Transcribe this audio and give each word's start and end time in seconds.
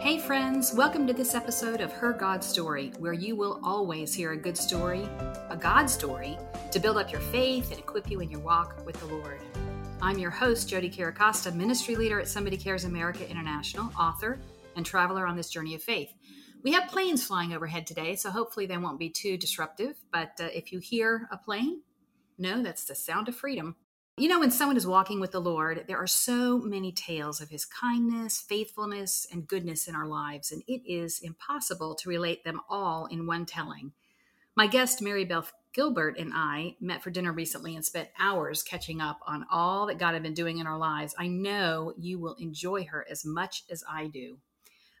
Hey, 0.00 0.20
friends, 0.20 0.72
welcome 0.72 1.08
to 1.08 1.12
this 1.12 1.34
episode 1.34 1.80
of 1.80 1.90
Her 1.90 2.12
God 2.12 2.44
Story, 2.44 2.92
where 3.00 3.12
you 3.12 3.34
will 3.34 3.60
always 3.64 4.14
hear 4.14 4.30
a 4.30 4.36
good 4.36 4.56
story, 4.56 5.02
a 5.50 5.58
God 5.60 5.90
story, 5.90 6.38
to 6.70 6.78
build 6.78 6.98
up 6.98 7.10
your 7.10 7.20
faith 7.20 7.72
and 7.72 7.80
equip 7.80 8.08
you 8.08 8.20
in 8.20 8.30
your 8.30 8.38
walk 8.38 8.80
with 8.86 8.94
the 9.00 9.06
Lord. 9.06 9.40
I'm 10.00 10.16
your 10.16 10.30
host, 10.30 10.70
Jodie 10.70 10.94
Chiricosta, 10.94 11.52
ministry 11.52 11.96
leader 11.96 12.20
at 12.20 12.28
Somebody 12.28 12.56
Cares 12.56 12.84
America 12.84 13.28
International, 13.28 13.90
author, 13.98 14.38
and 14.76 14.86
traveler 14.86 15.26
on 15.26 15.36
this 15.36 15.50
journey 15.50 15.74
of 15.74 15.82
faith. 15.82 16.14
We 16.62 16.70
have 16.74 16.88
planes 16.88 17.26
flying 17.26 17.52
overhead 17.52 17.84
today, 17.84 18.14
so 18.14 18.30
hopefully 18.30 18.66
they 18.66 18.78
won't 18.78 19.00
be 19.00 19.10
too 19.10 19.36
disruptive. 19.36 19.98
But 20.12 20.38
uh, 20.40 20.44
if 20.54 20.72
you 20.72 20.78
hear 20.78 21.28
a 21.32 21.36
plane, 21.36 21.82
no, 22.38 22.62
that's 22.62 22.84
the 22.84 22.94
sound 22.94 23.26
of 23.26 23.34
freedom. 23.34 23.74
You 24.18 24.26
know, 24.26 24.40
when 24.40 24.50
someone 24.50 24.76
is 24.76 24.84
walking 24.84 25.20
with 25.20 25.30
the 25.30 25.40
Lord, 25.40 25.84
there 25.86 25.96
are 25.96 26.08
so 26.08 26.58
many 26.58 26.90
tales 26.90 27.40
of 27.40 27.50
his 27.50 27.64
kindness, 27.64 28.40
faithfulness, 28.40 29.28
and 29.30 29.46
goodness 29.46 29.86
in 29.86 29.94
our 29.94 30.08
lives, 30.08 30.50
and 30.50 30.60
it 30.66 30.82
is 30.84 31.20
impossible 31.20 31.94
to 31.94 32.08
relate 32.08 32.42
them 32.42 32.60
all 32.68 33.06
in 33.06 33.28
one 33.28 33.46
telling. 33.46 33.92
My 34.56 34.66
guest, 34.66 35.00
Mary 35.00 35.24
Beth 35.24 35.52
Gilbert, 35.72 36.18
and 36.18 36.32
I 36.34 36.74
met 36.80 37.00
for 37.00 37.10
dinner 37.10 37.32
recently 37.32 37.76
and 37.76 37.84
spent 37.84 38.08
hours 38.18 38.64
catching 38.64 39.00
up 39.00 39.20
on 39.24 39.46
all 39.52 39.86
that 39.86 40.00
God 40.00 40.14
had 40.14 40.24
been 40.24 40.34
doing 40.34 40.58
in 40.58 40.66
our 40.66 40.78
lives. 40.78 41.14
I 41.16 41.28
know 41.28 41.92
you 41.96 42.18
will 42.18 42.34
enjoy 42.40 42.86
her 42.86 43.06
as 43.08 43.24
much 43.24 43.62
as 43.70 43.84
I 43.88 44.08
do. 44.08 44.38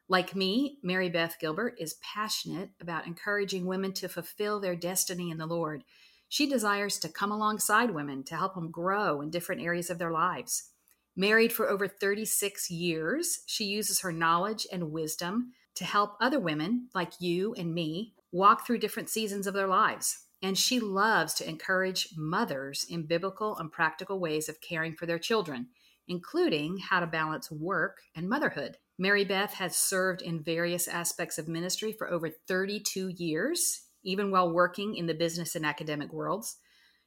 Like 0.06 0.36
me, 0.36 0.78
Mary 0.80 1.08
Beth 1.08 1.38
Gilbert 1.40 1.74
is 1.80 1.98
passionate 2.00 2.70
about 2.80 3.08
encouraging 3.08 3.66
women 3.66 3.92
to 3.94 4.08
fulfill 4.08 4.60
their 4.60 4.76
destiny 4.76 5.32
in 5.32 5.38
the 5.38 5.46
Lord. 5.46 5.82
She 6.28 6.46
desires 6.46 6.98
to 6.98 7.08
come 7.08 7.32
alongside 7.32 7.90
women 7.90 8.22
to 8.24 8.36
help 8.36 8.54
them 8.54 8.70
grow 8.70 9.20
in 9.20 9.30
different 9.30 9.62
areas 9.62 9.90
of 9.90 9.98
their 9.98 10.12
lives. 10.12 10.70
Married 11.16 11.52
for 11.52 11.68
over 11.68 11.88
36 11.88 12.70
years, 12.70 13.40
she 13.46 13.64
uses 13.64 14.00
her 14.00 14.12
knowledge 14.12 14.66
and 14.70 14.92
wisdom 14.92 15.52
to 15.74 15.84
help 15.84 16.16
other 16.20 16.38
women 16.38 16.88
like 16.94 17.12
you 17.20 17.54
and 17.54 17.74
me 17.74 18.14
walk 18.30 18.66
through 18.66 18.78
different 18.78 19.08
seasons 19.08 19.46
of 19.46 19.54
their 19.54 19.66
lives. 19.66 20.26
And 20.42 20.56
she 20.56 20.78
loves 20.78 21.34
to 21.34 21.48
encourage 21.48 22.10
mothers 22.16 22.86
in 22.88 23.06
biblical 23.06 23.56
and 23.56 23.72
practical 23.72 24.20
ways 24.20 24.48
of 24.48 24.60
caring 24.60 24.94
for 24.94 25.06
their 25.06 25.18
children, 25.18 25.68
including 26.06 26.78
how 26.78 27.00
to 27.00 27.06
balance 27.06 27.50
work 27.50 27.98
and 28.14 28.28
motherhood. 28.28 28.76
Mary 28.98 29.24
Beth 29.24 29.54
has 29.54 29.76
served 29.76 30.22
in 30.22 30.42
various 30.42 30.86
aspects 30.88 31.38
of 31.38 31.48
ministry 31.48 31.92
for 31.92 32.10
over 32.10 32.30
32 32.30 33.08
years, 33.08 33.87
even 34.08 34.30
while 34.30 34.50
working 34.50 34.96
in 34.96 35.06
the 35.06 35.14
business 35.14 35.54
and 35.54 35.66
academic 35.66 36.12
worlds. 36.12 36.56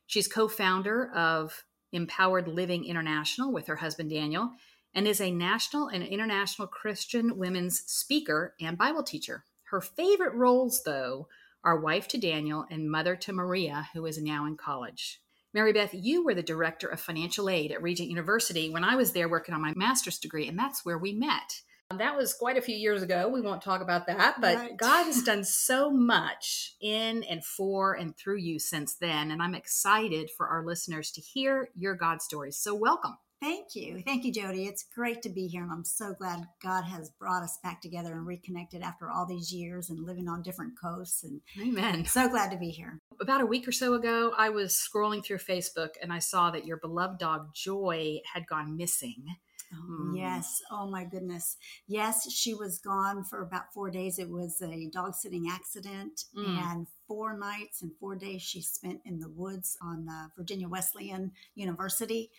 She's 0.05 0.27
co 0.27 0.47
founder 0.47 1.11
of 1.13 1.63
Empowered 1.91 2.47
Living 2.47 2.85
International 2.85 3.51
with 3.51 3.67
her 3.67 3.77
husband 3.77 4.09
Daniel 4.09 4.51
and 4.93 5.07
is 5.07 5.21
a 5.21 5.31
national 5.31 5.87
and 5.87 6.03
international 6.03 6.67
Christian 6.67 7.37
women's 7.37 7.79
speaker 7.87 8.55
and 8.59 8.77
Bible 8.77 9.03
teacher. 9.03 9.45
Her 9.63 9.81
favorite 9.81 10.33
roles, 10.33 10.83
though, 10.83 11.27
are 11.63 11.79
wife 11.79 12.07
to 12.09 12.17
Daniel 12.17 12.65
and 12.69 12.91
mother 12.91 13.15
to 13.15 13.33
Maria, 13.33 13.87
who 13.93 14.05
is 14.05 14.21
now 14.21 14.45
in 14.45 14.57
college. 14.57 15.21
Mary 15.53 15.73
Beth, 15.73 15.93
you 15.93 16.23
were 16.23 16.33
the 16.33 16.43
director 16.43 16.87
of 16.87 16.99
financial 16.99 17.49
aid 17.49 17.71
at 17.71 17.81
Regent 17.81 18.09
University 18.09 18.69
when 18.69 18.83
I 18.83 18.95
was 18.95 19.11
there 19.11 19.29
working 19.29 19.53
on 19.53 19.61
my 19.61 19.73
master's 19.75 20.17
degree, 20.17 20.47
and 20.47 20.57
that's 20.57 20.85
where 20.85 20.97
we 20.97 21.13
met. 21.13 21.61
That 21.97 22.17
was 22.17 22.33
quite 22.33 22.57
a 22.57 22.61
few 22.61 22.75
years 22.75 23.01
ago. 23.01 23.29
We 23.29 23.41
won't 23.41 23.61
talk 23.61 23.81
about 23.81 24.07
that, 24.07 24.39
but 24.39 24.55
right. 24.57 24.77
God 24.77 25.05
has 25.05 25.23
done 25.25 25.43
so 25.43 25.91
much 25.91 26.75
in 26.81 27.23
and 27.23 27.43
for 27.43 27.93
and 27.93 28.15
through 28.17 28.37
you 28.37 28.59
since 28.59 28.95
then. 28.95 29.31
And 29.31 29.41
I'm 29.41 29.55
excited 29.55 30.29
for 30.35 30.47
our 30.47 30.65
listeners 30.65 31.11
to 31.11 31.21
hear 31.21 31.69
your 31.75 31.95
God 31.95 32.21
stories. 32.21 32.57
So, 32.57 32.73
welcome. 32.73 33.17
Thank 33.41 33.73
you. 33.73 34.03
Thank 34.05 34.23
you, 34.23 34.31
Jodie. 34.31 34.67
It's 34.67 34.85
great 34.93 35.23
to 35.23 35.29
be 35.29 35.47
here. 35.47 35.63
And 35.63 35.71
I'm 35.71 35.83
so 35.83 36.13
glad 36.13 36.45
God 36.61 36.83
has 36.83 37.09
brought 37.09 37.41
us 37.41 37.57
back 37.63 37.81
together 37.81 38.13
and 38.13 38.27
reconnected 38.27 38.83
after 38.83 39.09
all 39.09 39.25
these 39.25 39.51
years 39.51 39.89
and 39.89 40.05
living 40.05 40.29
on 40.29 40.43
different 40.43 40.73
coasts. 40.79 41.23
And 41.23 41.41
Amen. 41.59 42.05
So 42.05 42.29
glad 42.29 42.51
to 42.51 42.57
be 42.57 42.69
here. 42.69 42.99
About 43.19 43.41
a 43.41 43.47
week 43.47 43.67
or 43.67 43.71
so 43.71 43.95
ago, 43.95 44.31
I 44.37 44.49
was 44.49 44.73
scrolling 44.73 45.25
through 45.25 45.39
Facebook 45.39 45.89
and 46.03 46.13
I 46.13 46.19
saw 46.19 46.51
that 46.51 46.67
your 46.67 46.77
beloved 46.77 47.17
dog 47.17 47.55
Joy 47.55 48.19
had 48.31 48.45
gone 48.45 48.77
missing. 48.77 49.25
Oh, 49.73 50.13
Yes. 50.15 50.61
Oh 50.71 50.89
my 50.89 51.05
goodness. 51.05 51.57
Yes, 51.87 52.29
she 52.31 52.53
was 52.53 52.79
gone 52.79 53.23
for 53.23 53.41
about 53.41 53.73
four 53.73 53.89
days. 53.89 54.19
It 54.19 54.29
was 54.29 54.61
a 54.61 54.89
dog 54.91 55.15
sitting 55.15 55.47
accident, 55.49 56.25
mm. 56.35 56.45
and 56.45 56.87
four 57.07 57.37
nights 57.37 57.81
and 57.81 57.91
four 57.99 58.15
days 58.15 58.41
she 58.41 58.61
spent 58.61 59.01
in 59.05 59.19
the 59.19 59.29
woods 59.29 59.77
on 59.81 60.05
the 60.05 60.29
Virginia 60.37 60.67
Wesleyan 60.67 61.31
University. 61.55 62.31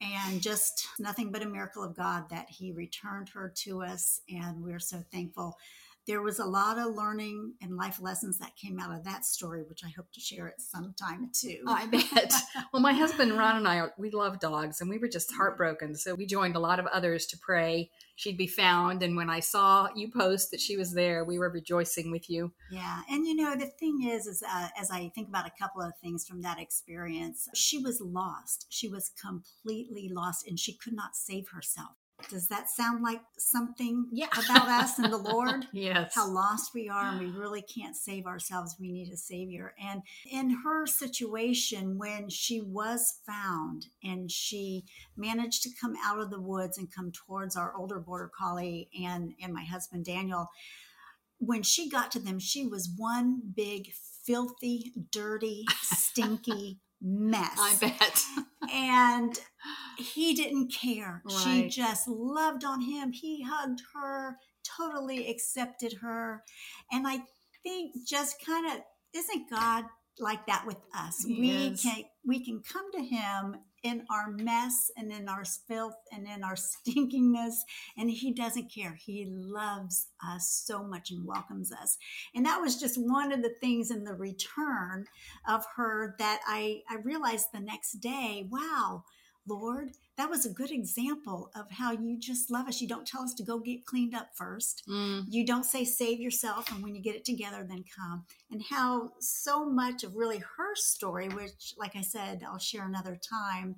And 0.00 0.42
just 0.42 0.86
nothing 0.98 1.32
but 1.32 1.42
a 1.42 1.48
miracle 1.48 1.82
of 1.82 1.96
God 1.96 2.28
that 2.30 2.50
He 2.50 2.70
returned 2.72 3.30
her 3.30 3.52
to 3.64 3.82
us. 3.82 4.20
And 4.28 4.62
we're 4.62 4.78
so 4.78 5.02
thankful 5.10 5.56
there 6.06 6.22
was 6.22 6.38
a 6.38 6.44
lot 6.44 6.78
of 6.78 6.94
learning 6.94 7.54
and 7.60 7.76
life 7.76 8.00
lessons 8.00 8.38
that 8.38 8.56
came 8.56 8.78
out 8.78 8.96
of 8.96 9.04
that 9.04 9.24
story, 9.24 9.64
which 9.68 9.82
I 9.84 9.88
hope 9.96 10.10
to 10.12 10.20
share 10.20 10.48
at 10.48 10.60
some 10.60 10.94
time 10.98 11.30
too. 11.32 11.62
Oh, 11.66 11.74
I 11.74 11.86
bet. 12.14 12.32
well, 12.72 12.82
my 12.82 12.92
husband 12.92 13.36
Ron 13.36 13.56
and 13.56 13.68
I, 13.68 13.88
we 13.98 14.10
love 14.10 14.38
dogs, 14.38 14.80
and 14.80 14.88
we 14.88 14.98
were 14.98 15.08
just 15.08 15.32
heartbroken. 15.32 15.96
So 15.96 16.14
we 16.14 16.26
joined 16.26 16.56
a 16.56 16.60
lot 16.60 16.78
of 16.78 16.86
others 16.86 17.26
to 17.26 17.38
pray 17.38 17.90
she'd 18.14 18.38
be 18.38 18.46
found. 18.46 19.02
And 19.02 19.16
when 19.16 19.28
I 19.28 19.40
saw 19.40 19.88
you 19.94 20.10
post 20.10 20.50
that 20.50 20.60
she 20.60 20.76
was 20.76 20.94
there, 20.94 21.24
we 21.24 21.38
were 21.38 21.50
rejoicing 21.50 22.10
with 22.10 22.30
you. 22.30 22.52
Yeah, 22.70 23.02
and 23.10 23.26
you 23.26 23.34
know 23.34 23.56
the 23.56 23.66
thing 23.66 24.08
is, 24.08 24.26
is 24.26 24.42
uh, 24.42 24.68
as 24.80 24.90
I 24.90 25.10
think 25.14 25.28
about 25.28 25.46
a 25.46 25.52
couple 25.60 25.82
of 25.82 25.92
things 26.02 26.26
from 26.26 26.42
that 26.42 26.60
experience, 26.60 27.48
she 27.54 27.78
was 27.78 28.00
lost. 28.00 28.66
She 28.68 28.88
was 28.88 29.10
completely 29.20 30.08
lost, 30.12 30.46
and 30.46 30.58
she 30.58 30.76
could 30.76 30.94
not 30.94 31.16
save 31.16 31.48
herself. 31.48 31.96
Does 32.30 32.48
that 32.48 32.68
sound 32.68 33.02
like 33.02 33.20
something 33.38 34.08
yeah. 34.10 34.26
about 34.32 34.68
us 34.82 34.98
and 34.98 35.12
the 35.12 35.18
Lord? 35.18 35.66
yes. 35.72 36.14
How 36.14 36.28
lost 36.28 36.72
we 36.74 36.88
are 36.88 37.10
and 37.10 37.20
we 37.20 37.26
really 37.38 37.62
can't 37.62 37.96
save 37.96 38.26
ourselves. 38.26 38.76
We 38.80 38.90
need 38.90 39.12
a 39.12 39.16
Savior. 39.16 39.74
And 39.82 40.02
in 40.30 40.50
her 40.64 40.86
situation, 40.86 41.98
when 41.98 42.28
she 42.28 42.60
was 42.60 43.20
found 43.26 43.86
and 44.02 44.30
she 44.30 44.84
managed 45.16 45.62
to 45.64 45.70
come 45.80 45.94
out 46.04 46.18
of 46.18 46.30
the 46.30 46.40
woods 46.40 46.78
and 46.78 46.92
come 46.92 47.12
towards 47.12 47.56
our 47.56 47.74
older 47.76 48.00
border 48.00 48.30
collie 48.36 48.88
and, 49.00 49.32
and 49.42 49.52
my 49.52 49.64
husband 49.64 50.04
Daniel, 50.04 50.48
when 51.38 51.62
she 51.62 51.88
got 51.88 52.10
to 52.12 52.18
them, 52.18 52.38
she 52.38 52.66
was 52.66 52.88
one 52.96 53.42
big, 53.54 53.92
filthy, 54.24 54.92
dirty, 55.12 55.64
stinky 55.82 56.80
mess. 57.00 57.58
I 57.58 57.76
bet. 57.80 58.24
And 58.72 59.38
he 59.98 60.34
didn't 60.34 60.72
care. 60.72 61.22
Right. 61.24 61.36
She 61.42 61.68
just 61.68 62.08
loved 62.08 62.64
on 62.64 62.80
him. 62.82 63.12
He 63.12 63.42
hugged 63.42 63.80
her, 63.94 64.36
totally 64.78 65.28
accepted 65.28 65.94
her. 66.02 66.42
And 66.92 67.06
I 67.06 67.20
think 67.62 67.92
just 68.06 68.36
kind 68.44 68.66
of 68.66 68.80
isn't 69.14 69.50
God 69.50 69.84
like 70.18 70.46
that 70.46 70.64
with 70.66 70.78
us? 70.96 71.24
He 71.24 71.40
we 71.40 71.50
is. 71.50 71.82
can 71.82 72.04
we 72.26 72.44
can 72.44 72.62
come 72.62 72.90
to 72.92 73.02
him 73.02 73.56
in 73.86 74.04
our 74.10 74.30
mess 74.30 74.90
and 74.96 75.12
in 75.12 75.28
our 75.28 75.44
filth 75.44 75.96
and 76.12 76.26
in 76.26 76.42
our 76.42 76.54
stinkingness 76.56 77.54
and 77.96 78.10
he 78.10 78.32
doesn't 78.32 78.72
care. 78.72 78.94
He 78.94 79.26
loves 79.28 80.08
us 80.26 80.48
so 80.66 80.82
much 80.82 81.10
and 81.10 81.24
welcomes 81.26 81.72
us. 81.72 81.96
And 82.34 82.44
that 82.46 82.60
was 82.60 82.80
just 82.80 82.98
one 82.98 83.32
of 83.32 83.42
the 83.42 83.54
things 83.60 83.90
in 83.90 84.04
the 84.04 84.14
return 84.14 85.06
of 85.48 85.64
her 85.76 86.14
that 86.18 86.40
i 86.46 86.82
i 86.88 86.96
realized 86.96 87.48
the 87.52 87.60
next 87.60 87.94
day 87.94 88.48
wow 88.50 89.04
lord 89.48 89.90
that 90.16 90.30
was 90.30 90.46
a 90.46 90.50
good 90.50 90.70
example 90.70 91.50
of 91.54 91.70
how 91.70 91.92
you 91.92 92.18
just 92.18 92.50
love 92.50 92.68
us. 92.68 92.80
You 92.80 92.88
don't 92.88 93.06
tell 93.06 93.22
us 93.22 93.34
to 93.34 93.42
go 93.42 93.58
get 93.58 93.84
cleaned 93.84 94.14
up 94.14 94.30
first. 94.34 94.82
Mm. 94.88 95.24
You 95.28 95.44
don't 95.44 95.64
say 95.64 95.84
save 95.84 96.20
yourself, 96.20 96.70
and 96.70 96.82
when 96.82 96.94
you 96.94 97.02
get 97.02 97.16
it 97.16 97.24
together, 97.24 97.66
then 97.68 97.84
come. 97.96 98.24
And 98.50 98.62
how 98.70 99.12
so 99.20 99.66
much 99.66 100.04
of 100.04 100.16
really 100.16 100.38
her 100.38 100.74
story, 100.74 101.28
which, 101.28 101.74
like 101.76 101.96
I 101.96 102.00
said, 102.00 102.42
I'll 102.46 102.58
share 102.58 102.86
another 102.86 103.16
time, 103.16 103.76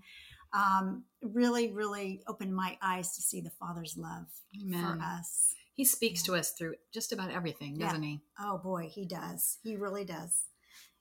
um, 0.52 1.04
really, 1.22 1.72
really 1.72 2.22
opened 2.28 2.54
my 2.54 2.78
eyes 2.80 3.16
to 3.16 3.22
see 3.22 3.40
the 3.40 3.50
Father's 3.50 3.96
love 3.96 4.26
Amen. 4.62 4.80
for 4.80 5.02
us. 5.02 5.54
He 5.74 5.84
speaks 5.84 6.22
yeah. 6.22 6.34
to 6.34 6.40
us 6.40 6.52
through 6.52 6.74
just 6.92 7.12
about 7.12 7.30
everything, 7.30 7.78
doesn't 7.78 8.02
yeah. 8.02 8.08
he? 8.08 8.20
Oh 8.40 8.58
boy, 8.58 8.88
he 8.92 9.06
does. 9.06 9.58
He 9.62 9.76
really 9.76 10.04
does. 10.04 10.46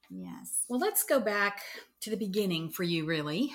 Yes. 0.10 0.64
Well, 0.70 0.80
let's 0.80 1.04
go 1.04 1.20
back 1.20 1.62
to 2.02 2.10
the 2.10 2.16
beginning 2.16 2.70
for 2.70 2.84
you, 2.84 3.06
really. 3.06 3.52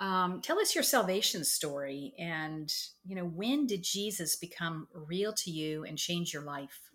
Um, 0.00 0.40
tell 0.40 0.58
us 0.58 0.74
your 0.74 0.82
salvation 0.82 1.44
story 1.44 2.14
and, 2.18 2.72
you 3.04 3.14
know, 3.14 3.26
when 3.26 3.66
did 3.66 3.82
Jesus 3.82 4.34
become 4.34 4.88
real 4.94 5.32
to 5.34 5.50
you 5.50 5.84
and 5.84 5.98
change 5.98 6.32
your 6.32 6.42
life? 6.42 6.90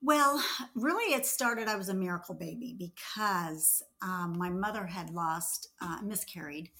Well, 0.00 0.42
really, 0.74 1.12
it 1.14 1.26
started. 1.26 1.68
I 1.68 1.76
was 1.76 1.88
a 1.88 1.94
miracle 1.94 2.34
baby 2.34 2.74
because 2.78 3.82
um, 4.00 4.36
my 4.38 4.48
mother 4.48 4.86
had 4.86 5.10
lost, 5.10 5.68
uh, 5.82 5.98
miscarried 6.02 6.70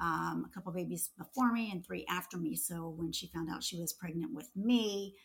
um, 0.00 0.46
a 0.46 0.54
couple 0.54 0.72
babies 0.72 1.10
before 1.18 1.52
me 1.52 1.70
and 1.72 1.84
three 1.84 2.06
after 2.08 2.38
me. 2.38 2.54
So 2.56 2.94
when 2.96 3.12
she 3.12 3.26
found 3.26 3.50
out 3.50 3.64
she 3.64 3.78
was 3.78 3.92
pregnant 3.92 4.32
with 4.32 4.48
me, 4.56 5.16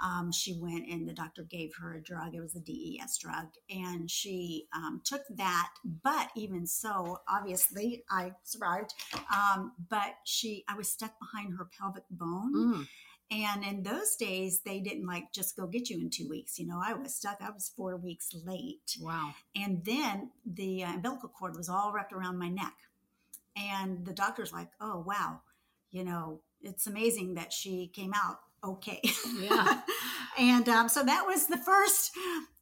um, 0.00 0.32
she 0.32 0.58
went 0.60 0.88
and 0.88 1.08
the 1.08 1.12
doctor 1.12 1.42
gave 1.42 1.72
her 1.80 1.94
a 1.94 2.02
drug. 2.02 2.34
It 2.34 2.40
was 2.40 2.56
a 2.56 2.60
DES 2.60 3.18
drug, 3.18 3.46
and 3.70 4.10
she 4.10 4.66
um, 4.74 5.00
took 5.04 5.22
that. 5.36 5.70
But 5.84 6.30
even 6.36 6.66
so, 6.66 7.18
obviously, 7.28 8.04
I 8.10 8.32
survived. 8.44 8.94
Um, 9.32 9.72
but 9.88 10.14
she, 10.24 10.64
I 10.68 10.76
was 10.76 10.90
stuck 10.90 11.12
behind 11.18 11.54
her 11.58 11.68
pelvic 11.78 12.04
bone. 12.10 12.54
Mm. 12.54 12.86
And 13.30 13.64
in 13.64 13.82
those 13.82 14.14
days, 14.16 14.60
they 14.60 14.80
didn't 14.80 15.06
like 15.06 15.32
just 15.32 15.56
go 15.56 15.66
get 15.66 15.88
you 15.88 15.98
in 15.98 16.10
two 16.10 16.28
weeks. 16.28 16.58
You 16.58 16.66
know, 16.66 16.82
I 16.84 16.92
was 16.92 17.14
stuck. 17.14 17.38
I 17.40 17.50
was 17.50 17.72
four 17.74 17.96
weeks 17.96 18.28
late. 18.44 18.96
Wow. 19.00 19.32
And 19.56 19.82
then 19.84 20.32
the 20.44 20.84
uh, 20.84 20.94
umbilical 20.94 21.30
cord 21.30 21.56
was 21.56 21.70
all 21.70 21.92
wrapped 21.94 22.12
around 22.12 22.38
my 22.38 22.50
neck. 22.50 22.74
And 23.56 24.04
the 24.04 24.12
doctor's 24.12 24.52
like, 24.52 24.68
oh, 24.80 25.02
wow, 25.06 25.40
you 25.90 26.04
know, 26.04 26.40
it's 26.60 26.86
amazing 26.86 27.34
that 27.34 27.52
she 27.52 27.88
came 27.88 28.12
out 28.14 28.38
okay. 28.64 29.00
Yeah. 29.38 29.80
and 30.38 30.68
um, 30.68 30.88
so 30.88 31.04
that 31.04 31.24
was 31.26 31.46
the 31.46 31.58
first 31.58 32.12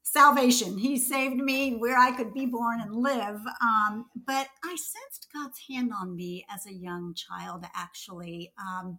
salvation. 0.02 0.78
He 0.78 0.98
saved 0.98 1.36
me 1.36 1.76
where 1.76 1.98
I 1.98 2.12
could 2.12 2.34
be 2.34 2.46
born 2.46 2.80
and 2.80 2.94
live. 2.94 3.40
Um, 3.62 4.06
but 4.26 4.48
I 4.64 4.76
sensed 4.76 5.28
God's 5.32 5.60
hand 5.68 5.92
on 5.98 6.16
me 6.16 6.44
as 6.52 6.66
a 6.66 6.72
young 6.72 7.14
child, 7.14 7.64
actually. 7.74 8.52
Um, 8.58 8.98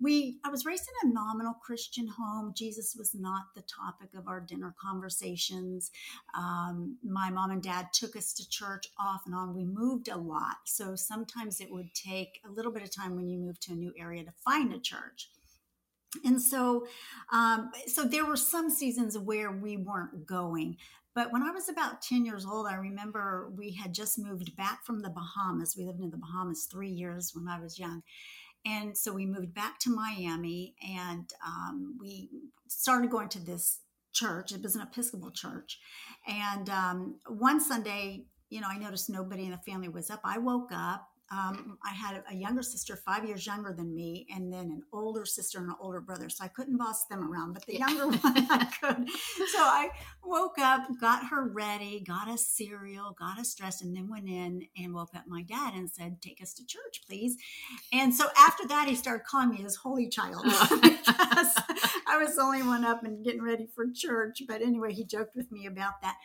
we 0.00 0.38
i 0.44 0.50
was 0.50 0.66
raised 0.66 0.88
in 1.02 1.10
a 1.10 1.14
nominal 1.14 1.54
christian 1.64 2.06
home 2.06 2.52
jesus 2.54 2.94
was 2.98 3.14
not 3.14 3.44
the 3.54 3.62
topic 3.62 4.08
of 4.14 4.28
our 4.28 4.40
dinner 4.40 4.74
conversations 4.80 5.90
um, 6.36 6.96
my 7.02 7.30
mom 7.30 7.50
and 7.50 7.62
dad 7.62 7.86
took 7.92 8.14
us 8.14 8.32
to 8.32 8.48
church 8.48 8.88
off 9.00 9.22
and 9.26 9.34
on 9.34 9.54
we 9.54 9.64
moved 9.64 10.08
a 10.08 10.16
lot 10.16 10.56
so 10.64 10.94
sometimes 10.94 11.60
it 11.60 11.70
would 11.70 11.92
take 11.94 12.40
a 12.46 12.50
little 12.50 12.72
bit 12.72 12.82
of 12.82 12.94
time 12.94 13.16
when 13.16 13.28
you 13.28 13.38
move 13.38 13.58
to 13.58 13.72
a 13.72 13.76
new 13.76 13.92
area 13.98 14.22
to 14.22 14.32
find 14.44 14.72
a 14.72 14.78
church 14.78 15.30
and 16.24 16.40
so 16.40 16.86
um, 17.32 17.70
so 17.86 18.04
there 18.04 18.24
were 18.24 18.36
some 18.36 18.70
seasons 18.70 19.18
where 19.18 19.50
we 19.50 19.76
weren't 19.76 20.26
going 20.26 20.76
but 21.14 21.32
when 21.32 21.42
i 21.42 21.50
was 21.50 21.68
about 21.68 22.02
10 22.02 22.24
years 22.24 22.46
old 22.46 22.66
i 22.66 22.74
remember 22.74 23.50
we 23.56 23.72
had 23.72 23.92
just 23.92 24.18
moved 24.18 24.56
back 24.56 24.84
from 24.84 25.00
the 25.00 25.10
bahamas 25.10 25.74
we 25.76 25.84
lived 25.84 26.00
in 26.00 26.10
the 26.10 26.16
bahamas 26.16 26.68
three 26.70 26.90
years 26.90 27.32
when 27.34 27.48
i 27.48 27.60
was 27.60 27.78
young 27.78 28.02
and 28.66 28.98
so 28.98 29.12
we 29.12 29.26
moved 29.26 29.54
back 29.54 29.78
to 29.80 29.94
Miami 29.94 30.74
and 30.82 31.30
um, 31.46 31.96
we 32.00 32.28
started 32.66 33.10
going 33.10 33.28
to 33.28 33.38
this 33.38 33.78
church. 34.12 34.50
It 34.50 34.60
was 34.60 34.74
an 34.74 34.82
Episcopal 34.82 35.30
church. 35.30 35.78
And 36.26 36.68
um, 36.68 37.20
one 37.28 37.60
Sunday, 37.60 38.24
you 38.50 38.60
know, 38.60 38.66
I 38.68 38.76
noticed 38.76 39.08
nobody 39.08 39.44
in 39.44 39.52
the 39.52 39.58
family 39.58 39.88
was 39.88 40.10
up. 40.10 40.20
I 40.24 40.38
woke 40.38 40.70
up 40.74 41.06
um, 41.32 41.76
I 41.84 41.92
had 41.92 42.22
a 42.30 42.34
younger 42.34 42.62
sister, 42.62 42.96
five 42.96 43.24
years 43.24 43.46
younger 43.46 43.72
than 43.72 43.94
me, 43.94 44.26
and 44.32 44.52
then 44.52 44.66
an 44.66 44.82
older 44.92 45.24
sister 45.24 45.58
and 45.58 45.68
an 45.68 45.74
older 45.80 46.00
brother. 46.00 46.28
So 46.28 46.44
I 46.44 46.48
couldn't 46.48 46.76
boss 46.76 47.06
them 47.06 47.28
around, 47.28 47.52
but 47.52 47.66
the 47.66 47.78
younger 47.78 48.06
one 48.18 48.46
I 48.48 48.64
could. 48.80 49.08
So 49.08 49.58
I 49.58 49.90
woke 50.24 50.58
up, 50.58 50.82
got 51.00 51.26
her 51.26 51.48
ready, 51.48 52.04
got 52.06 52.28
us 52.28 52.46
cereal, 52.46 53.16
got 53.18 53.40
us 53.40 53.54
dressed, 53.54 53.82
and 53.82 53.96
then 53.96 54.08
went 54.08 54.28
in 54.28 54.68
and 54.76 54.94
woke 54.94 55.14
up 55.16 55.24
my 55.26 55.42
dad 55.42 55.74
and 55.74 55.90
said, 55.90 56.22
Take 56.22 56.40
us 56.40 56.54
to 56.54 56.66
church, 56.66 57.02
please. 57.08 57.36
And 57.92 58.14
so 58.14 58.26
after 58.38 58.66
that, 58.68 58.88
he 58.88 58.94
started 58.94 59.24
calling 59.24 59.50
me 59.50 59.56
his 59.56 59.76
holy 59.76 60.08
child 60.08 60.44
because 60.82 61.54
I 62.06 62.18
was 62.18 62.36
the 62.36 62.42
only 62.42 62.62
one 62.62 62.84
up 62.84 63.02
and 63.02 63.24
getting 63.24 63.42
ready 63.42 63.66
for 63.74 63.86
church. 63.92 64.42
But 64.46 64.62
anyway, 64.62 64.92
he 64.92 65.04
joked 65.04 65.34
with 65.34 65.50
me 65.50 65.66
about 65.66 66.00
that. 66.02 66.16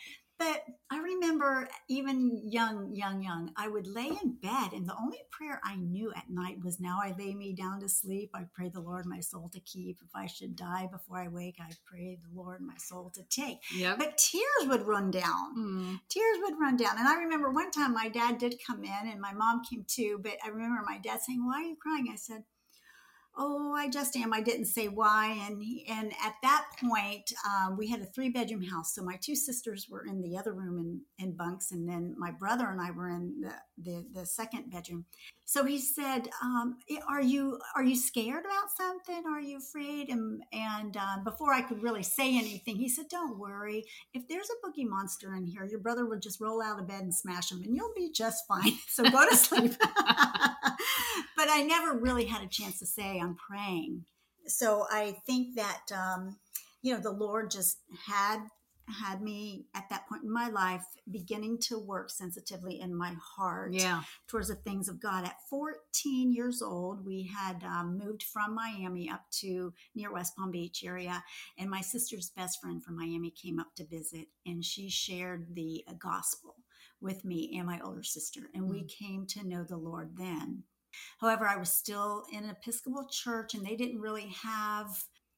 But 0.42 0.64
I 0.90 0.98
remember 0.98 1.68
even 1.88 2.42
young, 2.44 2.96
young, 2.96 3.22
young, 3.22 3.52
I 3.56 3.68
would 3.68 3.86
lay 3.86 4.08
in 4.08 4.38
bed, 4.42 4.74
and 4.74 4.90
the 4.90 4.96
only 5.00 5.20
prayer 5.30 5.62
I 5.64 5.76
knew 5.76 6.12
at 6.16 6.32
night 6.32 6.58
was, 6.64 6.80
Now 6.80 6.98
I 7.00 7.14
lay 7.16 7.36
me 7.36 7.54
down 7.54 7.80
to 7.82 7.88
sleep. 7.88 8.32
I 8.34 8.46
pray 8.52 8.70
the 8.70 8.80
Lord 8.80 9.06
my 9.06 9.20
soul 9.20 9.52
to 9.54 9.60
keep. 9.60 10.00
If 10.02 10.10
I 10.16 10.26
should 10.26 10.56
die 10.56 10.90
before 10.92 11.20
I 11.20 11.28
wake, 11.28 11.58
I 11.60 11.70
pray 11.86 12.18
the 12.24 12.36
Lord 12.36 12.62
my 12.62 12.74
soul 12.78 13.12
to 13.14 13.22
take. 13.30 13.60
Yep. 13.76 14.00
But 14.00 14.18
tears 14.18 14.68
would 14.68 14.88
run 14.88 15.12
down. 15.12 15.56
Mm. 15.56 16.00
Tears 16.10 16.38
would 16.42 16.60
run 16.60 16.76
down. 16.76 16.98
And 16.98 17.08
I 17.08 17.18
remember 17.20 17.52
one 17.52 17.70
time 17.70 17.94
my 17.94 18.10
dad 18.10 18.40
did 18.40 18.56
come 18.66 18.84
in, 18.84 19.12
and 19.12 19.22
my 19.22 19.34
mom 19.34 19.62
came 19.64 19.86
too. 19.88 20.20
But 20.24 20.38
I 20.44 20.48
remember 20.48 20.82
my 20.84 20.98
dad 20.98 21.20
saying, 21.22 21.46
Why 21.46 21.62
are 21.62 21.68
you 21.68 21.78
crying? 21.80 22.08
I 22.12 22.16
said, 22.16 22.46
oh 23.38 23.74
i 23.74 23.90
just 23.90 24.16
am. 24.16 24.34
I 24.34 24.42
didn't 24.42 24.66
say 24.66 24.88
why. 24.88 25.38
And 25.48 25.62
and 25.90 26.14
at 26.24 26.36
that 26.44 26.66
point 26.80 27.32
um, 27.50 27.78
we 27.78 27.88
had 27.88 28.02
a 28.02 28.06
three 28.06 28.30
bedroom 28.30 28.64
house. 28.64 28.94
So 28.94 29.04
my 29.04 29.18
two 29.22 29.36
sisters 29.36 29.88
were 29.90 30.06
in 30.06 30.22
the 30.22 30.38
other 30.38 30.54
room 30.54 30.78
in, 30.78 31.02
in 31.20 31.36
bunks 31.36 31.72
and 31.72 31.88
then 31.88 32.16
my 32.18 32.32
brother 32.32 32.68
and 32.70 32.82
i 32.82 32.92
were 32.92 33.10
in 33.10 33.42
the, 33.42 33.54
the, 33.84 34.06
the 34.14 34.26
second 34.26 34.70
bedroom. 34.72 35.06
So 35.46 35.66
he 35.66 35.80
said 35.80 36.30
um, 36.44 36.78
are 37.10 37.22
you 37.22 37.60
are 37.76 37.84
you 37.84 37.96
scared 37.96 38.46
about 38.46 38.72
something? 38.76 39.24
Are 39.28 39.42
you 39.42 39.58
afraid? 39.58 40.10
And 40.10 40.44
and 40.54 40.96
um, 40.98 41.24
before 41.24 41.54
i 41.54 41.62
could 41.62 41.82
really 41.82 42.04
say 42.04 42.38
anything 42.38 42.76
he 42.76 42.90
said 42.90 43.06
don't 43.10 43.40
worry. 43.40 43.86
If 44.14 44.28
there's 44.28 44.50
a 44.50 44.68
boogie 44.68 44.88
monster 44.88 45.34
in 45.36 45.46
here 45.46 45.66
your 45.66 45.80
brother 45.80 46.06
will 46.06 46.20
just 46.20 46.42
roll 46.42 46.62
out 46.62 46.80
of 46.80 46.88
bed 46.88 47.02
and 47.02 47.14
smash 47.14 47.52
him 47.52 47.62
and 47.64 47.76
you'll 47.76 47.94
be 47.96 48.12
just 48.12 48.46
fine. 48.48 48.74
So 48.92 49.10
go 49.10 49.30
to 49.30 49.36
sleep 49.38 49.74
but 51.42 51.50
I 51.50 51.64
never 51.64 51.98
really 51.98 52.26
had 52.26 52.44
a 52.44 52.48
chance 52.48 52.78
to 52.80 52.86
say 52.86 53.20
I'm 53.20 53.36
praying. 53.36 54.06
So 54.46 54.86
I 54.92 55.16
think 55.26 55.56
that 55.56 55.82
um, 55.92 56.38
you 56.84 56.94
know 56.94 57.00
the 57.00 57.10
Lord 57.10 57.50
just 57.50 57.80
had 58.06 58.42
had 58.88 59.24
me 59.24 59.66
at 59.74 59.90
that 59.90 60.08
point 60.08 60.24
in 60.24 60.32
my 60.32 60.50
life 60.50 60.84
beginning 61.10 61.58
to 61.58 61.80
work 61.80 62.12
sensitively 62.12 62.80
in 62.80 62.94
my 62.94 63.16
heart 63.36 63.74
yeah. 63.74 64.02
towards 64.28 64.50
the 64.50 64.56
things 64.56 64.88
of 64.88 65.02
God. 65.02 65.26
At 65.26 65.38
14 65.50 66.32
years 66.32 66.62
old, 66.62 67.06
we 67.06 67.24
had 67.24 67.64
um, 67.64 67.98
moved 67.98 68.22
from 68.22 68.54
Miami 68.54 69.10
up 69.10 69.24
to 69.40 69.74
near 69.96 70.14
West 70.14 70.36
Palm 70.36 70.52
Beach 70.52 70.84
area, 70.86 71.24
and 71.58 71.72
my 71.72 71.82
sister's 71.82 72.30
best 72.30 72.62
friend 72.62 72.84
from 72.84 72.98
Miami 72.98 73.32
came 73.32 73.60
up 73.60 73.74
to 73.78 73.86
visit, 73.86 74.28
and 74.46 74.64
she 74.64 74.90
shared 74.90 75.56
the 75.56 75.84
uh, 75.88 75.94
gospel 75.98 76.58
with 77.00 77.26
me 77.26 77.56
and 77.58 77.66
my 77.66 77.80
older 77.84 78.04
sister, 78.04 78.42
and 78.54 78.70
we 78.70 78.84
mm. 78.84 78.90
came 78.90 79.26
to 79.26 79.48
know 79.48 79.64
the 79.64 79.78
Lord 79.78 80.18
then. 80.18 80.66
However, 81.20 81.48
I 81.48 81.58
was 81.58 81.74
still 81.74 82.24
in 82.32 82.44
an 82.44 82.50
Episcopal 82.50 83.08
church 83.10 83.54
and 83.54 83.66
they 83.66 83.76
didn't 83.76 84.02
really 84.02 84.34
have 84.44 84.88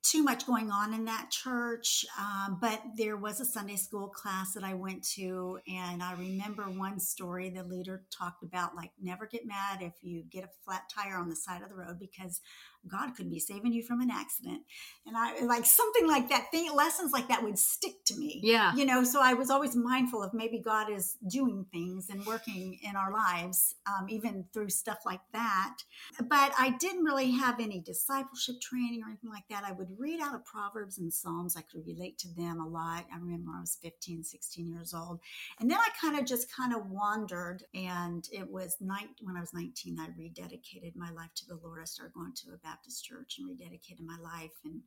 too 0.03 0.21
much 0.21 0.45
going 0.45 0.69
on 0.69 0.93
in 0.93 1.05
that 1.05 1.31
church, 1.31 2.05
um, 2.19 2.57
but 2.59 2.81
there 2.97 3.15
was 3.15 3.39
a 3.39 3.45
Sunday 3.45 3.77
school 3.77 4.09
class 4.09 4.53
that 4.53 4.63
I 4.63 4.73
went 4.73 5.01
to, 5.15 5.59
and 5.65 6.03
I 6.03 6.11
remember 6.13 6.63
one 6.63 6.99
story 6.99 7.49
the 7.49 7.63
leader 7.63 8.03
talked 8.11 8.43
about 8.43 8.75
like 8.75 8.91
never 9.01 9.25
get 9.25 9.47
mad 9.47 9.81
if 9.81 9.93
you 10.01 10.23
get 10.29 10.43
a 10.43 10.49
flat 10.65 10.83
tire 10.93 11.15
on 11.15 11.29
the 11.29 11.37
side 11.37 11.61
of 11.61 11.69
the 11.69 11.75
road 11.75 11.99
because 12.01 12.41
God 12.87 13.15
could 13.15 13.29
be 13.29 13.39
saving 13.39 13.73
you 13.73 13.83
from 13.83 14.01
an 14.01 14.11
accident. 14.11 14.61
And 15.05 15.15
I 15.17 15.43
like 15.43 15.65
something 15.65 16.07
like 16.07 16.29
that 16.29 16.51
thing, 16.51 16.73
lessons 16.73 17.11
like 17.11 17.27
that 17.29 17.43
would 17.43 17.57
stick 17.57 18.03
to 18.05 18.15
me. 18.17 18.39
Yeah. 18.43 18.73
You 18.75 18.85
know, 18.85 19.03
so 19.03 19.21
I 19.21 19.33
was 19.33 19.49
always 19.49 19.75
mindful 19.75 20.21
of 20.21 20.33
maybe 20.33 20.59
God 20.59 20.91
is 20.91 21.17
doing 21.27 21.65
things 21.71 22.09
and 22.09 22.25
working 22.25 22.79
in 22.83 22.95
our 22.95 23.11
lives, 23.11 23.75
um, 23.87 24.09
even 24.09 24.45
through 24.53 24.69
stuff 24.69 24.99
like 25.05 25.21
that. 25.31 25.77
But 26.19 26.53
I 26.57 26.75
didn't 26.79 27.03
really 27.03 27.31
have 27.31 27.59
any 27.59 27.79
discipleship 27.79 28.59
training 28.61 29.01
or 29.03 29.07
anything 29.07 29.29
like 29.29 29.47
that. 29.49 29.63
I 29.65 29.71
would 29.71 29.89
read 29.97 30.19
out 30.21 30.35
of 30.35 30.45
Proverbs 30.45 30.97
and 30.97 31.13
Psalms. 31.13 31.55
I 31.55 31.61
could 31.61 31.85
relate 31.85 32.17
to 32.19 32.33
them 32.35 32.59
a 32.59 32.67
lot. 32.67 33.05
I 33.13 33.17
remember 33.17 33.51
I 33.55 33.61
was 33.61 33.77
15, 33.81 34.23
16 34.23 34.67
years 34.67 34.93
old. 34.93 35.19
And 35.59 35.69
then 35.69 35.77
I 35.77 35.89
kind 35.99 36.19
of 36.19 36.25
just 36.25 36.53
kind 36.53 36.73
of 36.73 36.89
wandered. 36.89 37.63
And 37.73 38.27
it 38.31 38.49
was 38.49 38.77
night 38.81 39.09
when 39.21 39.37
I 39.37 39.39
was 39.39 39.53
19, 39.53 39.99
I 39.99 40.07
rededicated 40.19 40.95
my 40.95 41.11
life 41.11 41.33
to 41.35 41.47
the 41.47 41.59
Lord. 41.63 41.79
I 41.81 41.85
started 41.85 42.13
going 42.13 42.33
to 42.33 42.53
a 42.53 42.57
Baptist 42.73 43.05
church 43.05 43.37
and 43.37 43.49
rededicated 43.49 44.05
my 44.05 44.17
life. 44.17 44.51
And 44.65 44.81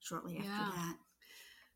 shortly 0.00 0.38
after 0.38 0.48
yeah. 0.48 0.70
that, 0.74 0.96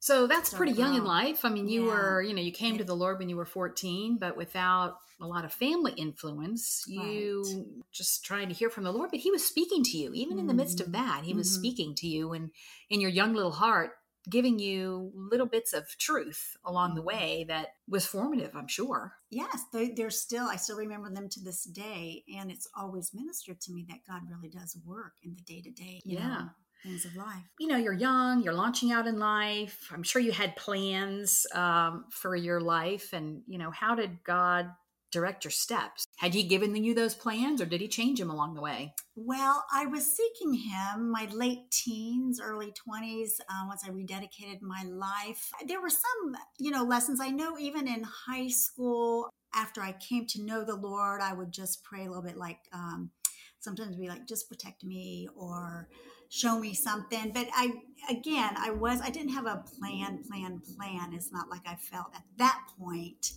so 0.00 0.26
that's 0.26 0.50
so, 0.50 0.56
pretty 0.56 0.72
young 0.72 0.96
in 0.96 1.04
life. 1.04 1.44
I 1.44 1.50
mean, 1.50 1.68
you 1.68 1.86
yeah. 1.86 1.92
were, 1.92 2.22
you 2.22 2.34
know, 2.34 2.40
you 2.40 2.52
came 2.52 2.78
to 2.78 2.84
the 2.84 2.96
Lord 2.96 3.18
when 3.18 3.28
you 3.28 3.36
were 3.36 3.44
14, 3.44 4.16
but 4.18 4.34
without 4.34 4.96
a 5.20 5.26
lot 5.26 5.44
of 5.44 5.52
family 5.52 5.92
influence, 5.92 6.84
you 6.88 7.42
right. 7.44 7.84
just 7.92 8.24
trying 8.24 8.48
to 8.48 8.54
hear 8.54 8.70
from 8.70 8.84
the 8.84 8.92
Lord. 8.92 9.10
But 9.10 9.20
He 9.20 9.30
was 9.30 9.46
speaking 9.46 9.84
to 9.84 9.98
you, 9.98 10.12
even 10.14 10.32
mm-hmm. 10.32 10.40
in 10.40 10.46
the 10.46 10.54
midst 10.54 10.80
of 10.80 10.86
mm-hmm. 10.86 11.04
that. 11.06 11.24
He 11.24 11.32
mm-hmm. 11.32 11.38
was 11.38 11.54
speaking 11.54 11.94
to 11.96 12.06
you, 12.06 12.32
and 12.32 12.50
in 12.88 13.02
your 13.02 13.10
young 13.10 13.34
little 13.34 13.52
heart, 13.52 13.90
giving 14.28 14.58
you 14.58 15.12
little 15.14 15.46
bits 15.46 15.72
of 15.72 15.88
truth 15.98 16.56
along 16.64 16.94
the 16.94 17.00
mm-hmm. 17.00 17.08
way 17.08 17.44
that 17.48 17.68
was 17.88 18.06
formative, 18.06 18.54
I'm 18.54 18.68
sure. 18.68 19.14
Yes, 19.30 19.64
they, 19.72 19.94
are 20.02 20.10
still, 20.10 20.46
I 20.46 20.56
still 20.56 20.76
remember 20.76 21.10
them 21.10 21.28
to 21.30 21.40
this 21.40 21.64
day. 21.64 22.24
And 22.36 22.50
it's 22.50 22.68
always 22.76 23.12
ministered 23.14 23.60
to 23.62 23.72
me 23.72 23.86
that 23.88 24.06
God 24.08 24.22
really 24.28 24.50
does 24.50 24.76
work 24.84 25.12
in 25.22 25.34
the 25.34 25.42
day 25.42 25.62
to 25.62 25.70
day. 25.70 26.00
Yeah 26.04 26.48
things 26.82 27.04
of 27.04 27.16
life. 27.16 27.44
You 27.58 27.68
know, 27.68 27.76
you're 27.76 27.92
young, 27.92 28.42
you're 28.42 28.54
launching 28.54 28.92
out 28.92 29.06
in 29.06 29.18
life. 29.18 29.88
I'm 29.92 30.02
sure 30.02 30.22
you 30.22 30.32
had 30.32 30.56
plans 30.56 31.46
um, 31.54 32.06
for 32.10 32.34
your 32.34 32.60
life. 32.60 33.12
And, 33.12 33.42
you 33.46 33.58
know, 33.58 33.70
how 33.70 33.94
did 33.94 34.24
God 34.24 34.70
direct 35.10 35.44
your 35.44 35.50
steps? 35.50 36.06
Had 36.16 36.34
He 36.34 36.42
given 36.42 36.74
you 36.76 36.94
those 36.94 37.14
plans 37.14 37.60
or 37.60 37.66
did 37.66 37.80
He 37.80 37.88
change 37.88 38.18
them 38.18 38.30
along 38.30 38.54
the 38.54 38.60
way? 38.60 38.94
Well, 39.14 39.64
I 39.72 39.86
was 39.86 40.16
seeking 40.16 40.54
Him 40.54 41.10
my 41.10 41.28
late 41.32 41.70
teens, 41.70 42.40
early 42.42 42.72
20s, 42.72 43.40
uh, 43.48 43.64
once 43.66 43.84
I 43.84 43.90
rededicated 43.90 44.62
my 44.62 44.84
life. 44.84 45.50
There 45.66 45.80
were 45.80 45.90
some, 45.90 46.36
you 46.58 46.70
know, 46.70 46.84
lessons 46.84 47.20
I 47.20 47.30
know 47.30 47.58
even 47.58 47.88
in 47.88 48.04
high 48.04 48.48
school. 48.48 49.30
After 49.54 49.80
I 49.80 49.92
came 49.92 50.26
to 50.26 50.42
know 50.42 50.64
the 50.64 50.76
Lord, 50.76 51.20
I 51.20 51.32
would 51.32 51.52
just 51.52 51.82
pray 51.82 52.04
a 52.04 52.08
little 52.08 52.22
bit 52.22 52.36
like, 52.36 52.60
um, 52.72 53.10
sometimes 53.58 53.96
be 53.96 54.08
like, 54.08 54.26
just 54.26 54.48
protect 54.48 54.84
me 54.84 55.28
or, 55.34 55.88
show 56.30 56.58
me 56.58 56.72
something. 56.72 57.32
But 57.32 57.48
I, 57.54 57.72
again, 58.08 58.54
I 58.56 58.70
was, 58.70 59.00
I 59.02 59.10
didn't 59.10 59.32
have 59.32 59.46
a 59.46 59.64
plan, 59.78 60.22
plan, 60.22 60.62
plan. 60.76 61.12
It's 61.12 61.32
not 61.32 61.50
like 61.50 61.66
I 61.66 61.74
felt 61.74 62.14
at 62.14 62.22
that 62.38 62.60
point. 62.78 63.32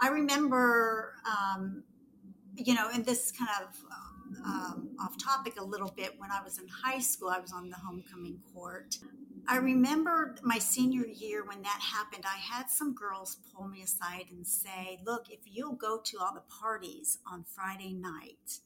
I 0.00 0.08
remember, 0.08 1.14
um, 1.26 1.84
you 2.56 2.74
know, 2.74 2.90
in 2.90 3.02
this 3.02 3.32
kind 3.32 3.50
of 3.60 3.76
um, 4.44 4.90
off 5.00 5.16
topic 5.18 5.60
a 5.60 5.64
little 5.64 5.92
bit. 5.96 6.14
When 6.18 6.30
I 6.30 6.42
was 6.42 6.58
in 6.58 6.66
high 6.68 6.98
school, 6.98 7.28
I 7.28 7.38
was 7.38 7.52
on 7.52 7.70
the 7.70 7.76
homecoming 7.76 8.40
court. 8.54 8.98
I 9.48 9.56
remember 9.56 10.36
my 10.42 10.58
senior 10.58 11.06
year 11.06 11.44
when 11.44 11.62
that 11.62 11.80
happened, 11.80 12.24
I 12.24 12.38
had 12.38 12.70
some 12.70 12.94
girls 12.94 13.38
pull 13.54 13.66
me 13.66 13.82
aside 13.82 14.26
and 14.30 14.46
say, 14.46 15.00
Look, 15.04 15.30
if 15.30 15.40
you'll 15.44 15.74
go 15.74 16.00
to 16.04 16.18
all 16.18 16.32
the 16.34 16.42
parties 16.60 17.18
on 17.26 17.44
Friday 17.44 17.92
night, 17.92 18.60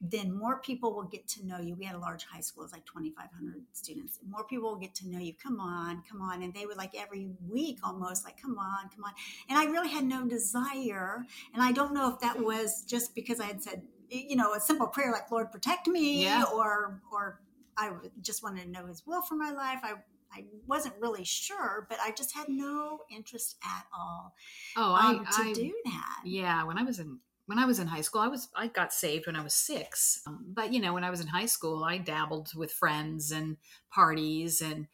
then 0.00 0.32
more 0.32 0.60
people 0.60 0.94
will 0.94 1.04
get 1.04 1.26
to 1.26 1.44
know 1.46 1.58
you. 1.58 1.74
We 1.74 1.84
had 1.84 1.96
a 1.96 1.98
large 1.98 2.24
high 2.24 2.40
school, 2.40 2.62
it 2.62 2.66
was 2.66 2.72
like 2.72 2.86
2,500 2.86 3.62
students. 3.72 4.20
More 4.28 4.44
people 4.44 4.70
will 4.70 4.78
get 4.78 4.94
to 4.96 5.08
know 5.08 5.18
you. 5.18 5.32
Come 5.42 5.58
on, 5.60 6.02
come 6.08 6.22
on. 6.22 6.42
And 6.42 6.54
they 6.54 6.66
would 6.66 6.76
like 6.76 6.94
every 6.96 7.30
week 7.48 7.78
almost 7.82 8.24
like, 8.24 8.40
come 8.40 8.58
on, 8.58 8.88
come 8.94 9.04
on. 9.04 9.12
And 9.48 9.58
I 9.58 9.64
really 9.64 9.88
had 9.88 10.04
no 10.04 10.24
desire. 10.26 11.24
And 11.52 11.62
I 11.62 11.72
don't 11.72 11.92
know 11.94 12.12
if 12.12 12.20
that 12.20 12.38
was 12.38 12.84
just 12.86 13.14
because 13.14 13.40
I 13.40 13.46
had 13.46 13.60
said, 13.62 13.82
you 14.08 14.36
know, 14.36 14.54
a 14.54 14.60
simple 14.60 14.86
prayer 14.86 15.10
like, 15.12 15.30
Lord, 15.30 15.50
protect 15.50 15.86
me, 15.88 16.22
Yeah. 16.24 16.44
or, 16.54 17.02
or 17.12 17.40
I 17.76 17.90
just 18.22 18.42
wanted 18.42 18.62
to 18.64 18.70
know 18.70 18.86
his 18.86 19.04
will 19.06 19.22
for 19.22 19.34
my 19.34 19.50
life. 19.50 19.80
I, 19.82 19.94
I 20.32 20.44
wasn't 20.66 20.94
really 21.00 21.24
sure, 21.24 21.86
but 21.88 21.98
I 22.00 22.12
just 22.12 22.34
had 22.34 22.48
no 22.48 23.00
interest 23.10 23.56
at 23.64 23.86
all 23.96 24.34
Oh, 24.76 24.92
I, 24.94 25.10
um, 25.10 25.24
to 25.24 25.42
I 25.42 25.52
do 25.52 25.74
that. 25.86 26.20
yeah. 26.24 26.62
When 26.64 26.78
I 26.78 26.82
was 26.84 26.98
in 26.98 27.18
when 27.48 27.58
I 27.58 27.64
was 27.64 27.78
in 27.78 27.86
high 27.86 28.02
school, 28.02 28.20
I 28.20 28.28
was 28.28 28.48
I 28.54 28.66
got 28.66 28.92
saved 28.92 29.26
when 29.26 29.34
I 29.34 29.42
was 29.42 29.54
six. 29.54 30.20
Um, 30.26 30.44
but 30.52 30.70
you 30.70 30.82
know, 30.82 30.92
when 30.92 31.02
I 31.02 31.08
was 31.08 31.22
in 31.22 31.28
high 31.28 31.46
school, 31.46 31.82
I 31.82 31.96
dabbled 31.96 32.50
with 32.54 32.70
friends 32.70 33.32
and 33.32 33.56
parties, 33.90 34.60
and 34.60 34.86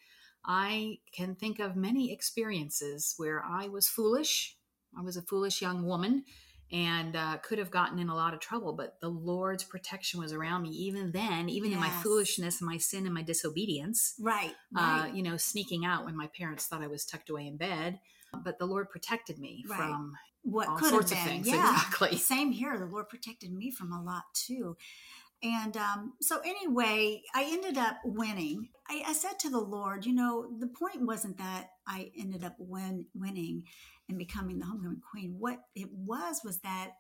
I 0.45 0.99
can 1.13 1.35
think 1.35 1.59
of 1.59 1.75
many 1.75 2.13
experiences 2.13 3.15
where 3.17 3.45
I 3.45 3.67
was 3.67 3.89
foolish. 3.89 4.57
I 4.97 5.03
was 5.03 5.17
a 5.17 5.23
foolish 5.23 5.61
young 5.61 5.85
woman. 5.85 6.25
And 6.73 7.15
uh, 7.15 7.37
could 7.43 7.59
have 7.59 7.71
gotten 7.71 8.01
in 8.01 8.09
a 8.09 8.17
lot 8.17 8.35
of 8.35 8.41
trouble, 8.41 8.73
but 8.73 8.99
the 9.01 9.09
Lord's 9.09 9.63
protection 9.63 10.19
was 10.19 10.33
around 10.33 10.63
me 10.63 10.71
even 10.71 11.13
then, 11.13 11.49
even 11.49 11.73
in 11.73 11.79
my 11.79 11.91
foolishness, 11.91 12.61
my 12.61 12.79
sin, 12.79 13.05
and 13.05 13.15
my 13.15 13.23
disobedience. 13.23 14.15
Right, 14.19 14.55
uh, 14.77 15.03
right. 15.05 15.15
you 15.15 15.23
know, 15.23 15.37
sneaking 15.37 15.85
out 15.85 16.05
when 16.05 16.17
my 16.17 16.27
parents 16.29 16.67
thought 16.67 16.83
I 16.83 16.89
was 16.89 17.05
tucked 17.05 17.31
away 17.31 17.47
in 17.47 17.59
bed. 17.59 18.01
But 18.43 18.59
the 18.59 18.67
Lord 18.67 18.91
protected 18.91 19.39
me 19.39 19.65
Right. 19.69 19.77
from 19.77 20.17
what 20.45 20.69
all 20.69 20.77
could 20.79 20.91
sorts 20.91 21.11
have 21.11 21.19
of 21.19 21.25
been. 21.27 21.35
things. 21.43 21.49
Yeah, 21.49 21.73
Exactly. 21.73 22.17
Same 22.19 22.53
here. 22.53 22.79
The 22.79 22.87
Lord 22.87 23.09
protected 23.09 23.53
me 23.53 23.71
from 23.71 23.93
a 23.93 24.03
lot 24.03 24.23
too. 24.35 24.77
And 25.43 25.77
um, 25.77 26.15
so, 26.23 26.41
anyway, 26.45 27.21
I 27.35 27.45
ended 27.51 27.77
up 27.77 27.97
winning. 28.05 28.69
I, 28.89 29.03
I 29.09 29.13
said 29.13 29.39
to 29.41 29.51
the 29.51 29.59
Lord, 29.61 30.07
you 30.07 30.15
know, 30.15 30.49
the 30.59 30.69
point 30.69 31.03
wasn't 31.05 31.37
that 31.39 31.67
I 31.87 32.13
ended 32.19 32.45
up 32.45 32.55
win, 32.59 33.07
winning 33.15 33.65
and 34.09 34.17
becoming 34.17 34.59
the 34.59 34.65
homecoming 34.67 35.03
queen. 35.11 35.37
What 35.39 35.59
it 35.75 35.89
was 35.93 36.41
was 36.45 36.61
that 36.61 36.93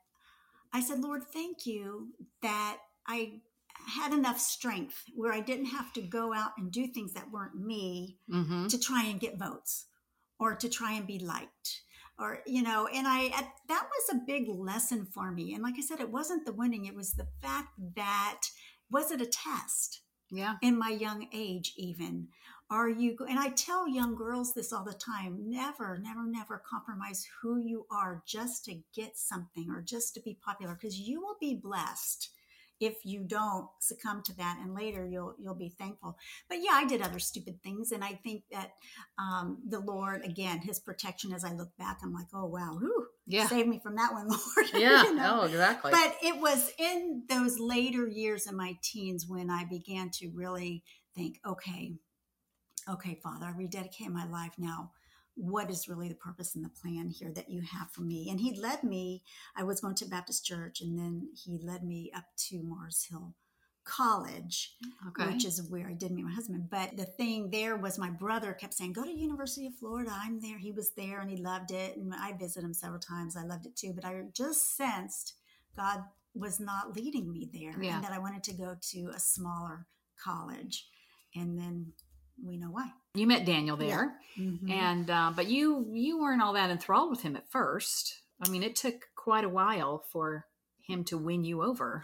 I 0.74 0.80
said, 0.82 1.00
Lord, 1.00 1.22
thank 1.32 1.64
you 1.66 2.08
that 2.42 2.78
I 3.06 3.40
had 3.86 4.12
enough 4.12 4.38
strength 4.38 5.02
where 5.14 5.32
I 5.32 5.40
didn't 5.40 5.66
have 5.66 5.92
to 5.94 6.02
go 6.02 6.34
out 6.34 6.52
and 6.58 6.70
do 6.70 6.86
things 6.86 7.14
that 7.14 7.30
weren't 7.30 7.54
me 7.54 8.18
Mhm. 8.30 8.68
to 8.68 8.78
try 8.78 9.04
and 9.04 9.20
get 9.20 9.38
votes 9.38 9.86
or 10.38 10.54
to 10.54 10.68
try 10.68 10.92
and 10.92 11.06
be 11.06 11.18
liked 11.18 11.82
or 12.18 12.40
you 12.46 12.62
know 12.62 12.86
and 12.92 13.06
i 13.06 13.26
at, 13.26 13.52
that 13.68 13.88
was 13.88 14.16
a 14.16 14.26
big 14.26 14.48
lesson 14.48 15.06
for 15.06 15.30
me 15.30 15.54
and 15.54 15.62
like 15.62 15.74
i 15.78 15.80
said 15.80 16.00
it 16.00 16.10
wasn't 16.10 16.44
the 16.44 16.52
winning 16.52 16.84
it 16.84 16.94
was 16.94 17.12
the 17.14 17.26
fact 17.42 17.68
that 17.96 18.40
was 18.90 19.10
it 19.10 19.20
a 19.20 19.26
test 19.26 20.02
yeah. 20.30 20.54
in 20.62 20.78
my 20.78 20.90
young 20.90 21.28
age 21.32 21.72
even 21.76 22.28
are 22.70 22.88
you 22.88 23.16
and 23.28 23.38
i 23.38 23.48
tell 23.50 23.88
young 23.88 24.14
girls 24.14 24.54
this 24.54 24.72
all 24.72 24.84
the 24.84 24.92
time 24.92 25.38
never 25.38 25.98
never 25.98 26.24
never 26.26 26.62
compromise 26.68 27.26
who 27.42 27.58
you 27.58 27.86
are 27.90 28.22
just 28.26 28.64
to 28.64 28.80
get 28.94 29.16
something 29.16 29.68
or 29.70 29.82
just 29.82 30.14
to 30.14 30.20
be 30.20 30.38
popular 30.44 30.74
because 30.74 30.98
you 30.98 31.20
will 31.20 31.36
be 31.40 31.54
blessed 31.54 32.30
if 32.80 33.04
you 33.04 33.24
don't 33.24 33.66
succumb 33.80 34.22
to 34.22 34.34
that 34.36 34.58
and 34.62 34.74
later 34.74 35.06
you'll 35.06 35.34
you'll 35.38 35.54
be 35.54 35.68
thankful 35.78 36.16
but 36.48 36.58
yeah 36.58 36.72
i 36.72 36.84
did 36.84 37.00
other 37.00 37.18
stupid 37.18 37.62
things 37.62 37.92
and 37.92 38.02
i 38.04 38.12
think 38.24 38.42
that 38.50 38.72
um, 39.18 39.58
the 39.68 39.80
lord 39.80 40.22
again 40.24 40.58
his 40.58 40.80
protection 40.80 41.32
as 41.32 41.44
i 41.44 41.52
look 41.52 41.70
back 41.78 41.98
i'm 42.02 42.12
like 42.12 42.26
oh 42.34 42.46
wow 42.46 42.76
whew, 42.78 43.06
Yeah. 43.26 43.46
save 43.46 43.66
me 43.68 43.80
from 43.82 43.96
that 43.96 44.12
one 44.12 44.28
lord 44.28 44.70
Yeah. 44.74 45.04
You 45.04 45.14
know? 45.14 45.40
Oh, 45.42 45.46
exactly. 45.46 45.92
but 45.92 46.16
it 46.22 46.40
was 46.40 46.70
in 46.78 47.22
those 47.28 47.58
later 47.58 48.06
years 48.08 48.46
in 48.46 48.56
my 48.56 48.76
teens 48.82 49.26
when 49.28 49.50
I 49.50 49.64
began 49.64 50.10
to 50.14 50.30
really 50.34 50.82
think, 51.14 51.38
okay, 51.46 51.94
okay, 52.88 53.18
Father, 53.22 53.46
I 53.46 53.52
rededicate 53.56 54.10
my 54.10 54.26
life 54.26 54.54
now. 54.58 54.90
What 55.36 55.70
is 55.70 55.88
really 55.88 56.08
the 56.08 56.14
purpose 56.14 56.54
and 56.54 56.64
the 56.64 56.68
plan 56.68 57.08
here 57.08 57.32
that 57.32 57.50
you 57.50 57.62
have 57.62 57.90
for 57.90 58.02
me? 58.02 58.28
And 58.30 58.40
he 58.40 58.58
led 58.60 58.84
me, 58.84 59.22
I 59.56 59.64
was 59.64 59.80
going 59.80 59.96
to 59.96 60.06
Baptist 60.06 60.44
church, 60.44 60.80
and 60.80 60.98
then 60.98 61.28
he 61.34 61.58
led 61.62 61.82
me 61.84 62.12
up 62.14 62.24
to 62.48 62.62
Mars 62.62 63.06
Hill 63.10 63.34
College, 63.84 64.76
okay. 65.08 65.30
which 65.30 65.44
is 65.44 65.62
where 65.68 65.86
I 65.88 65.92
did 65.92 66.10
meet 66.10 66.24
my 66.24 66.32
husband. 66.32 66.70
But 66.70 66.96
the 66.96 67.04
thing 67.04 67.50
there 67.50 67.76
was 67.76 67.98
my 67.98 68.08
brother 68.08 68.54
kept 68.54 68.72
saying, 68.72 68.94
"Go 68.94 69.04
to 69.04 69.10
University 69.12 69.66
of 69.66 69.74
Florida." 69.74 70.10
I'm 70.10 70.40
there. 70.40 70.56
He 70.56 70.72
was 70.72 70.92
there 70.96 71.20
and 71.20 71.30
he 71.30 71.36
loved 71.36 71.70
it, 71.70 71.96
and 71.96 72.14
I 72.14 72.32
visited 72.32 72.64
him 72.64 72.72
several 72.72 73.00
times. 73.00 73.36
I 73.36 73.44
loved 73.44 73.66
it 73.66 73.76
too. 73.76 73.92
But 73.92 74.06
I 74.06 74.22
just 74.32 74.74
sensed 74.76 75.34
God 75.76 76.04
was 76.34 76.58
not 76.60 76.96
leading 76.96 77.30
me 77.30 77.50
there, 77.52 77.80
Yeah. 77.82 77.96
and 77.96 78.04
that 78.04 78.12
I 78.12 78.18
wanted 78.18 78.42
to 78.44 78.54
go 78.54 78.76
to 78.80 79.10
a 79.14 79.20
smaller 79.20 79.86
college. 80.16 80.88
And 81.34 81.58
then 81.58 81.92
we 82.42 82.56
know 82.56 82.70
why. 82.70 82.90
you 83.14 83.26
met 83.26 83.44
Daniel 83.46 83.80
Yeah. 83.80 83.86
there, 83.88 84.20
Mhm. 84.38 84.70
and 84.70 85.10
uh, 85.10 85.32
but 85.34 85.46
you 85.48 85.86
you 85.92 86.18
weren't 86.18 86.42
all 86.42 86.52
that 86.54 86.70
enthralled 86.70 87.10
with 87.10 87.22
him 87.22 87.36
at 87.36 87.50
first. 87.50 88.22
I 88.44 88.48
mean, 88.48 88.62
it 88.62 88.74
took 88.76 89.08
quite 89.14 89.44
a 89.44 89.48
while 89.48 90.04
for 90.10 90.46
him 90.80 91.04
to 91.04 91.16
win 91.18 91.44
you 91.44 91.62
over. 91.62 92.02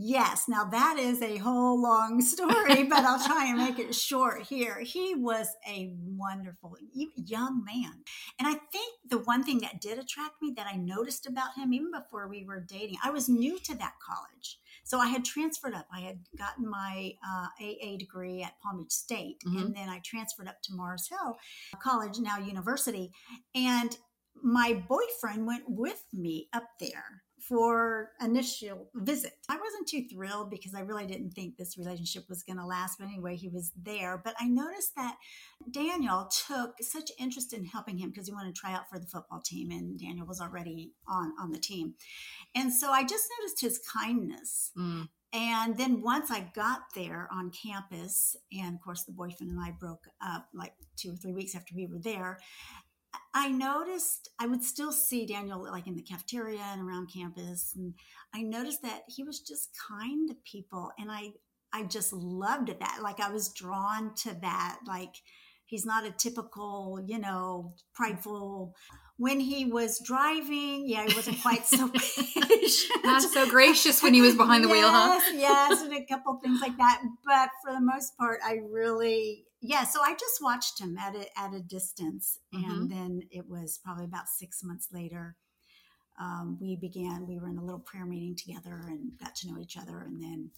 Yes, 0.00 0.46
now 0.48 0.62
that 0.64 0.96
is 0.98 1.20
a 1.22 1.38
whole 1.38 1.80
long 1.80 2.20
story, 2.34 2.84
but 2.84 3.04
I'll 3.04 3.24
try 3.24 3.46
and 3.46 3.58
make 3.58 3.78
it 3.80 3.94
short 3.94 4.42
here. 4.42 4.78
He 4.80 5.14
was 5.16 5.48
a 5.66 5.92
wonderful 6.04 6.76
young 6.92 7.64
man. 7.64 8.04
And 8.38 8.46
I 8.46 8.54
think 8.54 8.94
the 9.08 9.18
one 9.18 9.42
thing 9.42 9.58
that 9.60 9.80
did 9.80 9.98
attract 9.98 10.40
me 10.40 10.52
that 10.56 10.66
I 10.72 10.76
noticed 10.76 11.26
about 11.26 11.54
him, 11.56 11.72
even 11.72 11.90
before 11.90 12.28
we 12.28 12.44
were 12.44 12.60
dating, 12.60 12.98
I 13.02 13.10
was 13.10 13.28
new 13.28 13.58
to 13.60 13.74
that 13.76 13.94
college. 14.00 14.60
So 14.88 14.98
I 14.98 15.08
had 15.08 15.22
transferred 15.22 15.74
up. 15.74 15.86
I 15.92 16.00
had 16.00 16.18
gotten 16.38 16.66
my 16.66 17.12
uh, 17.22 17.48
AA 17.60 17.98
degree 17.98 18.42
at 18.42 18.58
Palm 18.62 18.78
Beach 18.78 18.90
State, 18.90 19.38
Mhm. 19.46 19.66
and 19.66 19.76
then 19.76 19.90
I 19.90 20.00
transferred 20.02 20.48
up 20.48 20.62
to 20.62 20.74
Mars 20.74 21.06
Hill 21.08 21.38
College, 21.78 22.18
now 22.20 22.38
university. 22.38 23.12
And 23.54 23.94
my 24.42 24.72
boyfriend 24.88 25.46
went 25.46 25.64
with 25.68 26.02
me 26.14 26.48
up 26.54 26.68
there 26.80 27.22
for 27.48 28.10
initial 28.20 28.88
visit. 28.94 29.32
I 29.48 29.56
wasn't 29.56 29.88
too 29.88 30.04
thrilled 30.12 30.50
because 30.50 30.74
I 30.74 30.80
really 30.80 31.06
didn't 31.06 31.30
think 31.30 31.56
this 31.56 31.78
relationship 31.78 32.24
was 32.28 32.42
going 32.42 32.58
to 32.58 32.66
last. 32.66 32.98
But 32.98 33.08
anyway, 33.08 33.36
he 33.36 33.48
was 33.48 33.72
there. 33.82 34.20
But 34.22 34.34
I 34.38 34.48
noticed 34.48 34.94
that 34.96 35.16
Daniel 35.70 36.28
took 36.46 36.74
such 36.80 37.10
interest 37.18 37.52
in 37.54 37.64
helping 37.64 37.96
him 37.96 38.10
because 38.10 38.26
he 38.26 38.34
wanted 38.34 38.54
to 38.54 38.60
try 38.60 38.74
out 38.74 38.88
for 38.90 38.98
the 38.98 39.06
football 39.06 39.40
team, 39.40 39.70
and 39.70 39.98
Daniel 39.98 40.26
was 40.26 40.40
already 40.40 40.92
on 41.08 41.32
on 41.40 41.50
the 41.50 41.58
team. 41.58 41.94
And 42.54 42.72
so 42.72 42.90
I 42.90 43.02
just 43.02 43.28
noticed 43.38 43.60
his 43.60 43.78
kindness. 43.78 44.72
Mm. 44.76 45.08
And 45.32 45.76
then 45.76 46.00
once 46.00 46.30
I 46.30 46.50
got 46.54 46.80
there 46.94 47.28
on 47.30 47.50
campus, 47.50 48.34
and 48.52 48.76
of 48.76 48.80
course 48.80 49.04
the 49.04 49.12
boyfriend 49.12 49.52
and 49.52 49.60
I 49.60 49.72
broke 49.78 50.06
up 50.24 50.48
like 50.54 50.72
two 50.96 51.12
or 51.12 51.16
three 51.16 51.34
weeks 51.34 51.54
after 51.54 51.74
we 51.74 51.86
were 51.86 51.98
there, 51.98 52.38
I 53.34 53.48
noticed 53.48 54.30
I 54.38 54.46
would 54.46 54.62
still 54.62 54.92
see 54.92 55.26
Daniel 55.26 55.62
like 55.62 55.86
in 55.86 55.96
the 55.96 56.02
cafeteria 56.02 56.60
and 56.60 56.82
around 56.82 57.10
campus, 57.12 57.72
and 57.76 57.94
I 58.34 58.42
noticed 58.42 58.82
that 58.82 59.02
he 59.08 59.22
was 59.22 59.40
just 59.40 59.70
kind 59.88 60.28
to 60.28 60.36
people, 60.50 60.90
and 60.98 61.10
I 61.10 61.32
I 61.72 61.84
just 61.84 62.12
loved 62.12 62.68
that. 62.68 62.98
Like 63.02 63.20
I 63.20 63.30
was 63.30 63.52
drawn 63.52 64.14
to 64.22 64.34
that. 64.40 64.78
Like 64.86 65.14
he's 65.66 65.86
not 65.86 66.06
a 66.06 66.10
typical, 66.10 66.98
you 67.06 67.18
know, 67.18 67.74
prideful. 67.94 68.74
When 69.16 69.40
he 69.40 69.64
was 69.64 70.00
driving, 70.04 70.84
yeah, 70.88 71.04
he 71.06 71.14
wasn't 71.14 71.42
quite 71.42 71.66
so 71.66 71.88
patient. 71.94 73.04
Not 73.04 73.22
so 73.22 73.48
gracious 73.48 74.02
when 74.02 74.14
he 74.14 74.20
was 74.20 74.36
behind 74.36 74.64
the 74.64 74.68
wheel, 74.68 74.88
huh? 74.88 75.20
Yes, 75.32 75.32
yes, 75.34 75.82
and 75.82 75.92
a 75.92 76.04
couple 76.06 76.38
things 76.42 76.60
like 76.60 76.76
that. 76.78 77.02
But 77.26 77.50
for 77.62 77.72
the 77.72 77.80
most 77.80 78.16
part, 78.16 78.38
I 78.44 78.58
really, 78.70 79.44
yeah. 79.60 79.84
So 79.84 80.00
I 80.02 80.12
just 80.12 80.42
watched 80.42 80.80
him 80.80 80.96
at 80.98 81.14
a 81.14 81.26
at 81.38 81.54
a 81.54 81.60
distance, 81.60 82.38
Mm-hmm. 82.54 82.70
and 82.70 82.90
then 82.90 83.22
it 83.30 83.48
was 83.48 83.78
probably 83.84 84.04
about 84.04 84.28
six 84.28 84.62
months 84.62 84.88
later. 84.92 85.36
Um, 86.20 86.58
we 86.60 86.74
began. 86.76 87.26
We 87.26 87.38
were 87.38 87.48
in 87.48 87.58
a 87.58 87.64
little 87.64 87.78
prayer 87.80 88.04
meeting 88.06 88.34
together 88.36 88.82
and 88.86 89.12
got 89.18 89.34
to 89.36 89.48
know 89.48 89.58
each 89.60 89.76
other, 89.76 90.00
and 90.00 90.20
then, 90.20 90.50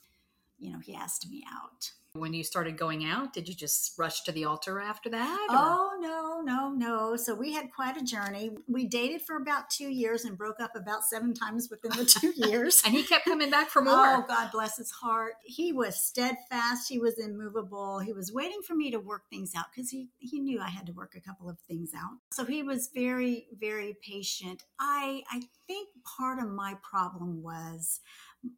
you 0.59 0.73
know, 0.73 0.78
he 0.78 0.95
asked 0.95 1.28
me 1.30 1.45
out. 1.52 1.90
When 2.14 2.33
you 2.35 2.42
started 2.42 2.76
going 2.78 3.04
out, 3.04 3.33
did 3.35 3.47
you 3.49 3.54
just 3.54 3.92
rush 3.99 4.23
to 4.25 4.33
the 4.33 4.45
altar 4.47 4.80
after 4.80 5.09
that? 5.11 5.47
or- 5.50 5.57
Oh 5.57 5.99
no, 6.00 6.29
no, 6.40 6.70
no! 6.70 7.16
So 7.16 7.35
we 7.35 7.52
had 7.52 7.70
quite 7.75 7.97
a 7.97 8.04
journey. 8.04 8.50
We 8.68 8.87
dated 8.87 9.23
for 9.23 9.37
about 9.37 9.70
two 9.70 9.88
years 9.88 10.25
and 10.25 10.37
broke 10.37 10.61
up 10.61 10.75
about 10.75 11.04
seven 11.04 11.35
times 11.35 11.68
within 11.70 11.92
the 11.92 12.04
two 12.04 12.32
years. 12.49 12.82
And 12.85 12.94
he 12.94 13.02
kept 13.02 13.25
coming 13.25 13.50
back 13.50 13.68
for 13.68 13.82
more. 13.82 13.94
Oh, 13.94 14.25
God 14.26 14.50
bless 14.52 14.76
his 14.76 14.90
heart. 14.90 15.35
He 15.44 15.73
was 15.73 16.00
steadfast. 16.00 16.88
He 16.88 16.99
was 16.99 17.18
immovable. 17.18 17.99
He 17.99 18.12
was 18.12 18.32
waiting 18.32 18.61
for 18.66 18.75
me 18.75 18.90
to 18.90 18.99
work 18.99 19.23
things 19.30 19.52
out 19.56 19.66
because 19.75 19.90
he, 19.90 20.09
he 20.18 20.40
knew 20.40 20.61
I 20.61 20.68
had 20.68 20.87
to 20.87 20.92
work 20.92 21.14
a 21.16 21.20
couple 21.20 21.49
of 21.49 21.59
things 21.68 21.92
out. 21.97 22.18
So 22.32 22.44
he 22.44 22.62
was 22.62 22.90
very, 22.94 23.47
very 23.59 23.97
patient. 24.02 24.64
I, 24.78 25.23
I 25.30 25.42
think 25.66 25.88
part 26.04 26.38
of 26.38 26.50
my 26.50 26.76
problem 26.82 27.42
was 27.42 28.00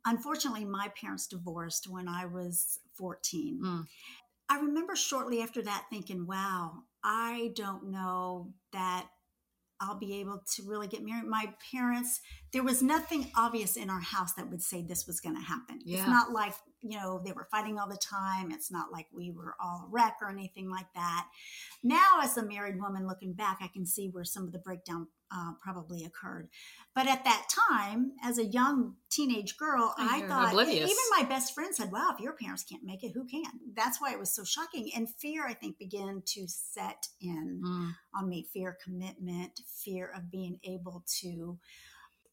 Unfortunately, 0.05 0.65
my 0.65 0.89
parents 1.01 1.27
divorced 1.27 1.89
when 1.89 2.09
I 2.09 2.27
was 2.27 2.79
14. 2.95 3.61
Mm. 3.63 3.85
I 4.49 4.61
remember 4.61 4.95
shortly 4.95 5.43
after 5.43 5.63
that 5.63 5.87
thinking, 5.91 6.27
wow, 6.27 6.83
I 7.05 7.53
don't 7.55 7.91
know 7.91 8.55
that 8.73 9.09
I'll 9.81 9.99
be 9.99 10.21
able 10.21 10.43
to 10.55 10.63
really 10.65 10.87
get 10.87 11.03
married. 11.05 11.25
My 11.25 11.53
parents, 11.73 12.21
there 12.53 12.63
was 12.63 12.83
nothing 12.83 13.33
obvious 13.37 13.77
in 13.77 13.91
our 13.91 14.01
house 14.01 14.33
that 14.35 14.49
would 14.49 14.63
say 14.63 14.83
this 14.83 15.07
was 15.07 15.21
going 15.21 15.35
to 15.35 15.43
happen. 15.43 15.81
Yeah. 15.85 15.99
It's 15.99 16.09
not 16.09 16.31
like, 16.31 16.55
you 16.83 16.99
know, 16.99 17.21
they 17.25 17.33
were 17.33 17.49
fighting 17.51 17.79
all 17.79 17.89
the 17.89 17.97
time. 17.97 18.51
It's 18.51 18.71
not 18.71 18.91
like 18.93 19.07
we 19.13 19.31
were 19.31 19.55
all 19.61 19.85
a 19.87 19.91
wreck 19.91 20.17
or 20.21 20.31
anything 20.31 20.69
like 20.71 20.93
that. 20.95 21.27
Now, 21.83 22.21
as 22.23 22.37
a 22.37 22.45
married 22.45 22.81
woman 22.81 23.07
looking 23.07 23.33
back, 23.35 23.59
I 23.61 23.69
can 23.69 23.87
see 23.87 24.09
where 24.09 24.25
some 24.25 24.45
of 24.45 24.53
the 24.53 24.59
breakdown 24.59 25.07
uh, 25.35 25.53
probably 25.63 26.05
occurred. 26.05 26.49
But 26.95 27.07
at 27.09 27.25
that 27.25 27.47
time, 27.71 28.13
as 28.23 28.37
a 28.39 28.45
young 28.45 28.97
teenage 29.11 29.57
girl, 29.57 29.95
Oh, 29.97 30.09
I 30.11 30.21
thought, 30.29 30.51
oblivious. 30.53 30.91
even 30.91 30.97
my 31.19 31.25
best 31.27 31.55
friend 31.55 31.75
said, 31.75 31.91
wow, 31.91 32.11
if 32.15 32.21
your 32.21 32.35
parents 32.35 32.65
can't 32.65 32.85
make 32.85 33.03
it, 33.03 33.13
who 33.15 33.25
can? 33.25 33.45
That's 33.75 34.01
why 34.01 34.13
it 34.13 34.19
was 34.19 34.35
so 34.35 34.45
shocking. 34.45 34.91
And 34.95 35.09
fear, 35.09 35.47
I 35.47 35.55
think, 35.55 35.79
began 35.79 36.23
to 36.27 36.47
set 36.49 37.09
in 37.21 37.63
Mm. 37.65 37.95
on 38.15 38.29
me 38.29 38.47
fear 38.53 38.77
commitment, 38.85 39.61
fear 39.67 40.11
of 40.15 40.31
being 40.31 40.59
able 40.65 41.05
to 41.21 41.59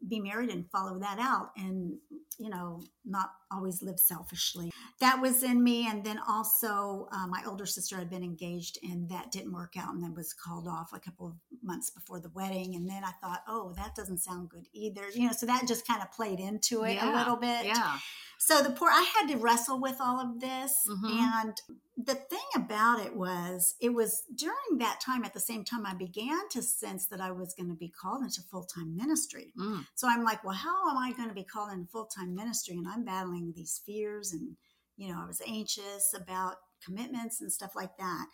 be 0.07 0.19
married 0.19 0.49
and 0.49 0.69
follow 0.71 0.97
that 0.99 1.19
out 1.19 1.51
and 1.57 1.97
you 2.37 2.49
know 2.49 2.81
not 3.03 3.31
always 3.51 3.81
live 3.81 3.99
selfishly 3.99 4.71
that 4.99 5.21
was 5.21 5.43
in 5.43 5.63
me 5.63 5.87
and 5.87 6.03
then 6.05 6.19
also 6.27 7.07
uh, 7.11 7.27
my 7.27 7.41
older 7.47 7.65
sister 7.65 7.97
had 7.97 8.09
been 8.09 8.23
engaged 8.23 8.77
and 8.83 9.09
that 9.09 9.31
didn't 9.31 9.51
work 9.53 9.73
out 9.77 9.93
and 9.93 10.01
then 10.03 10.13
was 10.13 10.33
called 10.33 10.67
off 10.67 10.91
a 10.93 10.99
couple 10.99 11.27
of 11.27 11.33
months 11.63 11.89
before 11.89 12.19
the 12.19 12.29
wedding 12.33 12.75
and 12.75 12.87
then 12.89 13.03
i 13.03 13.11
thought 13.21 13.41
oh 13.47 13.73
that 13.75 13.95
doesn't 13.95 14.19
sound 14.19 14.49
good 14.49 14.67
either 14.73 15.01
you 15.13 15.25
know 15.27 15.33
so 15.33 15.45
that 15.45 15.67
just 15.67 15.87
kind 15.87 16.01
of 16.01 16.11
played 16.11 16.39
into 16.39 16.83
it 16.83 17.01
a 17.01 17.15
little 17.17 17.35
bit 17.37 17.65
Yeah. 17.65 17.97
so 18.37 18.61
the 18.61 18.69
poor, 18.71 18.89
I 18.89 19.05
had 19.17 19.27
to 19.29 19.37
wrestle 19.37 19.79
with 19.81 19.97
all 19.99 20.19
of 20.19 20.39
this. 20.39 20.73
Mhm. 20.87 21.11
And 21.11 21.53
the 21.97 22.15
thing 22.15 22.49
about 22.55 23.01
it 23.05 23.13
was, 23.13 23.75
it 23.81 23.93
was 23.93 24.23
during 24.33 24.77
that 24.77 25.01
time, 25.01 25.25
at 25.25 25.33
the 25.33 25.39
same 25.41 25.65
time, 25.65 25.85
I 25.85 25.93
began 25.93 26.47
to 26.51 26.61
sense 26.61 27.07
that 27.07 27.19
I 27.19 27.31
was 27.31 27.53
going 27.53 27.67
to 27.69 27.75
be 27.75 27.89
called 27.89 28.23
into 28.23 28.41
full 28.49 28.63
time 28.63 28.95
ministry. 28.95 29.51
Mm. 29.57 29.85
So 29.95 30.07
I'm 30.07 30.23
like, 30.23 30.41
well, 30.45 30.55
how 30.55 30.89
am 30.89 30.97
I 30.97 31.11
going 31.11 31.27
to 31.27 31.35
be 31.35 31.43
called 31.43 31.73
into 31.73 31.87
full 31.91 32.05
time 32.05 32.33
ministry? 32.33 32.77
And 32.77 32.87
I'm 32.87 33.03
battling 33.03 33.38
these 33.55 33.81
fears 33.85 34.33
and, 34.33 34.55
you 34.97 35.11
know, 35.11 35.21
I 35.21 35.25
was 35.25 35.41
anxious 35.47 36.13
about 36.15 36.55
commitments 36.85 37.41
and 37.41 37.51
stuff 37.51 37.71
like 37.75 37.97
that. 37.97 38.25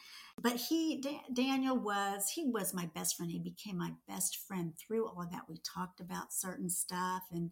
But 0.41 0.55
he, 0.55 1.01
Da- 1.01 1.23
Daniel 1.33 1.77
was, 1.77 2.29
he 2.29 2.45
was 2.45 2.73
my 2.73 2.89
best 2.93 3.15
friend. 3.15 3.31
He 3.31 3.39
became 3.39 3.77
my 3.77 3.93
best 4.07 4.37
friend 4.47 4.73
through 4.77 5.07
all 5.07 5.21
of 5.21 5.31
that. 5.31 5.49
We 5.49 5.57
talked 5.63 5.99
about 5.99 6.33
certain 6.33 6.69
stuff 6.69 7.23
and 7.31 7.51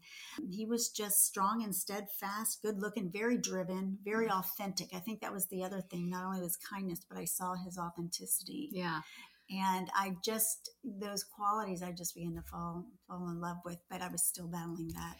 he 0.52 0.66
was 0.66 0.90
just 0.90 1.26
strong 1.26 1.64
and 1.64 1.76
steadfast, 1.76 2.62
good 2.62 2.80
looking, 2.80 3.12
very 3.12 3.38
driven, 3.38 3.98
very 4.04 4.28
mm. 4.28 4.38
authentic. 4.38 4.90
I 4.94 5.00
think 5.00 5.22
that 5.22 5.34
was 5.34 5.48
the 5.48 5.64
other 5.64 5.82
thing, 5.82 6.10
not 6.10 6.26
only 6.26 6.42
was 6.42 6.58
kindness, 6.58 7.02
but 7.10 7.18
I 7.18 7.26
saw 7.26 7.56
his 7.56 7.78
authenticity. 7.78 8.70
Yeah. 8.72 9.02
And 9.50 9.90
I 9.96 10.16
just, 10.24 10.70
those 10.84 11.24
qualities 11.24 11.84
I 11.84 11.92
just 11.92 12.16
began 12.16 12.36
to 12.36 12.42
fall, 12.44 12.86
fall 13.08 13.30
in 13.30 13.42
love 13.42 13.58
with, 13.66 13.78
but 13.90 14.02
I 14.02 14.08
was 14.08 14.24
still 14.24 14.48
battling 14.48 14.90
that. 14.90 15.18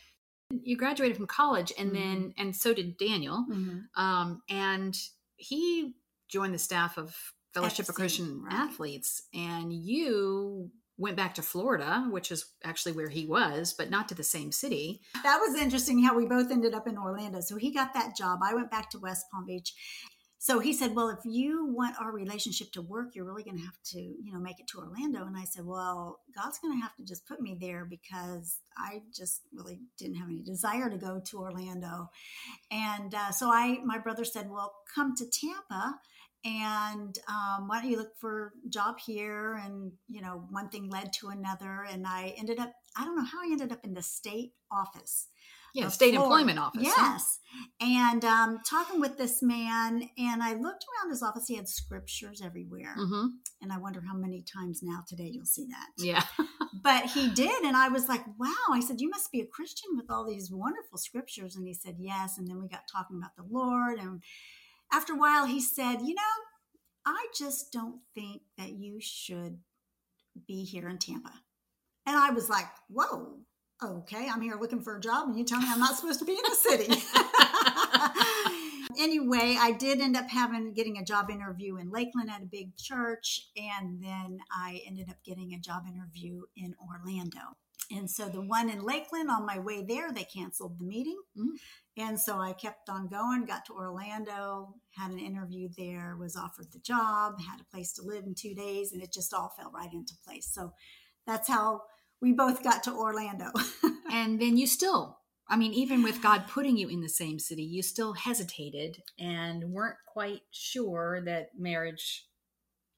You 0.64 0.78
graduated 0.78 1.18
from 1.18 1.28
college, 1.28 1.74
and 1.78 1.90
Mhm. 1.90 1.94
then 1.94 2.34
and 2.38 2.56
so 2.56 2.74
did 2.74 2.98
Daniel. 2.98 3.46
Um, 3.96 4.42
and 4.50 4.96
he 5.36 5.96
joined 6.28 6.54
the 6.54 6.60
staff 6.60 6.98
of 6.98 7.16
Fellowship 7.54 7.88
of 7.90 7.96
Christian 7.96 8.42
right. 8.44 8.54
Athletes, 8.54 9.24
and 9.34 9.72
you 9.74 10.72
went 10.98 11.18
back 11.18 11.34
to 11.36 11.42
Florida, 11.42 12.08
which 12.12 12.32
is 12.32 12.46
actually 12.64 12.92
where 12.92 13.10
he 13.10 13.26
was, 13.26 13.74
but 13.74 13.90
not 13.90 14.08
to 14.08 14.16
the 14.16 14.24
same 14.24 14.52
city. 14.52 15.02
That 15.24 15.40
was 15.40 15.56
interesting 15.60 16.04
how 16.04 16.16
we 16.16 16.26
both 16.28 16.52
ended 16.52 16.74
up 16.76 16.88
in 16.88 16.98
Orlando. 16.98 17.42
So 17.42 17.56
he 17.58 17.72
got 17.72 17.94
that 17.96 18.16
job. 18.16 18.40
I 18.44 18.54
went 18.54 18.70
back 18.70 18.90
to 18.92 19.00
West 19.00 19.26
Palm 19.32 19.46
Beach. 19.46 19.74
So 20.44 20.60
he 20.60 20.74
said, 20.74 20.94
"Well, 20.94 21.08
if 21.08 21.24
you 21.24 21.68
want 21.68 21.96
our 22.02 22.12
relationship 22.12 22.74
to 22.74 22.82
work, 22.82 23.16
you're 23.16 23.24
really 23.24 23.46
going 23.46 23.56
to 23.56 23.64
have 23.64 23.82
to, 23.92 24.02
you 24.02 24.34
know, 24.34 24.42
make 24.42 24.60
it 24.60 24.68
to 24.68 24.80
Orlando." 24.80 25.26
And 25.26 25.38
I 25.38 25.46
said, 25.46 25.66
"Well, 25.66 26.20
God's 26.36 26.60
going 26.60 26.78
to 26.78 26.84
have 26.84 26.94
to 26.98 27.04
just 27.06 27.26
put 27.26 27.40
me 27.40 27.56
there 27.58 27.86
because 27.86 28.60
I 28.78 29.04
just 29.16 29.44
really 29.54 29.80
didn't 29.98 30.18
have 30.18 30.28
any 30.28 30.42
desire 30.42 30.90
to 30.90 30.98
go 30.98 31.22
to 31.28 31.40
Orlando." 31.40 32.10
And 32.70 33.16
uh, 33.16 33.32
so 33.32 33.50
I, 33.54 33.80
my 33.86 34.00
brother 34.00 34.26
said, 34.26 34.50
"Well, 34.50 34.74
come 34.94 35.16
to 35.16 35.26
Tampa." 35.26 35.98
And 36.44 37.18
um, 37.30 37.70
why 37.70 37.80
don't 37.80 37.90
you 37.90 37.96
look 37.96 38.18
for 38.20 38.52
a 38.66 38.70
job 38.70 39.00
here? 39.00 39.54
And 39.64 39.94
you 40.10 40.22
know, 40.22 40.46
one 40.50 40.68
thing 40.68 40.90
led 40.90 41.14
to 41.22 41.30
another, 41.30 41.86
and 41.90 42.06
I 42.06 42.34
ended 42.38 42.60
up. 42.60 42.74
I 42.98 43.06
don't 43.06 43.16
know 43.16 43.24
how 43.24 43.40
I 43.42 43.50
ended 43.50 43.72
up 43.72 43.86
in 43.86 43.94
the 43.94 44.04
state 44.04 44.52
office 44.70 45.28
Yeah, 45.74 45.88
state 45.90 46.14
Florida. 46.14 46.24
employment 46.36 46.60
office. 46.60 46.84
huh? 46.86 47.14
Yes. 47.14 47.40
And 47.80 48.24
um, 48.26 48.60
talking 48.68 49.00
with 49.00 49.18
this 49.18 49.42
man, 49.44 50.10
and 50.18 50.42
I 50.44 50.54
looked 50.54 50.86
around 50.88 51.10
his 51.12 51.22
office. 51.24 51.46
He 51.48 51.56
had 51.56 51.68
scriptures 51.68 52.42
everywhere. 52.44 52.96
Mhm. 52.98 53.30
And 53.62 53.72
I 53.74 53.78
wonder 53.78 54.02
how 54.02 54.16
many 54.16 54.42
times 54.44 54.82
now 54.84 55.04
today 55.08 55.30
you'll 55.32 55.46
see 55.46 55.68
that. 55.68 55.88
Yeah. 55.98 56.24
But 56.84 57.06
he 57.12 57.30
did. 57.30 57.64
And 57.64 57.78
I 57.78 57.88
was 57.88 58.10
like, 58.10 58.26
wow. 58.38 58.54
I 58.74 58.82
said, 58.82 59.00
You 59.00 59.10
must 59.10 59.32
be 59.32 59.40
a 59.40 59.46
Christian 59.46 59.96
with 59.96 60.12
all 60.12 60.26
these 60.28 60.52
wonderful 60.52 60.98
scriptures. 60.98 61.56
And 61.56 61.66
he 61.66 61.74
said, 61.74 61.96
Yes. 61.98 62.38
And 62.38 62.46
then 62.48 62.60
we 62.62 62.68
got 62.68 62.82
talking 62.92 63.18
about 63.18 63.36
the 63.38 63.46
Lord. 63.50 64.00
And 64.00 64.22
after 64.92 65.14
a 65.14 65.18
while, 65.18 65.46
he 65.46 65.62
said, 65.62 66.02
You 66.02 66.16
know, 66.16 66.34
I 67.06 67.28
just 67.38 67.72
don't 67.72 68.02
think 68.14 68.42
that 68.58 68.72
you 68.74 68.98
should 69.00 69.60
be 70.46 70.66
here 70.66 70.90
in 70.90 70.98
Tampa. 70.98 71.32
And 72.06 72.18
I 72.18 72.32
was 72.32 72.50
like, 72.50 72.68
Whoa. 72.90 73.38
Okay, 73.84 74.30
I'm 74.30 74.42
here 74.42 74.58
looking 74.60 74.82
for 74.82 74.98
a 74.98 75.02
job, 75.02 75.28
and 75.28 75.38
you 75.38 75.44
tell 75.44 75.60
me 75.60 75.68
I'm 75.68 75.80
not 75.80 75.98
supposed 75.98 76.20
to 76.20 76.26
be 76.26 76.34
in 76.34 76.44
the 76.48 76.56
city. 76.56 77.04
anyway, 79.00 79.58
I 79.60 79.72
did 79.72 80.00
end 80.00 80.16
up 80.16 80.30
having 80.30 80.74
getting 80.74 80.98
a 80.98 81.04
job 81.04 81.30
interview 81.30 81.78
in 81.78 81.92
Lakeland 81.92 82.30
at 82.30 82.42
a 82.42 82.46
big 82.46 82.78
church, 82.78 83.50
and 83.58 84.02
then 84.02 84.40
I 84.52 84.82
ended 84.88 85.10
up 85.10 85.18
getting 85.26 85.54
a 85.54 85.60
job 85.60 85.84
interview 85.88 86.44
in 86.56 86.76
Orlando. 86.82 87.58
And 87.92 88.10
so 88.10 88.30
the 88.30 88.42
one 88.42 88.70
in 88.70 88.82
Lakeland, 88.82 89.30
on 89.30 89.46
my 89.46 89.60
way 89.60 89.84
there, 89.84 90.14
they 90.14 90.24
canceled 90.24 90.80
the 90.80 90.86
meeting. 90.86 91.20
Mm. 91.38 91.58
And 91.98 92.20
so 92.20 92.40
I 92.40 92.54
kept 92.54 92.90
on 92.90 93.10
going, 93.10 93.46
got 93.46 93.66
to 93.66 93.74
Orlando, 93.74 94.76
had 94.98 95.12
an 95.12 95.20
interview 95.20 95.68
there, 95.78 96.16
was 96.18 96.38
offered 96.38 96.72
the 96.72 96.80
job, 96.80 97.42
had 97.42 97.60
a 97.60 97.66
place 97.66 97.92
to 97.94 98.02
live 98.02 98.24
in 98.26 98.34
two 98.34 98.56
days, 98.56 98.94
and 98.94 99.04
it 99.04 99.12
just 99.12 99.34
all 99.34 99.54
fell 99.58 99.72
right 99.72 99.92
into 99.92 100.14
place. 100.26 100.50
So 100.52 100.74
that's 101.28 101.50
how 101.50 101.82
we 102.24 102.32
both 102.32 102.64
got 102.64 102.82
to 102.84 102.92
Orlando. 102.92 103.52
and 104.12 104.42
then 104.42 104.58
you 104.58 104.66
still 104.66 105.20
i 105.50 105.58
mean 105.58 105.74
even 105.74 106.04
with 106.04 106.22
god 106.22 106.46
putting 106.48 106.78
you 106.78 106.88
in 106.88 107.02
the 107.02 107.10
same 107.10 107.38
city 107.38 107.64
you 107.64 107.84
still 107.84 108.14
hesitated 108.14 109.04
and 109.20 109.72
weren't 109.72 109.98
quite 110.08 110.42
sure 110.52 111.22
that 111.26 111.50
marriage 111.58 112.28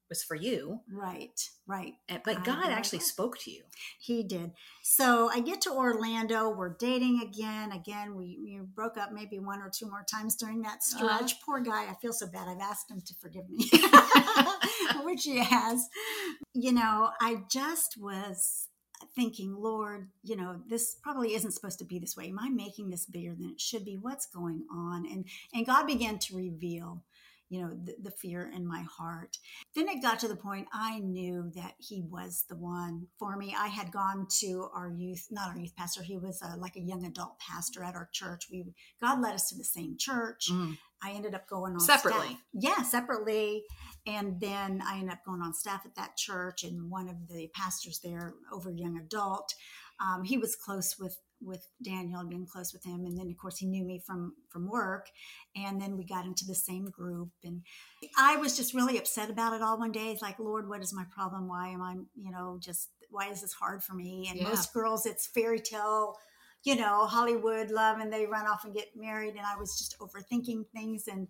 was 0.09 0.23
for 0.23 0.35
you 0.35 0.81
right, 0.93 1.49
right. 1.65 1.93
Uh, 2.07 2.19
but 2.23 2.43
god 2.43 2.69
actually 2.69 2.99
spoke 2.99 3.39
to 3.39 3.49
you 3.49 3.63
He 3.99 4.21
did. 4.23 4.51
So 4.83 5.29
I 5.33 5.39
get 5.39 5.61
to 5.61 5.71
Orlando. 5.71 6.49
We're 6.51 6.75
dating 6.77 7.21
again. 7.23 7.71
Again, 7.71 8.15
we, 8.15 8.37
we 8.43 8.59
broke 8.75 8.97
up 8.97 9.11
maybe 9.11 9.39
one 9.39 9.61
or 9.61 9.71
two 9.75 9.89
more 9.89 10.05
times 10.09 10.35
during 10.35 10.61
that 10.61 10.83
stretch. 10.83 11.41
Poor 11.43 11.59
guy. 11.59 11.89
I 11.89 11.95
feel 11.99 12.13
so 12.13 12.27
bad. 12.27 12.47
I've 12.47 12.61
asked 12.61 12.91
him 12.91 13.01
to 13.03 13.13
forgive 13.19 13.49
me, 13.49 13.67
which 15.03 15.23
he 15.23 15.39
has. 15.39 15.89
You 16.53 16.73
know, 16.73 17.09
I 17.19 17.43
just 17.49 17.95
was 17.99 18.67
thinking, 19.15 19.55
Lord, 19.55 20.09
you 20.23 20.35
know, 20.35 20.61
this 20.67 20.95
probably 21.01 21.33
isn't 21.33 21.51
supposed 21.51 21.79
to 21.79 21.85
be 21.85 21.99
this 21.99 22.17
way. 22.17 22.27
Am 22.29 22.39
I 22.39 22.49
making 22.49 22.89
this 22.89 23.05
bigger 23.05 23.33
than 23.33 23.49
it 23.51 23.61
should 23.61 23.85
be? 23.85 23.97
What's 23.97 24.25
going 24.25 24.65
on? 24.71 25.05
And 25.05 25.25
and 25.53 25.65
God 25.65 25.87
began 25.87 26.19
to 26.19 26.35
reveal 26.35 27.03
you 27.49 27.61
know 27.61 27.69
the, 27.69 27.95
the 28.01 28.11
fear 28.11 28.51
in 28.55 28.65
my 28.67 28.83
heart 28.97 29.37
then 29.75 29.87
it 29.87 30.01
got 30.01 30.19
to 30.19 30.27
the 30.27 30.35
point 30.35 30.67
i 30.73 30.99
knew 30.99 31.51
that 31.55 31.73
he 31.79 32.01
was 32.09 32.45
the 32.49 32.55
one 32.55 33.05
for 33.19 33.37
me 33.37 33.55
i 33.57 33.67
had 33.67 33.91
gone 33.91 34.25
to 34.29 34.67
our 34.75 34.89
youth 34.89 35.27
not 35.31 35.49
our 35.49 35.57
youth 35.57 35.75
pastor 35.75 36.01
he 36.03 36.17
was 36.17 36.41
uh 36.41 36.55
like 36.57 36.75
a 36.75 36.81
young 36.81 37.05
adult 37.05 37.37
pastor 37.39 37.83
at 37.83 37.95
our 37.95 38.09
church 38.11 38.47
we 38.51 38.65
god 39.01 39.21
led 39.21 39.35
us 39.35 39.49
to 39.49 39.55
the 39.57 39.63
same 39.63 39.95
church 39.97 40.49
Mm. 40.51 40.77
i 41.03 41.11
ended 41.11 41.35
up 41.35 41.47
going 41.47 41.73
on 41.73 41.79
Separately? 41.79 42.25
staff. 42.27 42.39
yeah 42.53 42.81
separately 42.83 43.63
and 44.07 44.39
then 44.39 44.81
i 44.87 44.95
ended 44.97 45.11
up 45.13 45.19
going 45.25 45.41
on 45.41 45.53
staff 45.53 45.81
at 45.85 45.95
that 45.95 46.15
church 46.17 46.63
and 46.63 46.89
one 46.89 47.07
of 47.07 47.27
the 47.29 47.49
pastors 47.53 47.99
there 48.03 48.33
over 48.51 48.71
young 48.71 48.97
adult 48.97 49.53
um, 49.99 50.23
he 50.25 50.37
was 50.37 50.55
close 50.57 50.95
with 50.99 51.17
with 51.45 51.67
Daniel 51.83 52.19
and 52.19 52.29
being 52.29 52.45
close 52.45 52.73
with 52.73 52.83
him, 52.83 53.05
and 53.05 53.17
then 53.17 53.29
of 53.29 53.37
course 53.37 53.57
he 53.57 53.67
knew 53.67 53.83
me 53.85 54.01
from 54.05 54.33
from 54.49 54.69
work, 54.69 55.07
and 55.55 55.81
then 55.81 55.95
we 55.97 56.03
got 56.03 56.25
into 56.25 56.45
the 56.45 56.55
same 56.55 56.85
group, 56.85 57.29
and 57.43 57.61
I 58.17 58.37
was 58.37 58.57
just 58.57 58.73
really 58.73 58.97
upset 58.97 59.29
about 59.29 59.53
it 59.53 59.61
all 59.61 59.77
one 59.79 59.91
day. 59.91 60.11
It's 60.11 60.21
like, 60.21 60.39
Lord, 60.39 60.67
what 60.67 60.81
is 60.81 60.93
my 60.93 61.05
problem? 61.13 61.47
Why 61.47 61.69
am 61.69 61.81
I, 61.81 61.93
you 62.15 62.31
know, 62.31 62.57
just 62.59 62.89
why 63.09 63.29
is 63.29 63.41
this 63.41 63.53
hard 63.53 63.83
for 63.83 63.93
me? 63.93 64.27
And 64.29 64.39
Yeah. 64.39 64.49
most 64.49 64.73
girls, 64.73 65.05
it's 65.05 65.27
fairy 65.27 65.59
tale, 65.59 66.17
you 66.63 66.75
know, 66.75 67.05
Hollywood 67.05 67.69
love, 67.71 67.99
and 67.99 68.11
they 68.11 68.25
run 68.25 68.47
off 68.47 68.65
and 68.65 68.73
get 68.73 68.95
married, 68.95 69.35
and 69.35 69.45
I 69.45 69.55
was 69.57 69.77
just 69.77 69.95
overthinking 69.99 70.65
things, 70.73 71.07
and 71.07 71.27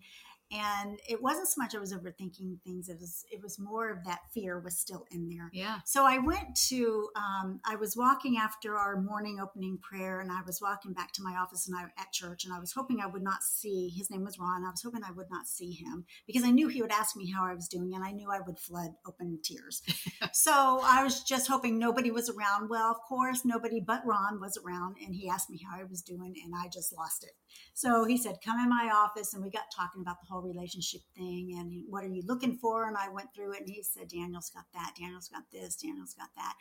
and 0.51 0.99
it 1.09 1.21
wasn't 1.21 1.47
so 1.47 1.61
much 1.61 1.75
I 1.75 1.79
was 1.79 1.93
overthinking 1.93 2.61
things. 2.63 2.87
It 2.87 2.97
was 2.99 3.25
it 3.31 3.41
was 3.41 3.57
more 3.57 3.89
of 3.89 4.03
that 4.05 4.19
fear 4.33 4.59
was 4.59 4.77
still 4.77 5.05
in 5.11 5.27
there. 5.29 5.49
Yeah. 5.53 5.79
So 5.85 6.05
I 6.05 6.19
went 6.19 6.55
to 6.67 7.09
um, 7.15 7.59
I 7.65 7.75
was 7.75 7.97
walking 7.97 8.37
after 8.37 8.77
our 8.77 9.01
morning 9.01 9.39
opening 9.41 9.79
prayer, 9.79 10.19
and 10.19 10.31
I 10.31 10.41
was 10.45 10.61
walking 10.61 10.93
back 10.93 11.11
to 11.13 11.23
my 11.23 11.35
office 11.35 11.67
and 11.67 11.75
I 11.75 11.83
at 11.99 12.11
church, 12.11 12.45
and 12.45 12.53
I 12.53 12.59
was 12.59 12.73
hoping 12.73 13.01
I 13.01 13.07
would 13.07 13.23
not 13.23 13.43
see 13.43 13.89
his 13.89 14.11
name 14.11 14.23
was 14.23 14.37
Ron. 14.37 14.63
I 14.63 14.69
was 14.69 14.83
hoping 14.83 15.01
I 15.03 15.11
would 15.11 15.29
not 15.31 15.47
see 15.47 15.71
him 15.71 16.05
because 16.27 16.43
I 16.43 16.51
knew 16.51 16.67
he 16.67 16.81
would 16.81 16.91
ask 16.91 17.15
me 17.15 17.31
how 17.31 17.45
I 17.45 17.55
was 17.55 17.67
doing, 17.67 17.95
and 17.95 18.03
I 18.03 18.11
knew 18.11 18.29
I 18.31 18.41
would 18.45 18.59
flood 18.59 18.91
open 19.07 19.39
tears. 19.43 19.81
so 20.33 20.79
I 20.83 21.03
was 21.03 21.23
just 21.23 21.47
hoping 21.47 21.79
nobody 21.79 22.11
was 22.11 22.29
around. 22.29 22.69
Well, 22.69 22.91
of 22.91 22.97
course, 23.07 23.45
nobody 23.45 23.79
but 23.79 24.03
Ron 24.05 24.39
was 24.39 24.57
around, 24.57 24.97
and 25.03 25.15
he 25.15 25.27
asked 25.27 25.49
me 25.49 25.59
how 25.67 25.79
I 25.79 25.85
was 25.85 26.01
doing, 26.01 26.35
and 26.43 26.53
I 26.55 26.67
just 26.67 26.95
lost 26.95 27.23
it. 27.23 27.31
So 27.75 28.05
he 28.05 28.17
said, 28.17 28.39
"Come 28.43 28.57
in 28.59 28.69
my 28.69 28.89
office," 28.91 29.33
and 29.33 29.43
we 29.43 29.49
got 29.51 29.65
talking 29.75 30.01
about 30.01 30.19
the 30.21 30.27
whole 30.27 30.41
relationship 30.41 31.01
thing 31.15 31.55
and 31.59 31.83
what 31.89 32.03
are 32.03 32.09
you 32.09 32.23
looking 32.25 32.57
for? 32.57 32.87
And 32.87 32.97
I 32.97 33.09
went 33.09 33.33
through 33.35 33.51
it, 33.53 33.59
and 33.61 33.69
he 33.69 33.83
said, 33.83 34.07
"Daniel's 34.07 34.49
got 34.49 34.65
that. 34.73 34.93
Daniel's 34.97 35.27
got 35.27 35.43
this. 35.51 35.75
Daniel's 35.75 36.13
got 36.13 36.29
that." 36.37 36.55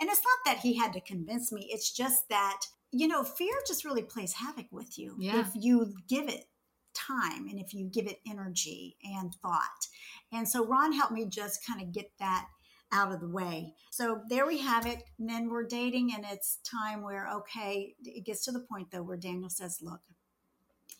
And 0.00 0.08
it's 0.08 0.22
not 0.24 0.38
that 0.46 0.60
he 0.62 0.76
had 0.76 0.92
to 0.94 1.00
convince 1.00 1.52
me. 1.52 1.68
It's 1.70 1.90
just 1.92 2.28
that 2.30 2.60
you 2.92 3.06
know, 3.06 3.22
fear 3.22 3.52
just 3.68 3.84
really 3.84 4.02
plays 4.02 4.32
havoc 4.32 4.66
with 4.72 4.98
you 4.98 5.14
Yeah. 5.18 5.40
if 5.40 5.52
you 5.54 5.94
give 6.08 6.28
it 6.28 6.48
time 6.92 7.46
and 7.48 7.58
if 7.60 7.72
you 7.72 7.86
give 7.86 8.06
it 8.08 8.20
energy 8.26 8.96
and 9.04 9.32
thought. 9.36 9.86
And 10.32 10.48
so 10.48 10.64
Ron 10.66 10.92
helped 10.92 11.12
me 11.12 11.26
just 11.26 11.64
kind 11.64 11.80
of 11.80 11.92
get 11.92 12.10
that 12.18 12.48
out 12.92 13.12
of 13.12 13.20
the 13.20 13.28
way. 13.28 13.74
So 13.90 14.22
there 14.28 14.44
we 14.46 14.58
have 14.58 14.86
it. 14.86 15.04
Then 15.18 15.48
we're 15.48 15.66
dating, 15.66 16.12
and 16.12 16.24
it's 16.28 16.58
time 16.64 17.02
where, 17.02 17.28
okay, 17.28 17.94
it 18.02 18.24
gets 18.24 18.44
to 18.46 18.52
the 18.52 18.66
point 18.68 18.90
though 18.90 19.02
where 19.04 19.16
Daniel 19.16 19.50
says, 19.50 19.78
Look, 19.80 20.00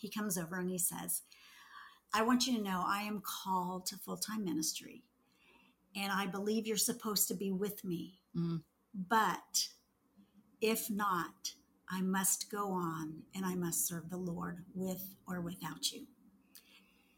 he 0.01 0.09
comes 0.09 0.39
over 0.39 0.59
and 0.59 0.71
he 0.71 0.79
says, 0.79 1.23
I 2.13 2.23
want 2.23 2.47
you 2.47 2.57
to 2.57 2.63
know 2.63 2.83
I 2.87 3.03
am 3.03 3.23
called 3.25 3.87
to 3.87 3.97
full 3.97 4.17
time 4.17 4.45
ministry, 4.45 5.03
and 5.95 6.11
I 6.13 6.27
believe 6.27 6.67
you're 6.67 6.77
supposed 6.77 7.29
to 7.29 7.35
be 7.35 7.53
with 7.53 7.85
me. 7.85 8.21
Mm. 8.37 8.63
But 9.09 9.69
if 10.61 10.91
not, 10.91 11.53
I 11.89 12.03
must 12.03 12.51
go 12.51 12.71
on 12.71 13.15
and 13.35 13.45
I 13.45 13.55
must 13.55 13.87
serve 13.87 14.11
the 14.11 14.17
Lord 14.17 14.65
with 14.75 15.17
or 15.27 15.41
without 15.41 15.91
you. 15.93 16.07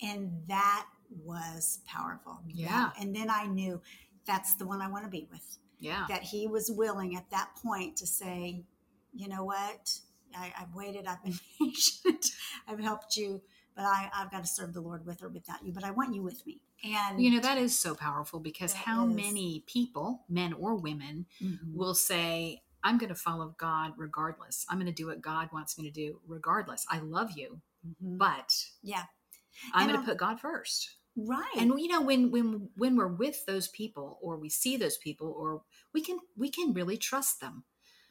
And 0.02 0.32
that 0.48 0.86
was 1.24 1.80
powerful. 1.86 2.40
Yeah. 2.48 2.90
And 2.98 3.14
then 3.14 3.30
I 3.30 3.46
knew 3.46 3.80
that's 4.26 4.54
the 4.54 4.66
one 4.66 4.80
I 4.80 4.88
want 4.88 5.04
to 5.04 5.10
be 5.10 5.28
with. 5.30 5.58
Yeah. 5.78 6.06
That 6.08 6.22
he 6.22 6.46
was 6.46 6.70
willing 6.70 7.16
at 7.16 7.30
that 7.30 7.50
point 7.62 7.96
to 7.96 8.06
say, 8.06 8.62
you 9.14 9.28
know 9.28 9.44
what? 9.44 9.98
I, 10.36 10.52
I've 10.58 10.74
waited, 10.74 11.06
I've 11.06 11.22
been 11.24 11.38
patient, 11.60 12.26
I've 12.68 12.80
helped 12.80 13.16
you, 13.16 13.40
but 13.76 13.84
I, 13.84 14.10
I've 14.14 14.30
got 14.30 14.42
to 14.44 14.48
serve 14.48 14.72
the 14.74 14.80
Lord 14.80 15.06
with 15.06 15.22
or 15.22 15.28
without 15.28 15.64
you. 15.64 15.72
But 15.72 15.84
I 15.84 15.90
want 15.90 16.14
you 16.14 16.22
with 16.22 16.44
me. 16.46 16.60
And 16.84 17.20
You 17.20 17.30
know, 17.30 17.40
that 17.40 17.58
is 17.58 17.78
so 17.78 17.94
powerful 17.94 18.40
because 18.40 18.72
how 18.72 19.08
is. 19.08 19.14
many 19.14 19.64
people, 19.66 20.24
men 20.28 20.52
or 20.52 20.74
women, 20.74 21.26
Mhm. 21.42 21.74
will 21.74 21.94
say, 21.94 22.62
I'm 22.84 22.98
going 22.98 23.10
to 23.10 23.14
follow 23.14 23.54
God 23.58 23.92
regardless. 23.96 24.66
I'm 24.68 24.78
going 24.78 24.86
to 24.86 24.92
do 24.92 25.06
what 25.06 25.20
God 25.20 25.48
wants 25.52 25.78
me 25.78 25.84
to 25.84 25.90
do 25.90 26.20
regardless. 26.26 26.84
I 26.90 26.98
love 26.98 27.30
you, 27.32 27.60
Mhm. 27.86 28.18
but 28.18 28.52
yeah, 28.82 29.04
I'm 29.72 29.86
going 29.88 30.00
to 30.00 30.04
put 30.04 30.18
God 30.18 30.40
first. 30.40 30.96
right. 31.14 31.54
And 31.56 31.78
you 31.78 31.88
know, 31.88 32.00
when 32.00 32.30
when 32.30 32.70
when 32.74 32.96
we're 32.96 33.06
with 33.06 33.44
those 33.46 33.68
people 33.68 34.18
or 34.22 34.36
we 34.38 34.48
see 34.48 34.76
those 34.78 34.96
people 34.96 35.32
or 35.38 35.62
we 35.92 36.00
can 36.00 36.18
we 36.36 36.48
can 36.50 36.72
really 36.72 36.96
trust 36.96 37.38
them 37.40 37.64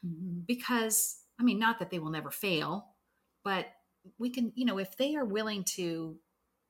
Mhm. 0.06 0.46
because 0.46 1.21
I 1.42 1.44
mean, 1.44 1.58
not 1.58 1.80
that 1.80 1.90
they 1.90 1.98
will 1.98 2.12
never 2.12 2.30
fail, 2.30 2.86
but 3.44 3.66
we 4.20 4.30
can, 4.30 4.54
you 4.54 4.64
know, 4.64 4.78
if 4.78 4.96
they 4.96 5.16
are 5.16 5.26
willing 5.26 5.64
to 5.76 6.18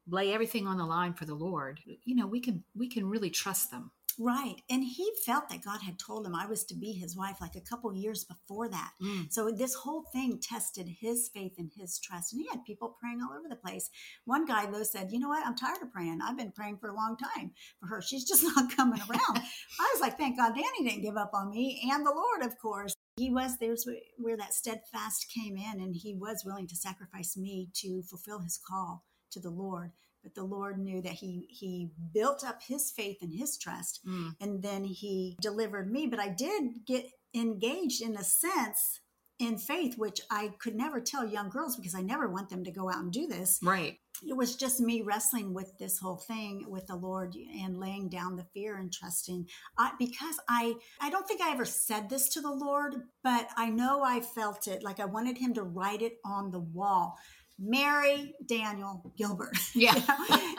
lay 0.07 0.33
everything 0.33 0.65
on 0.65 0.77
the 0.77 0.85
line 0.85 1.13
for 1.13 1.25
the 1.25 1.35
Lord, 1.35 1.81
you 1.85 2.15
know, 2.15 2.25
we 2.25 2.39
can 2.39 2.63
we 2.73 2.87
can 2.87 3.05
really 3.05 3.29
trust 3.29 3.69
them. 3.69 3.91
Right. 4.23 4.61
And 4.69 4.83
he 4.83 5.11
felt 5.25 5.49
that 5.49 5.63
God 5.63 5.81
had 5.81 5.97
told 5.97 6.27
him 6.27 6.35
I 6.35 6.45
was 6.45 6.63
to 6.65 6.75
be 6.75 6.91
his 6.91 7.17
wife 7.17 7.37
like 7.41 7.55
a 7.55 7.61
couple 7.61 7.91
years 7.95 8.23
before 8.23 8.69
that. 8.69 8.91
Mm. 9.01 9.33
So 9.33 9.49
this 9.49 9.73
whole 9.73 10.03
thing 10.13 10.39
tested 10.39 10.87
his 10.87 11.27
faith 11.33 11.53
and 11.57 11.71
his 11.75 11.99
trust. 11.99 12.31
And 12.31 12.41
he 12.41 12.47
had 12.47 12.63
people 12.63 12.95
praying 12.99 13.21
all 13.21 13.35
over 13.35 13.49
the 13.49 13.55
place. 13.55 13.89
One 14.25 14.45
guy, 14.45 14.67
though, 14.67 14.83
said, 14.83 15.11
You 15.11 15.17
know 15.17 15.29
what? 15.29 15.43
I'm 15.43 15.55
tired 15.55 15.81
of 15.81 15.91
praying. 15.91 16.19
I've 16.23 16.37
been 16.37 16.51
praying 16.51 16.77
for 16.77 16.89
a 16.89 16.95
long 16.95 17.17
time 17.17 17.51
for 17.79 17.87
her. 17.87 18.01
She's 18.01 18.27
just 18.27 18.43
not 18.55 18.75
coming 18.75 19.01
around. 19.01 19.37
I 19.39 19.91
was 19.91 20.01
like, 20.01 20.19
Thank 20.19 20.37
God 20.37 20.53
Danny 20.53 20.87
didn't 20.87 21.03
give 21.03 21.17
up 21.17 21.31
on 21.33 21.49
me 21.49 21.89
and 21.91 22.05
the 22.05 22.13
Lord, 22.13 22.43
of 22.43 22.59
course. 22.59 22.93
He 23.17 23.31
was, 23.31 23.57
there's 23.57 23.87
where 24.17 24.37
that 24.37 24.53
steadfast 24.53 25.31
came 25.33 25.57
in, 25.57 25.81
and 25.81 25.95
he 25.95 26.15
was 26.15 26.43
willing 26.45 26.67
to 26.67 26.75
sacrifice 26.75 27.35
me 27.35 27.69
to 27.75 28.03
fulfill 28.03 28.39
his 28.39 28.57
call 28.57 29.03
to 29.31 29.39
the 29.39 29.49
Lord. 29.49 29.91
But 30.23 30.35
the 30.35 30.43
Lord 30.43 30.77
knew 30.79 31.01
that 31.01 31.13
he 31.13 31.47
he 31.49 31.91
built 32.13 32.43
up 32.43 32.61
his 32.61 32.91
faith 32.91 33.17
and 33.21 33.33
his 33.33 33.57
trust 33.57 33.99
Mm. 34.05 34.35
and 34.39 34.61
then 34.61 34.83
he 34.83 35.37
delivered 35.41 35.91
me. 35.91 36.07
But 36.07 36.19
I 36.19 36.29
did 36.29 36.85
get 36.85 37.05
engaged 37.33 38.01
in 38.01 38.15
a 38.15 38.23
sense 38.23 38.99
in 39.39 39.57
faith, 39.57 39.97
which 39.97 40.21
I 40.29 40.49
could 40.59 40.75
never 40.75 41.01
tell 41.01 41.25
young 41.25 41.49
girls 41.49 41.75
because 41.75 41.95
I 41.95 42.01
never 42.01 42.29
want 42.29 42.49
them 42.49 42.63
to 42.63 42.71
go 42.71 42.89
out 42.89 42.99
and 42.99 43.11
do 43.11 43.25
this. 43.25 43.59
Right. 43.63 43.97
It 44.23 44.37
was 44.37 44.55
just 44.55 44.79
me 44.79 45.01
wrestling 45.01 45.51
with 45.55 45.75
this 45.79 45.97
whole 45.97 46.17
thing 46.17 46.69
with 46.69 46.85
the 46.85 46.95
Lord 46.95 47.35
and 47.59 47.79
laying 47.79 48.07
down 48.07 48.35
the 48.35 48.45
fear 48.53 48.77
and 48.77 48.93
trusting. 48.93 49.47
I, 49.79 49.93
because 49.97 50.39
I, 50.47 50.75
I 50.99 51.09
don't 51.09 51.27
think 51.27 51.41
I 51.41 51.51
ever 51.53 51.65
said 51.65 52.07
this 52.07 52.29
to 52.29 52.41
the 52.41 52.51
Lord, 52.51 52.97
but 53.23 53.47
I 53.57 53.71
know 53.71 54.03
I 54.03 54.19
felt 54.19 54.67
it. 54.67 54.83
Like 54.83 54.99
I 54.99 55.05
wanted 55.05 55.39
Him 55.39 55.55
to 55.55 55.63
write 55.63 56.03
it 56.03 56.17
on 56.23 56.51
the 56.51 56.59
wall. 56.59 57.17
Mary 57.61 58.33
Daniel 58.45 59.13
Gilbert. 59.17 59.57
Yeah. 59.75 59.95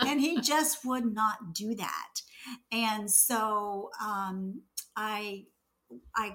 and 0.06 0.20
he 0.20 0.40
just 0.40 0.84
would 0.84 1.12
not 1.12 1.52
do 1.54 1.74
that 1.74 2.20
and 2.72 3.10
so 3.10 3.90
um 4.02 4.62
i 4.96 5.44
i 6.16 6.32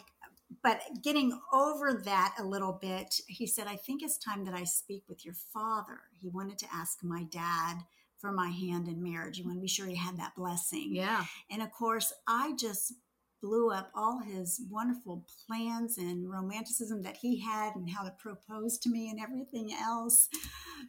but 0.63 0.79
getting 1.03 1.37
over 1.51 2.01
that 2.05 2.35
a 2.39 2.43
little 2.43 2.73
bit 2.81 3.19
he 3.27 3.45
said 3.47 3.67
i 3.67 3.75
think 3.75 4.01
it's 4.03 4.17
time 4.17 4.45
that 4.45 4.53
i 4.53 4.63
speak 4.63 5.03
with 5.09 5.25
your 5.25 5.33
father 5.53 5.99
he 6.21 6.29
wanted 6.29 6.57
to 6.59 6.67
ask 6.73 7.03
my 7.03 7.23
dad 7.23 7.77
for 8.19 8.31
my 8.31 8.49
hand 8.49 8.87
in 8.87 9.01
marriage 9.03 9.37
he 9.37 9.43
wanted 9.43 9.55
to 9.55 9.61
be 9.61 9.67
sure 9.67 9.87
he 9.87 9.95
had 9.95 10.17
that 10.17 10.35
blessing 10.35 10.89
Yeah. 10.95 11.25
and 11.51 11.61
of 11.61 11.71
course 11.71 12.13
i 12.27 12.53
just 12.57 12.93
blew 13.41 13.71
up 13.71 13.91
all 13.95 14.19
his 14.19 14.61
wonderful 14.69 15.25
plans 15.45 15.97
and 15.97 16.29
romanticism 16.29 17.01
that 17.03 17.17
he 17.17 17.39
had 17.39 17.75
and 17.75 17.89
how 17.89 18.03
to 18.03 18.11
propose 18.11 18.77
to 18.79 18.89
me 18.89 19.09
and 19.09 19.19
everything 19.19 19.73
else. 19.73 20.29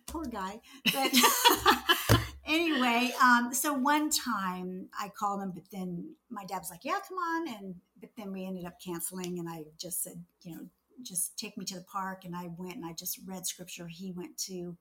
Poor 0.07 0.25
guy. 0.25 0.61
But 0.93 1.13
anyway 2.47 3.13
um, 3.23 3.53
so 3.53 3.75
one 3.75 4.09
time 4.09 4.89
i 4.99 5.11
called 5.19 5.43
him 5.43 5.53
but 5.55 5.65
then 5.71 6.15
my 6.31 6.47
dad 6.47 6.59
was 6.59 6.71
like 6.71 6.85
yeah 6.85 6.99
come 7.07 7.19
on. 7.19 7.49
And 7.49 7.75
but 8.01 8.11
then 8.17 8.33
we 8.33 8.47
ended 8.47 8.65
up 8.65 8.81
canceling 8.85 9.39
and 9.39 9.49
i 9.49 9.65
just 9.79 10.03
said 10.03 10.25
you 10.43 10.55
know 10.55 10.63
just 11.03 11.39
take 11.39 11.57
me 11.57 11.65
to 11.65 11.77
the 11.77 11.85
park. 11.85 12.25
And 12.25 12.35
i 12.35 12.49
went 12.57 12.77
and 12.77 12.87
i 12.87 12.93
just 12.93 13.21
read 13.27 13.47
scripture. 13.47 13.87
He 13.87 14.13
went 14.13 14.37
to 14.47 14.77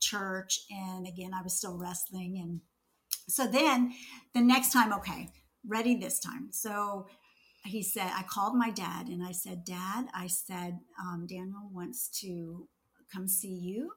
church 0.00 0.60
and 0.70 1.06
again 1.06 1.30
i 1.32 1.42
was 1.42 1.56
still 1.56 1.78
wrestling 1.78 2.38
and 2.38 2.60
so 3.28 3.46
then 3.46 3.94
the 4.34 4.40
next 4.40 4.72
time 4.72 4.92
okay 4.92 5.28
ready 5.66 5.96
this 5.96 6.18
time. 6.18 6.48
So 6.50 7.06
he 7.66 7.82
said 7.82 8.10
i 8.14 8.22
called 8.28 8.54
my 8.54 8.68
dad 8.70 9.06
and 9.06 9.24
i 9.24 9.32
said 9.32 9.64
dad 9.64 10.04
i 10.14 10.26
said 10.26 10.78
um, 11.00 11.26
daniel 11.26 11.70
wants 11.72 12.08
to 12.10 12.68
come 13.10 13.26
see 13.26 13.54
you 13.54 13.90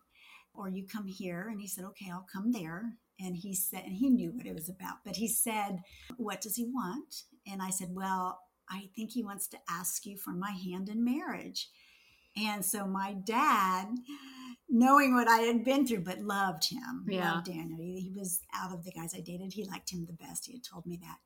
or 0.54 0.70
you 0.70 0.88
come 0.88 1.06
here. 1.06 1.50
And 1.52 1.60
he 1.62 1.68
said 1.68 1.84
okay 1.84 2.10
i'll 2.12 2.26
come 2.32 2.52
there. 2.54 2.94
And 3.20 3.36
he 3.36 3.54
said 3.54 3.84
and 3.86 3.96
he 3.98 4.10
knew 4.10 4.32
what 4.32 4.46
it 4.46 4.56
was 4.56 4.70
about 4.70 4.98
but 5.04 5.18
he 5.18 5.28
said 5.28 5.80
what 6.18 6.40
does 6.42 6.56
he 6.56 6.64
want? 6.66 7.24
And 7.46 7.62
i 7.62 7.70
said 7.70 7.90
well 7.92 8.40
i 8.70 8.90
think 8.96 9.12
he 9.12 9.24
wants 9.24 9.48
to 9.50 9.58
ask 9.70 10.06
you 10.06 10.18
for 10.18 10.32
my 10.32 10.52
hand 10.52 10.88
in 10.88 11.04
marriage. 11.04 11.68
And 12.38 12.64
so 12.64 12.86
my 12.88 13.16
dad 13.26 13.88
knowing 14.70 15.14
what 15.14 15.28
i 15.28 15.40
had 15.40 15.64
been 15.66 15.86
through 15.86 16.04
but 16.06 16.20
loved 16.20 16.70
him 16.70 17.06
Yeah. 17.08 17.34
loved 17.34 17.48
daniel. 17.48 17.80
He, 17.82 18.00
he 18.00 18.12
was 18.18 18.40
out 18.56 18.72
of 18.74 18.86
the 18.86 18.92
guys 18.92 19.14
i 19.14 19.20
dated. 19.20 19.54
He 19.54 19.66
liked 19.66 19.92
him 19.92 20.06
the 20.06 20.14
best. 20.14 20.46
He 20.46 20.54
had 20.54 20.64
told 20.64 20.86
me 20.86 20.98
that 21.02 21.18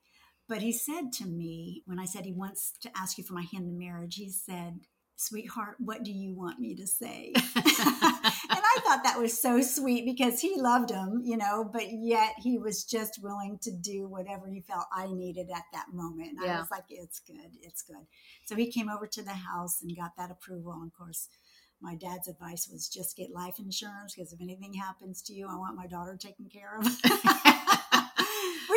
but 0.47 0.61
he 0.61 0.71
said 0.71 1.11
to 1.11 1.25
me 1.25 1.83
when 1.85 1.99
i 1.99 2.05
said 2.05 2.25
he 2.25 2.33
wants 2.33 2.73
to 2.81 2.89
ask 2.95 3.17
you 3.17 3.23
for 3.23 3.33
my 3.33 3.45
hand 3.51 3.65
in 3.67 3.77
marriage 3.77 4.15
he 4.15 4.29
said 4.29 4.79
sweetheart 5.15 5.75
what 5.79 6.03
do 6.03 6.11
you 6.11 6.33
want 6.33 6.59
me 6.59 6.75
to 6.75 6.87
say 6.87 7.33
and 8.51 8.59
I 8.63 8.79
thought 8.81 9.03
that 9.03 9.19
was 9.19 9.39
so 9.39 9.61
sweet 9.61 10.05
because 10.05 10.39
he 10.39 10.59
loved 10.59 10.91
him, 10.91 11.21
you 11.23 11.37
know, 11.37 11.63
but 11.63 11.87
yet 11.91 12.33
he 12.37 12.57
was 12.57 12.83
just 12.83 13.19
willing 13.21 13.59
to 13.63 13.71
do 13.71 14.07
whatever 14.07 14.47
he 14.47 14.61
felt 14.61 14.85
I 14.93 15.07
needed 15.07 15.49
at 15.49 15.63
that 15.73 15.87
moment. 15.93 16.39
And 16.39 16.49
I 16.49 16.59
was 16.59 16.71
like, 16.71 16.85
it's 16.89 17.19
good, 17.19 17.57
it's 17.61 17.81
good. 17.81 18.05
So 18.45 18.55
he 18.55 18.71
came 18.71 18.89
over 18.89 19.07
to 19.07 19.23
the 19.23 19.31
house 19.31 19.81
and 19.81 19.95
got 19.95 20.11
that 20.17 20.31
approval. 20.31 20.73
And 20.73 20.91
of 20.91 20.97
course, 20.97 21.29
my 21.81 21.95
dad's 21.95 22.27
advice 22.27 22.69
was 22.71 22.87
just 22.87 23.17
get 23.17 23.31
life 23.31 23.59
insurance 23.59 24.15
because 24.15 24.33
if 24.33 24.41
anything 24.41 24.73
happens 24.73 25.21
to 25.23 25.33
you, 25.33 25.47
I 25.49 25.55
want 25.55 25.75
my 25.75 25.87
daughter 25.87 26.17
taken 26.17 26.49
care 26.49 26.77
of. 26.77 26.85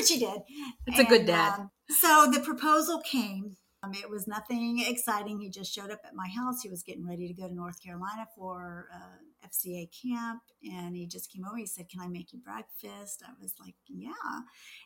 Which 0.04 0.20
he 0.20 0.26
did. 0.26 0.42
It's 0.86 0.98
a 0.98 1.04
good 1.04 1.26
dad. 1.26 1.60
um, 1.60 1.70
so 1.88 2.30
the 2.32 2.40
proposal 2.40 3.00
came. 3.00 3.56
Um, 3.82 3.92
it 3.92 4.08
was 4.08 4.26
nothing 4.26 4.82
exciting. 4.86 5.40
He 5.40 5.50
just 5.50 5.72
showed 5.72 5.90
up 5.90 6.00
at 6.04 6.14
my 6.14 6.28
house. 6.28 6.62
He 6.62 6.70
was 6.70 6.82
getting 6.82 7.06
ready 7.06 7.28
to 7.28 7.34
go 7.34 7.48
to 7.48 7.54
North 7.54 7.82
Carolina 7.82 8.26
for 8.34 8.88
uh, 8.94 9.46
FCA 9.46 9.88
camp 10.02 10.40
and 10.62 10.96
he 10.96 11.06
just 11.06 11.30
came 11.30 11.44
over. 11.44 11.56
He 11.58 11.66
said, 11.66 11.88
Can 11.90 12.00
I 12.00 12.08
make 12.08 12.32
you 12.32 12.38
breakfast? 12.38 13.22
I 13.26 13.32
was 13.40 13.54
like, 13.60 13.74
Yeah. 13.88 14.12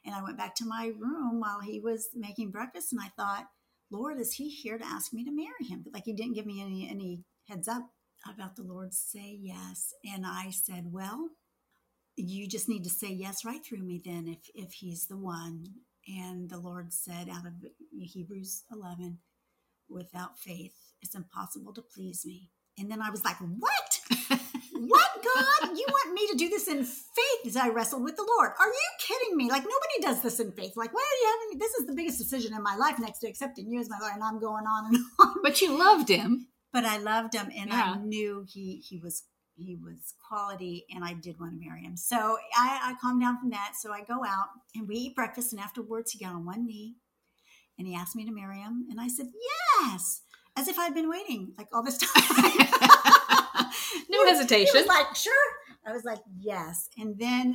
And 0.04 0.14
I 0.14 0.22
went 0.22 0.36
back 0.36 0.54
to 0.56 0.66
my 0.66 0.90
room 0.98 1.38
while 1.40 1.60
he 1.60 1.78
was 1.78 2.08
making 2.14 2.50
breakfast 2.50 2.92
and 2.92 3.00
I 3.00 3.08
thought, 3.16 3.46
Lord, 3.90 4.18
is 4.18 4.32
he 4.34 4.48
here 4.48 4.78
to 4.78 4.84
ask 4.86 5.12
me 5.12 5.24
to 5.24 5.30
marry 5.30 5.64
him? 5.68 5.84
Like 5.92 6.04
he 6.04 6.12
didn't 6.12 6.34
give 6.34 6.46
me 6.46 6.60
any 6.60 6.88
any 6.90 7.20
heads 7.48 7.68
up 7.68 7.90
about 8.28 8.56
the 8.56 8.62
Lord 8.64 8.92
say 8.92 9.38
yes. 9.40 9.94
And 10.04 10.26
I 10.26 10.50
said, 10.50 10.92
Well, 10.92 11.28
you 12.18 12.48
just 12.48 12.68
need 12.68 12.84
to 12.84 12.90
say 12.90 13.08
yes 13.08 13.44
right 13.44 13.64
through 13.64 13.82
me 13.82 14.00
then 14.04 14.26
if 14.28 14.50
if 14.54 14.72
he's 14.74 15.06
the 15.06 15.16
one. 15.16 15.64
And 16.08 16.48
the 16.48 16.58
Lord 16.58 16.92
said 16.92 17.28
out 17.28 17.46
of 17.46 17.52
Hebrews 18.00 18.64
11, 18.72 19.18
without 19.90 20.38
faith, 20.38 20.72
it's 21.02 21.14
impossible 21.14 21.74
to 21.74 21.82
please 21.82 22.24
me. 22.24 22.50
And 22.78 22.90
then 22.90 23.02
I 23.02 23.10
was 23.10 23.24
like, 23.24 23.36
What? 23.38 24.00
what, 24.72 25.10
God? 25.24 25.76
You 25.76 25.84
want 25.90 26.14
me 26.14 26.26
to 26.28 26.36
do 26.36 26.48
this 26.48 26.68
in 26.68 26.84
faith 26.84 27.46
as 27.46 27.56
I 27.56 27.68
wrestled 27.68 28.04
with 28.04 28.16
the 28.16 28.26
Lord? 28.36 28.52
Are 28.58 28.68
you 28.68 28.88
kidding 29.00 29.36
me? 29.36 29.50
Like, 29.50 29.62
nobody 29.64 30.00
does 30.00 30.22
this 30.22 30.40
in 30.40 30.52
faith. 30.52 30.72
Like, 30.76 30.94
why 30.94 31.02
are 31.02 31.20
you 31.20 31.28
having 31.34 31.48
me? 31.50 31.56
This 31.58 31.74
is 31.74 31.86
the 31.86 31.94
biggest 31.94 32.18
decision 32.18 32.54
in 32.54 32.62
my 32.62 32.76
life 32.76 32.98
next 32.98 33.18
to 33.20 33.28
accepting 33.28 33.70
you 33.70 33.80
as 33.80 33.90
my 33.90 33.98
Lord. 34.00 34.14
And 34.14 34.22
I'm 34.24 34.40
going 34.40 34.64
on 34.64 34.86
and 34.86 34.96
on. 35.18 35.34
But 35.42 35.60
you 35.60 35.76
loved 35.78 36.08
him. 36.08 36.48
But 36.72 36.84
I 36.84 36.98
loved 36.98 37.34
him 37.34 37.50
and 37.56 37.70
Yeah. 37.70 37.94
I 37.96 37.98
knew 37.98 38.44
he, 38.48 38.82
he 38.86 38.98
was. 38.98 39.24
He 39.58 39.74
was 39.76 40.14
quality, 40.26 40.84
and 40.94 41.04
I 41.04 41.14
did 41.14 41.38
want 41.40 41.52
to 41.52 41.58
marry 41.66 41.82
him. 41.82 41.96
So 41.96 42.38
I, 42.56 42.80
I 42.82 42.94
calmed 43.00 43.20
down 43.20 43.38
from 43.38 43.50
that. 43.50 43.72
So 43.78 43.92
I 43.92 44.02
go 44.02 44.24
out 44.24 44.46
and 44.74 44.86
we 44.88 44.94
eat 44.96 45.14
breakfast, 45.16 45.52
and 45.52 45.60
afterwards 45.60 46.12
he 46.12 46.24
got 46.24 46.34
on 46.34 46.46
one 46.46 46.66
knee, 46.66 46.96
and 47.78 47.86
he 47.86 47.94
asked 47.94 48.16
me 48.16 48.24
to 48.24 48.32
marry 48.32 48.58
him, 48.60 48.86
and 48.90 49.00
I 49.00 49.08
said 49.08 49.26
yes, 49.82 50.22
as 50.56 50.68
if 50.68 50.78
I'd 50.78 50.94
been 50.94 51.10
waiting 51.10 51.52
like 51.58 51.68
all 51.72 51.82
this 51.82 51.98
time. 51.98 52.68
No 54.10 54.24
He 54.24 54.30
hesitation. 54.30 54.72
was 54.74 54.86
like, 54.86 55.14
sure. 55.14 55.32
I 55.86 55.92
was 55.92 56.04
like, 56.04 56.20
yes. 56.40 56.88
And 56.98 57.18
then 57.18 57.54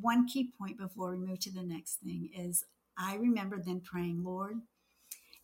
one 0.00 0.26
key 0.26 0.52
point 0.58 0.78
before 0.78 1.10
we 1.12 1.18
move 1.18 1.40
to 1.40 1.52
the 1.52 1.62
next 1.62 1.96
thing 2.02 2.28
is 2.36 2.62
I 2.98 3.16
remember 3.16 3.60
then 3.64 3.80
praying, 3.80 4.22
Lord, 4.24 4.56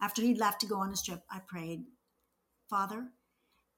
after 0.00 0.22
he 0.22 0.34
left 0.34 0.60
to 0.60 0.66
go 0.66 0.76
on 0.76 0.90
his 0.90 1.02
trip, 1.02 1.22
I 1.30 1.40
prayed, 1.46 1.84
Father, 2.68 3.08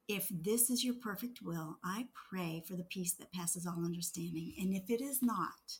if 0.08 0.28
this 0.30 0.68
is 0.70 0.84
your 0.84 0.94
perfect 0.94 1.40
will, 1.42 1.78
I 1.84 2.06
pray 2.30 2.62
for 2.66 2.74
the 2.76 2.84
peace 2.84 3.14
that 3.14 3.32
passes 3.32 3.66
all 3.66 3.84
understanding. 3.84 4.54
And 4.60 4.74
if 4.74 4.90
it 4.90 5.00
is 5.02 5.22
not, 5.22 5.78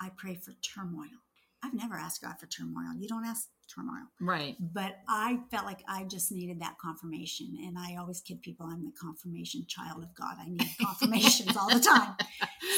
I 0.00 0.10
pray 0.16 0.34
for 0.34 0.52
turmoil. 0.62 1.20
I've 1.64 1.74
never 1.74 1.94
asked 1.94 2.22
God 2.22 2.40
for 2.40 2.46
turmoil. 2.46 2.92
You 2.98 3.06
don't 3.06 3.24
ask 3.24 3.48
turmoil 3.72 4.08
Right. 4.20 4.56
but 4.58 4.96
I 5.08 5.38
felt 5.50 5.64
like 5.64 5.82
I 5.88 6.02
just 6.04 6.32
needed 6.32 6.60
that 6.60 6.76
confirmation. 6.78 7.56
And 7.64 7.78
I 7.78 7.96
always 7.96 8.20
kid 8.20 8.42
people 8.42 8.66
I'm 8.66 8.84
the 8.84 8.92
confirmation 9.00 9.64
child 9.68 10.02
of 10.02 10.12
God. 10.14 10.36
I 10.40 10.48
need 10.48 10.66
confirmations 10.82 11.56
all 11.56 11.68
the 11.70 11.78
time. 11.80 12.16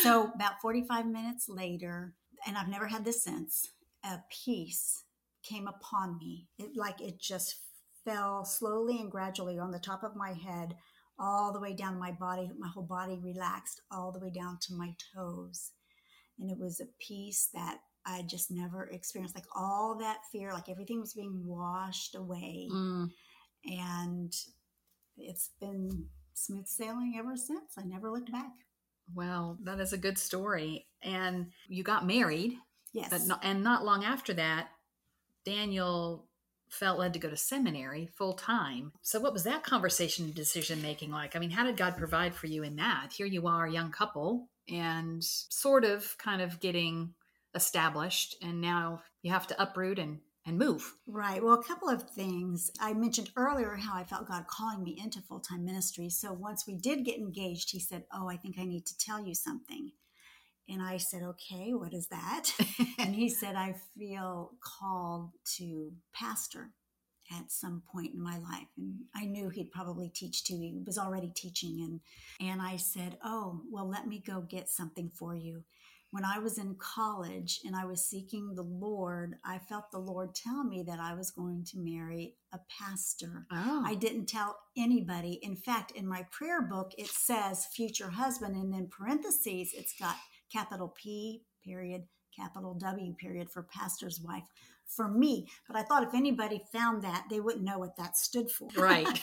So, 0.03 0.31
about 0.35 0.61
45 0.61 1.07
minutes 1.07 1.49
later, 1.49 2.15
and 2.47 2.59
I've 2.59 2.69
never 2.69 2.87
had 2.87 3.05
this 3.07 3.25
since, 3.25 3.71
a 4.05 4.19
peace 4.45 5.05
came 5.43 5.67
upon 5.67 6.19
me. 6.19 6.49
It 6.59 6.77
like 6.77 7.01
it 7.01 7.19
just 7.19 7.57
fell 8.05 8.45
slowly 8.45 9.01
and 9.01 9.11
gradually 9.11 9.59
on 9.59 9.71
the 9.71 9.79
top 9.79 10.03
of 10.03 10.17
my 10.17 10.33
head, 10.33 10.75
all 11.19 11.53
the 11.53 11.61
way 11.61 11.75
down 11.75 11.99
my 11.99 12.13
body. 12.13 12.51
My 12.59 12.69
whole 12.69 12.85
body 12.85 13.19
relaxed 13.23 13.81
all 13.91 14.13
the 14.13 14.19
way 14.19 14.31
down 14.31 14.59
to 14.63 14.75
my 14.75 14.95
toes. 15.15 15.73
And 16.39 16.51
it 16.51 16.59
was 16.59 16.81
a 16.81 16.87
peace 16.99 17.49
that 17.55 17.79
I 18.07 18.23
just 18.23 18.51
never 18.51 18.89
experienced. 18.91 19.35
Like 19.35 19.47
all 19.55 19.97
that 20.01 20.19
fear, 20.33 20.53
like 20.53 20.69
everything 20.69 21.01
was 21.01 21.15
being 21.15 21.47
washed 21.47 22.15
away. 22.15 22.69
Mm. 22.71 23.09
And 23.67 24.33
it's 25.17 25.51
been 25.61 26.07
smooth 26.35 26.67
sailing 26.67 27.15
ever 27.19 27.37
since. 27.37 27.75
I 27.79 27.83
never 27.85 28.11
looked 28.11 28.33
back. 28.33 28.51
Well, 29.15 29.59
that 29.63 29.81
is 29.81 29.93
a 29.93 29.99
good 29.99 30.19
story. 30.19 30.87
And 31.03 31.53
you 31.69 31.83
got 31.83 32.07
married, 32.07 32.55
Yes. 32.93 33.11
but 33.11 33.27
not, 33.27 33.41
and 33.43 33.63
not 33.63 33.85
long 33.85 34.05
after 34.05 34.33
that, 34.35 34.69
Daniel 35.45 36.27
felt 36.69 36.99
led 36.99 37.13
to 37.13 37.19
go 37.19 37.31
to 37.31 37.37
seminary 37.37 38.07
full 38.07 38.35
time. 38.35 38.93
So, 39.03 39.21
what 39.21 39.33
was 39.33 39.45
that 39.45 39.63
conversation 39.63 40.33
decision 40.33 40.83
making 40.83 41.11
like? 41.11 41.37
I 41.37 41.39
mean, 41.39 41.51
how 41.51 41.65
did 41.65 41.77
God 41.77 41.97
provide 41.97 42.35
for 42.35 42.47
you 42.47 42.63
in 42.63 42.77
that? 42.77 43.13
Here 43.17 43.27
you 43.27 43.47
are, 43.47 43.67
a 43.67 43.73
young 43.73 43.91
couple, 43.91 44.49
and 44.69 45.23
sort 45.23 45.85
of 45.85 46.17
kind 46.19 46.43
of 46.43 46.61
getting 46.61 47.15
established, 47.55 48.37
and 48.43 48.61
now 48.61 49.03
you 49.23 49.31
have 49.31 49.47
to 49.49 49.63
uproot 49.63 49.99
and 49.99 50.19
and 50.47 50.59
move. 50.59 50.95
Right. 51.07 51.43
Well, 51.43 51.55
a 51.55 51.65
couple 51.65 51.89
of 51.89 52.11
things. 52.11 52.71
I 52.81 52.93
mentioned 52.93 53.31
earlier 53.37 53.77
how 53.77 53.95
I 53.95 54.05
felt 54.05 54.29
God 54.29 54.47
calling 54.47 54.83
me 54.83 55.01
into 55.03 55.23
full 55.23 55.41
time 55.41 55.65
ministry. 55.65 56.11
So 56.11 56.33
once 56.33 56.67
we 56.67 56.75
did 56.75 57.05
get 57.05 57.17
engaged, 57.17 57.71
he 57.71 57.81
said, 57.81 58.05
Oh, 58.13 58.29
I 58.29 58.37
think 58.37 58.57
I 58.59 58.65
need 58.65 58.87
to 58.87 58.99
tell 58.99 59.25
you 59.25 59.35
something. 59.35 59.93
And 60.69 60.83
I 60.83 60.97
said, 60.97 61.23
Okay, 61.23 61.73
what 61.73 61.93
is 61.93 62.09
that? 62.09 62.51
and 62.99 63.15
he 63.15 63.29
said, 63.29 63.57
I 63.57 63.75
feel 63.97 64.53
called 64.63 65.31
to 65.57 65.93
pastor 66.15 66.71
at 67.33 67.51
some 67.51 67.83
point 67.91 68.15
in 68.15 68.23
my 68.23 68.39
life. 68.39 68.69
And 68.77 68.97
I 69.15 69.25
knew 69.25 69.49
he'd 69.49 69.73
probably 69.73 70.11
teach 70.15 70.45
too. 70.45 70.57
He 70.57 70.83
was 70.87 70.99
already 70.99 71.33
teaching. 71.35 71.81
And, 72.41 72.49
and 72.49 72.63
I 72.63 72.77
said, 72.77 73.19
Oh, 73.25 73.63
well, 73.71 73.89
let 73.89 74.07
me 74.07 74.23
go 74.25 74.41
get 74.43 74.69
something 74.69 75.11
for 75.11 75.35
you. 75.35 75.65
When 76.11 76.25
I 76.25 76.39
was 76.39 76.59
in 76.59 76.77
college 76.77 77.59
and 77.65 77.75
I 77.75 77.87
was 77.87 78.05
seeking 78.05 78.55
the 78.55 78.63
Lord, 78.63 79.35
I 79.45 79.59
felt 79.59 79.91
the 79.91 79.99
Lord 79.99 80.33
tell 80.33 80.63
me 80.63 80.85
that 80.87 81.01
I 81.01 81.13
was 81.13 81.33
going 81.33 81.65
to 81.73 81.79
marry 81.79 82.37
a 82.53 82.61
pastor. 82.81 83.47
Oh, 83.51 83.83
I 83.85 83.97
didn't 83.97 84.27
tell 84.27 84.57
anybody. 84.77 85.41
In 85.43 85.57
fact, 85.57 85.91
in 85.91 86.07
my 86.07 86.25
prayer 86.31 86.63
book, 86.63 86.93
it 86.97 87.09
says 87.09 87.67
future 87.67 88.11
husband, 88.11 88.55
and 88.55 88.73
in 88.73 88.87
parentheses, 88.87 89.73
it's 89.75 89.95
got 89.99 90.15
capital 90.53 90.95
P 91.01 91.43
period, 91.65 92.03
capital 92.37 92.75
W 92.75 93.15
period 93.15 93.51
for 93.51 93.63
pastor's 93.63 94.21
wife 94.21 94.45
for 94.87 95.09
me. 95.09 95.49
But 95.67 95.77
I 95.77 95.83
thought 95.83 96.03
if 96.03 96.15
anybody 96.15 96.63
found 96.73 97.03
that, 97.03 97.27
they 97.31 97.41
wouldn't 97.41 97.65
know 97.65 97.79
what 97.79 97.97
that 97.97 98.17
stood 98.17 98.51
for. 98.51 98.69
Right. 98.77 99.07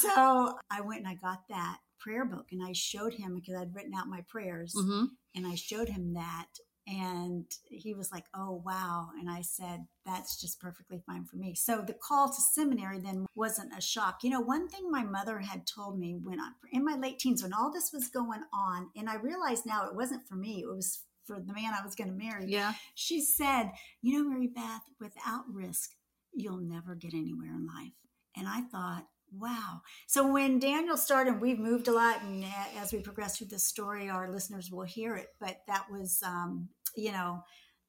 so 0.00 0.54
I 0.70 0.80
went 0.80 1.00
and 1.00 1.08
I 1.08 1.14
got 1.14 1.40
that 1.48 1.78
prayer 1.98 2.24
book 2.24 2.46
and 2.52 2.62
I 2.64 2.72
showed 2.72 3.14
him 3.14 3.34
because 3.34 3.54
I'd 3.60 3.74
written 3.74 3.94
out 3.94 4.06
my 4.06 4.22
prayers 4.28 4.74
hmm 4.76 5.04
and 5.34 5.46
I 5.46 5.54
showed 5.54 5.88
him 5.88 6.14
that. 6.14 6.46
And 6.90 7.44
he 7.64 7.92
was 7.92 8.10
like, 8.10 8.24
oh, 8.34 8.62
wow. 8.64 9.08
And 9.20 9.28
I 9.28 9.42
said, 9.42 9.84
that's 10.06 10.40
just 10.40 10.58
perfectly 10.58 11.02
fine 11.06 11.24
for 11.24 11.36
me. 11.36 11.54
So 11.54 11.82
the 11.86 11.92
call 11.92 12.28
to 12.28 12.40
seminary 12.40 12.98
then 12.98 13.26
wasn't 13.34 13.76
a 13.76 13.80
shock. 13.82 14.20
You 14.22 14.30
know, 14.30 14.40
one 14.40 14.68
thing 14.68 14.90
my 14.90 15.02
mother 15.02 15.38
had 15.38 15.66
told 15.66 15.98
me 15.98 16.16
when 16.22 16.40
I, 16.40 16.48
in 16.72 16.86
my 16.86 16.96
late 16.96 17.18
teens, 17.18 17.42
when 17.42 17.52
all 17.52 17.70
this 17.70 17.90
was 17.92 18.08
going 18.08 18.40
on, 18.54 18.88
and 18.96 19.10
I 19.10 19.16
realized 19.16 19.66
now 19.66 19.86
it 19.86 19.94
wasn't 19.94 20.26
for 20.26 20.36
me, 20.36 20.62
it 20.62 20.74
was 20.74 21.02
for 21.26 21.38
the 21.38 21.52
man 21.52 21.74
I 21.78 21.84
was 21.84 21.94
going 21.94 22.08
to 22.08 22.16
marry. 22.16 22.46
yeah. 22.46 22.72
She 22.94 23.20
said, 23.20 23.72
you 24.00 24.14
know, 24.14 24.26
Mary 24.26 24.46
Beth, 24.48 24.82
without 24.98 25.44
risk, 25.52 25.90
you'll 26.32 26.56
never 26.56 26.94
get 26.94 27.12
anywhere 27.12 27.50
in 27.54 27.66
life. 27.66 27.92
And 28.34 28.48
I 28.48 28.62
thought, 28.62 29.04
wow. 29.30 29.82
So 30.06 30.26
when 30.32 30.58
Daniel 30.58 30.96
started, 30.96 31.40
we've 31.40 31.58
moved 31.58 31.86
a 31.88 31.92
lot, 31.92 32.22
and 32.22 32.46
as 32.78 32.94
we 32.94 33.00
progress 33.00 33.36
through 33.36 33.48
this 33.48 33.64
story, 33.64 34.08
our 34.08 34.32
listeners 34.32 34.70
will 34.70 34.84
hear 34.84 35.16
it. 35.16 35.28
But 35.38 35.58
that 35.66 35.90
was, 35.90 36.22
um, 36.24 36.70
you 36.96 37.12
know, 37.12 37.42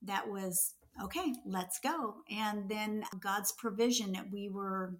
that 0.03 0.29
was 0.29 0.73
okay. 1.03 1.33
Let's 1.45 1.79
go. 1.79 2.15
And 2.29 2.69
then 2.69 3.03
God's 3.19 3.51
provision 3.51 4.13
that 4.13 4.31
we 4.31 4.49
were 4.49 4.95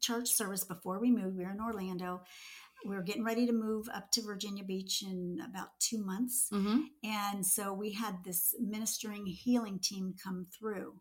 church 0.00 0.30
service 0.30 0.64
before 0.64 1.00
we 1.00 1.10
moved. 1.10 1.36
We 1.36 1.44
were 1.44 1.50
in 1.50 1.60
Orlando. 1.60 2.22
We 2.84 2.96
were 2.96 3.02
getting 3.02 3.24
ready 3.24 3.46
to 3.46 3.52
move 3.52 3.88
up 3.94 4.10
to 4.12 4.22
Virginia 4.22 4.64
Beach 4.64 5.02
in 5.02 5.38
about 5.48 5.68
two 5.78 6.04
months. 6.04 6.48
hmm 6.50 6.80
And 7.04 7.46
so 7.46 7.72
we 7.72 7.92
had 7.92 8.24
this 8.24 8.54
ministering 8.60 9.26
healing 9.26 9.78
team 9.78 10.14
come 10.22 10.46
through. 10.58 10.94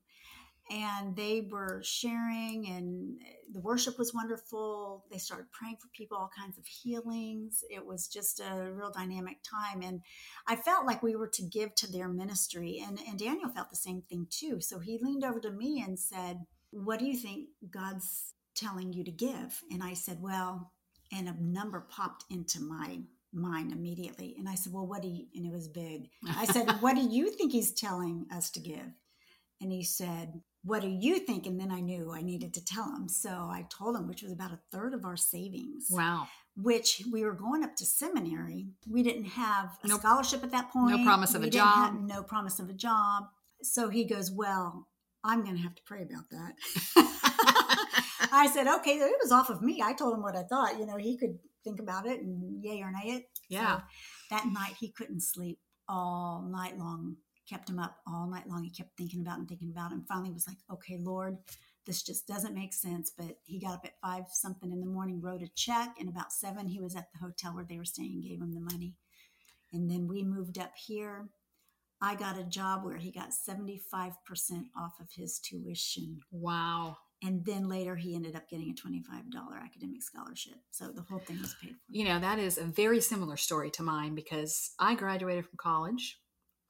And 0.71 1.17
they 1.17 1.49
were 1.51 1.81
sharing, 1.84 2.65
and 2.69 3.19
the 3.51 3.60
worship 3.60 3.99
was 3.99 4.13
wonderful. 4.13 5.03
They 5.12 5.17
started 5.17 5.51
praying 5.51 5.77
for 5.81 5.89
people, 5.89 6.17
all 6.17 6.29
kinds 6.38 6.57
of 6.57 6.65
healings. 6.65 7.62
It 7.69 7.86
was 7.86 8.07
just 8.07 8.39
a 8.39 8.71
real 8.71 8.89
dynamic 8.89 9.39
time. 9.43 9.81
And 9.81 10.01
I 10.47 10.55
felt 10.55 10.86
like 10.86 11.03
we 11.03 11.17
were 11.17 11.27
to 11.27 11.43
give 11.43 11.75
to 11.75 11.91
their 11.91 12.07
ministry. 12.07 12.81
And, 12.88 12.99
and 13.05 13.19
Daniel 13.19 13.49
felt 13.49 13.69
the 13.69 13.75
same 13.75 14.03
thing 14.03 14.27
too. 14.29 14.62
So 14.62 14.79
he 14.79 14.97
leaned 15.01 15.25
over 15.25 15.41
to 15.41 15.51
me 15.51 15.84
and 15.86 15.99
said, 15.99 16.39
What 16.71 16.99
do 16.99 17.05
you 17.05 17.17
think 17.17 17.49
God's 17.69 18.34
telling 18.55 18.93
you 18.93 19.03
to 19.03 19.12
give? 19.12 19.62
And 19.71 19.84
I 19.84 19.93
said, 19.93 20.21
Well, 20.21 20.71
and 21.12 21.27
a 21.27 21.36
number 21.38 21.81
popped 21.89 22.23
into 22.29 22.62
my 22.62 23.01
mind 23.34 23.73
immediately. 23.73 24.36
And 24.38 24.47
I 24.47 24.55
said, 24.55 24.71
Well, 24.71 24.88
what 24.88 25.01
do 25.01 25.10
you, 25.10 25.25
and 25.36 25.45
it 25.45 25.51
was 25.51 25.67
big. 25.67 26.10
I 26.25 26.45
said, 26.45 26.69
What 26.81 26.95
do 26.95 27.01
you 27.01 27.29
think 27.29 27.51
he's 27.51 27.73
telling 27.73 28.27
us 28.31 28.49
to 28.51 28.62
give? 28.62 28.88
And 29.60 29.69
he 29.69 29.84
said, 29.84 30.41
What 30.63 30.82
do 30.82 30.88
you 30.89 31.19
think? 31.19 31.47
And 31.47 31.60
then 31.60 31.71
I 31.71 31.80
knew 31.80 32.12
I 32.13 32.21
needed 32.21 32.54
to 32.54 32.63
tell 32.63 32.86
him. 32.95 33.08
So 33.10 33.30
I 33.30 33.65
told 33.69 33.95
him, 33.95 34.08
which 34.08 34.21
was 34.21 34.32
about 34.32 34.52
a 34.52 34.60
third 34.71 34.93
of 34.93 35.06
our 35.06 35.17
savings, 35.17 35.88
Wow. 35.89 36.28
which 36.56 37.02
we 37.12 37.24
were 37.24 37.34
going 37.34 37.63
up 37.63 37.76
to 37.78 37.86
seminary. 37.86 38.67
We 38.88 39.02
didn't 39.02 39.26
have 39.26 39.78
a 39.84 39.88
No- 39.88 39.97
scholarship 39.97 40.43
at 40.43 40.52
that 40.52 40.69
point. 40.71 40.97
No 41.00 41.04
promise 41.04 41.34
of 41.34 41.41
We 41.41 41.47
a 41.47 41.52
job. 41.52 41.95
no 42.02 42.21
promise 42.24 42.60
of 42.60 42.69
a 42.69 42.74
job. 42.74 43.24
So 43.63 43.89
he 43.89 44.06
goes, 44.06 44.30
Well, 44.32 44.88
I'm 45.24 45.43
going 45.43 45.56
to 45.56 45.62
have 45.63 45.76
to 45.76 45.84
pray 45.84 46.02
about 46.04 46.30
that. 46.32 46.56
I 48.34 48.50
said, 48.54 48.67
okay, 48.67 48.91
it 48.97 49.17
was 49.21 49.32
off 49.32 49.50
of 49.50 49.62
me. 49.62 49.82
I 49.84 49.93
told 49.93 50.13
him 50.15 50.21
what 50.21 50.36
I 50.36 50.43
thought. 50.43 50.80
You 50.80 50.86
know, 50.86 50.97
he 50.97 51.17
could 51.17 51.38
think 51.63 51.80
about 51.80 52.06
it 52.08 52.21
and 52.21 52.63
yay 52.63 52.82
or 52.82 52.91
nay 52.91 53.12
it. 53.15 53.26
Yeah. 53.50 53.78
So 53.78 53.84
that 54.32 54.45
night 54.47 54.76
he 54.80 54.89
couldn't 54.91 55.21
sleep 55.21 55.60
all 55.88 56.41
night 56.50 56.78
long. 56.78 57.17
Kept 57.52 57.70
him 57.70 57.80
up 57.80 57.98
all 58.08 58.28
night 58.28 58.48
long. 58.48 58.64
He 58.64 58.70
kept 58.70 58.96
thinking 58.98 59.20
about 59.20 59.38
and 59.38 59.48
thinking 59.48 59.72
about. 59.72 59.92
And 59.92 60.08
finally 60.08 60.32
was 60.32 60.48
like, 60.48 60.60
okay, 60.72 60.98
Lord, 60.98 61.38
this 61.86 62.02
just 62.02 62.26
doesn't 62.26 62.56
make 62.56 62.74
sense. 62.74 63.12
But 63.16 63.40
he 63.44 63.60
got 63.60 63.74
up 63.74 63.86
at 63.86 64.00
five 64.02 64.24
something 64.32 64.72
in 64.72 64.80
the 64.80 64.86
morning, 64.86 65.20
wrote 65.20 65.42
a 65.42 65.50
check, 65.54 65.96
and 66.00 66.08
about 66.08 66.32
seven 66.32 66.68
he 66.68 66.80
was 66.80 66.96
at 66.96 67.12
the 67.12 67.20
hotel 67.20 67.54
where 67.54 67.66
they 67.68 67.78
were 67.78 67.84
staying, 67.84 68.22
gave 68.22 68.42
him 68.42 68.54
the 68.54 68.62
money. 68.62 68.96
And 69.74 69.92
then 69.92 70.08
we 70.08 70.24
moved 70.24 70.58
up 70.58 70.72
here. 70.78 71.28
I 72.02 72.16
got 72.16 72.40
a 72.40 72.44
job 72.44 72.86
where 72.86 72.98
he 72.98 73.12
got 73.12 73.32
75% 73.32 74.14
off 74.76 74.94
of 75.00 75.12
his 75.14 75.40
tuition. 75.40 76.22
Wow. 76.32 76.98
And 77.24 77.46
then 77.46 77.70
later 77.70 77.96
he 77.96 78.16
ended 78.16 78.36
up 78.36 78.50
getting 78.50 78.70
a 78.72 78.74
$25 78.74 79.04
academic 79.62 80.02
scholarship. 80.02 80.56
So 80.72 80.92
the 80.92 81.04
whole 81.04 81.20
thing 81.20 81.40
was 81.40 81.56
paid 81.62 81.72
for. 81.72 81.78
You 81.90 82.06
know, 82.06 82.20
that 82.20 82.40
is 82.40 82.58
a 82.58 82.64
very 82.64 83.02
similar 83.02 83.38
story 83.38 83.70
to 83.72 83.84
mine 83.84 84.16
because 84.16 84.72
I 84.80 84.96
graduated 84.96 85.46
from 85.46 85.58
college. 85.58 86.18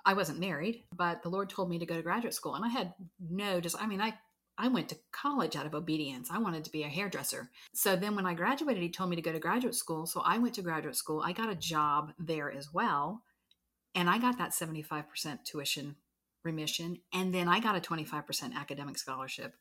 I 0.05 0.13
wasn't 0.13 0.39
married, 0.39 0.83
but 0.95 1.23
the 1.23 1.29
Lord 1.29 1.49
told 1.49 1.69
me 1.69 1.79
to 1.79 1.85
go 1.85 1.95
to 1.95 2.01
graduate 2.01 2.33
school. 2.33 2.55
And 2.55 2.65
I 2.65 2.69
had 2.69 2.93
no, 3.19 3.59
just, 3.59 3.81
I 3.81 3.87
mean, 3.87 4.01
I, 4.01 4.13
I 4.57 4.67
went 4.67 4.89
to 4.89 4.97
college 5.11 5.55
out 5.55 5.65
of 5.65 5.73
obedience. 5.73 6.29
I 6.31 6.39
wanted 6.39 6.63
to 6.65 6.71
be 6.71 6.83
a 6.83 6.87
hairdresser. 6.87 7.49
So 7.73 7.95
then 7.95 8.15
when 8.15 8.25
I 8.25 8.33
graduated, 8.33 8.81
he 8.83 8.89
told 8.89 9.09
me 9.09 9.15
to 9.15 9.21
go 9.21 9.31
to 9.31 9.39
graduate 9.39 9.75
school. 9.75 10.05
So 10.05 10.21
I 10.23 10.37
went 10.37 10.55
to 10.55 10.61
graduate 10.61 10.95
school. 10.95 11.21
I 11.23 11.31
got 11.31 11.49
a 11.49 11.55
job 11.55 12.13
there 12.19 12.51
as 12.51 12.73
well. 12.73 13.23
And 13.95 14.09
I 14.09 14.17
got 14.19 14.37
that 14.37 14.51
75% 14.51 15.43
tuition 15.43 15.95
remission. 16.43 16.99
And 17.13 17.33
then 17.33 17.47
I 17.47 17.59
got 17.59 17.75
a 17.75 17.81
25% 17.81 18.53
academic 18.53 18.97
scholarship. 18.97 19.55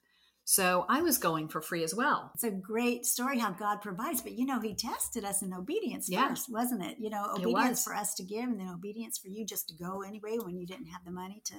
So 0.51 0.85
I 0.89 1.01
was 1.01 1.17
going 1.17 1.47
for 1.47 1.61
free 1.61 1.85
as 1.85 1.95
well. 1.95 2.33
It's 2.35 2.43
a 2.43 2.51
great 2.51 3.07
story 3.07 3.39
how 3.39 3.53
God 3.53 3.81
provides, 3.81 4.21
but 4.21 4.33
you 4.33 4.45
know, 4.45 4.59
He 4.59 4.75
tested 4.75 5.25
us 5.25 5.43
in 5.43 5.55
obedience 5.55 6.09
Yeah. 6.09 6.27
first, 6.27 6.51
wasn't 6.51 6.85
it? 6.85 6.97
You 6.99 7.09
know, 7.09 7.25
obedience 7.37 7.85
for 7.85 7.95
us 7.95 8.15
to 8.15 8.25
give, 8.25 8.43
and 8.43 8.59
then 8.59 8.69
obedience 8.69 9.17
for 9.17 9.29
you 9.29 9.47
just 9.47 9.69
to 9.69 9.75
go 9.77 10.03
anyway 10.03 10.39
when 10.39 10.59
you 10.59 10.67
didn't 10.67 10.87
have 10.87 11.05
the 11.05 11.13
money 11.13 11.41
to 11.45 11.55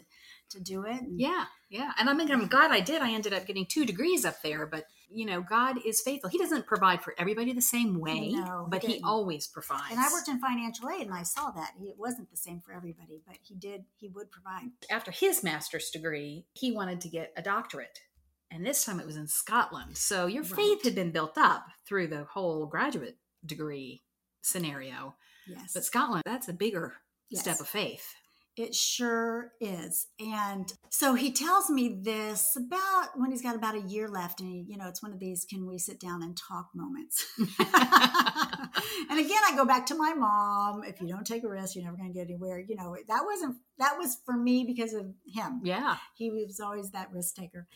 to 0.49 0.59
do 0.59 0.83
it. 0.83 1.03
And 1.03 1.17
Yeah, 1.17 1.45
yeah. 1.69 1.93
And 1.97 2.09
I 2.09 2.13
mean, 2.13 2.29
I'm 2.29 2.49
glad 2.49 2.71
I 2.71 2.81
did. 2.81 3.01
I 3.01 3.13
ended 3.13 3.31
up 3.31 3.45
getting 3.45 3.65
two 3.65 3.85
degrees 3.85 4.25
up 4.25 4.41
there, 4.41 4.65
but 4.65 4.87
you 5.09 5.25
know, 5.25 5.41
God 5.41 5.77
is 5.85 6.01
faithful. 6.01 6.29
He 6.29 6.37
doesn't 6.37 6.67
provide 6.67 7.01
for 7.01 7.15
everybody 7.17 7.53
the 7.53 7.61
same 7.61 7.97
way, 7.97 8.31
No, 8.33 8.65
he 8.65 8.71
but 8.71 8.81
He 8.81 8.93
didn't. 8.95 9.05
always 9.05 9.47
provides. 9.47 9.91
And 9.91 10.01
I 10.01 10.11
worked 10.11 10.27
in 10.27 10.39
financial 10.41 10.89
aid, 10.89 11.07
and 11.07 11.13
I 11.13 11.23
saw 11.23 11.51
that 11.51 11.71
it 11.81 11.95
wasn't 11.97 12.29
the 12.29 12.37
same 12.37 12.59
for 12.59 12.73
everybody, 12.73 13.21
but 13.25 13.37
He 13.41 13.55
did. 13.55 13.85
He 13.95 14.09
would 14.09 14.31
provide. 14.31 14.71
After 14.89 15.11
his 15.11 15.45
master's 15.45 15.89
degree, 15.91 16.45
he 16.53 16.73
wanted 16.73 16.99
to 17.01 17.07
get 17.07 17.31
a 17.37 17.41
doctorate. 17.41 18.01
And 18.53 18.65
this 18.65 18.83
time 18.83 18.99
it 18.99 19.05
was 19.07 19.15
in 19.15 19.27
Scotland. 19.27 19.97
So 19.97 20.25
your 20.27 20.43
Right. 20.43 20.55
faith 20.55 20.83
had 20.83 20.93
been 20.95 21.11
built 21.11 21.37
up 21.37 21.67
through 21.85 22.07
the 22.07 22.25
whole 22.25 22.65
graduate 22.65 23.17
degree 23.45 24.03
scenario. 24.41 25.15
Yes, 25.47 25.71
But 25.73 25.85
Scotland, 25.85 26.23
that's 26.25 26.47
a 26.49 26.53
bigger 26.53 26.97
Yes. 27.29 27.41
step 27.41 27.59
of 27.61 27.67
faith. 27.69 28.13
It 28.57 28.75
sure 28.75 29.53
is. 29.61 30.07
And 30.19 30.71
so 30.89 31.13
he 31.15 31.31
tells 31.31 31.69
me 31.69 32.01
this 32.01 32.57
about 32.57 33.17
when 33.17 33.31
he's 33.31 33.41
got 33.41 33.55
about 33.55 33.75
a 33.75 33.79
year 33.81 34.09
left. 34.09 34.41
And, 34.41 34.49
he, 34.49 34.65
you 34.67 34.77
know, 34.77 34.89
it's 34.89 35.01
one 35.01 35.13
of 35.13 35.19
these 35.19 35.45
can 35.45 35.65
we 35.65 35.77
sit 35.79 36.01
down 36.01 36.21
and 36.21 36.35
talk 36.37 36.69
moments. 36.75 37.25
and 37.37 37.47
again, 39.19 39.41
I 39.47 39.53
go 39.55 39.65
back 39.65 39.85
to 39.87 39.95
my 39.95 40.13
mom. 40.13 40.83
If 40.83 40.99
you 41.01 41.07
don't 41.07 41.25
take 41.25 41.43
a 41.43 41.49
risk, 41.49 41.75
you're 41.75 41.85
never 41.85 41.95
going 41.95 42.09
to 42.09 42.13
get 42.13 42.25
anywhere. 42.27 42.59
You 42.59 42.75
know, 42.75 42.95
that 43.07 43.23
wasn't, 43.25 43.55
that 43.77 43.97
was 43.97 44.17
for 44.25 44.35
me 44.35 44.65
because 44.65 44.93
of 44.93 45.05
him. 45.25 45.61
Yeah. 45.63 45.95
He 46.15 46.29
was 46.29 46.59
always 46.59 46.91
that 46.91 47.11
risk 47.13 47.35
taker. 47.35 47.67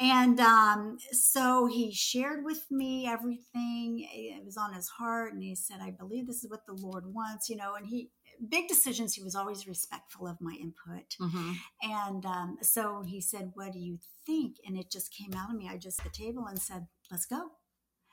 And 0.00 0.40
um, 0.40 0.98
so 1.12 1.66
he 1.66 1.92
shared 1.92 2.44
with 2.44 2.64
me 2.70 3.06
everything. 3.06 4.06
It 4.12 4.44
was 4.44 4.56
on 4.56 4.74
his 4.74 4.88
heart. 4.88 5.32
And 5.32 5.42
he 5.42 5.54
said, 5.54 5.76
I 5.80 5.90
believe 5.90 6.26
this 6.26 6.42
is 6.42 6.50
what 6.50 6.66
the 6.66 6.72
Lord 6.74 7.12
wants, 7.14 7.48
you 7.48 7.56
know, 7.56 7.74
and 7.76 7.86
he, 7.86 8.10
big 8.48 8.66
decisions, 8.68 9.14
he 9.14 9.22
was 9.22 9.34
always 9.36 9.68
respectful 9.68 10.26
of 10.26 10.40
my 10.40 10.56
input. 10.60 11.14
hmm 11.18 11.52
And 11.82 12.26
um, 12.26 12.56
so 12.62 13.04
he 13.06 13.20
said, 13.20 13.52
What 13.54 13.72
do 13.72 13.78
you 13.78 13.98
think? 14.26 14.56
And 14.66 14.76
it 14.76 14.90
just 14.90 15.14
came 15.14 15.32
out 15.34 15.50
of 15.50 15.56
me. 15.56 15.68
I 15.70 15.76
just 15.76 16.00
at 16.00 16.04
the 16.04 16.10
table 16.10 16.46
and 16.46 16.58
said, 16.58 16.86
Let's 17.10 17.26
go. 17.26 17.50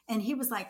And 0.08 0.22
he 0.22 0.36
was 0.36 0.52
like, 0.52 0.70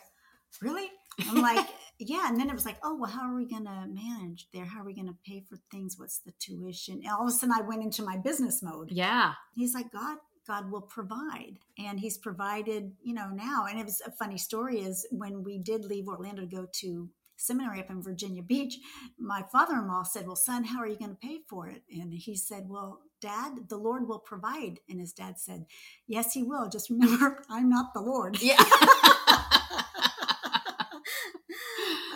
Really? 0.61 0.87
I'm 1.27 1.41
like, 1.41 1.67
Yeah. 1.99 2.29
And 2.29 2.39
then 2.39 2.49
it 2.49 2.53
was 2.53 2.65
like, 2.65 2.77
Oh, 2.83 2.95
well, 2.95 3.11
how 3.11 3.29
are 3.29 3.35
we 3.35 3.47
going 3.47 3.65
to 3.65 3.87
manage 3.89 4.47
there? 4.53 4.65
How 4.65 4.81
are 4.81 4.85
we 4.85 4.95
going 4.95 5.07
to 5.07 5.17
pay 5.25 5.43
for 5.47 5.57
things? 5.69 5.95
What's 5.97 6.19
the 6.19 6.31
tuition? 6.39 7.01
And 7.03 7.11
all 7.11 7.23
of 7.23 7.27
a 7.27 7.31
sudden, 7.31 7.53
I 7.57 7.61
went 7.61 7.83
into 7.83 8.03
my 8.03 8.15
business 8.17 8.63
mode. 8.63 8.91
Yeah. 8.91 9.33
He's 9.55 9.73
like, 9.73 9.91
God. 9.91 10.17
God 10.51 10.69
will 10.69 10.81
provide. 10.81 11.59
And 11.77 11.97
he's 11.99 12.17
provided, 12.17 12.91
you 13.01 13.13
know, 13.13 13.29
now. 13.29 13.67
And 13.69 13.79
it 13.79 13.85
was 13.85 14.01
a 14.05 14.11
funny 14.11 14.37
story 14.37 14.81
is 14.81 15.07
when 15.09 15.43
we 15.43 15.57
did 15.57 15.85
leave 15.85 16.09
Orlando 16.09 16.41
to 16.41 16.47
go 16.47 16.67
to 16.81 17.09
seminary 17.37 17.79
up 17.79 17.89
in 17.89 18.01
Virginia 18.03 18.43
Beach, 18.43 18.77
my 19.17 19.43
father 19.49 19.75
in 19.75 19.87
law 19.87 20.03
said, 20.03 20.27
Well, 20.27 20.35
son, 20.35 20.65
how 20.65 20.79
are 20.79 20.87
you 20.87 20.97
going 20.97 21.11
to 21.11 21.27
pay 21.27 21.39
for 21.49 21.69
it? 21.69 21.83
And 21.89 22.13
he 22.13 22.35
said, 22.35 22.65
Well, 22.67 22.99
dad, 23.21 23.69
the 23.69 23.77
Lord 23.77 24.09
will 24.09 24.19
provide. 24.19 24.79
And 24.89 24.99
his 24.99 25.13
dad 25.13 25.39
said, 25.39 25.65
Yes, 26.05 26.33
he 26.33 26.43
will. 26.43 26.67
Just 26.67 26.89
remember, 26.89 27.41
I'm 27.49 27.69
not 27.69 27.93
the 27.93 28.01
Lord. 28.01 28.41
Yeah. 28.41 28.61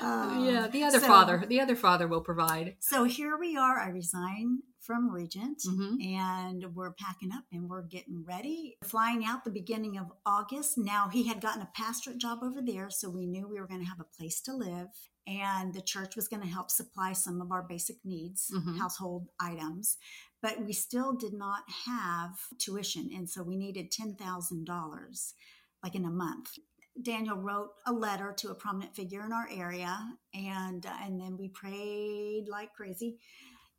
Um, 0.01 0.45
yeah. 0.45 0.67
The 0.69 0.83
other 0.83 0.99
so- 0.99 1.07
father, 1.07 1.43
the 1.47 1.61
other 1.61 1.75
father 1.77 2.07
will 2.09 2.21
provide. 2.21 2.75
So 2.81 3.05
here 3.05 3.37
we 3.37 3.55
are. 3.55 3.79
I 3.79 3.87
resign 3.89 4.59
from 4.85 5.09
Regent 5.11 5.61
hmm 5.65 5.95
and 6.01 6.65
we're 6.75 6.91
packing 6.93 7.31
up 7.31 7.43
and 7.51 7.67
we're 7.69 7.81
getting 7.81 8.23
ready. 8.27 8.77
Flying 8.83 9.25
out 9.25 9.43
the 9.43 9.49
beginning 9.51 9.97
of 9.97 10.11
August. 10.25 10.77
Now 10.77 11.09
he 11.11 11.27
had 11.27 11.41
gotten 11.41 11.61
a 11.61 11.69
pastorate 11.73 12.17
job 12.19 12.39
over 12.43 12.61
there, 12.61 12.89
so 12.89 13.09
we 13.09 13.25
knew 13.25 13.47
we 13.47 13.59
were 13.59 13.67
going 13.67 13.81
to 13.81 13.89
have 13.89 13.99
a 13.99 14.17
place 14.17 14.41
to 14.41 14.53
live. 14.53 14.87
And 15.27 15.73
the 15.73 15.81
church 15.81 16.15
was 16.15 16.27
going 16.27 16.43
to 16.43 16.47
help 16.47 16.69
supply 16.69 17.13
some 17.13 17.41
of 17.41 17.51
our 17.51 17.63
basic 17.63 17.97
needs, 18.05 18.51
Mhm. 18.53 18.77
household 18.77 19.29
items. 19.39 19.97
But 20.41 20.63
we 20.63 20.73
still 20.73 21.13
did 21.13 21.33
not 21.33 21.63
have 21.85 22.31
tuition. 22.59 23.09
And 23.11 23.27
so 23.27 23.41
we 23.41 23.55
needed 23.55 23.91
$10,000 23.91 25.33
like 25.83 25.95
in 25.95 26.05
a 26.05 26.11
month. 26.11 26.57
Daniel 27.01 27.37
wrote 27.37 27.71
a 27.85 27.91
letter 27.91 28.33
to 28.37 28.49
a 28.51 28.55
prominent 28.55 28.95
figure 28.95 29.25
in 29.25 29.33
our 29.33 29.49
area, 29.51 30.17
and 30.33 30.85
uh, 30.85 30.93
and 31.01 31.19
then 31.19 31.35
we 31.37 31.49
prayed 31.49 32.45
like 32.47 32.73
crazy 32.73 33.19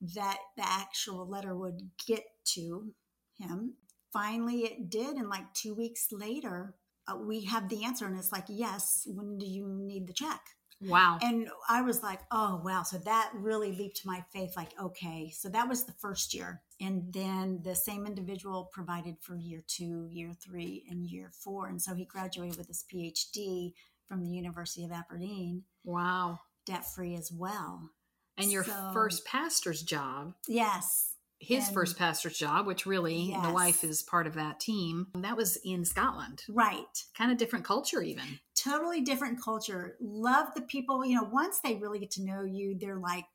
that 0.01 0.39
the 0.57 0.65
actual 0.67 1.27
letter 1.29 1.55
would 1.57 1.91
get 2.07 2.25
to 2.55 2.93
him. 3.39 3.75
Finally, 4.13 4.61
it 4.61 4.91
did, 4.91 5.17
and 5.17 5.29
like 5.29 5.53
two 5.55 5.75
weeks 5.75 6.09
later, 6.11 6.75
uh, 7.09 7.17
we 7.17 7.45
have 7.45 7.69
the 7.69 7.85
answer, 7.85 8.07
and 8.07 8.19
it's 8.19 8.33
like, 8.33 8.47
yes. 8.49 9.07
When 9.07 9.39
do 9.39 9.47
you 9.47 9.67
need 9.69 10.07
the 10.07 10.13
check? 10.13 10.41
Wow. 10.81 11.19
And 11.23 11.49
I 11.69 11.83
was 11.83 12.03
like, 12.03 12.21
oh, 12.31 12.61
wow. 12.65 12.83
So 12.83 12.99
that 12.99 13.31
really 13.35 13.73
leaped 13.73 14.03
my 14.05 14.23
faith. 14.33 14.57
Like, 14.57 14.73
okay. 14.81 15.31
So 15.31 15.49
that 15.49 15.69
was 15.69 15.85
the 15.85 15.93
first 15.93 16.35
year. 16.35 16.61
And 16.81 17.13
then 17.13 17.61
the 17.63 17.75
same 17.75 18.07
individual 18.07 18.69
provided 18.73 19.17
for 19.21 19.37
year 19.37 19.63
two, 19.67 20.07
year 20.11 20.33
three, 20.35 20.85
and 20.91 21.07
year 21.07 21.31
four. 21.33 21.69
And 21.69 21.81
so 21.81 21.95
he 21.95 22.05
graduated 22.05 22.59
with 22.59 22.67
his 22.69 22.85
PhD 22.93 23.73
from 24.07 24.23
the 24.23 24.31
University 24.31 24.85
of 24.85 24.93
Aberdeen, 24.93 25.65
Wow. 25.85 26.41
debt 26.67 26.85
free 26.87 27.15
as 27.15 27.33
well. 27.33 27.91
And 28.38 28.51
your 28.53 28.64
So- 28.64 28.90
first 28.92 29.25
pastor's 29.25 29.83
job, 29.83 30.35
Yes. 30.46 31.14
his 31.38 31.66
And- 31.66 31.75
first 31.75 31.96
pastor's 31.96 32.38
job, 32.38 32.66
which 32.66 32.87
really 32.87 33.37
the 33.42 33.51
wife 33.51 33.83
is 33.85 34.03
part 34.03 34.27
of 34.27 34.35
that 34.35 34.61
team, 34.61 35.09
that 35.14 35.37
was 35.37 35.57
in 35.64 35.85
Scotland. 35.85 36.44
Right. 36.49 37.05
Kind 37.16 37.31
of 37.33 37.38
different 37.38 37.64
culture, 37.64 38.03
even. 38.03 38.40
Totally 38.55 39.01
different 39.03 39.42
culture. 39.42 39.96
Love 40.01 40.55
the 40.55 40.62
people. 40.62 41.05
You 41.05 41.16
know, 41.16 41.25
once 41.25 41.61
they 41.61 41.77
really 41.77 41.99
get 41.99 42.11
to 42.12 42.22
know 42.25 42.42
you, 42.42 42.77
they're 42.79 42.99
like 42.99 43.27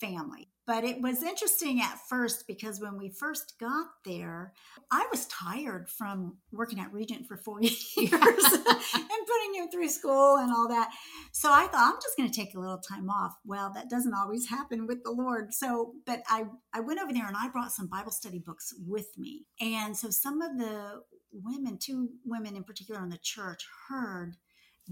family. 0.00 0.49
But 0.70 0.84
it 0.84 1.02
was 1.02 1.24
interesting 1.24 1.80
at 1.80 1.98
first 2.08 2.46
because 2.46 2.78
when 2.78 2.96
we 2.96 3.08
first 3.08 3.58
got 3.58 3.88
there, 4.04 4.52
I 4.88 5.04
was 5.10 5.26
tired 5.26 5.88
from 5.88 6.36
working 6.52 6.78
at 6.78 6.92
Regent 6.92 7.26
for 7.26 7.36
four 7.36 7.60
years 7.60 7.74
and 7.96 8.14
putting 8.14 9.54
him 9.56 9.68
through 9.68 9.88
school 9.88 10.36
and 10.36 10.52
all 10.52 10.68
that. 10.68 10.92
So 11.32 11.50
I 11.50 11.66
thought 11.66 11.92
I'm 11.92 12.00
just 12.00 12.16
going 12.16 12.30
to 12.30 12.40
take 12.40 12.54
a 12.54 12.60
little 12.60 12.78
time 12.78 13.10
off. 13.10 13.32
Well, 13.44 13.72
that 13.74 13.90
doesn't 13.90 14.14
always 14.14 14.48
happen 14.48 14.86
with 14.86 15.02
the 15.02 15.10
Lord. 15.10 15.52
So, 15.52 15.94
but 16.06 16.22
I 16.28 16.44
I 16.72 16.78
went 16.78 17.02
over 17.02 17.12
there 17.12 17.26
and 17.26 17.36
I 17.36 17.48
brought 17.48 17.72
some 17.72 17.88
Bible 17.88 18.12
study 18.12 18.38
books 18.38 18.72
with 18.86 19.08
me. 19.18 19.46
And 19.60 19.96
so 19.96 20.10
some 20.10 20.40
of 20.40 20.56
the 20.56 21.02
women, 21.32 21.78
two 21.78 22.10
women 22.24 22.54
in 22.54 22.62
particular 22.62 23.02
in 23.02 23.08
the 23.08 23.18
church, 23.20 23.66
heard 23.88 24.36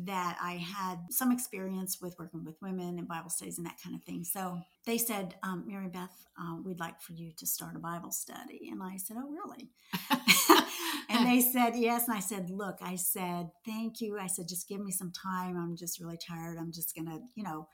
that 0.04 0.38
I 0.40 0.52
had 0.52 0.98
some 1.10 1.32
experience 1.32 1.98
with 2.00 2.16
working 2.18 2.44
with 2.44 2.60
women 2.62 2.98
and 2.98 3.08
Bible 3.08 3.30
studies 3.30 3.58
and 3.58 3.66
that 3.66 3.78
kind 3.82 3.96
of 3.96 4.02
thing. 4.04 4.22
So 4.22 4.60
they 4.86 4.98
said, 4.98 5.34
um, 5.42 5.64
Mary 5.66 5.88
Beth, 5.88 6.26
uh, 6.40 6.56
we'd 6.62 6.78
like 6.78 7.00
for 7.00 7.14
you 7.14 7.32
to 7.36 7.46
start 7.46 7.74
a 7.74 7.80
Bible 7.80 8.10
study. 8.10 8.68
And 8.70 8.82
I 8.82 8.96
said, 8.96 9.16
Oh, 9.18 9.28
really? 9.28 9.70
and 11.08 11.26
they 11.26 11.40
said, 11.40 11.72
Yes. 11.74 12.06
And 12.06 12.16
I 12.16 12.20
said, 12.20 12.50
Look, 12.50 12.78
I 12.80 12.96
said, 12.96 13.50
Thank 13.64 14.00
you. 14.00 14.18
I 14.18 14.28
said, 14.28 14.48
Just 14.48 14.68
give 14.68 14.80
me 14.80 14.92
some 14.92 15.12
time. 15.12 15.56
I'm 15.56 15.76
just 15.76 16.00
really 16.00 16.18
tired. 16.18 16.58
I'm 16.58 16.72
just 16.72 16.94
going 16.94 17.06
to, 17.06 17.20
you 17.34 17.42
know, 17.42 17.68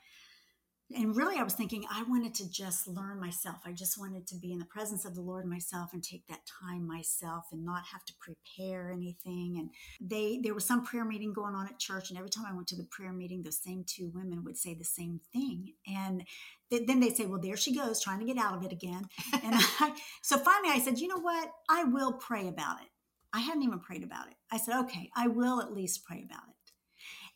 and 0.93 1.15
really, 1.15 1.39
I 1.39 1.43
was 1.43 1.55
thinking 1.55 1.83
I 1.89 2.03
wanted 2.03 2.35
to 2.35 2.49
just 2.49 2.87
learn 2.87 3.19
myself. 3.19 3.57
I 3.65 3.71
just 3.71 3.97
wanted 3.97 4.27
to 4.27 4.35
be 4.35 4.51
in 4.51 4.59
the 4.59 4.65
presence 4.65 5.03
of 5.03 5.15
the 5.15 5.21
Lord 5.21 5.47
myself 5.47 5.93
and 5.93 6.03
take 6.03 6.27
that 6.27 6.41
time 6.61 6.85
myself 6.85 7.45
and 7.51 7.65
not 7.65 7.85
have 7.91 8.05
to 8.05 8.13
prepare 8.19 8.91
anything. 8.91 9.55
And 9.57 9.69
they, 9.99 10.39
there 10.43 10.53
was 10.53 10.63
some 10.63 10.83
prayer 10.83 11.03
meeting 11.03 11.33
going 11.33 11.55
on 11.55 11.65
at 11.65 11.79
church, 11.79 12.09
and 12.09 12.19
every 12.19 12.29
time 12.29 12.45
I 12.47 12.53
went 12.53 12.67
to 12.67 12.75
the 12.75 12.87
prayer 12.91 13.11
meeting, 13.11 13.41
the 13.41 13.51
same 13.51 13.83
two 13.87 14.11
women 14.13 14.43
would 14.43 14.57
say 14.57 14.75
the 14.75 14.83
same 14.83 15.21
thing. 15.33 15.73
And 15.87 16.23
then 16.69 16.99
they'd 16.99 17.17
say, 17.17 17.25
"Well, 17.25 17.41
there 17.41 17.57
she 17.57 17.75
goes, 17.75 18.03
trying 18.03 18.19
to 18.19 18.25
get 18.25 18.37
out 18.37 18.55
of 18.55 18.63
it 18.63 18.71
again." 18.71 19.07
And 19.33 19.55
I, 19.79 19.95
so 20.21 20.37
finally, 20.37 20.69
I 20.71 20.79
said, 20.79 20.99
"You 20.99 21.07
know 21.07 21.19
what? 21.19 21.49
I 21.67 21.83
will 21.85 22.13
pray 22.13 22.47
about 22.47 22.81
it." 22.81 22.89
I 23.33 23.39
hadn't 23.39 23.63
even 23.63 23.79
prayed 23.79 24.03
about 24.03 24.27
it. 24.27 24.35
I 24.51 24.57
said, 24.57 24.79
"Okay, 24.81 25.09
I 25.15 25.27
will 25.27 25.61
at 25.61 25.73
least 25.73 26.05
pray 26.05 26.23
about 26.23 26.47
it." 26.47 26.55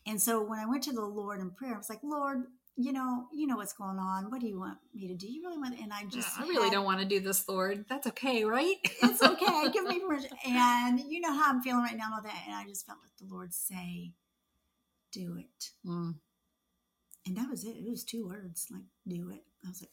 And 0.06 0.20
so 0.20 0.42
when 0.42 0.58
I 0.58 0.66
went 0.66 0.82
to 0.84 0.92
the 0.92 1.04
Lord 1.04 1.40
in 1.40 1.50
prayer, 1.50 1.74
I 1.74 1.78
was 1.78 1.90
like, 1.90 2.00
Lord, 2.02 2.44
you 2.76 2.92
know, 2.92 3.26
you 3.32 3.46
know 3.46 3.56
what's 3.56 3.72
going 3.72 3.98
on. 3.98 4.30
What 4.30 4.40
do 4.40 4.46
you 4.46 4.58
want 4.58 4.78
me 4.94 5.08
to 5.08 5.14
do? 5.14 5.30
You 5.30 5.42
really 5.42 5.58
want, 5.58 5.78
and 5.78 5.92
I 5.92 6.04
just, 6.04 6.28
yeah, 6.38 6.44
I 6.44 6.48
really 6.48 6.68
had, 6.68 6.72
don't 6.72 6.84
want 6.84 7.00
to 7.00 7.06
do 7.06 7.20
this, 7.20 7.48
Lord. 7.48 7.84
That's 7.88 8.06
okay, 8.08 8.44
right? 8.44 8.76
it's 8.84 9.22
okay. 9.22 9.70
Give 9.72 9.84
me 9.84 10.00
permission. 10.06 10.30
And 10.46 11.00
you 11.00 11.20
know 11.20 11.32
how 11.32 11.50
I'm 11.50 11.62
feeling 11.62 11.82
right 11.82 11.96
now, 11.96 12.06
and 12.06 12.14
all 12.14 12.22
that. 12.22 12.42
And 12.46 12.54
I 12.54 12.64
just 12.66 12.86
felt 12.86 12.98
like 13.02 13.12
the 13.18 13.34
Lord 13.34 13.52
say, 13.52 14.12
"Do 15.12 15.36
it." 15.38 15.70
Mm. 15.86 16.14
And 17.26 17.36
that 17.36 17.50
was 17.50 17.64
it. 17.64 17.76
It 17.76 17.90
was 17.90 18.04
two 18.04 18.26
words, 18.26 18.68
like 18.70 18.84
"do 19.06 19.30
it." 19.30 19.44
I 19.64 19.68
was 19.68 19.82
like, 19.82 19.90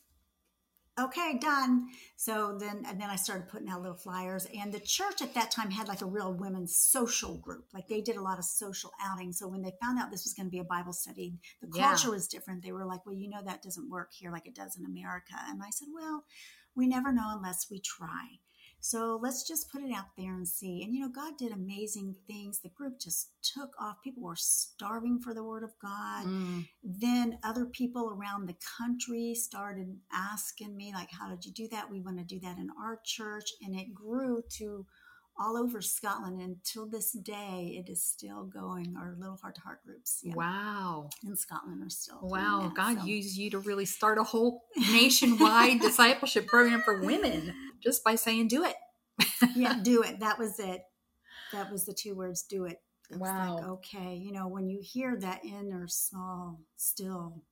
okay, 1.00 1.38
done. 1.40 1.88
So 2.16 2.58
then, 2.60 2.84
and 2.88 3.00
then 3.00 3.10
I 3.10 3.16
started 3.16 3.50
putting 3.50 3.70
out 3.70 3.82
little 3.82 3.98
flyers. 3.98 4.48
And 4.58 4.74
the 4.74 4.80
church 4.80 5.22
at 5.22 5.34
that 5.36 5.52
time 5.52 5.72
had 5.72 5.88
like 5.88 6.02
a 6.02 6.06
real 6.06 6.34
women's 6.34 6.76
social 6.76 7.38
group. 7.38 7.66
Like 7.74 7.88
they 7.88 8.02
did 8.02 8.18
a 8.18 8.22
lot 8.22 8.40
of 8.40 8.46
social 8.46 8.92
outings. 9.02 9.40
So 9.40 9.48
when 9.48 9.62
they 9.62 9.74
found 9.82 10.00
out 10.00 10.12
this 10.12 10.26
was 10.26 10.34
going 10.34 10.48
to 10.48 10.52
be 10.52 10.60
a 10.60 10.64
Bible 10.64 10.94
study, 10.94 11.40
the 11.62 11.68
culture 11.68 12.08
yeah. 12.08 12.14
was 12.14 12.28
different. 12.28 12.64
They 12.64 12.72
were 12.72 12.86
like, 12.86 13.06
well, 13.06 13.16
you 13.16 13.30
know, 13.30 13.42
that 13.46 13.62
doesn't 13.62 13.90
work 13.90 14.10
here 14.14 14.32
like 14.32 14.48
it 14.48 14.56
does 14.56 14.78
in 14.78 14.86
America. 14.86 15.34
And 15.48 15.62
I 15.64 15.70
said, 15.70 15.88
well, 15.94 16.24
we 16.76 16.88
never 16.88 17.12
know 17.12 17.34
unless 17.36 17.68
we 17.70 17.80
try. 17.80 18.40
So 18.80 19.20
let's 19.22 19.48
just 19.48 19.72
put 19.72 19.82
it 19.82 19.92
out 19.92 20.16
there 20.18 20.34
and 20.34 20.48
see. 20.48 20.84
And 20.84 20.94
you 20.94 21.02
know, 21.02 21.10
God 21.10 21.34
did 21.38 21.52
amazing 21.52 22.16
things. 22.28 22.60
The 22.60 22.70
group 22.70 23.00
just 23.00 23.32
took 23.42 23.72
off. 23.80 23.98
People 24.04 24.24
were 24.24 24.36
starving 24.36 25.20
for 25.20 25.34
the 25.34 25.44
word 25.44 25.64
of 25.64 25.74
God. 25.82 26.26
Mm. 26.26 26.68
Then 26.84 27.40
other 27.44 27.66
people 27.66 28.10
around 28.10 28.48
the 28.48 28.56
country 28.78 29.34
started 29.36 29.98
asking 30.14 30.76
me, 30.78 30.94
like, 30.94 31.10
how 31.12 31.30
did 31.30 31.46
you 31.46 31.52
do 31.52 31.68
that? 31.70 31.92
We 31.92 32.02
want 32.02 32.18
to 32.20 32.24
do 32.24 32.40
that 32.42 32.58
in 32.58 32.70
our 32.82 33.00
church. 33.04 33.50
And 33.62 33.76
it 33.76 33.94
grew 33.94 34.42
to 34.58 34.86
all 35.40 35.58
over 35.58 35.82
Scotland. 35.82 36.42
Until 36.42 36.88
this 36.88 37.12
day, 37.12 37.76
it 37.78 37.90
is 37.90 38.04
still 38.04 38.46
going. 38.46 38.96
Our 38.98 39.16
little 39.18 39.38
heart 39.38 39.56
to 39.56 39.62
heart 39.62 39.84
groups. 39.86 40.20
Yeah, 40.24 40.34
wow. 40.36 41.10
In 41.26 41.36
Scotland 41.36 41.84
are 41.84 41.90
still. 41.90 42.20
Wow. 42.22 42.64
That, 42.64 42.76
God 42.76 43.00
so. 43.00 43.06
used 43.06 43.38
you 43.38 43.50
to 43.52 43.60
really 43.60 43.86
start 43.86 44.18
a 44.18 44.24
whole 44.24 44.64
nationwide 44.78 45.82
discipleship 45.82 46.48
program 46.48 46.82
for 46.82 47.02
women 47.02 47.54
just 47.84 48.04
by 48.04 48.16
saying 48.16 48.48
do 48.48 48.64
it. 48.64 48.76
yeah, 49.56 49.80
do 49.84 50.04
it. 50.04 50.20
That 50.20 50.40
was 50.40 50.60
it. 50.60 50.82
That 51.54 51.72
was 51.72 51.86
the 51.86 51.94
two 51.94 52.16
words, 52.16 52.44
do 52.44 52.66
it. 52.66 52.82
wow. 53.12 53.56
Like, 53.56 53.66
okay. 53.66 54.16
You 54.16 54.32
know, 54.32 54.48
when 54.48 54.68
you 54.68 54.80
hear 54.82 55.18
that 55.20 55.46
inner 55.46 55.88
small, 55.88 56.60
still 56.76 57.44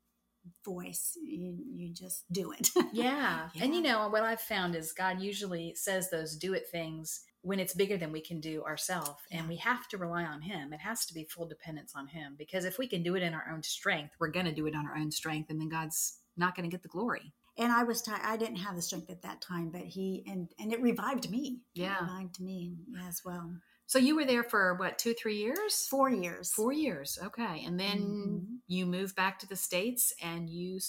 voice, 0.63 1.17
you, 1.23 1.57
you 1.75 1.93
just 1.93 2.25
do 2.31 2.51
it. 2.51 2.69
yeah. 2.91 3.49
yeah. 3.53 3.63
And 3.63 3.73
you 3.73 3.81
know, 3.81 4.07
what 4.09 4.23
I've 4.23 4.41
found 4.41 4.75
is 4.75 4.91
God 4.91 5.21
usually 5.21 5.73
says 5.75 6.09
those 6.09 6.35
do 6.35 6.53
it 6.53 6.67
things 6.69 7.21
when 7.41 7.59
it's 7.59 7.75
bigger 7.75 7.97
than 7.97 8.11
we 8.11 8.21
can 8.21 8.39
do 8.39 8.63
ourselves. 8.63 9.21
Yeah. 9.29 9.39
And 9.39 9.47
we 9.47 9.57
have 9.57 9.87
to 9.89 9.97
rely 9.97 10.23
on 10.23 10.41
Him. 10.41 10.73
It 10.73 10.79
has 10.81 11.05
to 11.05 11.13
be 11.13 11.25
full 11.25 11.47
dependence 11.47 11.93
on 11.95 12.07
Him 12.07 12.35
because 12.37 12.65
if 12.65 12.77
we 12.77 12.87
can 12.87 13.03
do 13.03 13.15
it 13.15 13.23
in 13.23 13.33
our 13.33 13.45
own 13.51 13.63
strength, 13.63 14.15
we're 14.19 14.31
going 14.31 14.47
to 14.47 14.53
do 14.53 14.65
it 14.65 14.75
on 14.75 14.87
our 14.87 14.95
own 14.95 15.11
strength. 15.11 15.49
And 15.49 15.59
then 15.59 15.69
God's 15.69 16.19
not 16.37 16.55
going 16.55 16.69
to 16.69 16.73
get 16.73 16.83
the 16.83 16.89
glory 16.89 17.33
and 17.57 17.71
I 17.71 17.83
was 17.83 18.01
tired. 18.01 18.21
I 18.23 18.37
didn't 18.37 18.57
have 18.57 18.75
the 18.75 18.81
strength 18.81 19.09
at 19.09 19.21
that 19.21 19.41
time, 19.41 19.69
but 19.71 19.81
he 19.81 20.23
and 20.27 20.49
and 20.59 20.73
it 20.73 20.81
revived 20.81 21.29
me. 21.29 21.61
Yeah, 21.73 21.97
it 21.97 22.01
revived 22.01 22.39
me 22.39 22.75
as 23.07 23.21
well. 23.23 23.53
So 23.87 23.99
you 23.99 24.15
were 24.15 24.25
there 24.25 24.43
for 24.43 24.75
what 24.75 24.97
two, 24.97 25.13
three 25.13 25.37
years? 25.37 25.87
Four 25.89 26.09
years. 26.09 26.51
Four 26.51 26.73
years. 26.73 27.17
Okay, 27.23 27.63
and 27.65 27.79
then 27.79 27.99
mm-hmm. 27.99 28.54
You 28.67 28.85
moved 28.85 29.15
back 29.15 29.39
to 29.39 29.47
the 29.47 29.55
states, 29.55 30.13
and 30.21 30.49
you 30.49 30.79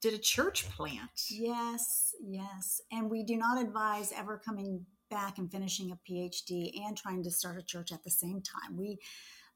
did 0.00 0.14
a 0.14 0.18
church 0.18 0.68
plant. 0.70 1.10
Yes, 1.30 2.14
yes, 2.22 2.80
and 2.92 3.10
we 3.10 3.22
do 3.22 3.36
not 3.36 3.60
advise 3.60 4.12
ever 4.12 4.40
coming 4.44 4.86
back 5.10 5.38
and 5.38 5.50
finishing 5.50 5.92
a 5.92 6.10
PhD 6.10 6.72
and 6.84 6.96
trying 6.96 7.22
to 7.22 7.30
start 7.30 7.58
a 7.58 7.62
church 7.62 7.92
at 7.92 8.02
the 8.04 8.10
same 8.10 8.42
time. 8.42 8.76
We 8.76 8.98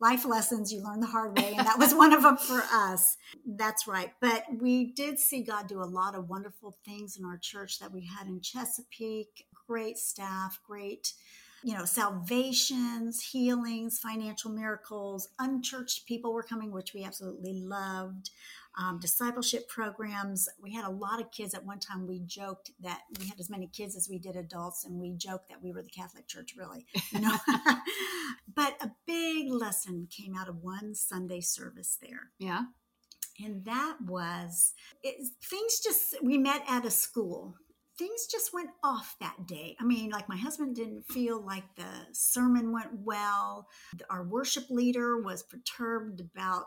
life 0.01 0.25
lessons 0.25 0.73
you 0.73 0.83
learn 0.83 1.01
the 1.01 1.07
hard 1.07 1.39
way 1.39 1.55
and 1.57 1.67
that 1.67 1.79
was 1.79 1.95
one 1.95 2.13
of 2.13 2.23
them 2.23 2.37
for 2.37 2.63
us 2.73 3.17
that's 3.57 3.87
right 3.87 4.13
but 4.21 4.45
we 4.59 4.93
did 4.93 5.19
see 5.19 5.43
god 5.43 5.69
do 5.69 5.83
a 5.83 5.85
lot 5.85 6.15
of 6.15 6.29
wonderful 6.29 6.77
things 6.85 7.17
in 7.19 7.25
our 7.25 7.39
church 7.39 7.79
that 7.79 7.93
we 7.93 8.07
had 8.07 8.27
in 8.27 8.41
chesapeake 8.41 9.45
great 9.69 9.99
staff 9.99 10.59
great 10.67 11.13
you 11.63 11.77
know 11.77 11.85
salvations 11.85 13.21
healings 13.21 13.99
financial 13.99 14.51
miracles 14.51 15.29
unchurched 15.39 16.07
people 16.07 16.33
were 16.33 16.43
coming 16.43 16.73
which 16.73 16.95
we 16.95 17.05
absolutely 17.05 17.53
loved 17.53 18.31
um, 18.79 18.99
discipleship 19.01 19.69
programs. 19.69 20.49
We 20.63 20.73
had 20.73 20.85
a 20.85 20.91
lot 20.91 21.21
of 21.21 21.31
kids. 21.31 21.55
At 21.55 21.65
one 21.65 21.81
time, 21.81 22.07
we 22.07 22.21
joked 22.21 22.71
that 22.81 23.01
we 23.19 23.27
had 23.27 23.41
as 23.41 23.51
many 23.51 23.67
kids 23.67 23.97
as 23.97 24.09
we 24.09 24.19
did 24.19 24.37
adults, 24.37 24.85
and 24.85 24.99
we 24.99 25.13
joked 25.17 25.49
that 25.49 25.63
we 25.63 25.73
were 25.73 25.83
the 25.83 25.91
Catholic 25.91 26.29
Church, 26.29 26.55
really. 26.57 26.87
You 27.13 27.21
know, 27.21 27.37
but 28.55 28.77
a 28.81 28.91
big 29.07 29.51
lesson 29.51 30.09
came 30.11 30.37
out 30.37 30.49
of 30.49 30.63
one 30.63 30.95
Sunday 30.95 31.41
service 31.41 31.99
there. 32.01 32.31
Yeah. 32.39 32.65
And 33.43 33.65
that 33.65 33.97
was 34.05 34.75
it, 35.03 35.17
things 35.43 35.81
just, 35.81 36.17
we 36.23 36.37
met 36.37 36.63
at 36.69 36.85
a 36.85 36.91
school 36.91 37.55
things 38.01 38.27
just 38.27 38.55
went 38.55 38.71
off 38.83 39.15
that 39.21 39.47
day. 39.47 39.77
I 39.79 39.85
mean, 39.85 40.09
like 40.09 40.27
my 40.27 40.37
husband 40.37 40.75
didn't 40.75 41.03
feel 41.03 41.45
like 41.45 41.65
the 41.77 41.85
sermon 42.13 42.73
went 42.73 42.89
well. 42.95 43.69
Our 44.09 44.25
worship 44.25 44.65
leader 44.71 45.21
was 45.21 45.43
perturbed 45.43 46.21
about 46.21 46.65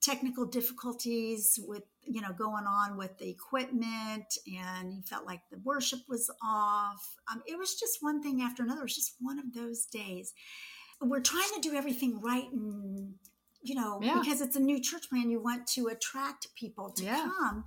technical 0.00 0.46
difficulties 0.46 1.58
with 1.66 1.82
you 2.02 2.20
know 2.20 2.32
going 2.32 2.64
on 2.64 2.96
with 2.96 3.16
the 3.18 3.28
equipment 3.28 4.32
and 4.46 4.92
he 4.92 5.02
felt 5.02 5.26
like 5.26 5.40
the 5.50 5.58
worship 5.64 5.98
was 6.08 6.30
off 6.42 7.16
um, 7.30 7.42
it 7.46 7.58
was 7.58 7.74
just 7.74 7.98
one 8.00 8.22
thing 8.22 8.40
after 8.40 8.62
another 8.62 8.82
it 8.82 8.84
was 8.84 8.94
just 8.94 9.16
one 9.20 9.40
of 9.40 9.52
those 9.54 9.86
days 9.86 10.32
we're 11.02 11.20
trying 11.20 11.50
to 11.56 11.68
do 11.68 11.74
everything 11.74 12.20
right 12.20 12.50
and 12.52 13.12
you 13.60 13.74
know 13.74 13.98
yeah. 14.00 14.16
because 14.20 14.40
it's 14.40 14.54
a 14.54 14.60
new 14.60 14.80
church 14.80 15.10
plan 15.10 15.30
you 15.30 15.42
want 15.42 15.66
to 15.66 15.88
attract 15.88 16.46
people 16.54 16.90
to 16.90 17.04
yeah. 17.04 17.28
come 17.40 17.64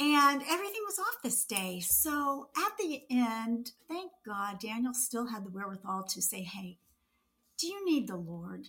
and 0.00 0.42
everything 0.42 0.82
was 0.86 0.98
off 0.98 1.22
this 1.22 1.44
day 1.44 1.80
so 1.80 2.48
at 2.56 2.72
the 2.78 3.02
end 3.10 3.72
thank 3.86 4.10
god 4.26 4.58
daniel 4.58 4.94
still 4.94 5.26
had 5.26 5.44
the 5.44 5.50
wherewithal 5.50 6.04
to 6.04 6.22
say 6.22 6.42
hey 6.42 6.78
do 7.58 7.66
you 7.66 7.84
need 7.84 8.08
the 8.08 8.16
lord 8.16 8.68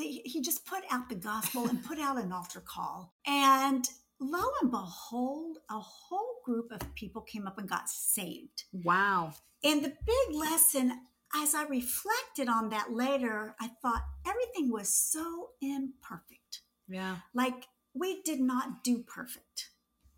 he 0.00 0.40
just 0.40 0.64
put 0.64 0.82
out 0.90 1.08
the 1.08 1.14
gospel 1.14 1.66
and 1.68 1.84
put 1.84 1.98
out 1.98 2.22
an 2.22 2.32
altar 2.32 2.62
call. 2.64 3.14
And 3.26 3.88
lo 4.20 4.42
and 4.60 4.70
behold, 4.70 5.58
a 5.70 5.78
whole 5.78 6.40
group 6.44 6.72
of 6.72 6.94
people 6.94 7.22
came 7.22 7.46
up 7.46 7.58
and 7.58 7.68
got 7.68 7.88
saved. 7.88 8.64
Wow. 8.72 9.34
And 9.62 9.84
the 9.84 9.92
big 10.06 10.36
lesson, 10.36 10.92
as 11.34 11.54
I 11.54 11.64
reflected 11.64 12.48
on 12.48 12.70
that 12.70 12.92
later, 12.92 13.54
I 13.60 13.68
thought 13.82 14.02
everything 14.26 14.70
was 14.70 14.94
so 14.94 15.50
imperfect. 15.60 16.62
Yeah. 16.88 17.16
Like 17.32 17.66
we 17.94 18.22
did 18.22 18.40
not 18.40 18.84
do 18.84 18.98
perfect. 18.98 19.70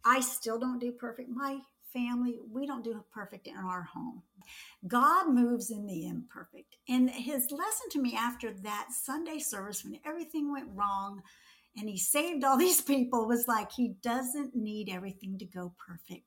I 0.07 0.21
still 0.21 0.59
don't 0.59 0.79
do 0.79 0.93
perfect. 0.93 1.29
My 1.29 1.59
family, 1.93 2.39
we 2.51 2.65
don't 2.65 2.85
do 2.85 3.05
perfect 3.13 3.49
in 3.49 3.57
our 3.57 3.83
home. 3.83 4.23
God 4.87 5.29
moves 5.29 5.71
in 5.71 5.85
the 5.85 6.07
imperfect. 6.07 6.77
And 6.89 7.11
his 7.11 7.51
lesson 7.51 7.89
to 7.91 8.01
me 8.01 8.15
after 8.17 8.53
that 8.63 8.89
Sunday 8.93 9.41
service, 9.41 9.85
when 9.85 9.99
everything 10.07 10.53
went 10.53 10.69
wrong 10.75 11.23
and 11.77 11.89
he 11.89 11.99
saved 11.99 12.45
all 12.45 12.57
these 12.59 12.81
people, 12.81 13.27
was 13.27 13.49
like, 13.49 13.73
he 13.73 13.97
doesn't 14.01 14.55
need 14.55 14.89
everything 14.89 15.39
to 15.39 15.45
go 15.45 15.75
perfect 15.85 16.25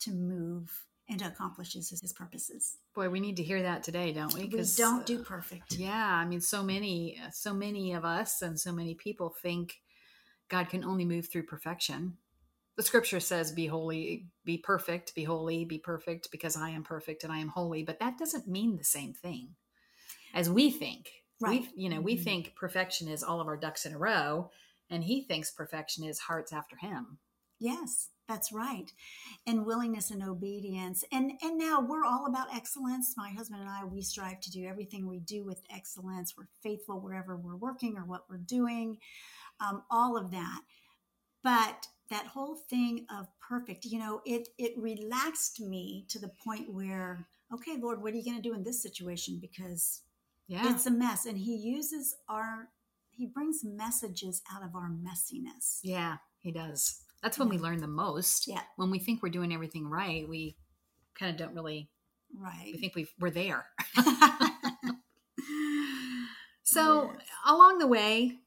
to 0.00 0.12
move 0.12 0.70
and 1.08 1.18
to 1.18 1.26
accomplish 1.26 1.72
his, 1.72 1.90
his 1.90 2.12
purposes. 2.12 2.78
Boy, 2.94 3.08
we 3.08 3.20
need 3.20 3.36
to 3.36 3.42
hear 3.42 3.62
that 3.62 3.82
today, 3.82 4.12
don't 4.12 4.32
we? 4.34 4.44
We 4.44 4.64
don't 4.76 5.02
uh, 5.02 5.04
do 5.04 5.18
perfect. 5.18 5.74
Yeah, 5.76 6.14
I 6.14 6.24
mean, 6.24 6.40
so 6.40 6.62
many, 6.62 7.20
so 7.32 7.52
many 7.52 7.92
of 7.92 8.04
us 8.04 8.40
and 8.40 8.58
so 8.58 8.72
many 8.72 8.94
people 8.94 9.34
think 9.42 9.80
God 10.48 10.68
can 10.68 10.84
only 10.84 11.04
move 11.04 11.28
through 11.28 11.44
perfection 11.44 12.18
the 12.76 12.82
scripture 12.82 13.20
says 13.20 13.52
be 13.52 13.66
holy 13.66 14.26
be 14.44 14.58
perfect 14.58 15.14
be 15.14 15.24
holy 15.24 15.64
be 15.64 15.78
perfect 15.78 16.30
because 16.30 16.56
i 16.56 16.70
am 16.70 16.82
perfect 16.82 17.24
and 17.24 17.32
i 17.32 17.38
am 17.38 17.48
holy. 17.48 17.82
But 17.82 18.00
that 18.00 18.18
doesn't 18.18 18.48
mean 18.48 18.76
the 18.76 18.84
same 18.84 19.12
thing 19.12 19.50
as 20.32 20.50
we 20.50 20.70
think. 20.70 21.10
Right. 21.40 21.66
we, 21.76 21.82
you 21.82 21.88
know 21.88 21.96
mm-hmm. 21.96 22.04
we 22.04 22.16
think 22.16 22.54
perfection 22.56 23.08
is 23.08 23.22
all 23.22 23.40
of 23.40 23.48
our 23.48 23.56
ducks 23.56 23.86
in 23.86 23.92
a 23.92 23.98
row 23.98 24.50
and 24.90 25.02
he 25.04 25.22
thinks 25.22 25.50
perfection 25.50 26.04
is 26.04 26.18
hearts 26.20 26.52
after 26.52 26.76
him. 26.76 27.18
Yes 27.58 28.10
that's 28.28 28.52
right. 28.52 28.90
And 29.46 29.66
willingness 29.66 30.10
and 30.10 30.22
obedience. 30.22 31.04
And 31.12 31.32
and 31.42 31.58
now 31.58 31.80
we're 31.80 32.04
all 32.04 32.26
about 32.26 32.54
excellence. 32.54 33.14
My 33.16 33.30
husband 33.30 33.60
and 33.60 33.70
i 33.70 33.84
we 33.84 34.00
strive 34.00 34.40
to 34.40 34.50
do 34.50 34.66
everything 34.66 35.06
we 35.06 35.20
do 35.20 35.44
with 35.44 35.60
excellence. 35.74 36.34
We're 36.36 36.48
faithful 36.62 37.00
wherever 37.00 37.36
we're 37.36 37.56
working 37.56 37.96
or 37.98 38.04
what 38.04 38.24
we're 38.28 38.38
doing 38.38 38.98
um, 39.60 39.82
all 39.90 40.16
of 40.16 40.30
that. 40.30 40.60
But 41.42 41.86
that 42.10 42.26
whole 42.26 42.54
thing 42.56 43.06
of 43.10 43.26
perfect, 43.40 43.84
you 43.84 43.98
know, 43.98 44.20
it 44.26 44.48
it 44.58 44.72
relaxed 44.76 45.60
me 45.60 46.04
to 46.08 46.18
the 46.18 46.30
point 46.44 46.72
where, 46.72 47.26
okay, 47.52 47.76
Lord, 47.78 48.02
what 48.02 48.12
are 48.12 48.16
you 48.16 48.24
going 48.24 48.36
to 48.36 48.42
do 48.48 48.54
in 48.54 48.62
this 48.62 48.82
situation? 48.82 49.38
Because 49.40 50.02
Yeah. 50.46 50.70
it's 50.70 50.86
a 50.86 50.90
mess, 50.90 51.24
and 51.26 51.38
He 51.38 51.56
uses 51.56 52.14
our 52.28 52.68
He 53.10 53.26
brings 53.26 53.64
messages 53.64 54.42
out 54.52 54.62
of 54.64 54.74
our 54.74 54.90
messiness. 54.90 55.78
yeah, 55.82 56.16
he 56.40 56.50
does. 56.52 57.00
That's 57.22 57.38
when 57.38 57.48
we 57.48 57.58
learn 57.58 57.80
the 57.80 57.86
most. 57.86 58.46
Yeah. 58.48 58.62
When 58.76 58.90
we 58.90 58.98
think 58.98 59.22
we're 59.22 59.30
doing 59.30 59.54
everything 59.54 59.88
right, 59.88 60.28
we 60.28 60.56
kind 61.18 61.30
of 61.30 61.36
don't 61.38 61.54
really, 61.54 61.88
Right. 62.36 62.70
we 62.72 62.78
think 62.78 62.94
we've, 62.96 63.12
we're 63.20 63.30
there. 63.30 63.66
So 66.66 67.12
Yes. 67.12 67.22
along 67.46 67.78
the 67.78 67.86
way, 67.86 68.38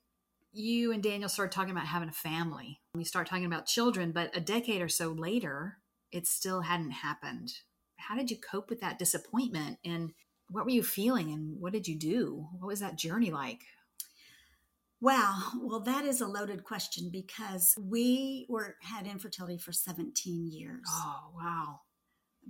you 0.58 0.92
and 0.92 1.04
Daniel 1.04 1.30
started 1.30 1.52
talking 1.54 1.72
about 1.72 1.86
having 1.86 2.10
a 2.10 2.14
family. 2.14 2.80
You 2.96 3.06
start 3.06 3.28
talking 3.28 3.46
about 3.46 3.66
children, 3.68 4.12
but 4.12 4.36
a 4.36 4.42
decade 4.42 4.82
or 4.82 4.90
so 4.90 5.10
later, 5.10 5.78
it 6.12 6.26
still 6.28 6.62
hadn't 6.62 6.92
happened. 6.92 7.52
How 7.98 8.16
did 8.16 8.32
you 8.32 8.38
cope 8.38 8.70
with 8.70 8.82
that 8.82 9.00
disappointment? 9.00 9.78
And 9.86 10.12
what 10.50 10.66
were 10.66 10.72
you 10.72 10.84
feeling? 10.84 11.32
And 11.32 11.60
what 11.60 11.74
did 11.74 11.88
you 11.88 11.98
do? 11.98 12.48
What 12.60 12.68
was 12.68 12.80
that 12.80 12.98
journey 12.98 13.32
like? 13.32 13.62
Wow. 15.00 15.40
Well, 15.62 15.82
that 15.82 16.06
is 16.06 16.22
a 16.22 16.28
loaded 16.28 16.64
question 16.64 17.10
because 17.12 17.76
we 17.80 18.48
were 18.50 18.76
had 18.82 19.06
infertility 19.06 19.58
for 19.60 19.72
17 19.72 20.50
years 20.52 20.88
Oh, 20.90 21.32
wow. 21.36 21.82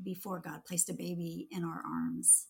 before 0.01 0.39
God 0.39 0.63
placed 0.65 0.89
a 0.89 0.93
baby 0.93 1.47
in 1.51 1.65
our 1.65 1.81
arms. 1.85 2.45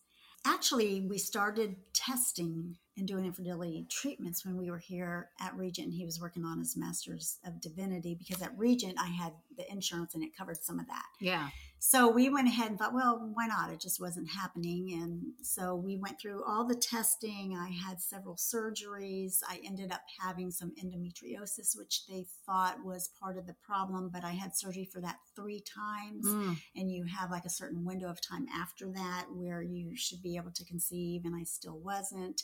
Actually, 0.47 1.01
we 1.01 1.17
started 1.17 1.75
testing 1.93 2.77
and 2.97 3.05
doing 3.05 3.25
infertility 3.25 3.85
treatments 3.89 4.45
when 4.45 4.57
we 4.57 4.71
were 4.71 4.77
here 4.77 5.29
at 5.41 5.53
Regent. 5.55 5.93
He 5.93 6.05
was 6.05 6.21
working 6.21 6.45
on 6.45 6.59
his 6.59 6.77
master's 6.77 7.37
of 7.45 7.59
divinity 7.59 8.15
because 8.15 8.41
at 8.41 8.57
Regent 8.57 8.95
I 8.97 9.07
had 9.07 9.33
the 9.57 9.69
insurance 9.69 10.15
and 10.15 10.23
it 10.23 10.35
covered 10.35 10.63
some 10.63 10.79
of 10.79 10.87
that. 10.87 11.05
Yeah. 11.19 11.49
So 11.80 12.09
we 12.09 12.30
went 12.30 12.47
ahead 12.47 12.69
and 12.69 12.80
thought, 12.80 12.93
well, 12.93 13.32
why 13.34 13.47
not? 13.47 13.71
It 13.71 13.80
just 13.80 14.01
wasn't 14.01 14.30
happening. 14.30 14.99
And 15.01 15.21
so 15.41 15.75
we 15.75 15.97
went 15.97 16.19
through 16.19 16.43
all 16.43 16.65
the 16.65 16.75
testing. 16.75 17.55
I 17.55 17.69
had 17.69 18.01
several 18.01 18.36
surgeries. 18.36 19.39
I 19.47 19.59
ended 19.65 19.91
up 19.91 20.01
having 20.19 20.49
some 20.51 20.73
endometriosis, 20.84 21.78
which 21.78 22.05
they 22.07 22.25
thought 22.45 22.84
was 22.84 23.11
part 23.21 23.38
of 23.38 23.45
the 23.45 23.55
problem, 23.65 24.09
but 24.11 24.23
I 24.23 24.32
had 24.32 24.55
surgery 24.55 24.89
for 24.91 25.01
that 25.01 25.17
three 25.36 25.61
times. 25.61 26.25
Mm. 26.25 26.57
And 26.75 26.91
you 26.91 27.05
have 27.05 27.32
like 27.32 27.45
a 27.45 27.49
certain 27.49 27.86
window 27.86 28.09
of 28.09 28.21
time 28.21 28.47
after 28.53 28.91
that 28.93 29.28
where 29.32 29.61
you 29.61 29.95
should 29.95 30.21
be 30.21 30.36
able 30.36 30.51
to 30.51 30.65
conceive, 30.65 31.25
and 31.25 31.36
I 31.36 31.43
still 31.43 31.78
wasn't. 31.78 32.41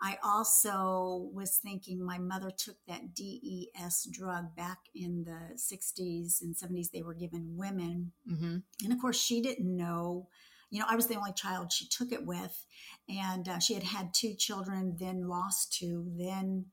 I 0.00 0.18
also 0.22 1.28
was 1.32 1.58
thinking 1.58 2.04
my 2.04 2.18
mother 2.18 2.50
took 2.50 2.76
that 2.86 3.14
DES 3.14 4.08
drug 4.12 4.54
back 4.56 4.78
in 4.94 5.24
the 5.24 5.56
60s 5.56 6.40
and 6.42 6.54
70s. 6.54 6.90
They 6.92 7.02
were 7.02 7.14
given 7.14 7.56
women 7.56 8.12
hmm 8.28 8.58
and 8.84 8.92
of 8.92 9.00
course, 9.00 9.18
she 9.20 9.40
didn't 9.40 9.76
know. 9.76 10.28
You 10.70 10.80
know, 10.80 10.86
I 10.88 10.96
was 10.96 11.06
the 11.06 11.16
only 11.16 11.32
child 11.32 11.72
she 11.72 11.88
took 11.88 12.12
it 12.12 12.26
with, 12.26 12.64
and 13.08 13.48
uh, 13.48 13.58
she 13.58 13.74
had 13.74 13.82
had 13.82 14.12
two 14.14 14.34
children, 14.34 14.96
then 14.98 15.26
lost 15.28 15.72
two, 15.72 16.12
then, 16.16 16.66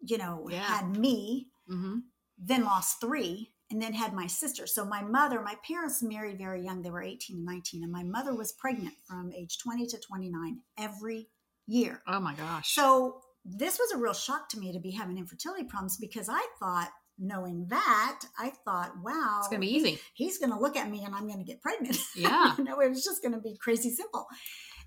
you 0.00 0.18
know, 0.18 0.48
Yeah. 0.50 0.62
had 0.64 0.96
me, 0.96 1.48
hmm 1.66 2.00
then 2.38 2.64
lost 2.64 3.00
three, 3.00 3.52
and 3.70 3.80
then 3.80 3.94
had 3.94 4.12
my 4.12 4.26
sister. 4.26 4.66
So 4.66 4.84
my 4.84 5.00
mother, 5.02 5.40
my 5.40 5.56
parents 5.66 6.02
married 6.02 6.38
very 6.38 6.62
young. 6.62 6.82
They 6.82 6.90
were 6.90 7.02
18 7.02 7.36
and 7.36 7.46
19, 7.46 7.82
and 7.82 7.90
my 7.92 8.02
mother 8.02 8.34
was 8.34 8.52
pregnant 8.52 8.94
from 9.06 9.32
age 9.32 9.58
20 9.58 9.86
to 9.86 9.98
29 9.98 10.60
every 10.76 11.28
year. 11.66 12.02
Oh, 12.06 12.20
my 12.20 12.34
gosh. 12.34 12.74
So 12.74 13.20
this 13.44 13.78
was 13.78 13.92
a 13.92 13.98
real 13.98 14.12
shock 14.14 14.48
to 14.50 14.58
me 14.58 14.72
to 14.72 14.80
be 14.80 14.90
having 14.90 15.18
infertility 15.18 15.64
problems 15.64 15.96
because 15.98 16.28
I 16.28 16.44
thought, 16.58 16.90
knowing 17.18 17.66
that, 17.68 18.20
I 18.38 18.52
thought, 18.64 18.92
wow, 19.02 19.38
it's 19.38 19.48
going 19.48 19.60
to 19.62 19.66
be 19.66 19.72
easy. 19.72 19.98
he's 20.14 20.38
going 20.38 20.52
to 20.52 20.58
look 20.58 20.76
at 20.76 20.90
me 20.90 21.04
and 21.04 21.14
I'm 21.14 21.26
going 21.26 21.38
to 21.38 21.44
get 21.44 21.62
pregnant. 21.62 21.96
Yeah. 22.16 22.54
you 22.58 22.64
know, 22.64 22.80
it 22.80 22.90
was 22.90 23.04
just 23.04 23.22
going 23.22 23.32
to 23.32 23.40
be 23.40 23.56
crazy 23.58 23.90
simple. 23.90 24.26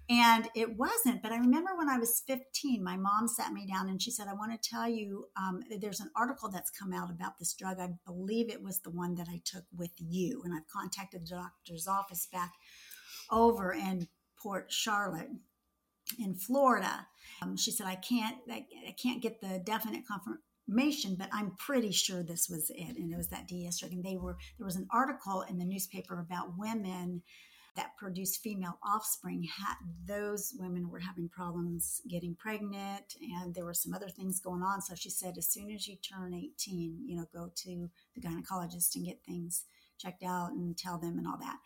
And 0.10 0.48
it 0.56 0.76
wasn't. 0.76 1.22
But 1.22 1.32
I 1.32 1.38
remember 1.38 1.78
when 1.78 1.88
I 1.90 2.00
was 2.00 2.24
15, 2.26 2.84
my 2.84 2.98
mom 2.98 3.28
sat 3.28 3.54
me 3.54 3.68
down 3.68 3.90
and 3.90 4.02
she 4.02 4.10
said, 4.10 4.28
I 4.28 4.34
want 4.34 4.52
to 4.52 4.70
tell 4.70 4.90
you 4.90 5.26
um, 5.38 5.62
there's 5.80 6.00
an 6.00 6.10
article 6.16 6.50
that's 6.50 6.72
come 6.72 6.94
out 6.94 7.12
about 7.12 7.38
this 7.38 7.54
drug. 7.54 7.80
I 7.80 7.90
believe 8.06 8.50
it 8.50 8.64
was 8.64 8.80
the 8.80 8.90
one 8.90 9.16
that 9.16 9.28
I 9.30 9.40
took 9.46 9.66
with 9.76 9.92
you. 10.00 10.42
And 10.44 10.54
I've 10.54 10.68
contacted 10.68 11.22
the 11.28 11.36
doctor's 11.36 11.88
office 11.88 12.28
back 12.32 12.54
over 13.32 13.72
in 13.72 14.08
Port 14.42 14.72
Charlotte 14.72 15.30
in 16.18 16.36
Florida. 16.36 17.08
Um, 17.42 17.56
she 17.56 17.72
said, 17.72 17.88
I 17.88 17.96
can't, 17.96 18.38
I, 18.50 18.66
I 18.88 18.96
can't 19.02 19.22
get 19.22 19.42
the 19.42 19.62
definite 19.64 20.04
confirmation, 20.08 21.16
but 21.16 21.30
I'm 21.32 21.52
pretty 21.58 21.92
sure 21.92 22.24
this 22.24 22.50
was 22.50 22.70
it. 22.70 22.98
And 22.98 23.12
it 23.12 23.18
was 23.18 23.30
that 23.30 23.48
DES 23.48 23.80
drug. 23.80 23.92
And 23.92 24.04
they 24.04 24.18
were, 24.18 24.38
there 24.58 24.66
was 24.66 24.76
an 24.76 24.88
article 24.92 25.44
in 25.50 25.58
the 25.58 25.66
newspaper 25.66 26.20
about 26.20 26.58
women 26.58 27.22
that 27.76 27.96
produce 27.98 28.36
female 28.36 28.78
offspring. 28.84 29.48
Ha- 29.58 29.78
those 30.06 30.54
women 30.60 30.90
were 30.90 31.00
having 31.00 31.30
problems 31.30 32.02
getting 32.10 32.36
pregnant, 32.36 33.16
and 33.22 33.54
there 33.54 33.66
were 33.66 33.74
some 33.74 33.94
other 33.94 34.10
things 34.10 34.40
going 34.40 34.64
on. 34.64 34.82
So 34.82 34.96
she 34.96 35.10
said, 35.10 35.38
as 35.38 35.48
soon 35.48 35.72
as 35.72 35.88
you 35.88 35.96
turn 35.98 36.34
18, 36.34 37.04
you 37.06 37.16
know, 37.16 37.26
go 37.34 37.52
to 37.56 37.90
the 38.16 38.22
gynecologist 38.22 38.96
and 38.96 39.06
get 39.06 39.24
things 39.24 39.66
checked 40.00 40.24
out 40.24 40.52
and 40.52 40.78
tell 40.78 40.98
them 40.98 41.18
and 41.18 41.28
all 41.28 41.38
that. 41.40 41.58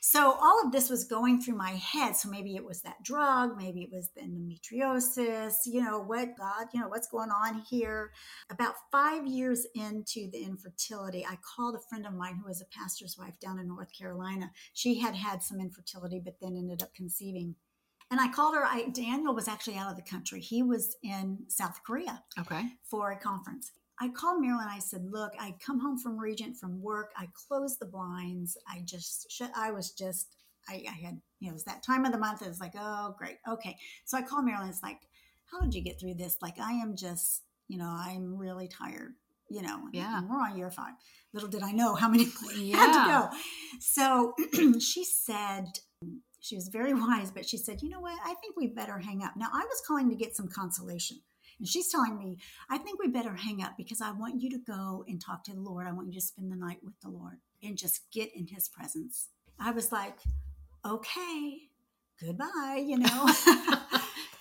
So 0.00 0.36
all 0.40 0.62
of 0.64 0.70
this 0.70 0.88
was 0.88 1.04
going 1.04 1.40
through 1.40 1.56
my 1.56 1.72
head. 1.72 2.16
So 2.16 2.28
maybe 2.28 2.54
it 2.54 2.64
was 2.64 2.82
that 2.82 3.02
drug, 3.02 3.56
maybe 3.56 3.82
it 3.82 3.90
was 3.92 4.10
the 4.14 4.22
endometriosis, 4.22 5.54
you 5.66 5.82
know, 5.82 5.98
what 6.00 6.36
God, 6.36 6.66
you 6.72 6.80
know, 6.80 6.88
what's 6.88 7.08
going 7.08 7.30
on 7.30 7.62
here. 7.68 8.12
About 8.50 8.74
five 8.92 9.26
years 9.26 9.66
into 9.74 10.30
the 10.30 10.42
infertility, 10.44 11.26
I 11.26 11.36
called 11.56 11.74
a 11.74 11.80
friend 11.88 12.06
of 12.06 12.14
mine 12.14 12.36
who 12.40 12.48
was 12.48 12.60
a 12.60 12.78
pastor's 12.78 13.16
wife 13.18 13.38
down 13.40 13.58
in 13.58 13.66
North 13.68 13.92
Carolina. 13.96 14.50
She 14.72 15.00
had 15.00 15.14
had 15.16 15.42
some 15.42 15.60
infertility, 15.60 16.20
but 16.24 16.36
then 16.40 16.56
ended 16.56 16.82
up 16.82 16.94
conceiving. 16.94 17.56
And 18.10 18.20
I 18.20 18.28
called 18.28 18.54
her. 18.54 18.64
I, 18.64 18.88
Daniel 18.88 19.34
was 19.34 19.48
actually 19.48 19.76
out 19.76 19.90
of 19.90 19.96
the 19.96 20.02
country. 20.10 20.40
He 20.40 20.62
was 20.62 20.96
in 21.02 21.40
South 21.48 21.80
Korea 21.84 22.22
Okay. 22.38 22.62
for 22.82 23.10
a 23.10 23.18
conference. 23.18 23.72
I 24.00 24.08
called 24.08 24.40
Marilyn. 24.40 24.68
I 24.70 24.78
said, 24.78 25.04
"Look, 25.10 25.32
I 25.38 25.54
come 25.64 25.80
home 25.80 25.98
from 25.98 26.18
Regent 26.18 26.56
from 26.56 26.80
work. 26.80 27.10
I 27.16 27.26
closed 27.48 27.78
the 27.80 27.86
blinds. 27.86 28.56
I 28.68 28.82
just, 28.84 29.42
I 29.56 29.70
was 29.72 29.90
just, 29.92 30.28
I, 30.68 30.84
I 30.88 30.92
had, 30.92 31.20
you 31.40 31.48
know, 31.48 31.50
it 31.50 31.54
was 31.54 31.64
that 31.64 31.82
time 31.82 32.04
of 32.04 32.12
the 32.12 32.18
month. 32.18 32.42
It 32.42 32.48
was 32.48 32.60
like, 32.60 32.74
oh, 32.78 33.14
great, 33.18 33.38
okay. 33.48 33.76
So 34.04 34.16
I 34.18 34.22
called 34.22 34.44
Marilyn. 34.44 34.68
It's 34.68 34.82
like, 34.82 35.00
how 35.50 35.60
did 35.60 35.74
you 35.74 35.82
get 35.82 35.98
through 35.98 36.14
this? 36.14 36.36
Like, 36.42 36.58
I 36.60 36.72
am 36.74 36.94
just, 36.96 37.42
you 37.68 37.78
know, 37.78 37.88
I'm 37.88 38.36
really 38.36 38.68
tired. 38.68 39.14
You 39.50 39.62
know, 39.62 39.88
Yeah. 39.92 40.20
we're 40.28 40.36
on 40.42 40.58
year 40.58 40.70
five. 40.70 40.92
Little 41.32 41.48
did 41.48 41.62
I 41.62 41.72
know 41.72 41.94
how 41.94 42.08
many 42.08 42.26
more 42.42 42.52
had 42.76 42.92
to 42.92 43.30
go. 43.30 43.36
So 43.80 44.34
she 44.78 45.04
said, 45.04 45.64
she 46.40 46.54
was 46.54 46.68
very 46.68 46.92
wise, 47.06 47.30
but 47.30 47.48
she 47.48 47.56
said, 47.56 47.80
you 47.82 47.88
know 47.88 48.00
what? 48.00 48.18
I 48.24 48.34
think 48.34 48.56
we 48.56 48.66
better 48.66 48.98
hang 48.98 49.22
up. 49.24 49.32
Now 49.36 49.48
I 49.52 49.64
was 49.64 49.82
calling 49.86 50.10
to 50.10 50.16
get 50.16 50.36
some 50.36 50.48
consolation. 50.48 51.20
And 51.58 51.68
she's 51.68 51.90
telling 51.90 52.18
me, 52.18 52.38
I 52.70 52.78
think 52.78 53.00
we 53.00 53.08
better 53.08 53.34
hang 53.34 53.62
up 53.62 53.76
because 53.76 54.00
I 54.00 54.12
want 54.12 54.40
you 54.40 54.50
to 54.50 54.58
go 54.58 55.04
and 55.08 55.20
talk 55.20 55.44
to 55.44 55.54
the 55.54 55.60
Lord. 55.60 55.86
I 55.86 55.92
want 55.92 56.08
you 56.08 56.20
to 56.20 56.26
spend 56.26 56.50
the 56.52 56.56
night 56.56 56.78
with 56.82 56.94
the 57.02 57.08
Lord 57.08 57.38
and 57.62 57.76
just 57.76 58.10
get 58.12 58.34
in 58.34 58.46
his 58.46 58.68
presence. 58.68 59.28
I 59.58 59.72
was 59.72 59.90
like, 59.90 60.18
okay, 60.86 61.58
goodbye, 62.20 62.84
you 62.86 62.98
know. 62.98 63.28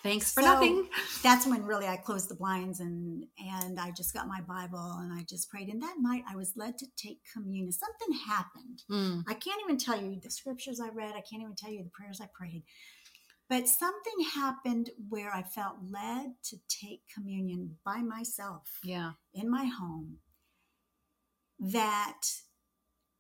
Thanks 0.03 0.32
for 0.32 0.41
So, 0.41 0.47
nothing. 0.53 0.88
That's 1.24 1.47
when 1.47 1.63
really 1.65 1.88
I 1.88 1.97
closed 1.97 2.30
the 2.30 2.36
blinds 2.36 2.80
and 2.80 3.26
and 3.39 3.80
I 3.80 3.91
just 3.91 4.13
got 4.13 4.28
my 4.28 4.41
Bible 4.41 4.99
and 5.01 5.11
I 5.11 5.24
just 5.24 5.49
prayed. 5.49 5.70
And 5.70 5.82
that 5.82 5.95
night 5.99 6.24
I 6.30 6.36
was 6.36 6.53
led 6.55 6.78
to 6.78 6.86
take 6.95 7.20
communion. 7.34 7.72
Something 7.72 8.18
happened. 8.26 8.84
Mm. 8.89 9.24
I 9.28 9.34
can't 9.34 9.59
even 9.65 9.78
tell 9.78 9.99
you 9.99 10.20
the 10.22 10.30
scriptures 10.30 10.80
I 10.80 10.89
read. 10.89 11.11
I 11.15 11.22
can't 11.22 11.41
even 11.41 11.55
tell 11.55 11.72
you 11.72 11.84
the 11.84 11.89
prayers 11.89 12.22
I 12.22 12.28
prayed. 12.34 12.63
But 13.50 13.68
something 13.68 14.26
happened 14.34 14.89
where 15.08 15.34
I 15.34 15.41
felt 15.41 15.78
led 15.89 16.34
to 16.43 16.58
take 16.68 17.08
communion 17.14 17.78
by 17.86 18.02
myself 18.02 18.80
Yeah. 18.84 19.14
in 19.34 19.50
my 19.50 19.66
home 19.66 20.20
that 21.60 22.22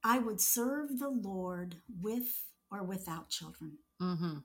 I 0.03 0.19
would 0.19 0.41
serve 0.41 0.99
the 0.99 1.09
Lord 1.09 1.81
with 2.01 2.45
or 2.69 2.83
without 2.83 3.29
children. 3.29 3.79
hmm 3.99 4.39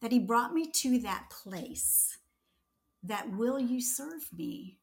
That 0.00 0.12
He 0.12 0.18
brought 0.18 0.52
me 0.54 0.70
to 0.70 0.98
that 1.00 1.30
place 1.30 2.18
that 3.02 3.30
will 3.30 3.58
you 3.58 3.80
serve 3.80 4.32
me 4.32 4.78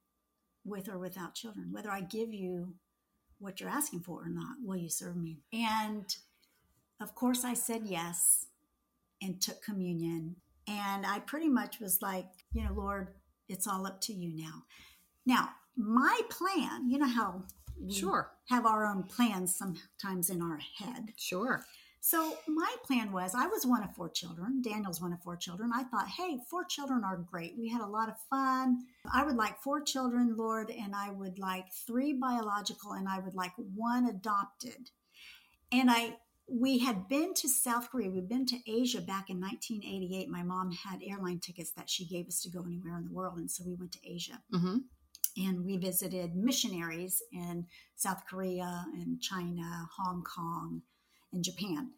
with 0.63 0.87
or 0.89 0.99
without 0.99 1.33
children? 1.35 1.71
Whether 1.71 1.89
I 1.89 2.01
give 2.01 2.33
you 2.33 2.75
what 3.39 3.59
you're 3.59 3.69
asking 3.69 4.01
for 4.01 4.23
or 4.23 4.29
not, 4.29 4.57
will 4.63 4.77
you 4.77 4.89
serve 4.89 5.15
me? 5.15 5.39
And 5.51 6.05
of 6.99 7.15
course, 7.15 7.43
I 7.43 7.55
said 7.55 7.83
yes 7.85 8.45
and 9.21 9.41
took 9.41 9.61
communion. 9.61 10.35
And 10.67 11.05
I 11.05 11.19
pretty 11.19 11.49
much 11.49 11.79
was 11.79 12.01
like, 12.01 12.27
you 12.53 12.63
know, 12.63 12.73
Lord, 12.73 13.09
it's 13.49 13.67
all 13.67 13.85
up 13.85 14.01
to 14.01 14.13
you 14.13 14.31
now. 14.35 14.63
Now, 15.25 15.49
my 15.75 16.21
plan, 16.29 16.89
you 16.89 16.97
know 16.97 17.07
how 17.07 17.43
we 17.79 17.93
Sure. 17.93 18.31
have 18.49 18.65
our 18.65 18.85
own 18.85 19.03
plans 19.03 19.55
sometimes 19.55 20.29
in 20.29 20.41
our 20.41 20.59
head. 20.77 21.13
Sure. 21.17 21.65
So 22.03 22.35
my 22.47 22.75
plan 22.83 23.11
was 23.11 23.35
I 23.35 23.45
was 23.45 23.65
one 23.65 23.83
of 23.83 23.93
four 23.95 24.09
children. 24.09 24.61
Daniel's 24.63 24.99
one 24.99 25.13
of 25.13 25.21
four 25.21 25.37
children. 25.37 25.71
I 25.73 25.83
thought, 25.83 26.07
hey, 26.07 26.39
four 26.49 26.65
children 26.65 27.03
are 27.03 27.17
great. 27.17 27.55
We 27.59 27.69
had 27.69 27.81
a 27.81 27.87
lot 27.87 28.09
of 28.09 28.15
fun. 28.29 28.79
I 29.13 29.23
would 29.23 29.35
like 29.35 29.61
four 29.61 29.81
children, 29.81 30.35
Lord, 30.35 30.71
and 30.71 30.95
I 30.95 31.11
would 31.11 31.37
like 31.37 31.71
three 31.71 32.13
biological 32.13 32.93
and 32.93 33.07
I 33.07 33.19
would 33.19 33.35
like 33.35 33.53
one 33.75 34.07
adopted. 34.07 34.89
And 35.71 35.91
I 35.91 36.17
we 36.51 36.79
had 36.79 37.07
been 37.07 37.33
to 37.35 37.47
South 37.47 37.89
Korea. 37.89 38.09
We'd 38.09 38.27
been 38.27 38.45
to 38.47 38.57
Asia 38.67 39.01
back 39.01 39.29
in 39.29 39.39
1988. 39.39 40.29
My 40.29 40.43
mom 40.43 40.71
had 40.71 40.99
airline 41.05 41.39
tickets 41.39 41.71
that 41.77 41.89
she 41.89 42.05
gave 42.05 42.27
us 42.27 42.41
to 42.41 42.49
go 42.49 42.63
anywhere 42.65 42.97
in 42.97 43.05
the 43.05 43.13
world. 43.13 43.37
And 43.37 43.49
so 43.49 43.63
we 43.65 43.75
went 43.75 43.93
to 43.93 43.99
Asia. 44.05 44.41
Mm-hmm. 44.53 44.77
And 45.37 45.65
we 45.65 45.77
visited 45.77 46.35
missionaries 46.35 47.21
in 47.31 47.67
South 47.95 48.23
Korea 48.29 48.85
and 48.93 49.21
China, 49.21 49.87
Hong 49.97 50.23
Kong, 50.23 50.81
and 51.31 51.43
Japan. 51.43 51.91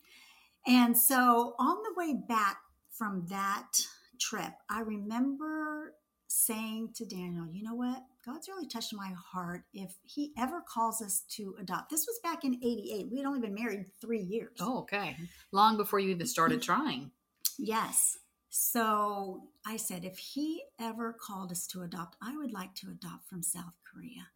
And 0.68 0.97
so 0.97 1.56
on 1.58 1.78
the 1.84 1.93
way 1.97 2.14
back 2.14 2.58
from 2.91 3.26
that 3.30 3.72
trip, 4.20 4.54
I 4.70 4.82
remember 4.82 5.95
saying 6.34 6.89
to 6.95 7.05
Daniel, 7.05 7.47
you 7.51 7.63
know 7.63 7.75
what? 7.75 8.01
God's 8.25 8.47
really 8.47 8.67
touched 8.67 8.93
my 8.93 9.13
heart 9.31 9.63
if 9.73 9.93
he 10.03 10.34
ever 10.38 10.61
calls 10.61 11.01
us 11.01 11.23
to 11.31 11.55
adopt. 11.59 11.91
This 11.91 12.07
was 12.07 12.19
back 12.23 12.43
in 12.43 12.55
88. 12.55 13.07
We 13.11 13.17
had 13.19 13.27
only 13.27 13.39
been 13.39 13.53
married 13.53 13.86
three 14.01 14.21
years. 14.21 14.57
Oh, 14.59 14.79
okay. 14.79 15.15
Long 15.51 15.77
before 15.77 15.99
you 15.99 16.09
even 16.09 16.25
started 16.25 16.61
trying. 16.63 17.11
Yes. 17.59 18.17
So 18.49 19.43
I 19.65 19.77
said, 19.77 20.05
if 20.05 20.17
he 20.17 20.63
ever 20.79 21.13
called 21.13 21.51
us 21.51 21.67
to 21.67 21.84
adopt, 21.84 22.17
I 22.21 22.36
would 22.36 22.51
like 22.51 22.73
to 22.75 22.88
adopt 22.89 23.29
from 23.29 23.43
South 23.43 23.73
Korea. 23.84 24.27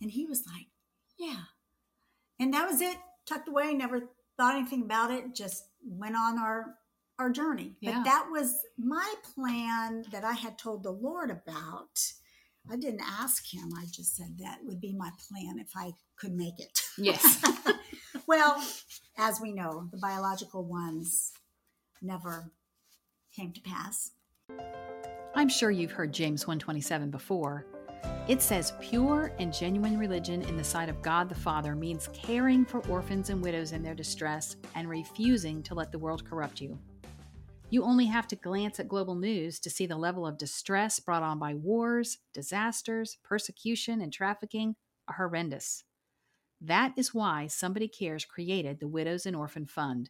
And 0.00 0.10
he 0.10 0.26
was 0.26 0.44
like, 0.46 0.66
yeah. 1.18 1.42
And 2.40 2.52
that 2.54 2.68
was 2.68 2.80
it, 2.80 2.96
tucked 3.26 3.48
away, 3.48 3.74
never 3.74 4.10
thought 4.36 4.56
anything 4.56 4.82
about 4.82 5.10
it, 5.10 5.34
just 5.34 5.64
went 5.84 6.16
on 6.16 6.38
our 6.38 6.74
our 7.18 7.30
journey. 7.30 7.76
Yeah. 7.80 7.94
But 7.94 8.04
that 8.04 8.28
was 8.30 8.54
my 8.78 9.14
plan 9.34 10.04
that 10.12 10.24
I 10.24 10.32
had 10.32 10.58
told 10.58 10.82
the 10.82 10.92
Lord 10.92 11.30
about. 11.30 12.00
I 12.70 12.76
didn't 12.76 13.02
ask 13.02 13.52
him. 13.52 13.70
I 13.76 13.86
just 13.90 14.16
said 14.16 14.36
that 14.38 14.58
would 14.62 14.80
be 14.80 14.92
my 14.92 15.10
plan 15.28 15.58
if 15.58 15.70
I 15.74 15.92
could 16.16 16.32
make 16.32 16.58
it. 16.58 16.80
Yes. 16.96 17.42
well, 18.26 18.62
as 19.16 19.40
we 19.40 19.52
know, 19.52 19.88
the 19.90 19.98
biological 19.98 20.64
ones 20.64 21.32
never 22.02 22.52
came 23.34 23.52
to 23.52 23.60
pass. 23.60 24.12
I'm 25.34 25.48
sure 25.48 25.70
you've 25.70 25.92
heard 25.92 26.12
James 26.12 26.46
127 26.46 27.10
before. 27.10 27.66
It 28.28 28.42
says 28.42 28.74
pure 28.80 29.32
and 29.38 29.52
genuine 29.52 29.98
religion 29.98 30.42
in 30.42 30.56
the 30.56 30.64
sight 30.64 30.88
of 30.88 31.00
God 31.00 31.28
the 31.28 31.34
Father 31.34 31.74
means 31.74 32.08
caring 32.12 32.64
for 32.64 32.86
orphans 32.88 33.30
and 33.30 33.42
widows 33.42 33.72
in 33.72 33.82
their 33.82 33.94
distress 33.94 34.56
and 34.74 34.88
refusing 34.88 35.62
to 35.62 35.74
let 35.74 35.90
the 35.90 35.98
world 35.98 36.28
corrupt 36.28 36.60
you. 36.60 36.78
You 37.70 37.84
only 37.84 38.06
have 38.06 38.26
to 38.28 38.36
glance 38.36 38.80
at 38.80 38.88
global 38.88 39.14
news 39.14 39.60
to 39.60 39.68
see 39.68 39.86
the 39.86 39.96
level 39.96 40.26
of 40.26 40.38
distress 40.38 41.00
brought 41.00 41.22
on 41.22 41.38
by 41.38 41.52
wars, 41.52 42.16
disasters, 42.32 43.18
persecution, 43.22 44.00
and 44.00 44.10
trafficking 44.10 44.74
are 45.06 45.16
horrendous. 45.16 45.84
That 46.62 46.94
is 46.96 47.12
why 47.12 47.46
Somebody 47.46 47.86
Cares 47.86 48.24
created 48.24 48.80
the 48.80 48.88
Widows 48.88 49.26
and 49.26 49.36
Orphan 49.36 49.66
Fund. 49.66 50.08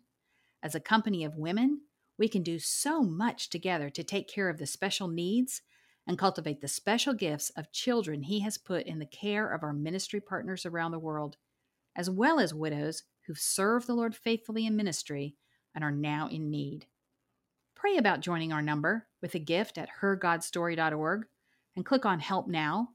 As 0.63 0.77
a 0.77 0.81
company 0.81 1.25
of 1.25 1.37
women, 1.37 1.81
we 2.17 2.29
can 2.29 2.45
do 2.45 2.61
so 2.61 3.03
much 3.03 3.51
together 3.51 3.91
to 3.91 4.05
take 4.05 4.29
care 4.29 4.49
of 4.49 4.59
the 4.59 4.67
special 4.67 5.09
needs 5.09 5.61
and 6.07 6.17
cultivate 6.17 6.61
the 6.61 6.69
special 6.69 7.13
gifts 7.13 7.51
of 7.51 7.73
children 7.73 8.23
He 8.23 8.41
has 8.41 8.57
put 8.57 8.87
in 8.87 9.01
the 9.01 9.07
care 9.07 9.53
of 9.53 9.65
our 9.65 9.73
ministry 9.73 10.21
partners 10.21 10.65
around 10.65 10.93
the 10.93 10.99
world, 11.01 11.37
as 11.97 12.09
well 12.09 12.39
as 12.39 12.55
widows 12.55 13.03
who've 13.27 13.37
served 13.37 13.89
the 13.89 13.95
Lord 13.95 14.15
faithfully 14.15 14.65
in 14.65 14.77
ministry 14.77 15.35
and 15.75 15.83
are 15.83 15.91
now 15.91 16.29
in 16.29 16.51
need. 16.51 16.87
Pray 17.79 17.97
about 17.97 18.19
joining 18.19 18.53
our 18.53 18.61
number 18.61 19.07
with 19.23 19.37
a 19.37 19.39
gift 19.39 19.79
at 19.79 19.89
hergodstory.org 20.03 21.27
and 21.77 21.87
click 21.87 22.05
on 22.05 22.19
Help 22.19 22.49
Now. 22.49 22.89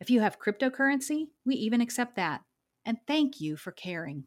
If 0.00 0.10
you 0.10 0.20
have 0.20 0.38
cryptocurrency, 0.38 1.24
we 1.44 1.56
even 1.56 1.80
accept 1.80 2.14
that. 2.14 2.42
And 2.84 2.98
thank 3.08 3.40
you 3.40 3.56
for 3.56 3.72
caring. 3.72 4.22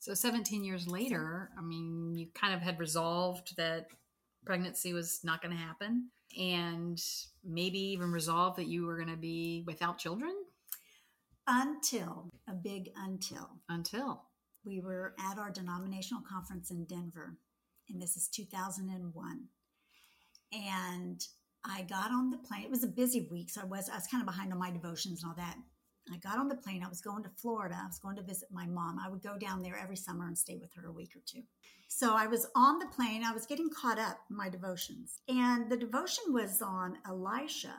So, 0.00 0.14
17 0.14 0.64
years 0.64 0.88
later, 0.88 1.50
I 1.56 1.62
mean, 1.62 2.16
you 2.16 2.26
kind 2.34 2.52
of 2.52 2.60
had 2.60 2.80
resolved 2.80 3.56
that 3.56 3.86
pregnancy 4.44 4.92
was 4.92 5.20
not 5.22 5.42
going 5.42 5.56
to 5.56 5.62
happen 5.62 6.08
and 6.36 7.00
maybe 7.44 7.78
even 7.78 8.10
resolved 8.10 8.58
that 8.58 8.66
you 8.66 8.84
were 8.84 8.96
going 8.96 9.14
to 9.14 9.16
be 9.16 9.62
without 9.64 9.98
children 9.98 10.34
Until, 11.46 12.30
a 12.48 12.52
big 12.52 12.90
until. 12.96 13.60
until. 13.68 14.25
We 14.66 14.80
were 14.80 15.14
at 15.18 15.38
our 15.38 15.50
denominational 15.50 16.22
conference 16.28 16.70
in 16.72 16.84
Denver, 16.86 17.38
and 17.88 18.02
this 18.02 18.16
is 18.16 18.28
2001. 18.28 19.44
And 20.52 21.24
I 21.64 21.82
got 21.82 22.10
on 22.10 22.30
the 22.30 22.38
plane. 22.38 22.64
It 22.64 22.70
was 22.70 22.84
a 22.84 22.88
busy 22.88 23.28
week, 23.30 23.50
so 23.50 23.60
I 23.62 23.64
was 23.64 23.88
I 23.88 23.94
was 23.94 24.08
kind 24.08 24.22
of 24.22 24.26
behind 24.26 24.52
on 24.52 24.58
my 24.58 24.70
devotions 24.72 25.22
and 25.22 25.30
all 25.30 25.36
that. 25.36 25.56
I 26.12 26.18
got 26.18 26.38
on 26.38 26.48
the 26.48 26.56
plane. 26.56 26.84
I 26.84 26.88
was 26.88 27.00
going 27.00 27.22
to 27.24 27.30
Florida. 27.30 27.76
I 27.80 27.86
was 27.86 27.98
going 27.98 28.16
to 28.16 28.22
visit 28.22 28.48
my 28.52 28.66
mom. 28.66 28.98
I 28.98 29.08
would 29.08 29.22
go 29.22 29.36
down 29.36 29.62
there 29.62 29.76
every 29.76 29.96
summer 29.96 30.26
and 30.26 30.38
stay 30.38 30.56
with 30.56 30.72
her 30.74 30.86
a 30.86 30.92
week 30.92 31.10
or 31.16 31.22
two. 31.26 31.42
So 31.88 32.14
I 32.14 32.26
was 32.26 32.46
on 32.54 32.78
the 32.78 32.86
plane. 32.86 33.24
I 33.24 33.32
was 33.32 33.46
getting 33.46 33.70
caught 33.70 33.98
up 33.98 34.18
in 34.30 34.36
my 34.36 34.48
devotions. 34.48 35.20
And 35.28 35.70
the 35.70 35.76
devotion 35.76 36.24
was 36.28 36.62
on 36.62 36.98
Elisha 37.08 37.74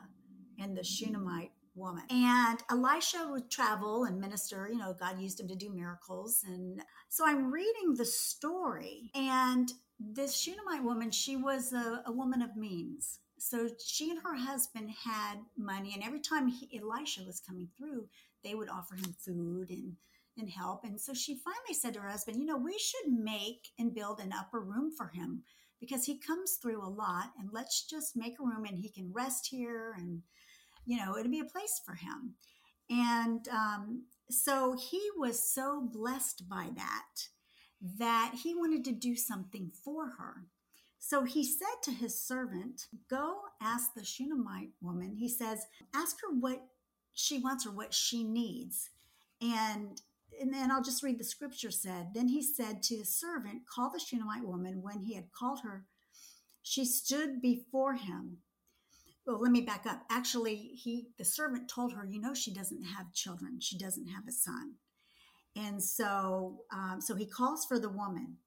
and 0.58 0.76
the 0.76 0.84
Shunammite 0.84 1.52
woman. 1.78 2.04
And 2.10 2.58
Elisha 2.70 3.28
would 3.30 3.50
travel 3.50 4.04
and 4.04 4.20
minister. 4.20 4.68
You 4.70 4.78
know, 4.78 4.94
God 4.98 5.20
used 5.20 5.40
him 5.40 5.48
to 5.48 5.56
do 5.56 5.70
miracles. 5.72 6.42
And 6.46 6.82
so 7.08 7.24
I'm 7.26 7.52
reading 7.52 7.94
the 7.94 8.04
story. 8.04 9.10
And 9.14 9.72
this 9.98 10.36
Shunammite 10.36 10.84
woman, 10.84 11.10
she 11.10 11.36
was 11.36 11.72
a, 11.72 12.02
a 12.06 12.12
woman 12.12 12.42
of 12.42 12.56
means. 12.56 13.20
So 13.38 13.68
she 13.84 14.10
and 14.10 14.20
her 14.22 14.34
husband 14.34 14.90
had 15.04 15.36
money, 15.56 15.94
and 15.94 16.02
every 16.02 16.20
time 16.20 16.48
he, 16.48 16.80
Elisha 16.80 17.22
was 17.22 17.40
coming 17.40 17.68
through, 17.76 18.08
they 18.42 18.54
would 18.54 18.68
offer 18.68 18.94
him 18.94 19.14
food 19.18 19.70
and 19.70 19.96
and 20.36 20.48
help. 20.48 20.84
And 20.84 21.00
so 21.00 21.14
she 21.14 21.34
finally 21.34 21.74
said 21.74 21.94
to 21.94 22.00
her 22.00 22.08
husband, 22.08 22.38
"You 22.38 22.46
know, 22.46 22.56
we 22.56 22.78
should 22.78 23.12
make 23.12 23.70
and 23.78 23.94
build 23.94 24.20
an 24.20 24.32
upper 24.32 24.60
room 24.60 24.92
for 24.96 25.08
him 25.08 25.42
because 25.80 26.04
he 26.04 26.18
comes 26.18 26.58
through 26.60 26.80
a 26.82 26.88
lot, 26.88 27.32
and 27.38 27.50
let's 27.52 27.86
just 27.86 28.16
make 28.16 28.38
a 28.38 28.44
room 28.44 28.64
and 28.64 28.78
he 28.78 28.88
can 28.88 29.12
rest 29.12 29.48
here, 29.50 29.94
and 29.96 30.22
you 30.88 30.96
know, 30.96 31.16
it'd 31.16 31.30
be 31.30 31.38
a 31.38 31.44
place 31.44 31.80
for 31.84 31.94
him." 31.94 32.34
And 32.90 33.46
um, 33.48 34.04
so 34.30 34.76
he 34.76 35.02
was 35.16 35.52
so 35.52 35.80
blessed 35.80 36.48
by 36.48 36.70
that 36.74 37.28
that 37.98 38.34
he 38.42 38.54
wanted 38.54 38.84
to 38.84 38.92
do 38.92 39.14
something 39.14 39.70
for 39.84 40.08
her. 40.18 40.46
So 40.98 41.24
he 41.24 41.44
said 41.44 41.82
to 41.84 41.90
his 41.92 42.20
servant, 42.20 42.86
Go 43.08 43.40
ask 43.62 43.94
the 43.94 44.04
Shunammite 44.04 44.72
woman. 44.80 45.14
He 45.14 45.28
says, 45.28 45.66
Ask 45.94 46.16
her 46.22 46.34
what 46.34 46.60
she 47.12 47.38
wants 47.38 47.66
or 47.66 47.70
what 47.70 47.94
she 47.94 48.24
needs. 48.24 48.90
And 49.40 50.00
and 50.40 50.52
then 50.52 50.70
I'll 50.70 50.82
just 50.82 51.02
read 51.02 51.18
the 51.18 51.24
scripture 51.24 51.70
said. 51.70 52.08
Then 52.14 52.28
he 52.28 52.42
said 52.42 52.82
to 52.84 52.96
his 52.96 53.18
servant, 53.18 53.62
Call 53.66 53.90
the 53.90 53.98
Shunammite 53.98 54.44
woman. 54.44 54.82
When 54.82 55.00
he 55.00 55.14
had 55.14 55.32
called 55.32 55.60
her, 55.62 55.84
she 56.62 56.84
stood 56.84 57.40
before 57.40 57.94
him. 57.94 58.38
Well, 59.28 59.42
let 59.42 59.52
me 59.52 59.60
back 59.60 59.84
up. 59.84 60.00
Actually, 60.10 60.56
he 60.56 61.08
the 61.18 61.24
servant 61.24 61.68
told 61.68 61.92
her, 61.92 62.06
you 62.06 62.18
know, 62.18 62.32
she 62.32 62.50
doesn't 62.50 62.82
have 62.82 63.12
children. 63.12 63.60
She 63.60 63.76
doesn't 63.76 64.06
have 64.06 64.26
a 64.26 64.32
son. 64.32 64.76
And 65.54 65.82
so 65.82 66.62
um, 66.72 67.02
so 67.02 67.14
he 67.14 67.26
calls 67.26 67.66
for 67.66 67.78
the 67.78 67.90
woman. 67.90 68.38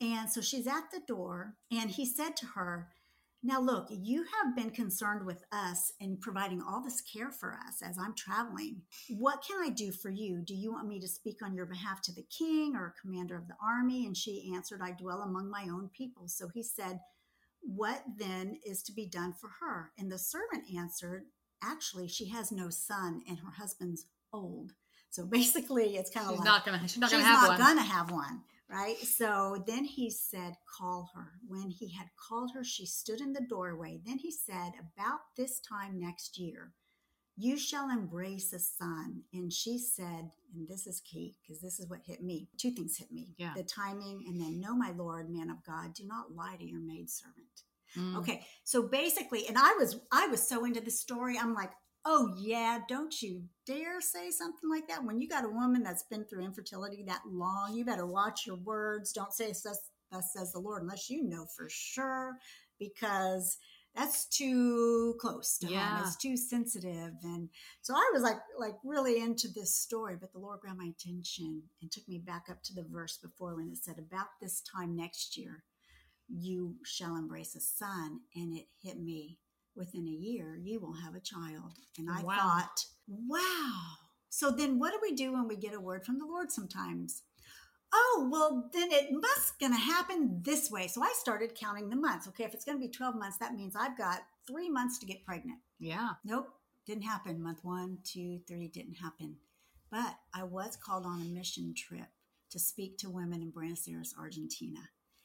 And 0.00 0.30
so 0.30 0.40
she's 0.40 0.66
at 0.66 0.90
the 0.90 1.02
door, 1.06 1.54
and 1.70 1.90
he 1.90 2.06
said 2.06 2.34
to 2.38 2.46
her, 2.54 2.88
Now 3.42 3.60
look, 3.60 3.88
you 3.90 4.24
have 4.24 4.56
been 4.56 4.70
concerned 4.70 5.26
with 5.26 5.44
us 5.52 5.92
and 6.00 6.18
providing 6.18 6.62
all 6.62 6.82
this 6.82 7.02
care 7.02 7.30
for 7.30 7.52
us 7.52 7.82
as 7.82 7.98
I'm 7.98 8.14
traveling. 8.14 8.80
What 9.10 9.44
can 9.46 9.62
I 9.62 9.68
do 9.68 9.92
for 9.92 10.08
you? 10.08 10.40
Do 10.40 10.54
you 10.54 10.72
want 10.72 10.88
me 10.88 10.98
to 11.00 11.08
speak 11.08 11.42
on 11.44 11.54
your 11.54 11.66
behalf 11.66 12.00
to 12.02 12.12
the 12.12 12.26
king 12.36 12.74
or 12.74 12.94
commander 13.02 13.36
of 13.36 13.48
the 13.48 13.56
army? 13.62 14.06
And 14.06 14.16
she 14.16 14.50
answered, 14.56 14.80
I 14.82 14.92
dwell 14.92 15.20
among 15.20 15.50
my 15.50 15.64
own 15.70 15.90
people. 15.94 16.26
So 16.26 16.48
he 16.48 16.62
said, 16.62 17.00
What 17.62 18.02
then 18.18 18.58
is 18.66 18.82
to 18.84 18.92
be 18.92 19.06
done 19.06 19.32
for 19.32 19.50
her? 19.60 19.92
And 19.98 20.10
the 20.10 20.18
servant 20.18 20.64
answered, 20.76 21.24
Actually, 21.62 22.08
she 22.08 22.28
has 22.28 22.50
no 22.52 22.70
son, 22.70 23.22
and 23.28 23.38
her 23.38 23.52
husband's 23.56 24.06
old. 24.32 24.72
So 25.10 25.24
basically, 25.30 25.96
it's 25.96 26.10
kind 26.10 26.26
of 26.26 26.32
She's 26.32 26.38
like 26.40 26.46
not 26.46 26.64
gonna. 26.64 26.88
She's 26.88 26.98
not 26.98 27.10
gonna 27.10 27.22
she's 27.22 27.30
have 27.32 27.42
not 27.42 27.58
one. 27.58 27.58
gonna 27.58 27.82
have 27.82 28.10
one 28.10 28.42
right 28.72 28.96
so 28.98 29.62
then 29.66 29.84
he 29.84 30.08
said 30.10 30.54
call 30.78 31.10
her 31.14 31.32
when 31.46 31.68
he 31.70 31.92
had 31.92 32.06
called 32.16 32.50
her 32.54 32.64
she 32.64 32.86
stood 32.86 33.20
in 33.20 33.32
the 33.32 33.46
doorway 33.48 34.00
then 34.06 34.16
he 34.18 34.30
said 34.30 34.72
about 34.80 35.20
this 35.36 35.60
time 35.60 36.00
next 36.00 36.38
year 36.38 36.72
you 37.36 37.56
shall 37.58 37.88
embrace 37.90 38.52
a 38.52 38.58
son 38.58 39.22
and 39.32 39.52
she 39.52 39.78
said 39.78 40.30
and 40.54 40.68
this 40.68 40.86
is 40.86 41.00
key 41.00 41.34
because 41.42 41.60
this 41.62 41.80
is 41.80 41.88
what 41.88 42.00
hit 42.04 42.22
me 42.22 42.48
two 42.58 42.70
things 42.70 42.96
hit 42.96 43.10
me 43.10 43.28
Yeah. 43.38 43.52
the 43.56 43.62
timing 43.62 44.24
and 44.28 44.40
then 44.40 44.60
no 44.60 44.76
my 44.76 44.92
lord 44.96 45.30
man 45.30 45.48
of 45.50 45.64
god 45.64 45.94
do 45.94 46.04
not 46.06 46.34
lie 46.34 46.56
to 46.58 46.64
your 46.64 46.80
maidservant 46.80 47.62
Mm. 47.98 48.16
Okay, 48.16 48.46
so 48.64 48.88
basically, 48.88 49.46
and 49.48 49.58
I 49.58 49.74
was 49.78 50.00
I 50.10 50.26
was 50.28 50.48
so 50.48 50.64
into 50.64 50.80
the 50.80 50.90
story. 50.90 51.36
I'm 51.38 51.52
like, 51.52 51.72
Oh, 52.06 52.34
yeah. 52.38 52.78
Don't 52.88 53.20
you 53.20 53.42
dare 53.66 54.00
say 54.00 54.30
something 54.30 54.70
like 54.70 54.88
that. 54.88 55.04
When 55.04 55.20
you 55.20 55.28
got 55.28 55.44
a 55.44 55.48
woman 55.48 55.82
that's 55.82 56.04
been 56.04 56.24
through 56.24 56.44
infertility 56.44 57.04
that 57.06 57.20
long, 57.30 57.74
you 57.74 57.84
better 57.84 58.06
watch 58.06 58.46
your 58.46 58.56
words. 58.56 59.12
Don't 59.12 59.32
say, 59.34 59.48
thus, 59.48 59.90
thus 60.10 60.32
says 60.32 60.52
the 60.52 60.58
Lord, 60.58 60.82
unless 60.82 61.10
you 61.10 61.22
know 61.22 61.44
for 61.54 61.68
sure, 61.68 62.38
because 62.78 63.58
that's 63.94 64.26
too 64.26 65.16
close 65.20 65.58
to 65.58 65.66
Yeah. 65.68 65.90
home. 65.90 66.04
It's 66.06 66.16
too 66.16 66.36
sensitive. 66.36 67.12
And 67.22 67.48
so 67.82 67.94
I 67.94 68.10
was 68.12 68.22
like, 68.22 68.38
like 68.58 68.76
really 68.84 69.20
into 69.20 69.48
this 69.48 69.74
story, 69.74 70.16
but 70.20 70.32
the 70.32 70.38
Lord 70.38 70.60
grabbed 70.60 70.78
my 70.78 70.86
attention 70.98 71.62
and 71.80 71.90
took 71.90 72.08
me 72.08 72.18
back 72.18 72.46
up 72.50 72.62
to 72.64 72.74
the 72.74 72.84
verse 72.90 73.18
before 73.18 73.56
when 73.56 73.68
it 73.68 73.78
said, 73.78 73.98
About 73.98 74.28
this 74.40 74.62
time 74.62 74.96
next 74.96 75.36
year, 75.36 75.64
you 76.28 76.76
shall 76.84 77.16
embrace 77.16 77.54
a 77.54 77.60
son. 77.60 78.20
And 78.34 78.56
it 78.56 78.66
hit 78.82 78.98
me 79.00 79.38
within 79.76 80.06
a 80.06 80.10
year, 80.10 80.56
you 80.62 80.80
will 80.80 80.94
have 80.94 81.14
a 81.14 81.20
child. 81.20 81.72
And 81.98 82.08
I 82.10 82.22
Wow. 82.22 82.36
thought, 82.36 82.86
wow. 83.06 83.82
So 84.30 84.50
then 84.50 84.78
what 84.78 84.92
do 84.92 84.98
we 85.02 85.14
do 85.14 85.32
when 85.32 85.46
we 85.48 85.56
get 85.56 85.74
a 85.74 85.80
word 85.80 86.04
from 86.04 86.18
the 86.18 86.26
Lord 86.26 86.50
sometimes? 86.50 87.22
Oh, 87.92 88.28
well, 88.30 88.70
then 88.72 88.88
it 88.90 89.10
must 89.12 89.58
gonna 89.60 89.76
happen 89.76 90.40
this 90.42 90.70
way. 90.70 90.88
So 90.88 91.02
I 91.02 91.12
started 91.18 91.54
counting 91.54 91.90
the 91.90 91.96
months. 91.96 92.26
Okay, 92.28 92.44
if 92.44 92.54
it's 92.54 92.64
gonna 92.64 92.78
be 92.78 92.88
12 92.88 93.14
months, 93.16 93.38
that 93.38 93.54
means 93.54 93.76
I've 93.76 93.98
got 93.98 94.20
three 94.46 94.70
months 94.70 94.98
to 94.98 95.06
get 95.06 95.24
pregnant. 95.24 95.58
Yeah. 95.78 96.10
Nope, 96.24 96.48
didn't 96.86 97.02
happen. 97.02 97.42
Month 97.42 97.60
one, 97.62 97.98
two, 98.04 98.40
three, 98.48 98.68
didn't 98.68 98.94
happen. 98.94 99.36
But 99.90 100.16
I 100.34 100.44
was 100.44 100.76
called 100.76 101.04
on 101.04 101.20
a 101.20 101.24
mission 101.24 101.74
trip 101.76 102.08
to 102.50 102.58
speak 102.58 102.98
to 102.98 103.10
women 103.10 103.42
in 103.42 103.50
Buenos 103.50 103.86
Aires, 103.88 104.14
Argentina. 104.18 104.80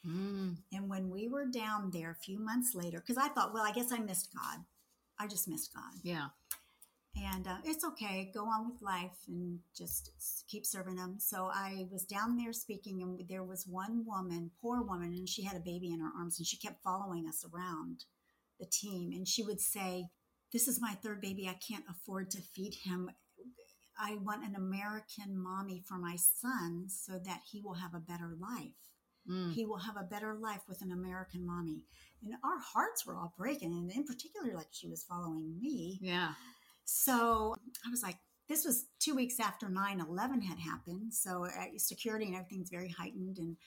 Mm. 0.05 0.57
And 0.71 0.89
when 0.89 1.09
we 1.09 1.27
were 1.27 1.45
down 1.45 1.91
there 1.91 2.11
a 2.11 2.23
few 2.23 2.39
months 2.39 2.75
later, 2.75 2.99
because 2.99 3.17
I 3.17 3.29
thought, 3.29 3.53
well, 3.53 3.63
I 3.63 3.71
guess 3.71 3.91
I 3.91 3.99
missed 3.99 4.29
God. 4.33 4.59
I 5.19 5.27
just 5.27 5.47
missed 5.47 5.73
God. 5.73 5.93
Yeah. 6.03 6.27
And 7.25 7.47
uh, 7.47 7.57
it's 7.63 7.83
okay. 7.83 8.31
Go 8.33 8.45
on 8.45 8.69
with 8.69 8.81
life 8.81 9.17
and 9.27 9.59
just 9.75 10.11
keep 10.47 10.65
serving 10.65 10.95
them 10.95 11.15
So 11.19 11.49
I 11.53 11.87
was 11.91 12.03
down 12.03 12.37
there 12.37 12.53
speaking, 12.53 13.01
and 13.01 13.27
there 13.29 13.43
was 13.43 13.65
one 13.67 14.05
woman, 14.05 14.51
poor 14.61 14.81
woman, 14.81 15.13
and 15.13 15.27
she 15.27 15.43
had 15.43 15.57
a 15.57 15.61
baby 15.61 15.91
in 15.91 15.99
her 15.99 16.11
arms, 16.17 16.37
and 16.37 16.47
she 16.47 16.57
kept 16.57 16.83
following 16.83 17.27
us 17.27 17.45
around 17.51 18.05
the 18.59 18.65
team. 18.65 19.11
And 19.11 19.27
she 19.27 19.43
would 19.43 19.61
say, 19.61 20.09
This 20.51 20.67
is 20.67 20.81
my 20.81 20.91
third 21.01 21.21
baby. 21.21 21.47
I 21.47 21.55
can't 21.55 21.85
afford 21.89 22.29
to 22.31 22.41
feed 22.41 22.75
him. 22.83 23.09
I 23.99 24.15
want 24.15 24.45
an 24.45 24.55
American 24.55 25.37
mommy 25.37 25.81
for 25.87 25.97
my 25.97 26.17
son 26.17 26.85
so 26.87 27.13
that 27.25 27.41
he 27.51 27.61
will 27.61 27.75
have 27.75 27.95
a 27.95 27.99
better 27.99 28.35
life 28.39 28.73
Mm. 29.29 29.53
he 29.53 29.65
will 29.65 29.79
have 29.79 29.97
a 29.97 30.03
better 30.03 30.35
life 30.35 30.61
with 30.69 30.81
an 30.81 30.91
American 30.91 31.45
mommy. 31.45 31.83
And 32.23 32.33
our 32.43 32.59
hearts 32.59 33.05
were 33.05 33.17
all 33.17 33.33
breaking, 33.37 33.73
and 33.73 33.91
in 33.91 34.05
particular, 34.05 34.53
like 34.55 34.67
she 34.71 34.87
was 34.87 35.03
following 35.03 35.59
me. 35.59 35.99
Yeah. 36.01 36.33
So 36.89 37.53
I 37.85 37.89
was 37.89 38.01
like, 38.01 38.15
this 38.47 38.63
was 38.63 38.85
two 38.99 39.13
weeks 39.13 39.39
after 39.41 39.67
9 39.67 39.99
11 39.99 40.41
had 40.41 40.57
happened. 40.57 41.13
So 41.13 41.45
uh, 41.45 41.65
security 41.77 42.25
and 42.25 42.35
everything's 42.35 42.69
very 42.69 42.89
heightened. 42.89 43.37
And 43.39 43.57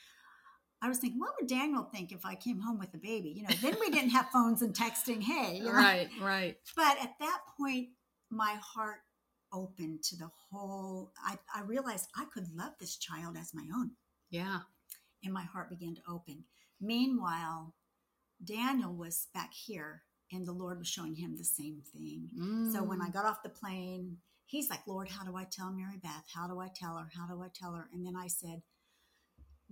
I 0.81 0.89
was 0.89 0.99
thinking, 0.99 1.21
what 1.21 1.35
would 1.39 1.49
Daniel 1.49 1.85
think 1.85 2.13
if 2.13 2.25
I 2.25 2.35
came 2.35 2.59
home 2.59 2.79
with 2.79 2.95
a 2.95 2.99
baby? 2.99 3.29
You 3.37 3.43
know, 3.43 3.55
then 3.61 3.77
we 3.79 3.91
didn't 3.91 4.11
have 4.11 4.31
phones 4.33 4.63
and 4.63 4.75
texting, 4.75 5.23
hey. 5.23 5.59
You 5.59 5.65
know? 5.65 5.73
Right. 5.73 6.09
Right. 6.21 6.57
But 6.75 6.97
at 7.03 7.13
that 7.21 7.41
point, 7.59 7.89
my 8.31 8.57
heart 8.63 9.01
opened 9.53 10.03
to 10.05 10.17
the 10.17 10.31
whole, 10.51 11.13
I, 11.23 11.37
I 11.55 11.63
realized 11.63 12.09
I 12.17 12.25
could 12.33 12.47
love 12.55 12.73
this 12.81 12.97
child 12.97 13.37
as 13.37 13.53
my 13.53 13.67
own 13.77 13.91
Yeah. 14.31 14.61
and 15.25 15.35
my 15.35 15.43
heart 15.43 15.69
began 15.69 15.95
to 15.97 16.01
open. 16.09 16.45
Meanwhile, 16.81 17.75
Daniel 18.43 18.95
was 18.95 19.27
back 19.35 19.53
here 19.53 20.05
and 20.33 20.47
the 20.47 20.53
Lord 20.53 20.79
was 20.79 20.89
showing 20.89 21.15
him 21.17 21.37
the 21.37 21.45
same 21.45 21.83
thing. 21.93 22.29
So 22.73 22.83
when 22.83 23.01
I 23.03 23.09
Mm. 23.09 23.13
got 23.13 23.25
off 23.25 23.43
the 23.43 23.49
plane, 23.49 24.19
he's 24.47 24.71
like, 24.71 24.87
Lord, 24.87 25.09
how 25.09 25.25
do 25.25 25.37
I 25.37 25.45
tell 25.45 25.71
Mary 25.73 25.99
Beth? 25.99 26.25
How 26.33 26.47
do 26.49 26.59
I 26.61 26.69
tell 26.69 26.97
her? 26.97 27.09
How 27.17 27.27
do 27.27 27.43
I 27.43 27.49
tell 27.49 27.75
her? 27.75 27.89
And 27.93 28.05
then 28.07 28.17
I 28.17 28.29
said, 28.29 28.63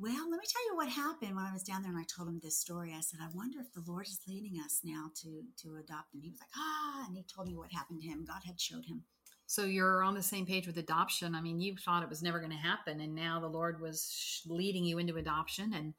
Well, 0.01 0.31
let 0.31 0.39
me 0.39 0.47
tell 0.49 0.65
you 0.67 0.77
what 0.77 0.89
happened 0.89 1.35
when 1.35 1.45
I 1.45 1.53
was 1.53 1.65
down 1.65 1.83
there 1.83 1.91
and 1.91 2.01
I 2.01 2.05
told 2.05 2.29
him 2.29 2.39
this 2.41 2.57
story. 2.57 2.95
I 2.97 3.01
said, 3.01 3.19
I 3.21 3.29
wonder 3.35 3.59
if 3.61 3.73
the 3.73 3.83
Lord 3.91 4.07
is 4.07 4.21
leading 4.29 4.61
us 4.65 4.81
now 4.85 5.11
to 5.23 5.43
to 5.63 5.77
adopt. 5.77 6.15
And 6.15 6.23
he 6.23 6.31
was 6.31 6.39
like, 6.41 6.51
Ah, 6.57 7.05
and 7.09 7.17
he 7.17 7.25
told 7.25 7.49
me 7.49 7.57
what 7.57 7.73
happened 7.73 8.01
to 8.03 8.07
him. 8.09 8.25
God 8.25 8.43
had 8.45 8.61
showed 8.61 8.85
him. 8.85 9.03
So 9.47 9.65
you're 9.65 10.05
on 10.05 10.15
the 10.15 10.23
same 10.23 10.47
page 10.47 10.67
with 10.67 10.79
adoption. 10.79 11.35
I 11.35 11.41
mean, 11.41 11.59
you 11.61 11.75
thought 11.77 12.03
it 12.03 12.09
was 12.09 12.23
never 12.23 12.39
going 12.39 12.53
to 12.53 12.57
happen, 12.59 13.01
and 13.01 13.15
now 13.15 13.41
the 13.41 13.49
Lord 13.49 13.81
was 13.81 14.43
leading 14.47 14.85
you 14.85 14.99
into 14.99 15.17
adoption. 15.17 15.73
And 15.73 15.95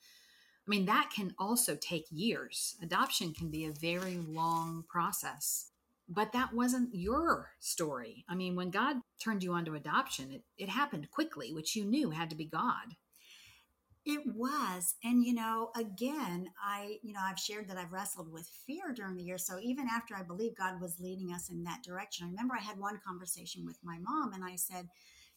I 0.70 0.76
mean, 0.76 0.86
that 0.86 1.10
can 1.16 1.34
also 1.40 1.76
take 1.76 2.06
years. 2.12 2.76
Adoption 2.80 3.34
can 3.34 3.50
be 3.50 3.66
a 3.66 3.72
very 3.72 4.18
long 4.18 4.84
process. 4.88 5.72
But 6.08 6.32
that 6.34 6.54
wasn't 6.54 6.94
your 6.94 7.50
story. 7.60 8.24
I 8.30 8.36
mean, 8.36 8.56
when 8.56 8.70
God 8.70 8.98
turned 9.20 9.44
you 9.44 9.54
onto 9.54 9.74
adoption, 9.74 10.32
it, 10.32 10.44
it 10.60 10.70
happened 10.70 11.10
quickly, 11.10 11.54
which 11.54 11.76
you 11.76 11.86
knew 11.86 12.12
had 12.12 12.30
to 12.30 12.36
be 12.36 12.46
God. 12.46 12.96
It 14.06 14.22
was. 14.28 14.94
And, 15.04 15.24
you 15.24 15.34
know, 15.34 15.72
again, 15.76 16.50
I, 16.64 16.98
you 17.02 17.14
know, 17.14 17.20
I've 17.24 17.40
shared 17.40 17.68
that 17.68 17.78
I've 17.78 17.92
wrestled 17.92 18.32
with 18.32 18.48
fear 18.68 18.94
during 18.94 19.18
the 19.18 19.24
year. 19.24 19.40
So 19.40 19.60
even 19.60 19.88
after 19.88 20.16
I 20.16 20.22
believe 20.22 20.56
God 20.56 20.80
was 20.80 21.00
leading 21.00 21.34
us 21.34 21.50
in 21.50 21.64
that 21.64 21.82
direction, 21.84 22.28
I 22.28 22.30
remember 22.30 22.56
I 22.56 22.64
had 22.64 22.80
one 22.80 23.00
conversation 23.08 23.66
with 23.66 23.80
my 23.84 23.98
mom 24.00 24.34
and 24.34 24.44
I 24.44 24.56
said, 24.56 24.88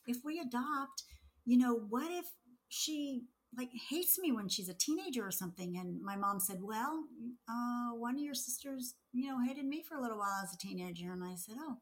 if 0.07 0.18
we 0.24 0.41
adopt, 0.41 1.05
you 1.47 1.57
know, 1.57 1.74
what 1.74 2.11
if 2.11 2.26
she 2.68 3.22
like 3.57 3.70
hates 3.90 4.18
me 4.18 4.32
when 4.32 4.48
she's 4.48 4.68
a 4.68 4.74
teenager 4.74 5.26
or 5.26 5.30
something? 5.30 5.76
And 5.76 6.00
my 6.03 6.16
mom 6.16 6.40
said, 6.40 6.59
well, 6.62 7.05
uh, 7.48 7.94
one 7.96 8.14
of 8.14 8.22
your 8.22 8.34
sisters, 8.34 8.94
you 9.12 9.28
know, 9.28 9.38
hated 9.46 9.66
me 9.66 9.82
for 9.86 9.96
a 9.96 10.00
little 10.00 10.18
while 10.18 10.40
as 10.42 10.55
a 10.55 10.59
teenager. 10.59 11.12
And 11.12 11.22
I 11.22 11.34
said, 11.34 11.57
oh, 11.59 11.76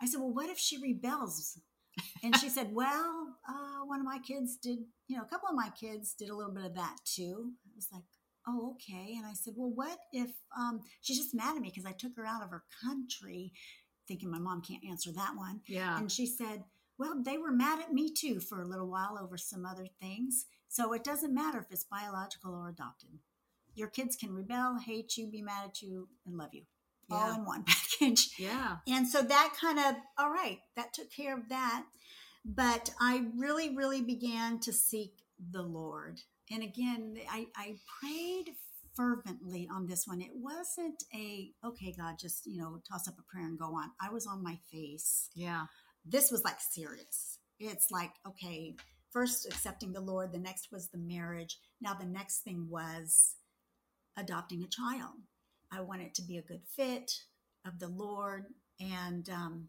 I 0.00 0.06
said, 0.06 0.20
well, 0.20 0.34
what 0.34 0.50
if 0.50 0.58
she 0.58 0.78
rebels? 0.78 1.60
and 2.22 2.36
she 2.36 2.48
said, 2.48 2.72
"Well, 2.72 3.36
uh, 3.48 3.84
one 3.84 4.00
of 4.00 4.06
my 4.06 4.18
kids 4.18 4.56
did. 4.56 4.78
You 5.08 5.16
know, 5.16 5.22
a 5.22 5.26
couple 5.26 5.48
of 5.48 5.54
my 5.54 5.70
kids 5.70 6.14
did 6.18 6.28
a 6.28 6.36
little 6.36 6.52
bit 6.52 6.64
of 6.64 6.74
that 6.74 6.96
too." 7.04 7.52
I 7.66 7.70
was 7.74 7.88
like, 7.92 8.02
"Oh, 8.46 8.74
okay." 8.74 9.14
And 9.16 9.26
I 9.26 9.32
said, 9.34 9.54
"Well, 9.56 9.72
what 9.74 9.98
if 10.12 10.30
um, 10.56 10.80
she's 11.00 11.18
just 11.18 11.34
mad 11.34 11.56
at 11.56 11.62
me 11.62 11.70
because 11.70 11.86
I 11.86 11.92
took 11.92 12.16
her 12.16 12.26
out 12.26 12.42
of 12.42 12.50
her 12.50 12.64
country?" 12.84 13.52
Thinking 14.06 14.30
my 14.30 14.38
mom 14.38 14.62
can't 14.62 14.84
answer 14.88 15.12
that 15.12 15.36
one. 15.36 15.60
Yeah. 15.66 15.98
And 15.98 16.10
she 16.10 16.24
said, 16.24 16.64
"Well, 16.98 17.22
they 17.22 17.38
were 17.38 17.52
mad 17.52 17.80
at 17.80 17.92
me 17.92 18.12
too 18.12 18.40
for 18.40 18.60
a 18.60 18.66
little 18.66 18.88
while 18.88 19.18
over 19.20 19.38
some 19.38 19.64
other 19.64 19.86
things. 20.00 20.46
So 20.68 20.92
it 20.92 21.04
doesn't 21.04 21.34
matter 21.34 21.58
if 21.58 21.70
it's 21.70 21.84
biological 21.84 22.54
or 22.54 22.68
adopted. 22.68 23.20
Your 23.74 23.88
kids 23.88 24.16
can 24.16 24.34
rebel, 24.34 24.78
hate 24.78 25.16
you, 25.16 25.28
be 25.28 25.40
mad 25.40 25.66
at 25.66 25.82
you, 25.82 26.08
and 26.26 26.36
love 26.36 26.52
you, 26.52 26.64
all 27.10 27.32
in 27.32 27.44
one 27.44 27.64
package." 27.66 28.30
Yeah. 28.38 28.78
And 28.86 29.08
so 29.08 29.22
that 29.22 29.54
kind 29.60 29.78
of, 29.78 29.94
all 30.18 30.30
right, 30.30 30.58
that 30.76 30.92
took 30.92 31.10
care 31.10 31.36
of 31.36 31.48
that. 31.48 31.84
But 32.44 32.90
I 33.00 33.26
really, 33.36 33.74
really 33.76 34.02
began 34.02 34.58
to 34.60 34.72
seek 34.72 35.22
the 35.38 35.62
Lord. 35.62 36.20
And 36.50 36.62
again, 36.62 37.18
I, 37.30 37.46
I 37.56 37.76
prayed 38.00 38.54
fervently 38.94 39.68
on 39.72 39.86
this 39.86 40.06
one. 40.06 40.20
It 40.20 40.32
wasn't 40.34 41.04
a, 41.14 41.52
okay, 41.64 41.94
God, 41.96 42.18
just, 42.18 42.46
you 42.46 42.58
know, 42.58 42.80
toss 42.90 43.06
up 43.06 43.18
a 43.18 43.22
prayer 43.22 43.46
and 43.46 43.58
go 43.58 43.76
on. 43.76 43.90
I 44.00 44.10
was 44.10 44.26
on 44.26 44.42
my 44.42 44.58
face. 44.72 45.28
Yeah. 45.34 45.66
This 46.10 46.30
was 46.30 46.44
like 46.44 46.60
serious. 46.60 47.38
It's 47.58 47.90
like, 47.90 48.12
okay, 48.26 48.76
first 49.10 49.46
accepting 49.46 49.92
the 49.92 50.00
Lord, 50.00 50.32
the 50.32 50.38
next 50.38 50.68
was 50.72 50.88
the 50.88 50.98
marriage. 50.98 51.58
Now 51.80 51.94
the 51.94 52.06
next 52.06 52.40
thing 52.40 52.66
was 52.70 53.34
adopting 54.16 54.62
a 54.62 54.68
child. 54.68 55.14
I 55.72 55.80
wanted 55.80 56.06
it 56.06 56.14
to 56.16 56.22
be 56.22 56.38
a 56.38 56.42
good 56.42 56.62
fit 56.76 57.12
of 57.66 57.78
the 57.78 57.88
Lord. 57.88 58.46
And 58.80 59.28
um, 59.28 59.68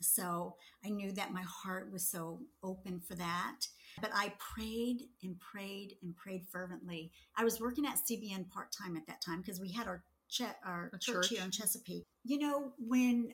so 0.00 0.56
I 0.84 0.90
knew 0.90 1.12
that 1.12 1.32
my 1.32 1.42
heart 1.42 1.90
was 1.92 2.06
so 2.08 2.40
open 2.62 3.00
for 3.00 3.14
that. 3.14 3.60
But 4.00 4.10
I 4.14 4.34
prayed 4.38 5.08
and 5.22 5.36
prayed 5.40 5.94
and 6.02 6.14
prayed 6.14 6.44
fervently. 6.52 7.12
I 7.36 7.44
was 7.44 7.60
working 7.60 7.86
at 7.86 7.98
CBN 7.98 8.50
part 8.50 8.68
time 8.72 8.96
at 8.96 9.06
that 9.06 9.22
time 9.24 9.40
because 9.40 9.58
we 9.58 9.72
had 9.72 9.86
our, 9.86 10.02
che- 10.28 10.44
our 10.66 10.90
church 11.00 11.14
church. 11.14 11.28
here 11.28 11.42
in 11.42 11.50
Chesapeake. 11.50 12.04
You 12.24 12.38
know, 12.38 12.72
when 12.78 13.32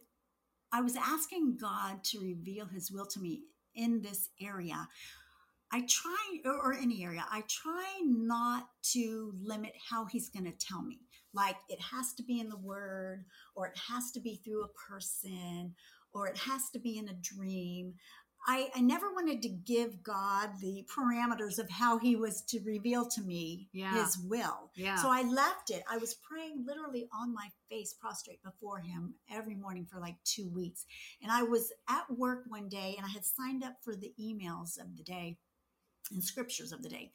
I 0.73 0.81
was 0.81 0.97
asking 0.97 1.59
God 1.61 2.03
to 2.05 2.21
reveal 2.21 2.67
his 2.67 2.91
will 2.91 3.07
to 3.07 3.21
me 3.21 3.43
in 3.75 4.01
this 4.01 4.31
area, 4.41 4.89
I 5.71 5.83
try, 5.89 6.39
or, 6.45 6.75
any 6.75 7.03
area, 7.03 7.25
I 7.31 7.43
try 7.49 8.01
not 8.05 8.69
to 8.93 9.33
limit 9.41 9.73
how 9.91 10.05
he's 10.05 10.29
going 10.29 10.45
to 10.45 10.53
tell 10.53 10.83
me. 10.83 11.01
Like 11.33 11.57
it 11.71 11.81
has 11.81 12.13
to 12.15 12.23
be 12.23 12.41
in 12.41 12.51
the 12.51 12.59
word, 12.59 13.25
or 13.55 13.67
it 13.69 13.79
has 13.89 14.11
to 14.13 14.21
be 14.21 14.37
through 14.37 14.65
a 14.65 14.91
person, 14.91 15.75
or 16.13 16.27
it 16.27 16.37
has 16.37 16.69
to 16.71 16.79
be 16.79 16.99
in 16.99 17.09
a 17.09 17.15
dream. 17.15 17.95
I, 18.47 18.71
I 18.75 18.81
never 18.81 19.13
wanted 19.13 19.43
to 19.43 19.49
give 19.49 20.03
God 20.03 20.51
the 20.61 20.85
parameters 20.95 21.59
of 21.59 21.71
how 21.71 21.99
he 21.99 22.17
was 22.17 22.43
to 22.49 22.61
reveal 22.65 23.07
to 23.11 23.23
me 23.23 23.69
Yeah. 23.73 24.03
his 24.03 24.19
will. 24.19 24.71
Yeah. 24.75 24.97
So 24.97 25.11
I 25.11 25.23
left 25.23 25.71
it. 25.71 25.85
I 25.89 25.99
was 25.99 26.15
praying 26.15 26.65
literally 26.67 27.09
on 27.13 27.33
my 27.33 27.49
face, 27.71 27.95
prostrate 27.95 28.43
before 28.43 28.81
him 28.81 29.15
every 29.31 29.55
morning 29.55 29.87
for 29.87 30.01
like 30.01 30.17
two 30.25 30.49
weeks. 30.49 30.87
And 31.23 31.31
I 31.31 31.45
was 31.45 31.73
at 31.89 32.11
work 32.11 32.45
one 32.49 32.69
day 32.69 32.95
and 32.97 33.07
I 33.07 33.11
had 33.11 33.25
signed 33.25 33.63
up 33.63 33.77
for 33.83 33.95
the 33.95 34.13
emails 34.21 34.81
of 34.81 34.97
the 34.97 35.05
day 35.05 35.39
and 36.11 36.23
scriptures 36.23 36.73
of 36.73 36.83
the 36.83 36.89
day. 36.89 37.13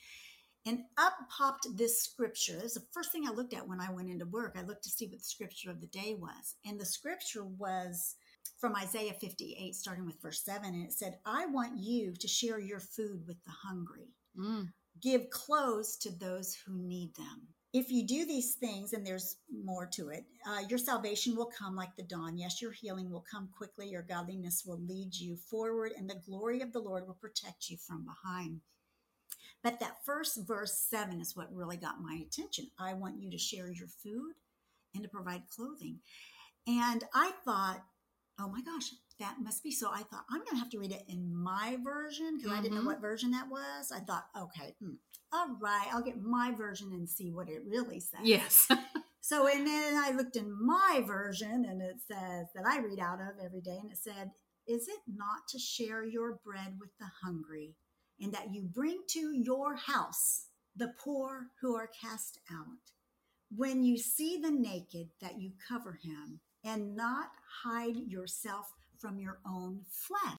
And 0.65 0.79
up 0.97 1.13
popped 1.29 1.67
this 1.77 2.03
scripture. 2.03 2.57
It 2.57 2.63
was 2.63 2.73
the 2.73 2.83
first 2.91 3.11
thing 3.11 3.27
I 3.27 3.31
looked 3.31 3.53
at 3.53 3.67
when 3.67 3.79
I 3.79 3.91
went 3.91 4.09
into 4.09 4.25
work. 4.25 4.55
I 4.57 4.63
looked 4.63 4.83
to 4.83 4.89
see 4.89 5.07
what 5.07 5.19
the 5.19 5.23
scripture 5.23 5.71
of 5.71 5.81
the 5.81 5.87
day 5.87 6.15
was. 6.17 6.55
And 6.65 6.79
the 6.79 6.85
scripture 6.85 7.45
was 7.45 8.15
from 8.57 8.75
Isaiah 8.75 9.13
58, 9.13 9.75
starting 9.75 10.05
with 10.05 10.21
verse 10.21 10.43
7. 10.43 10.65
And 10.73 10.83
it 10.83 10.93
said, 10.93 11.19
I 11.25 11.45
want 11.45 11.79
you 11.79 12.13
to 12.15 12.27
share 12.27 12.59
your 12.59 12.79
food 12.79 13.25
with 13.27 13.37
the 13.45 13.51
hungry, 13.51 14.09
Mm. 14.37 14.71
give 15.01 15.29
clothes 15.29 15.95
to 15.97 16.11
those 16.11 16.53
who 16.53 16.77
need 16.77 17.15
them. 17.15 17.47
If 17.73 17.91
you 17.91 18.07
do 18.07 18.25
these 18.25 18.55
things, 18.55 18.93
and 18.93 19.05
there's 19.05 19.37
more 19.51 19.85
to 19.87 20.09
it, 20.09 20.25
uh, 20.47 20.61
your 20.69 20.79
salvation 20.79 21.35
will 21.35 21.47
come 21.47 21.75
like 21.75 21.95
the 21.95 22.03
dawn. 22.03 22.37
Yes, 22.37 22.61
your 22.61 22.71
healing 22.71 23.11
will 23.11 23.25
come 23.29 23.49
quickly. 23.49 23.89
Your 23.89 24.01
godliness 24.03 24.63
will 24.65 24.79
lead 24.79 25.13
you 25.13 25.35
forward, 25.35 25.91
and 25.97 26.09
the 26.09 26.21
glory 26.25 26.61
of 26.61 26.71
the 26.71 26.79
Lord 26.79 27.05
will 27.05 27.15
protect 27.15 27.69
you 27.69 27.77
from 27.77 28.05
behind. 28.05 28.61
But 29.63 29.79
that 29.81 30.05
first 30.05 30.47
verse 30.47 30.77
seven 30.77 31.19
is 31.19 31.35
what 31.35 31.53
really 31.53 31.77
got 31.77 32.01
my 32.01 32.15
attention. 32.25 32.71
I 32.79 32.93
want 32.93 33.19
you 33.21 33.29
to 33.31 33.37
share 33.37 33.69
your 33.69 33.89
food 33.89 34.33
and 34.93 35.03
to 35.03 35.09
provide 35.09 35.43
clothing. 35.49 35.99
And 36.67 37.03
I 37.13 37.31
thought, 37.43 37.83
oh 38.39 38.47
my 38.49 38.61
gosh, 38.61 38.91
that 39.19 39.37
must 39.41 39.63
be 39.63 39.71
so. 39.71 39.89
I 39.91 40.03
thought, 40.03 40.25
I'm 40.29 40.39
going 40.39 40.51
to 40.51 40.57
have 40.57 40.69
to 40.71 40.79
read 40.79 40.91
it 40.91 41.03
in 41.07 41.35
my 41.35 41.77
version 41.83 42.37
because 42.37 42.51
I 42.51 42.61
didn't 42.61 42.75
know 42.75 42.81
Mhm. 42.83 42.85
what 42.87 43.01
version 43.01 43.31
that 43.31 43.49
was. 43.49 43.91
I 43.91 43.99
thought, 43.99 44.25
okay, 44.37 44.75
hmm, 44.79 44.93
all 45.31 45.57
right, 45.59 45.87
I'll 45.91 46.03
get 46.03 46.21
my 46.21 46.51
version 46.51 46.91
and 46.93 47.09
see 47.09 47.31
what 47.31 47.49
it 47.49 47.63
really 47.65 47.99
says. 47.99 48.21
Yes. 48.23 48.67
So, 49.19 49.45
and 49.45 49.67
then 49.67 49.95
I 50.01 50.11
looked 50.11 50.37
in 50.37 50.49
my 50.65 51.03
version 51.05 51.65
and 51.65 51.81
it 51.81 51.97
says 52.07 52.47
that 52.55 52.65
I 52.65 52.79
read 52.79 52.99
out 52.99 53.19
of 53.19 53.43
every 53.43 53.59
day, 53.59 53.77
and 53.81 53.91
it 53.91 53.97
said, 53.97 54.31
Is 54.65 54.87
it 54.87 54.99
not 55.05 55.49
to 55.49 55.59
share 55.59 56.05
your 56.05 56.39
bread 56.45 56.77
with 56.79 56.91
the 56.97 57.09
hungry, 57.21 57.75
and 58.21 58.31
that 58.33 58.53
you 58.53 58.61
bring 58.63 59.01
to 59.09 59.33
your 59.33 59.75
house 59.75 60.45
the 60.77 60.93
poor 60.97 61.47
who 61.59 61.75
are 61.75 61.87
cast 62.01 62.39
out? 62.49 62.93
When 63.53 63.83
you 63.83 63.97
see 63.97 64.37
the 64.37 64.51
naked, 64.51 65.09
that 65.19 65.41
you 65.41 65.51
cover 65.67 65.99
him, 66.01 66.39
and 66.67 66.97
not 66.97 67.29
hide 67.63 67.95
yourself 67.95 68.73
from 68.97 69.19
your 69.19 69.39
own 69.47 69.79
flesh. 69.89 70.35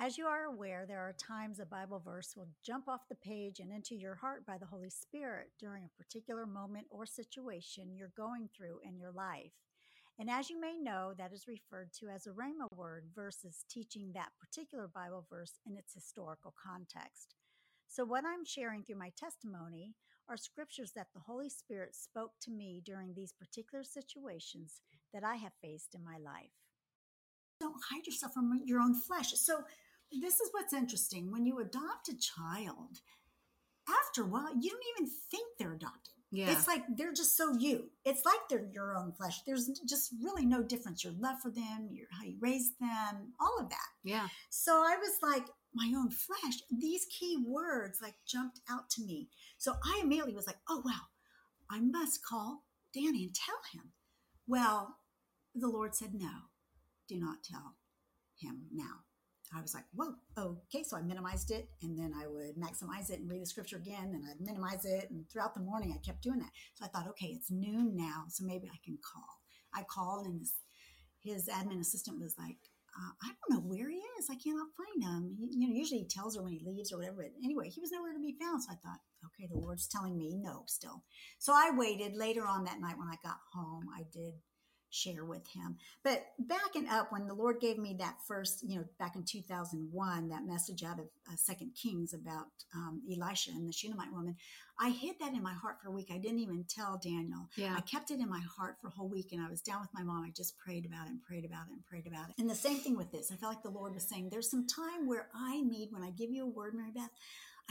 As 0.00 0.16
you 0.16 0.24
are 0.24 0.44
aware, 0.44 0.86
there 0.86 1.00
are 1.00 1.12
times 1.12 1.60
a 1.60 1.66
Bible 1.66 2.00
verse 2.02 2.34
will 2.34 2.48
jump 2.64 2.88
off 2.88 3.08
the 3.08 3.16
page 3.16 3.60
and 3.60 3.70
into 3.70 3.94
your 3.94 4.14
heart 4.14 4.46
by 4.46 4.56
the 4.56 4.64
Holy 4.64 4.88
Spirit 4.88 5.50
during 5.60 5.84
a 5.84 6.02
particular 6.02 6.46
moment 6.46 6.86
or 6.88 7.04
situation 7.04 7.94
you're 7.94 8.12
going 8.16 8.48
through 8.56 8.78
in 8.82 8.96
your 8.96 9.10
life. 9.10 9.52
And 10.18 10.30
as 10.30 10.48
you 10.48 10.58
may 10.58 10.78
know, 10.78 11.12
that 11.18 11.34
is 11.34 11.46
referred 11.46 11.92
to 12.00 12.08
as 12.08 12.26
a 12.26 12.30
Rhema 12.30 12.74
word 12.74 13.04
versus 13.14 13.64
teaching 13.68 14.12
that 14.14 14.30
particular 14.40 14.88
Bible 14.88 15.26
verse 15.28 15.58
in 15.66 15.76
its 15.76 15.92
historical 15.92 16.54
context. 16.64 17.34
So, 17.88 18.04
what 18.04 18.24
I'm 18.24 18.44
sharing 18.44 18.84
through 18.84 18.98
my 18.98 19.12
testimony 19.16 19.94
are 20.28 20.36
scriptures 20.36 20.92
that 20.94 21.08
the 21.14 21.20
Holy 21.20 21.48
Spirit 21.48 21.94
spoke 21.94 22.32
to 22.42 22.50
me 22.50 22.82
during 22.84 23.14
these 23.14 23.32
particular 23.32 23.84
situations 23.84 24.80
that 25.12 25.24
I 25.24 25.36
have 25.36 25.52
faced 25.62 25.94
in 25.94 26.04
my 26.04 26.18
life. 26.18 26.50
Don't 27.60 27.82
hide 27.90 28.06
yourself 28.06 28.34
from 28.34 28.60
your 28.64 28.80
own 28.80 28.94
flesh. 28.94 29.32
So, 29.34 29.64
this 30.10 30.40
is 30.40 30.48
what's 30.52 30.72
interesting. 30.72 31.30
When 31.30 31.44
you 31.44 31.58
adopt 31.58 32.08
a 32.08 32.16
child, 32.16 33.00
after 33.88 34.22
a 34.22 34.26
while, 34.26 34.54
you 34.58 34.70
don't 34.70 34.84
even 34.96 35.10
think 35.30 35.46
they're 35.58 35.74
adopted. 35.74 36.14
Yeah. 36.30 36.50
It's 36.50 36.66
like 36.66 36.82
they're 36.96 37.12
just 37.12 37.36
so 37.36 37.54
you. 37.58 37.90
It's 38.04 38.24
like 38.24 38.40
they're 38.48 38.68
your 38.72 38.96
own 38.96 39.12
flesh. 39.12 39.42
There's 39.46 39.68
just 39.86 40.12
really 40.22 40.44
no 40.44 40.62
difference. 40.62 41.02
Your 41.02 41.14
love 41.18 41.40
for 41.42 41.50
them, 41.50 41.88
your 41.90 42.06
how 42.10 42.24
you 42.24 42.36
raise 42.40 42.72
them, 42.80 43.32
all 43.40 43.58
of 43.60 43.70
that. 43.70 43.88
yeah. 44.04 44.28
So 44.50 44.72
I 44.72 44.96
was 44.96 45.18
like, 45.22 45.46
my 45.74 45.92
own 45.96 46.10
flesh. 46.10 46.62
These 46.70 47.06
key 47.06 47.38
words 47.46 48.00
like 48.02 48.14
jumped 48.26 48.60
out 48.70 48.90
to 48.90 49.02
me. 49.04 49.28
So 49.56 49.74
I 49.84 50.00
immediately 50.02 50.34
was 50.34 50.46
like, 50.46 50.58
oh 50.68 50.82
wow, 50.84 51.08
I 51.70 51.80
must 51.80 52.24
call 52.24 52.64
Danny 52.94 53.24
and 53.24 53.34
tell 53.34 53.58
him. 53.72 53.92
Well, 54.48 54.96
the 55.54 55.68
Lord 55.68 55.94
said, 55.94 56.14
no, 56.14 56.30
do 57.06 57.20
not 57.20 57.44
tell 57.44 57.76
him 58.40 58.62
now. 58.72 59.04
I 59.54 59.60
was 59.60 59.74
like, 59.74 59.84
whoa, 59.94 60.14
okay. 60.36 60.82
So 60.82 60.96
I 60.96 61.02
minimized 61.02 61.50
it 61.50 61.68
and 61.82 61.98
then 61.98 62.12
I 62.14 62.26
would 62.26 62.56
maximize 62.56 63.10
it 63.10 63.20
and 63.20 63.30
read 63.30 63.42
the 63.42 63.46
scripture 63.46 63.76
again 63.76 64.12
and 64.14 64.24
I'd 64.24 64.40
minimize 64.40 64.84
it. 64.84 65.10
And 65.10 65.28
throughout 65.30 65.54
the 65.54 65.60
morning, 65.60 65.94
I 65.94 66.04
kept 66.04 66.22
doing 66.22 66.38
that. 66.40 66.50
So 66.74 66.84
I 66.84 66.88
thought, 66.88 67.08
okay, 67.10 67.28
it's 67.28 67.50
noon 67.50 67.94
now. 67.94 68.24
So 68.28 68.44
maybe 68.44 68.68
I 68.68 68.78
can 68.84 68.98
call. 69.02 69.40
I 69.74 69.84
called 69.84 70.26
and 70.26 70.40
his, 70.40 70.54
his 71.22 71.48
admin 71.48 71.80
assistant 71.80 72.20
was 72.20 72.34
like, 72.38 72.58
uh, 72.96 73.12
I 73.22 73.28
don't 73.28 73.50
know 73.56 73.68
where 73.68 73.88
he 73.90 74.00
is. 74.18 74.28
I 74.30 74.36
cannot 74.36 74.68
find 74.76 75.02
him. 75.02 75.36
He, 75.38 75.50
you 75.52 75.68
know, 75.68 75.74
usually 75.74 76.00
he 76.00 76.08
tells 76.08 76.36
her 76.36 76.42
when 76.42 76.52
he 76.52 76.62
leaves 76.64 76.92
or 76.92 76.98
whatever. 76.98 77.16
But 77.22 77.44
anyway, 77.44 77.68
he 77.68 77.80
was 77.80 77.92
nowhere 77.92 78.12
to 78.12 78.20
be 78.20 78.36
found. 78.40 78.62
So 78.62 78.72
I 78.72 78.76
thought, 78.76 79.00
okay, 79.26 79.48
the 79.50 79.58
Lord's 79.58 79.88
telling 79.88 80.16
me 80.16 80.34
no 80.36 80.64
still. 80.66 81.04
So 81.38 81.52
I 81.52 81.70
waited 81.74 82.16
later 82.16 82.46
on 82.46 82.64
that 82.64 82.80
night 82.80 82.98
when 82.98 83.08
I 83.08 83.16
got 83.22 83.38
home. 83.52 83.86
I 83.94 84.04
did 84.12 84.34
share 84.90 85.24
with 85.24 85.46
him. 85.48 85.76
But 86.02 86.26
backing 86.38 86.88
up, 86.88 87.12
when 87.12 87.26
the 87.26 87.34
Lord 87.34 87.60
gave 87.60 87.78
me 87.78 87.94
that 87.98 88.16
first, 88.26 88.62
you 88.66 88.78
know, 88.78 88.84
back 88.98 89.16
in 89.16 89.24
2001, 89.24 90.28
that 90.28 90.46
message 90.46 90.82
out 90.82 90.98
of 90.98 91.06
uh, 91.30 91.36
Second 91.36 91.72
Kings 91.74 92.14
about 92.14 92.46
um, 92.74 93.02
Elisha 93.10 93.50
and 93.50 93.68
the 93.68 93.72
Shunammite 93.72 94.12
woman, 94.12 94.36
I 94.80 94.90
hid 94.90 95.16
that 95.20 95.32
in 95.34 95.42
my 95.42 95.52
heart 95.52 95.76
for 95.82 95.88
a 95.88 95.92
week. 95.92 96.08
I 96.12 96.18
didn't 96.18 96.38
even 96.38 96.64
tell 96.68 96.98
Daniel. 97.02 97.48
Yeah. 97.56 97.74
I 97.76 97.80
kept 97.80 98.10
it 98.10 98.20
in 98.20 98.28
my 98.28 98.40
heart 98.56 98.76
for 98.80 98.88
a 98.88 98.90
whole 98.90 99.08
week, 99.08 99.32
and 99.32 99.42
I 99.44 99.50
was 99.50 99.60
down 99.60 99.80
with 99.80 99.90
my 99.92 100.02
mom. 100.02 100.24
I 100.24 100.30
just 100.30 100.56
prayed 100.58 100.86
about 100.86 101.06
it 101.06 101.10
and 101.10 101.22
prayed 101.22 101.44
about 101.44 101.66
it 101.68 101.72
and 101.72 101.84
prayed 101.84 102.06
about 102.06 102.28
it. 102.30 102.36
And 102.38 102.48
the 102.48 102.54
same 102.54 102.78
thing 102.78 102.96
with 102.96 103.10
this. 103.10 103.30
I 103.32 103.36
felt 103.36 103.54
like 103.54 103.62
the 103.62 103.70
Lord 103.70 103.94
was 103.94 104.08
saying, 104.08 104.28
"There's 104.30 104.50
some 104.50 104.66
time 104.66 105.06
where 105.06 105.28
I 105.34 105.60
need, 105.60 105.88
when 105.92 106.02
I 106.02 106.10
give 106.10 106.30
you 106.30 106.44
a 106.44 106.48
word, 106.48 106.74
Mary 106.74 106.92
Beth, 106.94 107.10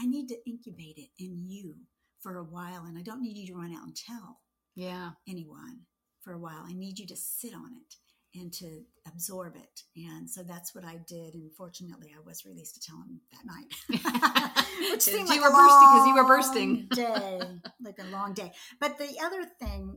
I 0.00 0.06
need 0.06 0.28
to 0.28 0.36
incubate 0.48 0.98
it 0.98 1.08
in 1.18 1.42
you 1.48 1.74
for 2.20 2.36
a 2.36 2.44
while, 2.44 2.84
and 2.84 2.98
I 2.98 3.02
don't 3.02 3.22
need 3.22 3.36
you 3.36 3.46
to 3.48 3.54
run 3.54 3.74
out 3.74 3.84
and 3.84 3.96
tell 3.96 4.40
Yeah. 4.74 5.10
anyone 5.26 5.86
for 6.22 6.32
a 6.32 6.38
while. 6.38 6.64
I 6.66 6.72
need 6.72 6.98
you 6.98 7.06
to 7.06 7.16
sit 7.16 7.54
on 7.54 7.72
it 7.74 7.94
and 8.38 8.52
to 8.52 8.82
absorb 9.06 9.56
it. 9.56 9.82
And 9.96 10.28
so 10.28 10.42
that's 10.42 10.74
what 10.74 10.84
I 10.84 10.98
did. 11.06 11.34
And 11.34 11.50
fortunately, 11.56 12.12
I 12.16 12.20
was 12.24 12.44
released 12.44 12.74
to 12.74 12.80
tell 12.80 12.98
him 12.98 13.20
that 13.32 13.46
night. 13.46 14.62
Which 14.92 15.06
You 15.06 15.12
seemed 15.12 15.28
like 15.28 15.40
were 15.40 15.48
a 15.48 15.50
bursting 15.50 15.88
'cause 15.88 16.06
you 16.06 16.14
were 16.14 16.24
bursting. 16.24 16.88
day, 16.92 17.40
like 17.82 17.98
a 17.98 18.10
long 18.10 18.34
day. 18.34 18.52
But 18.80 18.98
the 18.98 19.18
other 19.24 19.44
thing 19.60 19.96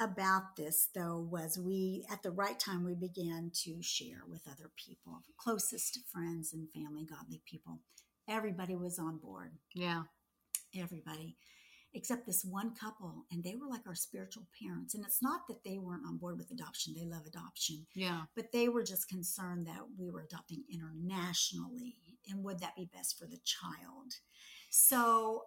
about 0.00 0.56
this, 0.56 0.88
though, 0.94 1.20
was 1.30 1.58
we, 1.58 2.04
at 2.10 2.22
the 2.22 2.30
right 2.30 2.58
time, 2.58 2.84
we 2.84 2.94
began 2.94 3.50
to 3.64 3.82
share 3.82 4.22
with 4.28 4.42
other 4.50 4.70
people, 4.76 5.20
closest 5.38 5.98
friends 6.12 6.52
and 6.52 6.68
family, 6.74 7.04
godly 7.04 7.42
people. 7.46 7.80
Everybody 8.28 8.76
was 8.76 8.98
on 8.98 9.18
board 9.18 9.52
Yeah. 9.74 10.02
everybody 10.80 11.36
except 11.94 12.26
this 12.26 12.44
one 12.44 12.74
couple 12.74 13.26
and 13.32 13.42
they 13.42 13.56
were 13.56 13.66
like 13.68 13.86
our 13.86 13.94
spiritual 13.94 14.46
parents. 14.62 14.94
And 14.94 15.04
it's 15.04 15.20
not 15.22 15.46
that 15.48 15.64
they 15.64 15.78
weren't 15.78 16.06
on 16.06 16.18
board 16.18 16.38
with 16.38 16.50
adoption 16.50 16.94
they 16.96 17.04
love 17.06 17.26
adoption 17.26 17.86
Yeah. 17.94 18.22
but 18.36 18.52
they 18.52 18.68
were 18.68 18.82
just 18.84 19.08
concerned 19.08 19.66
that 19.66 19.80
we 19.98 20.10
were 20.10 20.20
adopting 20.22 20.62
internationally 20.72 21.96
and 22.28 22.44
would 22.44 22.60
that 22.60 22.76
be 22.76 22.88
best 22.94 23.18
for 23.18 23.26
the 23.26 23.38
child? 23.44 24.14
So 24.70 25.42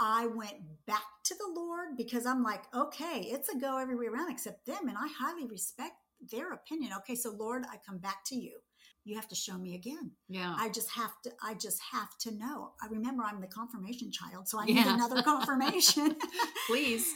i 0.00 0.26
went 0.28 0.54
back 0.86 1.02
to 1.24 1.34
the 1.34 1.52
lord 1.60 1.96
because 1.96 2.24
i'm 2.24 2.44
like 2.44 2.62
okay 2.72 3.20
it's 3.22 3.48
a 3.48 3.58
go 3.58 3.78
every 3.78 3.96
way 3.96 4.06
around 4.06 4.30
except 4.30 4.64
them 4.64 4.86
and 4.88 4.96
i 4.96 5.08
highly 5.18 5.44
respect 5.46 5.94
their 6.30 6.52
opinion. 6.52 6.92
Okay 6.98 7.16
so 7.16 7.30
lord 7.30 7.64
i 7.72 7.76
come 7.84 7.98
back 7.98 8.24
to 8.26 8.36
you 8.36 8.58
you 9.04 9.16
have 9.16 9.28
to 9.28 9.34
show 9.34 9.56
me 9.56 9.74
again 9.74 10.10
Yeah. 10.28 10.54
I 10.58 10.68
just 10.68 10.90
have 10.90 11.12
to 11.22 11.30
I 11.42 11.54
just 11.54 11.80
have 11.92 12.16
to 12.20 12.30
know. 12.32 12.72
I 12.82 12.86
remember 12.88 13.22
I'm 13.24 13.40
the 13.40 13.46
confirmation 13.46 14.10
child, 14.12 14.48
so 14.48 14.60
I 14.60 14.66
need 14.66 14.86
another 14.86 15.22
confirmation. 15.22 16.16
Please. 16.68 17.06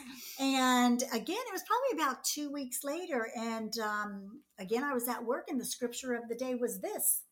and 0.40 1.02
again, 1.12 1.36
it 1.48 1.52
was 1.52 1.62
probably 1.66 2.02
about 2.02 2.24
two 2.24 2.50
weeks 2.50 2.82
later. 2.82 3.28
And 3.36 3.78
um, 3.78 4.40
again, 4.58 4.84
I 4.84 4.94
was 4.94 5.08
at 5.08 5.24
work, 5.24 5.48
and 5.48 5.60
the 5.60 5.64
scripture 5.64 6.14
of 6.14 6.28
the 6.28 6.34
day 6.34 6.54
was 6.54 6.80
this 6.80 7.22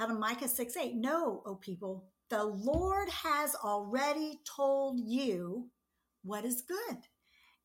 out 0.00 0.10
of 0.10 0.18
Micah 0.18 0.48
6 0.48 0.76
8. 0.76 0.94
No, 0.96 1.42
O 1.46 1.54
people, 1.54 2.06
the 2.30 2.44
Lord 2.44 3.08
has 3.08 3.54
already 3.54 4.40
told 4.56 4.98
you 5.00 5.68
what 6.24 6.44
is 6.44 6.62
good. 6.62 6.98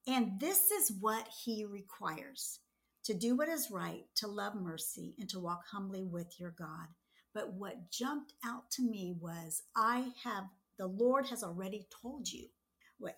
And 0.07 0.39
this 0.39 0.72
is 0.72 0.91
what 0.99 1.28
he 1.43 1.65
requires 1.65 2.59
to 3.10 3.18
do 3.18 3.36
what 3.36 3.49
is 3.49 3.72
right, 3.72 4.03
to 4.18 4.28
love 4.28 4.53
mercy, 4.53 5.16
and 5.18 5.28
to 5.30 5.39
walk 5.39 5.64
humbly 5.72 6.05
with 6.05 6.39
your 6.39 6.51
God. 6.51 6.88
But 7.34 7.53
what 7.53 7.91
jumped 7.91 8.34
out 8.45 8.70
to 8.74 8.84
me 8.84 9.16
was, 9.20 9.64
I 9.76 10.10
have, 10.24 10.43
the 10.78 10.86
Lord 10.86 11.26
has 11.30 11.43
already 11.43 11.88
told 12.03 12.32
you. 12.32 12.49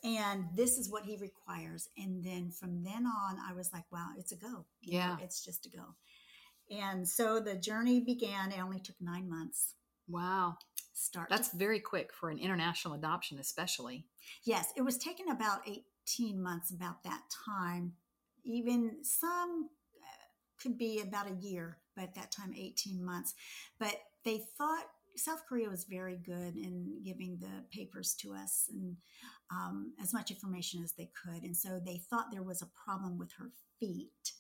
And 0.04 0.46
this 0.56 0.78
is 0.78 0.90
what 0.90 1.04
he 1.04 1.18
requires. 1.18 1.90
And 1.98 2.24
then 2.24 2.52
from 2.52 2.84
then 2.84 3.06
on, 3.06 3.38
I 3.46 3.52
was 3.54 3.74
like, 3.74 3.84
wow, 3.92 4.12
it's 4.18 4.32
a 4.32 4.38
go. 4.38 4.66
You 4.80 4.94
know, 4.94 4.98
Yeah. 4.98 5.18
it's 5.22 5.44
just 5.44 5.66
a 5.66 5.70
go. 5.70 5.96
And 6.70 7.06
so 7.06 7.42
the 7.42 7.56
journey 7.56 8.00
began. 8.00 8.54
It 8.54 8.62
only 8.62 8.80
took 8.80 8.96
nine 9.02 9.30
months. 9.30 9.74
Wow. 10.08 10.56
Start. 10.94 11.30
to 11.30 11.36
That's 11.36 11.52
very 11.54 11.82
quick 11.82 12.14
for 12.14 12.30
an 12.30 12.38
international 12.38 12.94
adoption, 12.94 13.40
especially. 13.40 14.06
Yes, 14.46 14.72
it 14.78 14.84
was 14.84 14.98
taken 14.98 15.28
about 15.30 15.68
18 15.68 16.42
months 16.42 16.72
about 16.72 17.04
that 17.04 17.24
time. 17.46 17.94
Even 18.46 19.04
some 19.04 19.70
could 20.62 20.78
be 20.78 21.02
about 21.02 21.30
a 21.30 21.36
year, 21.36 21.78
but 21.96 22.04
at 22.06 22.16
that 22.16 22.32
time, 22.32 22.54
18 22.56 23.04
months. 23.04 23.34
But 23.80 23.96
they 24.26 24.44
thought 24.58 24.86
South 25.16 25.44
Korea 25.48 25.70
was 25.70 25.84
very 25.86 26.16
good 26.16 26.56
in 26.56 27.02
giving 27.04 27.38
the 27.40 27.64
papers 27.72 28.14
to 28.22 28.34
us 28.34 28.70
and 28.72 28.96
um, 29.52 29.94
as 30.02 30.14
much 30.14 30.32
information 30.32 30.82
as 30.84 30.94
they 30.94 31.10
could. 31.22 31.44
And 31.44 31.56
so 31.56 31.80
they 31.86 31.98
thought 32.10 32.28
there 32.32 32.44
was 32.44 32.62
a 32.62 32.70
problem 32.86 33.18
with 33.18 33.32
her 33.34 33.52
feet. 33.80 34.32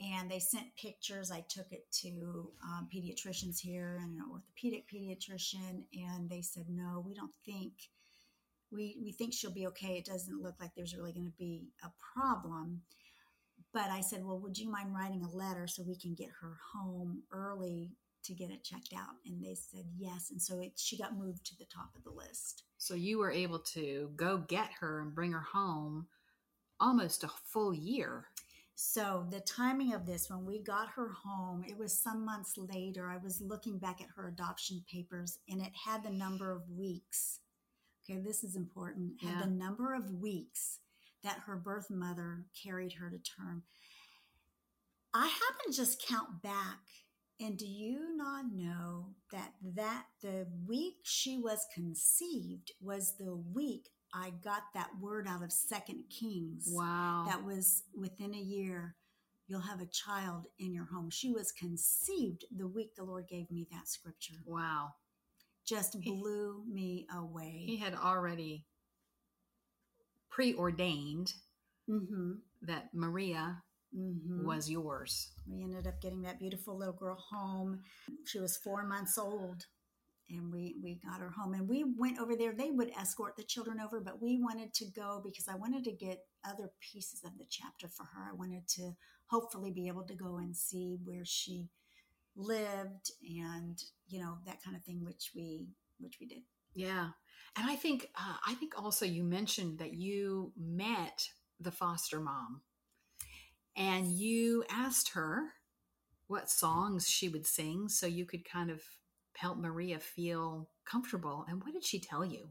and 0.00 0.30
they 0.30 0.38
sent 0.38 0.74
pictures. 0.76 1.30
I 1.30 1.44
took 1.48 1.66
it 1.70 1.86
to 2.02 2.50
um, 2.64 2.88
pediatricians 2.94 3.58
here 3.60 3.98
and 4.02 4.16
an 4.16 4.24
orthopedic 4.32 4.84
pediatrician, 4.92 5.84
and 5.94 6.28
they 6.28 6.42
said, 6.42 6.64
no, 6.68 7.02
we 7.06 7.14
don't 7.14 7.34
think. 7.44 7.72
We, 8.72 8.96
we 9.02 9.12
think 9.12 9.32
she'll 9.34 9.52
be 9.52 9.66
okay. 9.68 9.98
It 9.98 10.06
doesn't 10.06 10.42
look 10.42 10.54
like 10.60 10.70
there's 10.74 10.96
really 10.96 11.12
going 11.12 11.26
to 11.26 11.38
be 11.38 11.68
a 11.84 11.90
problem. 12.14 12.80
But 13.72 13.90
I 13.90 14.00
said, 14.00 14.24
Well, 14.24 14.38
would 14.40 14.58
you 14.58 14.70
mind 14.70 14.94
writing 14.94 15.22
a 15.24 15.36
letter 15.36 15.66
so 15.66 15.82
we 15.82 15.96
can 15.96 16.14
get 16.14 16.28
her 16.40 16.56
home 16.74 17.22
early 17.32 17.92
to 18.24 18.34
get 18.34 18.50
it 18.50 18.64
checked 18.64 18.92
out? 18.94 19.14
And 19.26 19.42
they 19.42 19.54
said 19.54 19.84
yes. 19.96 20.30
And 20.30 20.40
so 20.40 20.60
it, 20.60 20.72
she 20.76 20.98
got 20.98 21.16
moved 21.16 21.44
to 21.46 21.56
the 21.58 21.64
top 21.66 21.90
of 21.96 22.04
the 22.04 22.10
list. 22.10 22.64
So 22.78 22.94
you 22.94 23.18
were 23.18 23.30
able 23.30 23.60
to 23.60 24.10
go 24.16 24.38
get 24.38 24.68
her 24.80 25.00
and 25.00 25.14
bring 25.14 25.32
her 25.32 25.40
home 25.52 26.06
almost 26.80 27.24
a 27.24 27.28
full 27.46 27.72
year. 27.72 28.26
So 28.74 29.26
the 29.30 29.40
timing 29.40 29.92
of 29.94 30.06
this, 30.06 30.28
when 30.28 30.44
we 30.44 30.58
got 30.62 30.88
her 30.96 31.12
home, 31.24 31.62
it 31.68 31.78
was 31.78 31.96
some 31.98 32.24
months 32.24 32.54
later. 32.56 33.08
I 33.08 33.18
was 33.18 33.40
looking 33.40 33.78
back 33.78 34.00
at 34.00 34.08
her 34.16 34.28
adoption 34.28 34.82
papers 34.90 35.38
and 35.48 35.60
it 35.60 35.72
had 35.86 36.02
the 36.02 36.10
number 36.10 36.50
of 36.50 36.68
weeks. 36.68 37.38
Okay, 38.04 38.18
this 38.20 38.42
is 38.42 38.56
important. 38.56 39.20
Had 39.20 39.30
Yeah. 39.34 39.40
the 39.42 39.50
number 39.50 39.94
of 39.94 40.10
weeks 40.10 40.80
that 41.22 41.40
her 41.46 41.56
birth 41.56 41.88
mother 41.90 42.46
carried 42.62 42.92
her 42.94 43.10
to 43.10 43.18
term. 43.18 43.62
I 45.14 45.26
happen 45.26 45.70
to 45.70 45.76
just 45.76 46.02
count 46.06 46.42
back, 46.42 46.80
and 47.38 47.58
do 47.58 47.66
you 47.66 48.16
not 48.16 48.46
know 48.52 49.10
that 49.30 49.52
that 49.76 50.04
the 50.22 50.46
week 50.66 50.96
she 51.02 51.38
was 51.38 51.66
conceived 51.74 52.72
was 52.80 53.14
the 53.18 53.34
week 53.36 53.88
I 54.14 54.30
got 54.44 54.62
that 54.74 54.90
word 55.00 55.26
out 55.28 55.42
of 55.42 55.52
Second 55.52 56.04
Kings 56.10 56.68
Wow. 56.70 57.24
that 57.28 57.44
was 57.44 57.82
within 57.98 58.34
a 58.34 58.38
year 58.38 58.96
you'll 59.48 59.60
have 59.60 59.80
a 59.80 59.86
child 59.86 60.46
in 60.58 60.72
your 60.72 60.84
home 60.86 61.10
she 61.10 61.30
was 61.30 61.50
conceived 61.52 62.44
the 62.56 62.66
week 62.68 62.94
the 62.96 63.02
lord 63.04 63.26
gave 63.28 63.50
me 63.50 63.66
that 63.72 63.88
scripture 63.88 64.36
wow. 64.46 64.90
just 65.66 65.96
He- 66.00 66.10
blew 66.10 66.62
me 66.70 67.06
away 67.14 67.64
He 67.66 67.76
had 67.76 67.94
already 67.94 68.64
preordained 70.32 71.34
mm-hmm, 71.88 72.32
that 72.62 72.88
Maria 72.94 73.62
mm-hmm. 73.96 74.46
was 74.46 74.70
yours. 74.70 75.28
we 75.46 75.62
ended 75.62 75.86
up 75.86 76.00
getting 76.00 76.22
that 76.22 76.38
beautiful 76.38 76.76
little 76.76 76.94
girl 76.94 77.16
home. 77.30 77.80
She 78.24 78.40
was 78.40 78.56
four 78.56 78.84
months 78.84 79.18
old 79.18 79.66
and 80.30 80.50
we 80.50 80.76
we 80.82 81.00
got 81.04 81.20
her 81.20 81.30
home. 81.30 81.52
And 81.52 81.68
we 81.68 81.84
went 81.84 82.18
over 82.18 82.34
there. 82.34 82.54
They 82.54 82.70
would 82.70 82.90
escort 82.98 83.36
the 83.36 83.42
children 83.42 83.78
over 83.78 84.00
but 84.00 84.22
we 84.22 84.38
wanted 84.38 84.72
to 84.74 84.86
go 84.86 85.20
because 85.22 85.48
i 85.48 85.54
wanted 85.54 85.84
to 85.84 85.92
get 85.92 86.24
other 86.48 86.70
pieces 86.80 87.22
of 87.24 87.36
the 87.38 87.46
chapter 87.50 87.88
for 87.88 88.04
her. 88.04 88.30
I 88.30 88.34
wanted 88.34 88.66
to 88.76 88.92
hopefully 89.26 89.70
be 89.70 89.88
able 89.88 90.04
to 90.04 90.14
go 90.14 90.38
and 90.38 90.56
see 90.56 90.96
where 91.04 91.24
she 91.24 91.68
lived 92.34 93.10
and 93.22 93.82
you 94.08 94.18
know 94.18 94.38
that 94.46 94.62
kind 94.64 94.74
of 94.74 94.82
thing 94.82 95.04
which 95.04 95.32
we 95.34 95.66
which 95.98 96.16
we 96.18 96.26
did 96.26 96.42
Yeah. 96.74 97.08
And 97.56 97.70
I 97.70 97.76
think 97.76 98.08
uh, 98.16 98.36
I 98.46 98.54
think 98.54 98.72
also 98.80 99.04
you 99.04 99.24
mentioned 99.24 99.78
that 99.78 99.92
you 99.94 100.52
met 100.56 101.28
the 101.60 101.70
foster 101.70 102.18
mom 102.18 102.62
and 103.76 104.06
you 104.06 104.64
asked 104.70 105.10
her 105.10 105.50
what 106.26 106.50
songs 106.50 107.08
she 107.08 107.28
would 107.28 107.46
sing 107.46 107.88
so 107.88 108.06
you 108.06 108.24
could 108.24 108.44
kind 108.44 108.70
of 108.70 108.82
help 109.36 109.58
Maria 109.58 109.98
feel 109.98 110.70
comfortable. 110.84 111.44
And 111.48 111.62
what 111.62 111.74
did 111.74 111.84
she 111.84 112.00
tell 112.00 112.24
you? 112.24 112.48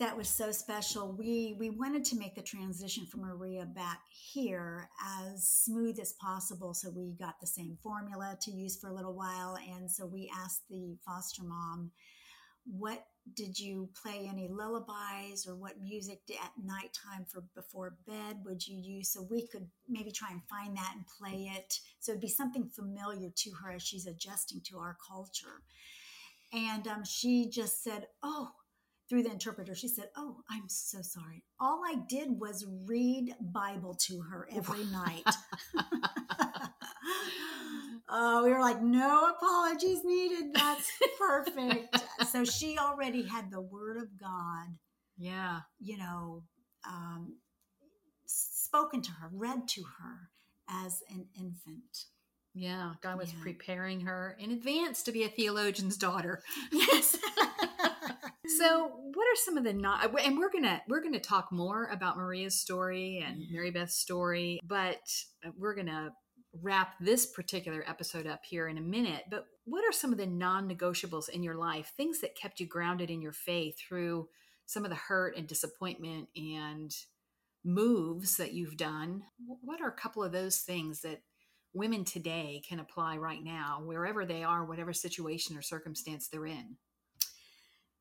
that 0.00 0.16
was 0.16 0.28
so 0.28 0.50
special 0.50 1.12
we 1.12 1.56
we 1.58 1.70
wanted 1.70 2.04
to 2.04 2.16
make 2.16 2.34
the 2.34 2.42
transition 2.42 3.06
from 3.06 3.20
maria 3.20 3.64
back 3.64 4.00
here 4.10 4.88
as 5.24 5.46
smooth 5.46 5.98
as 6.00 6.14
possible 6.14 6.74
so 6.74 6.90
we 6.90 7.14
got 7.18 7.38
the 7.40 7.46
same 7.46 7.78
formula 7.82 8.36
to 8.40 8.50
use 8.50 8.76
for 8.76 8.88
a 8.88 8.94
little 8.94 9.14
while 9.14 9.56
and 9.70 9.90
so 9.90 10.04
we 10.04 10.30
asked 10.42 10.62
the 10.68 10.96
foster 11.06 11.44
mom 11.44 11.90
what 12.64 13.04
did 13.34 13.58
you 13.58 13.88
play 14.02 14.28
any 14.30 14.48
lullabies 14.48 15.46
or 15.46 15.56
what 15.56 15.80
music 15.80 16.20
at 16.30 16.52
nighttime 16.62 17.24
for 17.26 17.42
before 17.54 17.96
bed 18.06 18.38
would 18.44 18.66
you 18.66 18.78
use? 18.78 19.08
So 19.08 19.26
we 19.30 19.46
could 19.46 19.66
maybe 19.88 20.10
try 20.10 20.28
and 20.30 20.42
find 20.48 20.76
that 20.76 20.92
and 20.94 21.04
play 21.06 21.50
it. 21.56 21.78
So 22.00 22.12
it'd 22.12 22.20
be 22.20 22.28
something 22.28 22.68
familiar 22.68 23.30
to 23.34 23.50
her 23.62 23.72
as 23.72 23.82
she's 23.82 24.06
adjusting 24.06 24.60
to 24.66 24.78
our 24.78 24.96
culture. 25.06 25.62
And 26.52 26.86
um, 26.86 27.04
she 27.04 27.48
just 27.48 27.82
said 27.82 28.06
oh 28.22 28.50
through 29.08 29.22
the 29.22 29.30
interpreter 29.30 29.74
she 29.74 29.88
said 29.88 30.08
oh 30.16 30.36
i'm 30.48 30.68
so 30.68 31.02
sorry. 31.02 31.42
All 31.60 31.82
i 31.86 31.96
did 32.08 32.40
was 32.40 32.66
read 32.86 33.34
bible 33.40 33.94
to 34.06 34.20
her 34.22 34.48
every 34.50 34.84
night 34.86 35.24
oh 38.08 38.44
we 38.44 38.50
were 38.50 38.60
like 38.60 38.82
no 38.82 39.30
apologies 39.36 40.00
needed 40.04 40.52
that's 40.54 40.90
perfect 41.18 41.96
so 42.30 42.44
she 42.44 42.78
already 42.78 43.22
had 43.22 43.50
the 43.50 43.60
word 43.60 43.96
of 43.96 44.08
god 44.20 44.66
Yeah. 45.16 45.60
you 45.80 45.96
know 45.98 46.42
um, 46.86 47.36
spoken 48.26 49.00
to 49.02 49.10
her 49.12 49.30
read 49.32 49.66
to 49.68 49.82
her 50.00 50.30
as 50.84 51.02
an 51.10 51.26
infant 51.38 52.06
Yeah. 52.54 52.94
God 53.02 53.18
was 53.18 53.32
Yeah. 53.32 53.40
preparing 53.42 54.00
her 54.02 54.36
in 54.38 54.50
advance 54.50 55.02
to 55.04 55.12
be 55.12 55.24
a 55.24 55.28
theologian's 55.28 55.96
daughter. 55.96 56.42
yes 56.72 57.16
So, 58.58 58.90
what 59.14 59.24
are 59.26 59.36
some 59.36 59.56
of 59.56 59.64
the 59.64 59.72
not? 59.72 60.14
And 60.22 60.38
we're 60.38 60.50
gonna 60.52 60.82
we're 60.86 61.02
gonna 61.02 61.18
talk 61.18 61.50
more 61.50 61.86
about 61.86 62.16
Maria's 62.18 62.60
story 62.60 63.24
and 63.26 63.42
Mary 63.50 63.70
Beth's 63.70 63.96
story, 63.96 64.60
but 64.64 65.00
uh, 65.44 65.50
we're 65.58 65.74
gonna 65.74 66.12
wrap 66.62 66.94
this 67.00 67.26
particular 67.26 67.84
episode 67.86 68.26
up 68.26 68.44
here 68.44 68.68
in 68.68 68.78
a 68.78 68.82
minute. 68.82 69.24
But 69.30 69.46
what 69.64 69.84
are 69.84 69.92
some 69.92 70.12
of 70.12 70.18
the 70.18 70.26
non-negotiables 70.26 71.28
in 71.28 71.42
your 71.42 71.56
life? 71.56 71.92
Things 71.96 72.20
that 72.20 72.36
kept 72.36 72.60
you 72.60 72.66
grounded 72.66 73.10
in 73.10 73.22
your 73.22 73.32
faith 73.32 73.78
through 73.78 74.28
some 74.66 74.84
of 74.84 74.90
the 74.90 74.96
hurt 74.96 75.36
and 75.36 75.46
disappointment 75.46 76.28
and 76.36 76.94
moves 77.64 78.36
that 78.36 78.52
you've 78.52 78.76
done. 78.76 79.22
What 79.62 79.80
are 79.80 79.88
a 79.88 79.92
couple 79.92 80.22
of 80.22 80.32
those 80.32 80.58
things 80.58 81.00
that 81.02 81.22
women 81.72 82.04
today 82.04 82.62
can 82.68 82.78
apply 82.78 83.16
right 83.16 83.42
now, 83.42 83.82
wherever 83.84 84.24
they 84.24 84.44
are, 84.44 84.64
whatever 84.64 84.92
situation 84.92 85.56
or 85.56 85.62
circumstance 85.62 86.28
they're 86.28 86.46
in? 86.46 86.76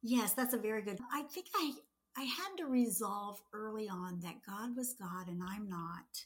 Yes, 0.01 0.33
that's 0.33 0.53
a 0.53 0.57
very 0.57 0.81
good. 0.81 0.99
I 1.11 1.23
think 1.23 1.47
I 1.55 1.73
I 2.15 2.23
had 2.23 2.57
to 2.57 2.65
resolve 2.65 3.41
early 3.53 3.89
on 3.89 4.19
that 4.19 4.45
God 4.45 4.75
was 4.75 4.93
God 4.93 5.27
and 5.27 5.41
I'm 5.41 5.67
not, 5.67 6.25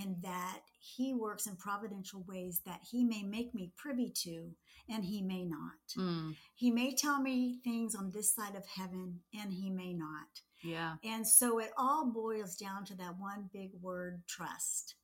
and 0.00 0.16
that 0.22 0.60
He 0.78 1.12
works 1.14 1.46
in 1.46 1.56
providential 1.56 2.24
ways 2.28 2.60
that 2.66 2.80
He 2.90 3.04
may 3.04 3.22
make 3.22 3.54
me 3.54 3.72
privy 3.76 4.10
to 4.24 4.50
and 4.88 5.04
He 5.04 5.22
may 5.22 5.44
not. 5.44 5.96
Mm, 5.96 6.36
He 6.54 6.70
may 6.70 6.94
tell 6.94 7.20
me 7.20 7.58
things 7.64 7.94
on 7.94 8.10
this 8.10 8.34
side 8.34 8.54
of 8.54 8.66
heaven 8.66 9.20
and 9.34 9.52
He 9.52 9.70
may 9.70 9.92
not. 9.92 10.42
yeah. 10.62 10.96
And 11.04 11.26
so 11.26 11.58
it 11.58 11.70
all 11.76 12.06
boils 12.10 12.56
down 12.56 12.84
to 12.86 12.96
that 12.96 13.18
one 13.18 13.50
big 13.52 13.70
word 13.80 14.22
trust. 14.28 14.94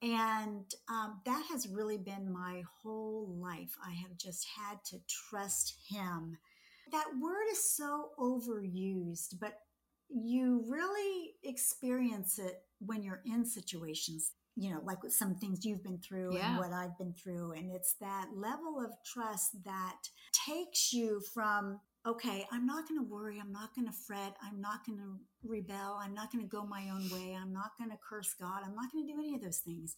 And 0.00 0.64
um, 0.88 1.20
that 1.24 1.44
has 1.50 1.66
really 1.68 1.98
been 1.98 2.32
my 2.32 2.62
whole 2.82 3.34
life. 3.40 3.74
I 3.84 3.92
have 3.94 4.16
just 4.16 4.46
had 4.56 4.78
to 4.86 4.98
trust 5.08 5.74
Him. 5.88 6.38
That 6.92 7.06
word 7.20 7.44
is 7.50 7.72
so 7.74 8.10
overused, 8.18 9.34
but 9.40 9.54
you 10.10 10.64
really 10.68 11.34
experience 11.42 12.38
it 12.38 12.62
when 12.80 13.02
you're 13.02 13.22
in 13.26 13.44
situations, 13.44 14.32
you 14.56 14.70
know, 14.70 14.80
like 14.84 15.02
with 15.02 15.12
some 15.12 15.34
things 15.34 15.64
you've 15.64 15.82
been 15.82 15.98
through 15.98 16.34
Yeah. 16.34 16.50
and 16.50 16.58
what 16.58 16.72
I've 16.72 16.96
been 16.98 17.12
through. 17.14 17.52
And 17.52 17.70
it's 17.70 17.94
that 18.00 18.28
level 18.34 18.80
of 18.80 18.92
trust 19.04 19.62
that 19.64 19.96
takes 20.32 20.92
you 20.92 21.20
from 21.34 21.80
okay, 22.06 22.46
I'm 22.50 22.64
not 22.64 22.88
going 22.88 22.98
to 22.98 23.06
worry. 23.06 23.38
I'm 23.38 23.52
not 23.52 23.74
going 23.74 23.86
to 23.86 23.92
fret. 23.92 24.34
I'm 24.42 24.60
not 24.62 24.86
going 24.86 24.98
to 24.98 25.18
rebel. 25.42 25.98
I'm 26.00 26.14
not 26.14 26.32
going 26.32 26.42
to 26.42 26.48
go 26.48 26.64
my 26.64 26.88
own 26.90 27.10
way. 27.10 27.36
I'm 27.38 27.52
not 27.52 27.72
going 27.76 27.90
to 27.90 27.98
curse 28.08 28.34
God. 28.40 28.62
I'm 28.64 28.74
not 28.74 28.90
going 28.90 29.06
to 29.06 29.12
do 29.12 29.18
any 29.18 29.34
of 29.34 29.42
those 29.42 29.58
things 29.58 29.96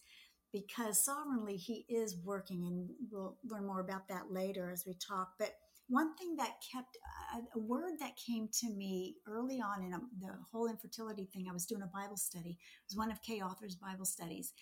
because 0.51 1.05
sovereignly 1.05 1.55
He 1.55 1.85
is 1.87 2.17
working. 2.17 2.65
And 2.65 2.89
we'll 3.09 3.37
learn 3.45 3.65
more 3.65 3.79
about 3.79 4.09
that 4.09 4.29
later 4.29 4.71
as 4.71 4.83
we 4.85 4.93
talk. 4.95 5.33
But 5.39 5.53
one 5.87 6.15
thing 6.15 6.35
that 6.37 6.61
kept 6.71 6.97
a, 7.35 7.57
a 7.57 7.59
word 7.59 7.93
that 7.99 8.15
came 8.15 8.49
to 8.59 8.69
me 8.69 9.15
early 9.27 9.59
on 9.61 9.83
in 9.83 9.93
a, 9.93 9.99
the 10.19 10.33
whole 10.51 10.67
infertility 10.69 11.29
thing, 11.33 11.47
I 11.49 11.53
was 11.53 11.65
doing 11.65 11.81
a 11.81 11.97
Bible 11.97 12.17
study. 12.17 12.51
It 12.51 12.89
was 12.89 12.97
one 12.97 13.11
of 13.11 13.21
Kay 13.21 13.41
Arthur's 13.41 13.75
Bible 13.75 14.05
studies. 14.05 14.53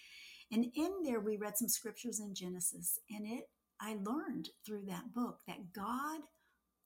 And 0.52 0.66
in 0.76 1.04
there, 1.04 1.20
we 1.20 1.38
read 1.38 1.58
some 1.58 1.68
scriptures 1.68 2.20
in 2.20 2.34
Genesis. 2.34 3.00
And 3.12 3.28
it, 3.28 3.44
I 3.80 3.98
learned 4.04 4.50
through 4.66 4.86
that 4.88 5.14
book 5.14 5.40
that 5.48 5.74
God 5.74 6.22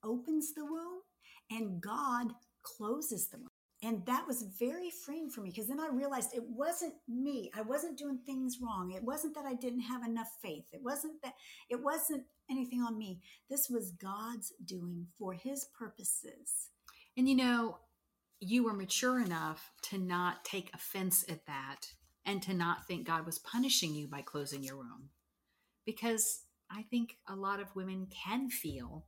opens 0.04 0.54
the 0.54 0.66
womb 0.66 1.02
and 1.50 1.82
God 1.82 2.34
closes 2.64 3.30
the 3.30 3.38
womb. 3.38 3.48
And 3.84 4.06
that 4.06 4.26
was 4.26 4.44
very 4.58 4.90
freeing 4.90 5.30
for 5.30 5.42
me 5.42 5.50
because 5.50 5.68
then 5.68 5.80
I 5.80 5.90
realized 5.90 6.34
it 6.34 6.48
wasn't 6.48 6.94
me. 7.08 7.52
I 7.54 7.62
wasn't 7.62 7.98
doing 7.98 8.18
things 8.26 8.60
wrong. 8.62 8.94
It 8.96 9.04
wasn't 9.04 9.36
that 9.36 9.46
I 9.46 9.56
didn't 9.56 9.82
have 9.82 10.04
enough 10.04 10.30
faith. 10.42 10.64
It 10.72 10.82
wasn't 10.82 11.22
that 11.22 11.34
it 11.70 11.84
wasn't 11.84 12.24
anything 12.50 12.82
on 12.82 12.98
me. 12.98 13.20
This 13.50 13.70
was 13.70 13.92
God's 13.92 14.54
doing 14.64 15.08
for 15.20 15.34
his 15.34 15.66
purposes. 15.78 16.70
And 17.18 17.28
you 17.28 17.36
know, 17.36 17.80
you 18.40 18.64
were 18.64 18.74
mature 18.74 19.22
enough 19.22 19.72
to 19.84 19.98
not 19.98 20.46
take 20.46 20.72
offense 20.74 21.26
at 21.28 21.46
that 21.46 21.88
and 22.26 22.42
to 22.44 22.54
not 22.54 22.88
think 22.88 23.06
God 23.06 23.26
was 23.26 23.40
punishing 23.40 23.94
you 23.94 24.08
by 24.08 24.22
closing 24.22 24.64
your 24.64 24.78
room. 24.78 25.10
Because 25.86 26.46
I 26.72 26.84
think 26.84 27.18
a 27.28 27.36
lot 27.36 27.60
of 27.60 27.76
women 27.76 28.08
can 28.08 28.50
feel 28.50 29.06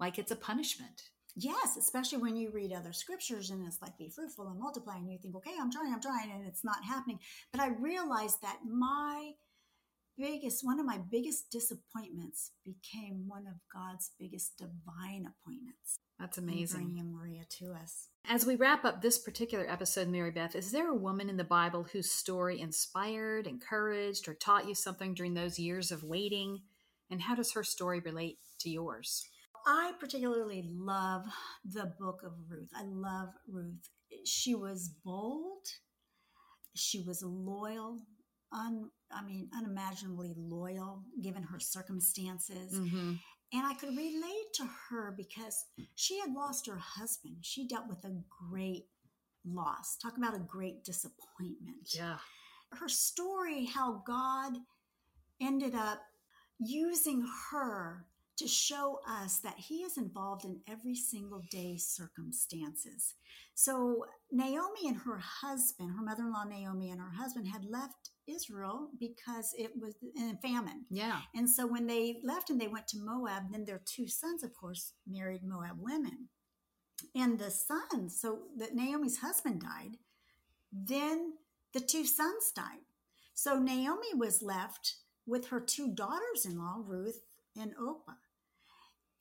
like 0.00 0.18
it's 0.18 0.32
a 0.32 0.36
punishment. 0.36 1.10
Yes, 1.36 1.76
especially 1.76 2.18
when 2.18 2.36
you 2.36 2.50
read 2.50 2.72
other 2.72 2.92
scriptures 2.92 3.50
and 3.50 3.66
it's 3.66 3.80
like 3.80 3.96
be 3.98 4.08
fruitful 4.08 4.48
and 4.48 4.58
multiply, 4.58 4.96
and 4.96 5.10
you 5.10 5.18
think, 5.18 5.36
okay, 5.36 5.54
I'm 5.60 5.70
trying, 5.70 5.92
I'm 5.92 6.00
trying, 6.00 6.30
and 6.30 6.46
it's 6.46 6.64
not 6.64 6.84
happening. 6.84 7.18
But 7.52 7.60
I 7.60 7.68
realized 7.68 8.42
that 8.42 8.58
my 8.68 9.32
biggest, 10.18 10.64
one 10.64 10.78
of 10.78 10.86
my 10.86 10.98
biggest 11.10 11.50
disappointments 11.50 12.52
became 12.64 13.24
one 13.26 13.46
of 13.46 13.54
God's 13.72 14.10
biggest 14.18 14.58
divine 14.58 15.26
appointments. 15.26 15.98
That's 16.18 16.36
amazing. 16.36 16.84
Bringing 16.84 17.12
Maria 17.12 17.44
to 17.58 17.72
us. 17.72 18.08
As 18.28 18.44
we 18.44 18.56
wrap 18.56 18.84
up 18.84 19.00
this 19.00 19.18
particular 19.18 19.66
episode, 19.68 20.08
Mary 20.08 20.30
Beth, 20.30 20.54
is 20.54 20.70
there 20.70 20.90
a 20.90 20.94
woman 20.94 21.30
in 21.30 21.38
the 21.38 21.44
Bible 21.44 21.86
whose 21.92 22.10
story 22.10 22.60
inspired, 22.60 23.46
encouraged, 23.46 24.28
or 24.28 24.34
taught 24.34 24.68
you 24.68 24.74
something 24.74 25.14
during 25.14 25.32
those 25.32 25.58
years 25.58 25.90
of 25.90 26.04
waiting? 26.04 26.60
And 27.10 27.22
how 27.22 27.34
does 27.34 27.52
her 27.52 27.64
story 27.64 28.00
relate 28.00 28.38
to 28.60 28.68
yours? 28.68 29.26
I 29.66 29.92
particularly 29.98 30.64
love 30.66 31.26
the 31.64 31.92
book 31.98 32.22
of 32.24 32.32
Ruth. 32.48 32.70
I 32.74 32.84
love 32.84 33.30
Ruth. 33.48 33.88
She 34.24 34.54
was 34.54 34.90
bold. 35.04 35.66
She 36.74 37.00
was 37.00 37.22
loyal, 37.22 37.98
un, 38.52 38.90
I 39.10 39.24
mean, 39.24 39.50
unimaginably 39.56 40.32
loyal 40.36 41.02
given 41.20 41.42
her 41.42 41.58
circumstances. 41.58 42.78
Mm-hmm. 42.78 43.14
And 43.52 43.66
I 43.66 43.74
could 43.74 43.90
relate 43.90 44.52
to 44.54 44.68
her 44.88 45.12
because 45.16 45.64
she 45.96 46.20
had 46.20 46.32
lost 46.32 46.68
her 46.68 46.78
husband. 46.78 47.38
She 47.40 47.66
dealt 47.66 47.88
with 47.88 48.04
a 48.04 48.22
great 48.48 48.86
loss. 49.44 49.96
Talk 50.00 50.16
about 50.16 50.36
a 50.36 50.40
great 50.40 50.84
disappointment. 50.84 51.92
Yeah. 51.92 52.18
Her 52.72 52.88
story, 52.88 53.64
how 53.64 54.02
God 54.06 54.52
ended 55.40 55.74
up 55.74 56.00
using 56.60 57.26
her 57.50 58.06
to 58.40 58.48
show 58.48 59.00
us 59.06 59.38
that 59.40 59.58
he 59.58 59.82
is 59.82 59.98
involved 59.98 60.46
in 60.46 60.60
every 60.66 60.94
single 60.94 61.42
day 61.50 61.76
circumstances. 61.76 63.14
So, 63.54 64.06
Naomi 64.32 64.88
and 64.88 64.96
her 64.96 65.18
husband, 65.18 65.90
her 65.90 66.02
mother 66.02 66.22
in 66.22 66.32
law 66.32 66.44
Naomi 66.44 66.90
and 66.90 67.00
her 67.00 67.10
husband, 67.10 67.48
had 67.48 67.66
left 67.66 68.08
Israel 68.26 68.88
because 68.98 69.54
it 69.58 69.72
was 69.78 69.94
in 70.16 70.38
famine. 70.38 70.86
Yeah. 70.88 71.20
And 71.34 71.50
so, 71.50 71.66
when 71.66 71.86
they 71.86 72.20
left 72.24 72.48
and 72.48 72.58
they 72.58 72.66
went 72.66 72.88
to 72.88 72.98
Moab, 72.98 73.52
then 73.52 73.66
their 73.66 73.82
two 73.84 74.08
sons, 74.08 74.42
of 74.42 74.54
course, 74.54 74.94
married 75.06 75.42
Moab 75.44 75.76
women. 75.78 76.28
And 77.14 77.38
the 77.38 77.50
sons, 77.50 78.18
so 78.18 78.38
that 78.56 78.74
Naomi's 78.74 79.18
husband 79.18 79.60
died, 79.60 79.98
then 80.72 81.34
the 81.74 81.80
two 81.80 82.06
sons 82.06 82.50
died. 82.56 82.86
So, 83.34 83.58
Naomi 83.58 84.14
was 84.14 84.40
left 84.40 84.94
with 85.26 85.48
her 85.48 85.60
two 85.60 85.88
daughters 85.88 86.46
in 86.46 86.58
law, 86.58 86.78
Ruth 86.82 87.20
and 87.54 87.74
Orpah. 87.78 88.12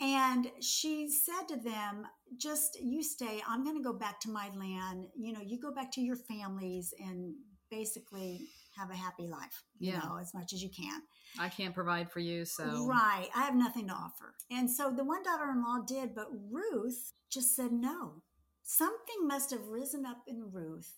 And 0.02 0.50
she 0.62 1.10
said 1.10 1.48
to 1.50 1.58
them, 1.58 2.08
just 2.38 2.80
you 2.82 3.04
stay. 3.04 3.42
I'm 3.48 3.64
going 3.64 3.76
to 3.76 3.84
go 3.84 3.94
back 3.94 4.20
to 4.22 4.30
my 4.30 4.50
land. 4.56 5.08
You 5.18 5.34
know, 5.34 5.42
you 5.46 5.60
go 5.60 5.74
back 5.74 5.92
to 5.94 6.02
your 6.02 6.16
families 6.16 6.94
and 7.00 7.34
basically 7.70 8.48
have 8.78 8.92
a 8.92 8.96
happy 8.96 9.28
life, 9.28 9.64
you 9.78 9.92
Yeah. 9.92 10.00
know, 10.00 10.18
as 10.18 10.34
much 10.34 10.54
as 10.54 10.64
you 10.64 10.70
can. 10.70 11.02
I 11.38 11.50
can't 11.50 11.74
provide 11.76 12.10
for 12.12 12.20
you, 12.20 12.46
so. 12.46 12.86
Right. 12.88 13.28
I 13.36 13.44
have 13.44 13.56
nothing 13.56 13.88
to 13.88 13.94
offer. 13.94 14.36
And 14.50 14.72
so 14.72 14.92
the 14.92 15.04
one 15.04 15.22
daughter 15.24 15.52
in 15.52 15.62
law 15.62 15.80
did, 15.86 16.16
but 16.16 16.28
Ruth 16.50 17.14
just 17.30 17.56
said 17.56 17.72
no. 17.72 18.22
Something 18.64 19.28
must 19.28 19.52
have 19.52 19.68
risen 19.68 20.06
up 20.06 20.22
in 20.28 20.52
Ruth 20.52 20.96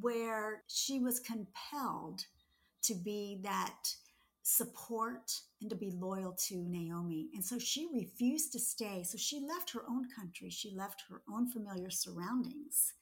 where 0.00 0.64
she 0.66 0.98
was 0.98 1.20
compelled 1.20 2.26
to 2.82 2.94
be 2.94 3.40
that 3.44 3.94
support 4.44 5.40
and 5.62 5.70
to 5.70 5.76
be 5.76 5.90
loyal 5.90 6.36
to 6.48 6.66
Naomi. 6.68 7.30
And 7.34 7.42
so 7.42 7.58
she 7.58 7.88
refused 7.92 8.52
to 8.52 8.58
stay. 8.58 9.02
So 9.02 9.16
she 9.16 9.40
left 9.40 9.72
her 9.72 9.82
own 9.88 10.06
country, 10.14 10.50
she 10.50 10.70
left 10.76 11.04
her 11.08 11.22
own 11.32 11.50
familiar 11.50 11.90
surroundings, 11.90 12.92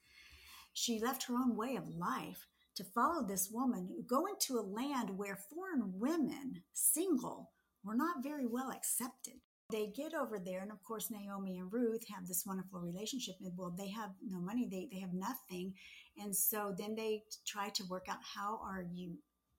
she 0.72 1.00
left 1.00 1.24
her 1.24 1.34
own 1.34 1.56
way 1.56 1.76
of 1.76 1.88
life 1.88 2.46
to 2.76 2.84
follow 2.84 3.26
this 3.26 3.50
woman, 3.50 4.04
go 4.08 4.26
into 4.26 4.58
a 4.58 4.62
land 4.62 5.10
where 5.18 5.36
foreign 5.36 5.92
women, 5.98 6.62
single, 6.72 7.50
were 7.84 7.96
not 7.96 8.22
very 8.22 8.46
well 8.46 8.70
accepted. 8.70 9.34
They 9.70 9.88
get 9.88 10.14
over 10.14 10.38
there, 10.38 10.60
and 10.60 10.70
of 10.70 10.82
course, 10.84 11.10
Naomi 11.10 11.58
and 11.58 11.72
Ruth 11.72 12.06
have 12.14 12.26
this 12.28 12.44
wonderful 12.46 12.80
relationship. 12.80 13.34
Well, 13.56 13.74
they 13.76 13.88
have 13.88 14.10
no 14.22 14.38
money, 14.38 14.68
they, 14.70 14.88
they 14.92 15.00
have 15.00 15.12
nothing. 15.12 15.74
And 16.22 16.34
so 16.34 16.74
then 16.78 16.94
they 16.94 17.24
try 17.46 17.70
to 17.70 17.84
work 17.90 18.06
out 18.08 18.18
how 18.22 18.60
are 18.62 18.84
you 18.94 19.16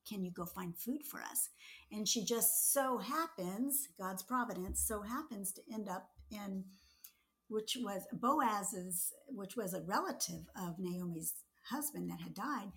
can 0.08 0.24
you 0.24 0.32
go 0.32 0.45
find 0.45 0.78
food 0.78 1.06
for 1.06 1.22
us? 1.22 1.49
And 1.91 2.08
she 2.08 2.24
just 2.24 2.74
so 2.74 2.97
happens, 2.97 3.88
God's 3.99 4.24
providence, 4.24 4.84
so 4.86 5.01
happens 5.01 5.51
to 5.54 5.62
end 5.72 5.89
up 5.89 6.10
in 6.32 6.66
which 7.49 7.78
was 7.80 8.08
Boaz's, 8.12 9.14
which 9.28 9.56
was 9.56 9.74
a 9.74 9.82
relative 9.82 10.45
of 10.60 10.80
Naomi's 10.80 11.34
husband 11.70 12.10
that 12.10 12.22
had 12.22 12.34
died, 12.34 12.72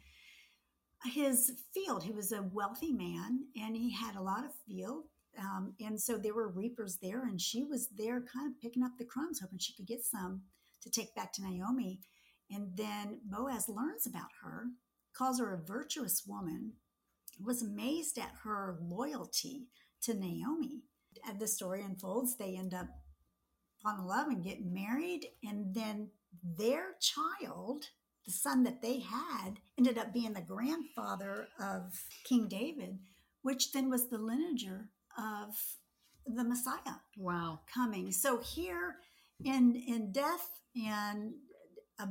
his 1.05 1.53
field. 1.73 2.05
He 2.05 2.13
was 2.13 2.33
a 2.33 2.43
wealthy 2.43 2.93
man 2.93 3.47
and 3.57 3.77
he 3.77 3.93
had 3.93 4.17
a 4.17 4.23
lot 4.23 4.45
of 4.45 4.53
field. 4.67 5.05
Um, 5.39 5.75
and 5.81 6.01
so 6.01 6.17
there 6.17 6.35
were 6.35 6.49
reapers 6.49 6.97
there, 7.03 7.23
and 7.25 7.39
she 7.39 7.63
was 7.63 7.89
there 7.89 8.23
kind 8.23 8.51
of 8.51 8.61
picking 8.61 8.83
up 8.83 8.93
the 8.99 9.05
crumbs, 9.05 9.41
hoping 9.41 9.59
she 9.59 9.75
could 9.75 9.87
get 9.87 10.03
some 10.03 10.41
to 10.83 10.91
take 10.91 11.15
back 11.15 11.33
to 11.35 11.43
Naomi. 11.43 12.01
And 12.51 12.75
then 12.75 13.21
Boaz 13.25 13.69
learns 13.69 14.07
about 14.07 14.31
her, 14.43 14.69
calls 15.13 15.39
her 15.39 15.53
a 15.53 15.59
virtuous 15.59 16.23
woman, 16.27 16.73
was 17.45 17.63
amazed 17.63 18.19
at 18.19 18.33
her 18.45 18.79
loyalty 18.81 19.69
to 20.03 20.15
Naomi. 20.15 20.83
As 21.29 21.39
the 21.39 21.49
story 21.49 21.83
unfolds, 21.83 22.37
they 22.37 22.57
end 22.57 22.75
up 22.75 22.87
falling 23.83 24.01
in 24.01 24.07
love 24.07 24.29
and 24.29 24.45
get 24.45 24.65
married. 24.65 25.27
And 25.43 25.75
then 25.75 26.11
their 26.59 26.97
child, 27.01 27.87
the 28.25 28.33
son 28.33 28.65
that 28.65 28.83
they 28.83 29.01
had, 29.01 29.61
ended 29.79 29.99
up 29.99 30.13
being 30.13 30.33
the 30.33 30.41
grandfather 30.41 31.49
of 31.61 31.93
King 32.25 32.49
David, 32.49 32.99
which 33.43 33.73
then 33.73 33.91
was 33.91 34.09
the 34.09 34.19
lineager 34.19 34.89
of 35.19 35.57
the 36.27 36.45
Messiah 36.45 37.01
Wow. 37.17 37.61
coming. 37.73 38.11
So 38.11 38.39
here 38.39 38.97
in 39.45 39.77
in 39.77 40.13
death 40.13 40.61
and 40.75 41.35
a 41.99 42.09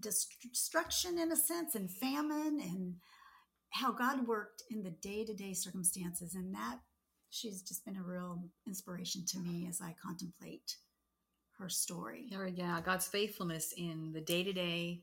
destruction 0.00 1.18
in 1.18 1.32
a 1.32 1.36
sense 1.36 1.74
and 1.74 1.90
famine 1.90 2.60
and 2.60 2.96
how 3.70 3.92
God 3.92 4.26
worked 4.26 4.62
in 4.70 4.82
the 4.82 4.90
day-to-day 4.90 5.54
circumstances 5.54 6.34
and 6.34 6.54
that 6.54 6.78
she's 7.30 7.62
just 7.62 7.84
been 7.84 7.96
a 7.96 8.02
real 8.02 8.42
inspiration 8.66 9.24
to 9.28 9.38
me 9.38 9.66
as 9.68 9.80
I 9.80 9.94
contemplate 10.02 10.76
her 11.58 11.68
story. 11.68 12.28
Yeah, 12.30 12.80
God's 12.80 13.06
faithfulness 13.06 13.72
in 13.76 14.12
the 14.12 14.20
day 14.20 14.44
to 14.44 14.52
day 14.52 15.02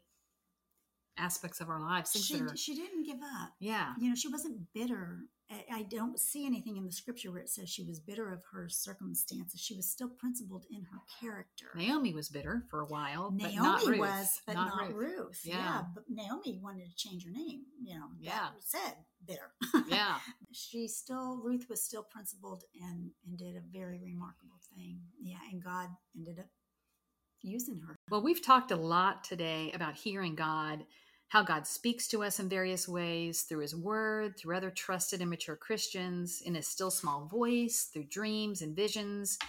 aspects 1.23 1.61
of 1.61 1.69
our 1.69 1.79
lives. 1.79 2.11
She, 2.11 2.39
are, 2.41 2.55
she 2.55 2.75
didn't 2.75 3.03
give 3.05 3.17
up. 3.41 3.51
yeah. 3.59 3.93
You 3.99 4.09
know, 4.09 4.15
she 4.15 4.27
wasn't 4.27 4.57
bitter. 4.73 5.19
I, 5.51 5.79
I 5.79 5.83
don't 5.83 6.19
see 6.19 6.45
anything 6.45 6.77
in 6.77 6.85
the 6.85 6.91
scripture 6.91 7.31
where 7.31 7.41
it 7.41 7.49
says 7.49 7.69
she 7.69 7.83
was 7.83 7.99
bitter 7.99 8.31
of 8.31 8.41
her 8.51 8.67
circumstances. 8.69 9.59
She 9.61 9.75
was 9.75 9.89
still 9.89 10.09
principled 10.09 10.65
in 10.71 10.83
her 10.83 10.99
character. 11.21 11.67
Naomi 11.75 12.13
was 12.13 12.29
bitter 12.29 12.63
for 12.69 12.81
a 12.81 12.85
while, 12.85 13.29
but 13.31 13.51
Naomi 13.51 13.57
not 13.67 13.85
Ruth. 13.85 13.99
was, 13.99 14.41
but 14.47 14.53
not, 14.55 14.67
not 14.77 14.93
Ruth. 14.93 15.17
Ruth. 15.17 15.41
Yeah. 15.43 15.55
Yeah. 15.55 15.81
but 15.93 16.03
Naomi 16.09 16.59
wanted 16.61 16.85
to 16.89 16.95
change 16.95 17.25
her 17.25 17.31
name. 17.31 17.61
You 17.83 17.95
know, 17.95 18.07
Yeah. 18.19 18.49
said 18.59 18.95
bitter. 19.25 19.51
Yeah. 19.87 20.15
she 20.51 20.87
still 20.87 21.41
Ruth 21.43 21.67
was 21.69 21.83
still 21.83 22.03
principled 22.03 22.63
and 22.81 23.11
and 23.25 23.37
did 23.37 23.55
a 23.55 23.61
very 23.71 23.99
remarkable 24.03 24.59
thing. 24.75 24.99
Yeah, 25.21 25.37
and 25.51 25.63
God 25.63 25.87
ended 26.15 26.39
up 26.39 26.47
using 27.41 27.81
her. 27.87 27.95
Well, 28.09 28.21
we've 28.23 28.43
talked 28.43 28.71
a 28.71 28.75
lot 28.75 29.23
today 29.23 29.71
about 29.73 29.95
hearing 29.95 30.35
God, 30.35 30.85
how 31.33 31.41
God 31.41 31.65
speaks 31.65 32.07
to 32.09 32.21
us 32.21 32.39
in 32.39 32.47
various 32.47 32.87
ways 32.87 33.41
through 33.41 33.61
His 33.61 33.75
Word, 33.75 34.37
through 34.37 34.55
other 34.55 34.69
trusted 34.69 35.19
and 35.19 35.31
mature 35.31 35.55
Christians, 35.55 36.43
in 36.45 36.55
a 36.55 36.61
still 36.61 36.91
small 36.91 37.25
voice, 37.25 37.89
through 37.91 38.03
dreams 38.03 38.61
and 38.61 38.75
visions. 38.75 39.39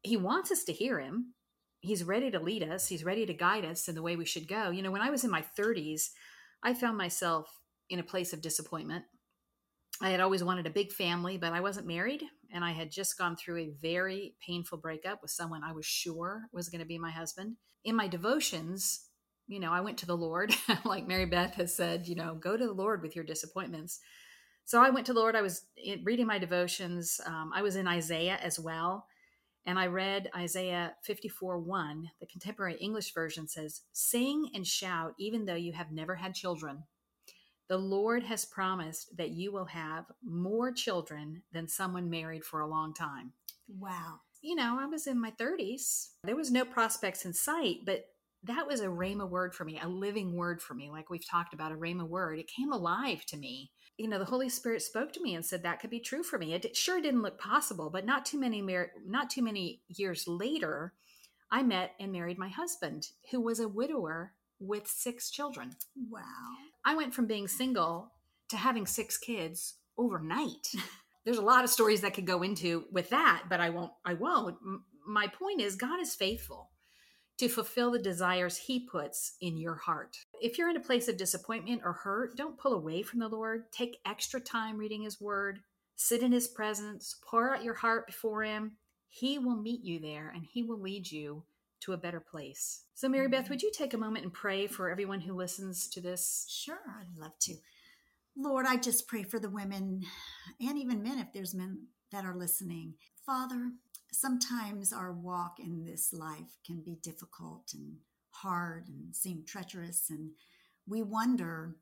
He 0.00 0.16
wants 0.16 0.50
us 0.50 0.64
to 0.64 0.72
hear 0.72 0.98
Him. 0.98 1.34
He's 1.80 2.04
ready 2.04 2.30
to 2.30 2.40
lead 2.40 2.62
us, 2.62 2.88
He's 2.88 3.04
ready 3.04 3.26
to 3.26 3.34
guide 3.34 3.66
us 3.66 3.86
in 3.86 3.94
the 3.94 4.00
way 4.00 4.16
we 4.16 4.24
should 4.24 4.48
go. 4.48 4.70
You 4.70 4.80
know, 4.80 4.90
when 4.90 5.02
I 5.02 5.10
was 5.10 5.24
in 5.24 5.30
my 5.30 5.44
30s, 5.58 6.08
I 6.62 6.72
found 6.72 6.96
myself 6.96 7.50
in 7.90 7.98
a 7.98 8.02
place 8.02 8.32
of 8.32 8.40
disappointment. 8.40 9.04
I 10.00 10.08
had 10.08 10.20
always 10.20 10.42
wanted 10.42 10.66
a 10.66 10.70
big 10.70 10.90
family, 10.90 11.36
but 11.36 11.52
I 11.52 11.60
wasn't 11.60 11.86
married. 11.86 12.22
And 12.50 12.64
I 12.64 12.72
had 12.72 12.90
just 12.90 13.18
gone 13.18 13.36
through 13.36 13.58
a 13.58 13.74
very 13.82 14.36
painful 14.44 14.78
breakup 14.78 15.20
with 15.20 15.32
someone 15.32 15.64
I 15.64 15.72
was 15.72 15.84
sure 15.84 16.44
was 16.50 16.70
going 16.70 16.80
to 16.80 16.86
be 16.86 16.98
my 16.98 17.10
husband. 17.10 17.56
In 17.84 17.94
my 17.94 18.08
devotions, 18.08 19.10
you 19.46 19.60
know, 19.60 19.72
I 19.72 19.80
went 19.80 19.98
to 19.98 20.06
the 20.06 20.16
Lord, 20.16 20.54
like 20.84 21.06
Mary 21.06 21.26
Beth 21.26 21.54
has 21.54 21.76
said, 21.76 22.06
you 22.06 22.14
know, 22.14 22.34
go 22.34 22.56
to 22.56 22.66
the 22.66 22.72
Lord 22.72 23.02
with 23.02 23.14
your 23.14 23.24
disappointments. 23.24 24.00
So 24.64 24.82
I 24.82 24.90
went 24.90 25.06
to 25.06 25.12
the 25.12 25.20
Lord. 25.20 25.36
I 25.36 25.42
was 25.42 25.66
reading 26.02 26.26
my 26.26 26.38
devotions. 26.38 27.20
Um, 27.26 27.52
I 27.54 27.62
was 27.62 27.76
in 27.76 27.86
Isaiah 27.86 28.38
as 28.42 28.58
well. 28.58 29.06
And 29.66 29.78
I 29.78 29.86
read 29.86 30.30
Isaiah 30.36 30.94
54 31.04 31.58
1. 31.58 32.10
The 32.20 32.26
contemporary 32.26 32.76
English 32.76 33.12
version 33.14 33.48
says, 33.48 33.82
Sing 33.92 34.50
and 34.54 34.66
shout, 34.66 35.14
even 35.18 35.44
though 35.44 35.54
you 35.54 35.72
have 35.72 35.92
never 35.92 36.16
had 36.16 36.34
children. 36.34 36.84
The 37.68 37.78
Lord 37.78 38.24
has 38.24 38.44
promised 38.44 39.16
that 39.16 39.30
you 39.30 39.50
will 39.50 39.64
have 39.66 40.04
more 40.22 40.70
children 40.70 41.42
than 41.52 41.66
someone 41.66 42.10
married 42.10 42.44
for 42.44 42.60
a 42.60 42.68
long 42.68 42.92
time. 42.92 43.32
Wow. 43.68 44.20
You 44.42 44.54
know, 44.54 44.76
I 44.78 44.84
was 44.84 45.06
in 45.06 45.18
my 45.18 45.30
30s. 45.30 46.10
There 46.24 46.36
was 46.36 46.50
no 46.50 46.66
prospects 46.66 47.24
in 47.24 47.32
sight, 47.32 47.78
but 47.86 48.04
that 48.46 48.66
was 48.66 48.80
a 48.80 48.86
Rhema 48.86 49.28
word 49.28 49.54
for 49.54 49.64
me, 49.64 49.80
a 49.82 49.88
living 49.88 50.34
word 50.34 50.60
for 50.60 50.74
me. 50.74 50.90
Like 50.90 51.10
we've 51.10 51.26
talked 51.26 51.54
about, 51.54 51.72
a 51.72 51.76
Rhema 51.76 52.06
word. 52.06 52.38
It 52.38 52.48
came 52.48 52.72
alive 52.72 53.24
to 53.26 53.36
me. 53.36 53.70
You 53.96 54.08
know, 54.08 54.18
the 54.18 54.24
Holy 54.24 54.48
Spirit 54.48 54.82
spoke 54.82 55.12
to 55.12 55.22
me 55.22 55.34
and 55.34 55.44
said 55.44 55.62
that 55.62 55.80
could 55.80 55.90
be 55.90 56.00
true 56.00 56.22
for 56.22 56.38
me. 56.38 56.52
It 56.52 56.76
sure 56.76 57.00
didn't 57.00 57.22
look 57.22 57.38
possible, 57.38 57.90
but 57.90 58.04
not 58.04 58.26
too 58.26 58.38
many 58.38 58.62
not 59.06 59.30
too 59.30 59.42
many 59.42 59.82
years 59.88 60.26
later, 60.26 60.92
I 61.50 61.62
met 61.62 61.92
and 62.00 62.12
married 62.12 62.38
my 62.38 62.48
husband, 62.48 63.08
who 63.30 63.40
was 63.40 63.60
a 63.60 63.68
widower 63.68 64.32
with 64.58 64.88
six 64.88 65.30
children. 65.30 65.76
Wow. 66.10 66.22
I 66.84 66.96
went 66.96 67.14
from 67.14 67.26
being 67.26 67.48
single 67.48 68.12
to 68.48 68.56
having 68.56 68.86
six 68.86 69.16
kids 69.16 69.74
overnight. 69.96 70.68
There's 71.24 71.38
a 71.38 71.42
lot 71.42 71.64
of 71.64 71.70
stories 71.70 72.02
that 72.02 72.12
could 72.12 72.26
go 72.26 72.42
into 72.42 72.84
with 72.92 73.10
that, 73.10 73.44
but 73.48 73.60
I 73.60 73.70
won't 73.70 73.92
I 74.04 74.14
won't. 74.14 74.56
My 75.06 75.28
point 75.28 75.60
is 75.60 75.76
God 75.76 76.00
is 76.00 76.14
faithful 76.14 76.70
to 77.38 77.48
fulfill 77.48 77.90
the 77.90 77.98
desires 77.98 78.56
he 78.56 78.80
puts 78.80 79.36
in 79.40 79.56
your 79.56 79.74
heart. 79.74 80.16
If 80.40 80.56
you're 80.56 80.70
in 80.70 80.76
a 80.76 80.80
place 80.80 81.08
of 81.08 81.16
disappointment 81.16 81.82
or 81.84 81.92
hurt, 81.92 82.36
don't 82.36 82.58
pull 82.58 82.74
away 82.74 83.02
from 83.02 83.20
the 83.20 83.28
Lord. 83.28 83.72
Take 83.72 83.98
extra 84.06 84.40
time 84.40 84.78
reading 84.78 85.02
his 85.02 85.20
word, 85.20 85.60
sit 85.96 86.22
in 86.22 86.32
his 86.32 86.46
presence, 86.46 87.16
pour 87.28 87.54
out 87.54 87.64
your 87.64 87.74
heart 87.74 88.06
before 88.06 88.44
him. 88.44 88.76
He 89.08 89.38
will 89.38 89.56
meet 89.56 89.84
you 89.84 90.00
there 90.00 90.32
and 90.34 90.44
he 90.44 90.62
will 90.62 90.80
lead 90.80 91.10
you 91.10 91.44
to 91.80 91.92
a 91.92 91.98
better 91.98 92.20
place. 92.20 92.82
So, 92.94 93.08
Mary 93.08 93.28
Beth, 93.28 93.50
would 93.50 93.62
you 93.62 93.70
take 93.72 93.94
a 93.94 93.98
moment 93.98 94.24
and 94.24 94.32
pray 94.32 94.66
for 94.66 94.90
everyone 94.90 95.20
who 95.20 95.34
listens 95.34 95.88
to 95.88 96.00
this? 96.00 96.46
Sure, 96.48 96.78
I'd 96.88 97.18
love 97.18 97.38
to. 97.40 97.54
Lord, 98.36 98.66
I 98.66 98.76
just 98.76 99.06
pray 99.06 99.22
for 99.22 99.38
the 99.38 99.50
women 99.50 100.02
and 100.60 100.78
even 100.78 101.02
men 101.02 101.18
if 101.18 101.32
there's 101.32 101.54
men 101.54 101.86
that 102.10 102.24
are 102.24 102.34
listening. 102.34 102.94
Father, 103.26 103.72
sometimes 104.14 104.92
our 104.92 105.12
walk 105.12 105.56
in 105.58 105.84
this 105.84 106.12
life 106.12 106.58
can 106.64 106.82
be 106.82 106.98
difficult 107.02 107.70
and 107.74 107.96
hard 108.30 108.88
and 108.88 109.14
seem 109.14 109.44
treacherous. 109.46 110.06
And 110.10 110.30
we 110.86 111.02
wonder, 111.02 111.76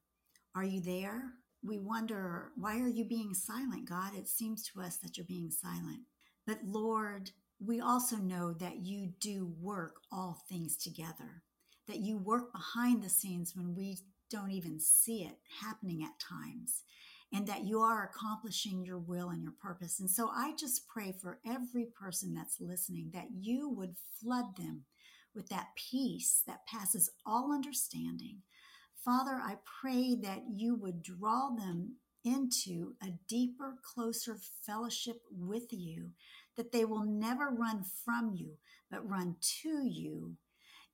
are 0.55 0.65
you 0.65 0.81
there? 0.81 1.35
We 1.65 1.79
wonder, 1.79 2.51
why 2.57 2.81
are 2.81 2.89
you 2.89 3.05
being 3.05 3.35
silent, 3.35 3.89
God? 3.89 4.15
It 4.15 4.29
seems 4.29 4.65
to 4.69 4.81
us 4.81 4.97
that 4.99 5.17
you're 5.17 5.27
being 5.27 5.51
silent. 5.51 6.01
But 6.47 6.59
Lord, 6.65 7.31
we 7.65 7.81
also 7.81 8.17
know 8.17 8.53
that 8.55 8.85
you 8.85 9.13
do 9.21 9.53
work 9.61 9.97
all 10.11 10.43
things 10.49 10.77
together, 10.77 11.43
that 11.87 12.01
you 12.01 12.19
work 12.19 12.53
behind 12.53 13.03
the 13.03 13.09
scenes 13.09 13.55
when 13.55 13.75
we 13.75 13.99
don't 14.31 14.51
even 14.51 14.81
see 14.81 15.23
it 15.23 15.37
happening 15.61 16.03
at 16.03 16.19
times 16.19 16.83
and 17.33 17.47
that 17.47 17.65
you 17.65 17.81
are 17.81 18.05
accomplishing 18.05 18.85
your 18.85 18.99
will 18.99 19.31
and 19.31 19.43
your 19.43 19.55
purpose. 19.61 20.01
And 20.01 20.11
so 20.11 20.29
I 20.29 20.53
just 20.59 20.87
pray 20.87 21.15
for 21.21 21.41
every 21.47 21.87
person 21.87 22.35
that's 22.35 22.61
listening 22.61 23.11
that 23.15 23.29
you 23.39 23.71
would 23.71 23.95
flood 24.21 24.57
them 24.57 24.85
with 25.35 25.49
that 25.49 25.69
peace 25.77 26.43
that 26.47 26.67
passes 26.67 27.11
all 27.25 27.53
understanding. 27.53 28.43
Father, 29.03 29.41
I 29.43 29.57
pray 29.81 30.15
that 30.23 30.43
you 30.55 30.75
would 30.77 31.03
draw 31.03 31.51
them 31.57 31.97
into 32.25 32.95
a 33.03 33.15
deeper, 33.27 33.77
closer 33.83 34.37
fellowship 34.65 35.23
with 35.31 35.73
you, 35.73 36.11
that 36.57 36.71
they 36.71 36.85
will 36.85 37.05
never 37.05 37.49
run 37.49 37.83
from 38.05 38.33
you, 38.35 38.53
but 38.91 39.09
run 39.09 39.37
to 39.63 39.85
you 39.85 40.37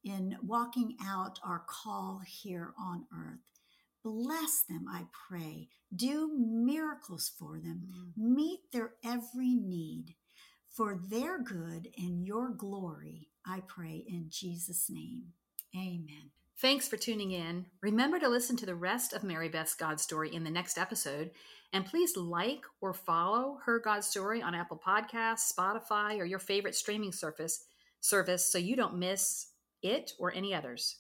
in 0.05 0.37
walking 0.43 0.97
out 1.05 1.39
our 1.45 1.65
call 1.67 2.23
here 2.27 2.73
on 2.81 3.05
earth. 3.13 3.58
Bless 4.11 4.63
them, 4.63 4.87
I 4.91 5.07
pray. 5.29 5.69
Do 5.95 6.31
miracles 6.35 7.31
for 7.39 7.59
them. 7.59 7.89
Mm. 8.19 8.35
Meet 8.35 8.61
their 8.73 8.93
every 9.05 9.55
need 9.55 10.15
for 10.79 10.97
their 11.11 11.43
good 11.43 11.89
and 11.99 12.25
your 12.25 12.51
glory, 12.51 13.27
I 13.45 13.63
pray 13.67 14.05
in 14.07 14.27
Jesus' 14.29 14.89
name. 14.89 15.33
Amen. 15.75 16.31
Thanks 16.59 16.87
for 16.87 16.97
tuning 16.97 17.33
in. 17.33 17.67
Remember 17.83 18.21
to 18.21 18.29
listen 18.29 18.57
to 18.59 18.67
the 18.67 18.77
rest 18.77 19.13
of 19.13 19.25
Mary 19.25 19.49
Beth's 19.49 19.75
God 19.75 19.99
story 19.99 20.33
in 20.33 20.45
the 20.45 20.51
next 20.51 20.79
episode. 20.79 21.33
And 21.73 21.85
please 21.85 22.17
like 22.17 22.63
or 22.81 22.95
follow 22.95 23.59
her 23.65 23.81
God 23.81 24.05
story 24.05 24.41
on 24.41 24.55
Apple 24.55 24.81
Podcasts, 24.85 25.53
Spotify, 25.53 26.19
or 26.19 26.25
your 26.25 26.39
favorite 26.39 26.77
streaming 26.77 27.13
service, 27.13 27.65
service 28.01 28.47
so 28.47 28.57
you 28.57 28.77
don't 28.77 28.99
miss 28.99 29.49
it 29.83 30.13
or 30.19 30.33
any 30.33 30.55
others. 30.55 30.97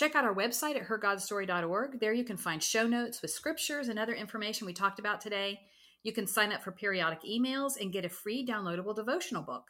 Check 0.00 0.16
out 0.16 0.24
our 0.24 0.34
website 0.34 0.76
at 0.76 0.88
hergodstory.org. 0.88 2.00
There 2.00 2.14
you 2.14 2.24
can 2.24 2.38
find 2.38 2.62
show 2.62 2.86
notes 2.86 3.20
with 3.20 3.32
scriptures 3.32 3.88
and 3.88 3.98
other 3.98 4.14
information 4.14 4.66
we 4.66 4.72
talked 4.72 4.98
about 4.98 5.20
today. 5.20 5.60
You 6.04 6.14
can 6.14 6.26
sign 6.26 6.54
up 6.54 6.62
for 6.62 6.72
periodic 6.72 7.18
emails 7.22 7.78
and 7.78 7.92
get 7.92 8.06
a 8.06 8.08
free 8.08 8.42
downloadable 8.46 8.96
devotional 8.96 9.42
book. 9.42 9.64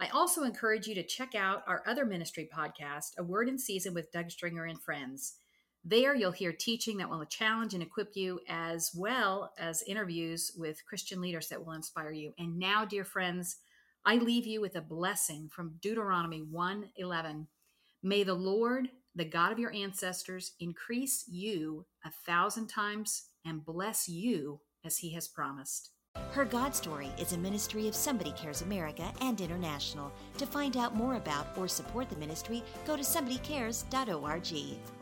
I 0.00 0.08
also 0.08 0.42
encourage 0.42 0.88
you 0.88 0.96
to 0.96 1.06
check 1.06 1.36
out 1.36 1.62
our 1.68 1.84
other 1.86 2.04
ministry 2.04 2.50
podcast, 2.52 3.10
A 3.16 3.22
Word 3.22 3.48
in 3.48 3.56
Season 3.56 3.94
with 3.94 4.10
Doug 4.10 4.32
Stringer 4.32 4.64
and 4.64 4.82
Friends. 4.82 5.34
There, 5.84 6.16
you'll 6.16 6.32
hear 6.32 6.52
teaching 6.52 6.96
that 6.96 7.08
will 7.08 7.24
challenge 7.26 7.72
and 7.72 7.80
equip 7.80 8.16
you, 8.16 8.40
as 8.48 8.90
well 8.92 9.52
as 9.56 9.84
interviews 9.86 10.50
with 10.56 10.84
Christian 10.84 11.20
leaders 11.20 11.46
that 11.46 11.64
will 11.64 11.74
inspire 11.74 12.10
you. 12.10 12.32
And 12.40 12.58
now, 12.58 12.84
dear 12.84 13.04
friends, 13.04 13.58
I 14.04 14.16
leave 14.16 14.48
you 14.48 14.60
with 14.60 14.74
a 14.74 14.80
blessing 14.80 15.48
from 15.48 15.76
Deuteronomy 15.80 16.40
1 16.40 16.90
11. 16.96 17.46
May 18.02 18.24
the 18.24 18.34
Lord 18.34 18.88
the 19.14 19.24
God 19.24 19.52
of 19.52 19.58
your 19.58 19.72
ancestors, 19.72 20.52
increase 20.60 21.24
you 21.28 21.86
a 22.04 22.10
thousand 22.26 22.68
times 22.68 23.28
and 23.44 23.64
bless 23.64 24.08
you 24.08 24.60
as 24.84 24.98
he 24.98 25.12
has 25.14 25.28
promised. 25.28 25.90
Her 26.32 26.44
God 26.44 26.74
Story 26.74 27.10
is 27.18 27.32
a 27.32 27.38
ministry 27.38 27.86
of 27.88 27.94
Somebody 27.94 28.32
Cares 28.32 28.62
America 28.62 29.12
and 29.20 29.40
International. 29.40 30.12
To 30.38 30.46
find 30.46 30.76
out 30.76 30.96
more 30.96 31.14
about 31.14 31.56
or 31.56 31.68
support 31.68 32.08
the 32.08 32.16
ministry, 32.16 32.62
go 32.86 32.96
to 32.96 33.02
somebodycares.org. 33.02 34.99